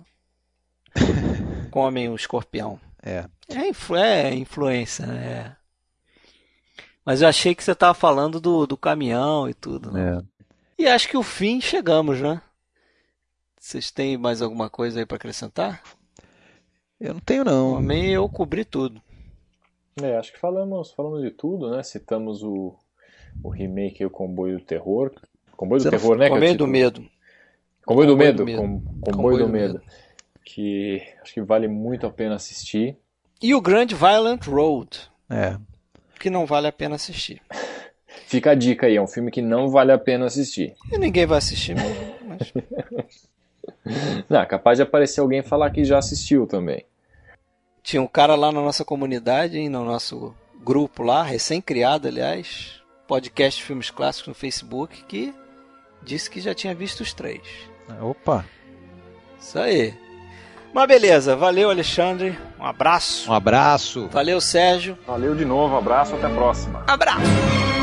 comem 1.69 2.07
o 2.07 2.15
escorpião. 2.15 2.79
É. 3.03 3.25
É, 3.49 3.67
influ 3.67 3.97
é 3.97 4.33
influência, 4.33 5.05
né? 5.05 5.55
Mas 7.05 7.21
eu 7.21 7.27
achei 7.27 7.53
que 7.53 7.63
você 7.63 7.71
estava 7.73 7.93
falando 7.93 8.39
do, 8.39 8.65
do 8.65 8.75
caminhão 8.75 9.47
e 9.49 9.53
tudo. 9.53 9.91
né? 9.91 10.17
É. 10.19 10.83
E 10.83 10.87
acho 10.87 11.07
que 11.07 11.15
o 11.17 11.23
fim 11.23 11.61
chegamos, 11.61 12.19
né? 12.19 12.41
Vocês 13.59 13.91
têm 13.91 14.17
mais 14.17 14.41
alguma 14.41 14.69
coisa 14.69 14.99
aí 14.99 15.05
para 15.05 15.15
acrescentar? 15.17 15.81
Eu 16.99 17.13
não 17.13 17.21
tenho, 17.21 17.43
não. 17.43 17.75
Também 17.75 18.11
eu 18.11 18.27
cobri 18.29 18.63
tudo. 18.65 19.01
É, 20.01 20.17
acho 20.17 20.33
que 20.33 20.39
falamos, 20.39 20.91
falamos 20.91 21.21
de 21.21 21.31
tudo, 21.31 21.71
né? 21.71 21.81
Citamos 21.83 22.43
o, 22.43 22.75
o 23.43 23.49
remake 23.49 24.03
e 24.03 24.05
o 24.05 24.09
Comboio 24.09 24.57
do 24.59 24.65
Terror. 24.65 25.11
Comboio 25.55 25.81
do 25.81 25.89
Terror, 25.89 26.17
né? 26.17 26.29
Comboio 26.29 26.57
do 26.57 26.67
medo. 26.67 27.05
Comboio 27.85 28.07
do 28.09 28.17
Medo. 28.17 28.37
do 28.39 28.45
Medo. 28.45 28.61
Com- 28.61 28.81
Comboio, 29.11 29.37
do 29.45 29.47
Medo. 29.49 29.81
Que 30.43 31.01
acho 31.21 31.33
que 31.33 31.41
vale 31.41 31.67
muito 31.67 32.05
a 32.05 32.09
pena 32.11 32.35
assistir. 32.35 32.97
E 33.41 33.53
o 33.55 33.61
Grand 33.61 33.87
Violent 33.87 34.45
Road, 34.47 35.09
É. 35.29 35.57
que 36.25 36.29
não 36.31 36.47
vale 36.47 36.65
a 36.65 36.71
pena 36.71 36.95
assistir. 36.95 37.39
Fica 38.25 38.49
a 38.49 38.55
dica 38.55 38.87
aí, 38.87 38.95
é 38.95 39.01
um 39.01 39.05
filme 39.05 39.29
que 39.29 39.43
não 39.43 39.69
vale 39.69 39.91
a 39.91 39.97
pena 39.97 40.25
assistir. 40.25 40.73
E 40.91 40.97
ninguém 40.97 41.27
vai 41.27 41.37
assistir 41.37 41.75
mesmo. 41.75 42.15
Mas... 42.27 42.51
Não, 44.27 44.43
capaz 44.47 44.79
de 44.79 44.83
aparecer 44.83 45.21
alguém 45.21 45.43
falar 45.43 45.69
que 45.69 45.83
já 45.85 45.99
assistiu 45.99 46.47
também. 46.47 46.83
Tinha 47.83 48.01
um 48.01 48.07
cara 48.07 48.33
lá 48.33 48.51
na 48.51 48.59
nossa 48.59 48.83
comunidade, 48.83 49.59
hein, 49.59 49.69
no 49.69 49.85
nosso 49.85 50.33
grupo 50.63 51.03
lá, 51.03 51.21
recém-criado, 51.21 52.07
aliás, 52.07 52.81
podcast 53.07 53.59
de 53.59 53.65
filmes 53.67 53.91
clássicos 53.91 54.29
no 54.29 54.33
Facebook, 54.33 55.03
que 55.03 55.31
Disse 56.01 56.29
que 56.29 56.39
já 56.39 56.53
tinha 56.53 56.73
visto 56.73 57.01
os 57.01 57.13
três. 57.13 57.41
Opa! 57.99 58.45
Isso 59.39 59.57
aí. 59.57 59.93
Mas 60.75 60.87
beleza, 60.89 61.37
valeu 61.37 61.69
Alexandre, 61.69 62.37
um 62.59 62.65
abraço. 62.65 63.31
Um 63.31 63.33
abraço. 63.33 64.09
Valeu 64.11 64.41
Sérgio. 64.41 64.97
Valeu 65.07 65.33
de 65.33 65.45
novo, 65.45 65.77
abraço, 65.77 66.13
até 66.15 66.27
a 66.27 66.29
próxima. 66.29 66.83
Abraço. 66.85 67.74